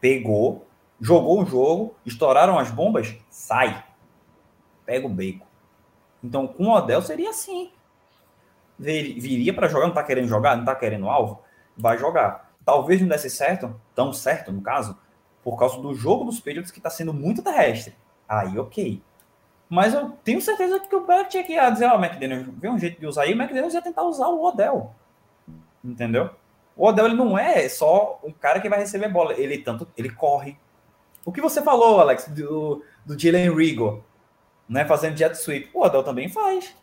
Pegou, 0.01 0.67
jogou 1.01 1.43
o 1.43 1.47
jogo, 1.47 1.97
estouraram 2.05 2.59
as 2.59 2.71
bombas, 2.71 3.17
sai. 3.31 3.85
Pega 4.85 5.07
o 5.07 5.11
beco. 5.11 5.47
Então, 6.23 6.47
com 6.47 6.65
o 6.65 6.73
Odell 6.73 7.03
seria 7.03 7.31
assim. 7.31 7.73
Viria 8.79 9.55
para 9.55 9.69
jogar, 9.69 9.87
não 9.87 9.95
tá 9.95 10.03
querendo 10.03 10.29
jogar, 10.29 10.57
não 10.57 10.65
tá 10.65 10.75
querendo 10.75 11.09
alvo, 11.09 11.43
vai 11.77 11.97
jogar. 11.97 12.53
Talvez 12.65 13.01
não 13.01 13.09
desse 13.09 13.31
certo, 13.31 13.81
tão 13.95 14.13
certo 14.13 14.53
no 14.53 14.61
caso, 14.61 14.99
por 15.47 15.57
causa 15.57 15.81
do 15.81 15.95
jogo 15.95 16.25
dos 16.25 16.41
Patriots 16.41 16.73
que 16.73 16.81
está 16.81 16.91
sendo 16.91 17.15
muito 17.15 17.41
terrestre. 17.41 17.95
Aí, 18.29 18.59
ok. 18.59 19.01
Mas 19.69 19.95
eu 19.95 20.11
tinha 20.25 20.41
certeza 20.41 20.81
que 20.81 20.97
o 20.97 21.07
Belichick 21.07 21.53
ia 21.53 21.71
dizer, 21.71 21.87
ó, 21.87 21.95
oh, 21.95 22.05
McDaniels, 22.05 22.49
vê 22.59 22.69
um 22.69 22.77
jeito 22.77 22.99
de 22.99 23.07
usar 23.07 23.23
aí, 23.23 23.33
o 23.33 23.41
McDaniels 23.41 23.73
ia 23.73 23.81
tentar 23.81 24.03
usar 24.03 24.27
o 24.27 24.43
Odell. 24.45 24.93
Entendeu? 25.85 26.31
O 26.75 26.89
Odell, 26.89 27.07
ele 27.07 27.15
não 27.15 27.39
é 27.39 27.69
só 27.69 28.19
um 28.25 28.33
cara 28.33 28.61
que 28.61 28.69
vai 28.69 28.81
receber 28.81 29.09
bola. 29.09 29.35
Ele 29.35 29.59
tanto, 29.59 29.87
ele 29.97 30.11
corre. 30.11 30.59
O 31.25 31.31
que 31.31 31.41
você 31.41 31.63
falou, 31.63 32.01
Alex, 32.01 32.27
do, 32.27 32.85
do 33.05 33.17
Jalen 33.17 33.55
Rigo, 33.55 34.05
né, 34.69 34.85
fazendo 34.85 35.17
jet 35.17 35.37
sweep. 35.37 35.71
O 35.73 35.85
Odell 35.85 36.03
também 36.03 36.29
faz. 36.29 36.75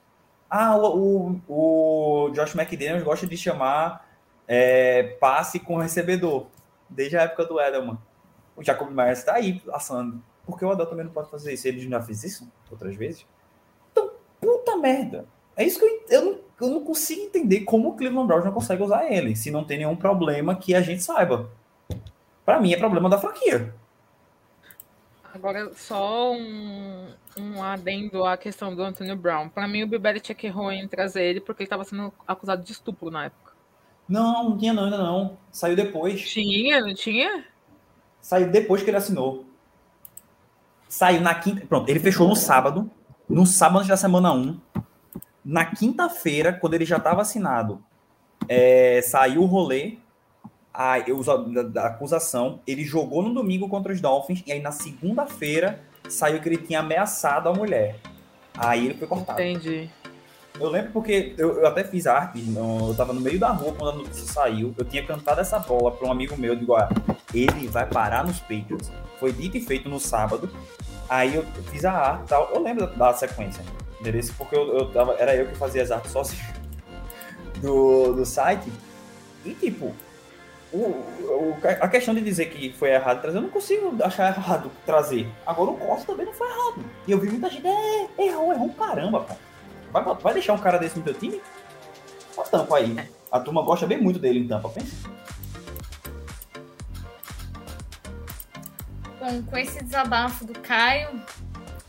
Ah, 0.50 0.78
o, 0.78 1.42
o, 1.50 2.28
o 2.28 2.30
Josh 2.30 2.56
McDaniels 2.56 3.04
gosta 3.04 3.28
de 3.28 3.36
chamar 3.36 4.08
é, 4.48 5.04
passe 5.20 5.60
com 5.60 5.76
recebedor, 5.76 6.46
desde 6.90 7.18
a 7.18 7.24
época 7.24 7.44
do 7.44 7.60
Edelman. 7.60 7.98
O 8.56 8.64
Jacob 8.64 8.90
Myers 8.92 9.20
está 9.20 9.36
aí 9.36 9.62
assando. 9.72 10.22
Porque 10.46 10.66
o 10.66 10.72
Adel 10.72 10.86
também 10.86 11.06
não 11.06 11.12
pode 11.12 11.30
fazer 11.30 11.54
isso. 11.54 11.68
Ele 11.68 11.80
já 11.80 12.02
fez 12.02 12.24
isso 12.24 12.52
outras 12.70 12.96
vezes. 12.96 13.26
Então, 13.92 14.12
puta 14.40 14.78
merda. 14.78 15.26
É 15.56 15.64
isso 15.64 15.80
que 15.80 15.86
eu, 15.86 16.04
eu, 16.10 16.26
não, 16.26 16.40
eu 16.62 16.74
não 16.76 16.84
consigo 16.84 17.22
entender 17.22 17.62
como 17.62 17.90
o 17.90 17.96
Cleveland 17.96 18.28
Browns 18.28 18.46
não 18.46 18.52
consegue 18.52 18.82
usar 18.82 19.12
ele, 19.12 19.36
se 19.36 19.52
não 19.52 19.64
tem 19.64 19.78
nenhum 19.78 19.96
problema 19.96 20.56
que 20.56 20.74
a 20.74 20.82
gente 20.82 21.04
saiba. 21.04 21.50
Para 22.44 22.60
mim 22.60 22.74
é 22.74 22.78
problema 22.78 23.10
da 23.10 23.20
franquia. 23.20 23.74
Agora, 25.34 25.74
só 25.74 26.32
um, 26.32 27.08
um 27.38 27.64
adendo 27.64 28.24
à 28.24 28.38
questão 28.38 28.76
do 28.76 28.84
Antonio 28.84 29.16
Brown. 29.16 29.50
Para 29.50 29.68
mim, 29.68 29.84
o 29.84 29.88
Bill 29.88 30.00
Belichick 30.00 30.46
errou 30.46 30.72
em 30.72 30.88
trazer 30.88 31.24
ele 31.24 31.42
porque 31.42 31.64
ele 31.64 31.68
estava 31.68 31.84
sendo 31.84 32.14
acusado 32.28 32.64
de 32.64 32.72
estupro 32.72 33.10
na 33.10 33.26
época. 33.26 33.54
Não, 34.08 34.50
não 34.50 34.58
tinha 34.58 34.74
não, 34.74 34.84
ainda 34.84 34.98
não. 34.98 35.38
Saiu 35.52 35.76
depois. 35.76 36.22
Tinha, 36.30 36.82
não 36.82 36.94
tinha? 36.94 37.46
Saiu 38.24 38.50
depois 38.50 38.82
que 38.82 38.90
ele 38.90 38.96
assinou. 38.96 39.44
Saiu 40.88 41.20
na 41.20 41.36
quinta. 41.36 41.66
Pronto, 41.68 41.90
ele 41.90 42.00
fechou 42.00 42.26
no 42.26 42.38
sábado. 42.38 42.90
No 43.30 43.46
sábado 43.46 43.86
da 43.86 43.98
semana 43.98 44.32
1. 44.32 44.58
Na 45.44 45.66
quinta-feira, 45.66 46.54
quando 46.54 46.74
ele 46.74 46.86
já 46.86 46.96
estava 46.96 47.22
assinado, 47.22 47.84
é, 48.48 49.02
saiu 49.02 49.44
o 49.44 49.46
rolê 49.46 49.98
a, 50.74 51.00
da 51.68 51.88
acusação. 51.88 52.62
Ele 52.66 52.86
jogou 52.86 53.22
no 53.22 53.34
domingo 53.34 53.68
contra 53.68 53.92
os 53.92 54.00
Dolphins. 54.00 54.42
E 54.48 54.54
aí 54.54 54.62
na 54.62 54.72
segunda-feira 54.72 55.82
saiu 56.08 56.40
que 56.40 56.48
ele 56.48 56.58
tinha 56.58 56.80
ameaçado 56.80 57.50
a 57.50 57.54
mulher. 57.54 58.00
Aí 58.58 58.86
ele 58.86 58.94
foi 58.94 59.08
cortado. 59.08 59.42
Entendi. 59.42 59.90
Eu 60.60 60.70
lembro 60.70 60.92
porque 60.92 61.34
eu, 61.38 61.60
eu 61.60 61.68
até 61.68 61.84
fiz 61.84 62.06
arte, 62.06 62.40
no, 62.40 62.90
eu 62.90 62.96
tava 62.96 63.12
no 63.12 63.20
meio 63.20 63.40
da 63.40 63.50
rua 63.50 63.74
quando 63.74 63.90
a 63.90 63.98
notícia 64.04 64.32
saiu. 64.32 64.74
Eu 64.78 64.86
tinha 64.86 65.04
cantado 65.04 65.42
essa 65.42 65.58
bola 65.58 65.92
para 65.92 66.08
um 66.08 66.12
amigo 66.12 66.38
meu, 66.38 66.56
digo, 66.56 66.76
ah, 66.76 66.90
ele 67.34 67.68
vai 67.68 67.88
parar 67.88 68.24
nos 68.24 68.40
Patriots. 68.40 68.92
Foi 69.20 69.32
dito 69.32 69.58
e 69.58 69.62
feito 69.62 69.90
no 69.90 70.00
sábado. 70.00 70.50
Aí 71.10 71.36
eu 71.36 71.44
fiz 71.72 71.84
a 71.84 71.92
arte 71.92 72.28
tal. 72.28 72.52
Eu 72.54 72.62
lembro 72.62 72.86
da, 72.86 72.94
da 72.94 73.14
sequência. 73.14 73.64
Entendeu? 74.00 74.22
Porque 74.38 74.56
eu, 74.56 74.78
eu 74.78 74.92
tava, 74.92 75.14
era 75.14 75.36
eu 75.36 75.48
que 75.48 75.56
fazia 75.56 75.82
as 75.82 75.90
artes 75.90 76.12
sozinho 76.12 76.44
do, 77.60 78.14
do 78.14 78.26
site. 78.26 78.72
E 79.44 79.54
tipo, 79.56 79.94
o, 80.72 80.78
o, 80.78 81.58
a 81.64 81.88
questão 81.88 82.14
de 82.14 82.22
dizer 82.22 82.48
que 82.48 82.74
foi 82.74 82.92
errado 82.92 83.22
trazer, 83.22 83.38
eu 83.38 83.42
não 83.42 83.50
consigo 83.50 83.96
achar 84.04 84.36
errado 84.36 84.72
trazer. 84.86 85.28
Agora 85.46 85.72
o 85.72 85.78
corte 85.78 86.06
também 86.06 86.26
não 86.28 86.34
foi 86.34 86.48
errado. 86.48 86.86
E 87.08 87.12
eu 87.12 87.20
vi 87.20 87.30
muita 87.30 87.50
gente, 87.50 87.66
é, 87.66 88.08
errou, 88.20 88.54
errou 88.54 88.70
caramba, 88.70 89.22
pô. 89.22 89.36
Vai, 89.94 90.04
vai 90.04 90.34
deixar 90.34 90.54
um 90.54 90.58
cara 90.58 90.80
desse 90.80 90.98
no 90.98 91.06
teu 91.06 91.14
time? 91.14 91.40
Só 92.34 92.42
tampa 92.42 92.78
aí. 92.78 92.98
A 93.32 93.40
turma 93.40 93.62
gosta 93.62 93.86
bem 93.86 94.02
muito 94.02 94.18
dele 94.18 94.40
em 94.40 94.48
tampa, 94.48 94.68
pensa. 94.70 94.96
Bom, 99.20 99.44
com 99.44 99.56
esse 99.56 99.84
desabafo 99.84 100.46
do 100.46 100.60
Caio, 100.60 101.22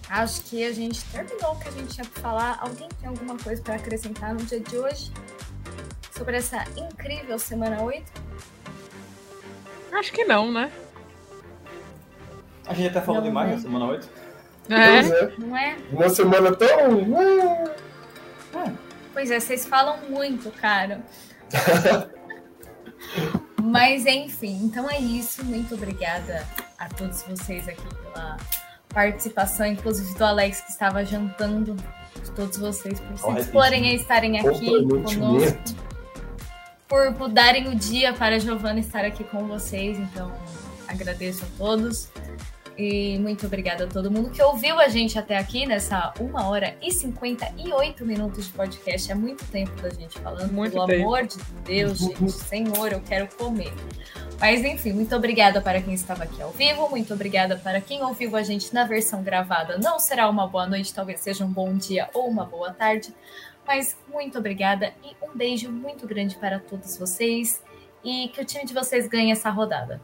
acho 0.08 0.42
que 0.42 0.64
a 0.64 0.72
gente 0.72 1.02
terminou 1.06 1.52
o 1.52 1.58
que 1.58 1.68
a 1.68 1.72
gente 1.72 1.94
tinha 1.94 2.06
para 2.06 2.22
falar. 2.22 2.58
Alguém 2.60 2.88
tem 3.00 3.08
alguma 3.08 3.38
coisa 3.38 3.62
para 3.62 3.76
acrescentar 3.76 4.34
no 4.34 4.40
dia 4.44 4.60
de 4.60 4.76
hoje? 4.76 5.10
Sobre 6.12 6.36
essa 6.36 6.62
incrível 6.76 7.38
semana 7.38 7.82
8? 7.82 8.04
Acho 9.92 10.12
que 10.12 10.24
não, 10.24 10.52
né? 10.52 10.70
A 12.66 12.74
gente 12.74 12.88
até 12.88 13.00
falou 13.00 13.20
não, 13.20 13.28
demais 13.28 13.50
na 13.50 13.58
semana 13.58 13.86
8. 13.86 14.08
É. 14.68 14.74
é. 14.74 15.34
Não 15.38 15.56
é? 15.56 15.76
Uma 15.90 16.08
semana 16.08 16.54
tão. 16.54 17.04
Pois 19.12 19.30
é, 19.30 19.38
vocês 19.38 19.66
falam 19.66 19.98
muito, 20.08 20.50
cara. 20.50 21.00
Mas 23.62 24.06
enfim, 24.06 24.60
então 24.64 24.90
é 24.90 24.98
isso. 24.98 25.44
Muito 25.44 25.74
obrigada 25.74 26.46
a 26.78 26.88
todos 26.88 27.22
vocês 27.22 27.66
aqui 27.68 27.82
pela 28.02 28.36
participação, 28.88 29.66
inclusive 29.66 30.14
do 30.14 30.24
Alex 30.24 30.60
que 30.60 30.70
estava 30.70 31.04
jantando, 31.04 31.74
de 32.22 32.30
todos 32.32 32.58
vocês 32.58 33.00
por 33.00 33.18
se 33.18 33.32
disporem 33.32 33.90
a 33.90 33.94
estarem 33.94 34.38
aqui 34.38 34.66
conosco, 34.66 35.58
por 36.86 37.10
mudarem 37.12 37.68
o 37.68 37.74
dia 37.74 38.12
para 38.12 38.36
a 38.36 38.38
Giovana 38.38 38.80
estar 38.80 39.04
aqui 39.04 39.24
com 39.24 39.46
vocês. 39.46 39.98
Então 39.98 40.32
agradeço 40.86 41.44
a 41.44 41.48
todos. 41.58 42.10
E 42.76 43.18
muito 43.18 43.46
obrigada 43.46 43.84
a 43.84 43.86
todo 43.86 44.10
mundo 44.10 44.30
que 44.30 44.42
ouviu 44.42 44.80
a 44.80 44.88
gente 44.88 45.16
até 45.16 45.36
aqui 45.36 45.64
nessa 45.64 46.12
1 46.18 46.34
hora 46.44 46.76
e 46.82 46.90
58 46.90 48.04
minutos 48.04 48.46
de 48.46 48.52
podcast. 48.52 49.12
É 49.12 49.14
muito 49.14 49.44
tempo 49.46 49.80
da 49.80 49.90
gente 49.90 50.18
falando. 50.18 50.52
Muito 50.52 50.72
Pelo 50.72 50.86
tempo. 50.86 51.02
amor 51.02 51.26
de 51.26 51.36
Deus, 51.64 51.98
gente. 51.98 52.32
Senhor, 52.32 52.92
eu 52.92 53.00
quero 53.00 53.28
comer. 53.36 53.72
Mas 54.40 54.64
enfim, 54.64 54.92
muito 54.92 55.14
obrigada 55.14 55.60
para 55.60 55.80
quem 55.80 55.94
estava 55.94 56.24
aqui 56.24 56.42
ao 56.42 56.50
vivo. 56.50 56.88
Muito 56.88 57.14
obrigada 57.14 57.56
para 57.56 57.80
quem 57.80 58.02
ouviu 58.02 58.34
a 58.34 58.42
gente 58.42 58.74
na 58.74 58.84
versão 58.84 59.22
gravada. 59.22 59.78
Não 59.78 60.00
será 60.00 60.28
uma 60.28 60.46
boa 60.46 60.66
noite, 60.66 60.92
talvez 60.92 61.20
seja 61.20 61.44
um 61.44 61.52
bom 61.52 61.72
dia 61.74 62.10
ou 62.12 62.28
uma 62.28 62.44
boa 62.44 62.72
tarde. 62.72 63.14
Mas 63.64 63.96
muito 64.12 64.36
obrigada 64.38 64.92
e 65.02 65.16
um 65.24 65.36
beijo 65.36 65.70
muito 65.70 66.06
grande 66.06 66.34
para 66.34 66.58
todos 66.58 66.98
vocês. 66.98 67.62
E 68.02 68.28
que 68.28 68.40
o 68.40 68.44
time 68.44 68.66
de 68.66 68.74
vocês 68.74 69.06
ganhe 69.06 69.30
essa 69.30 69.48
rodada. 69.48 70.00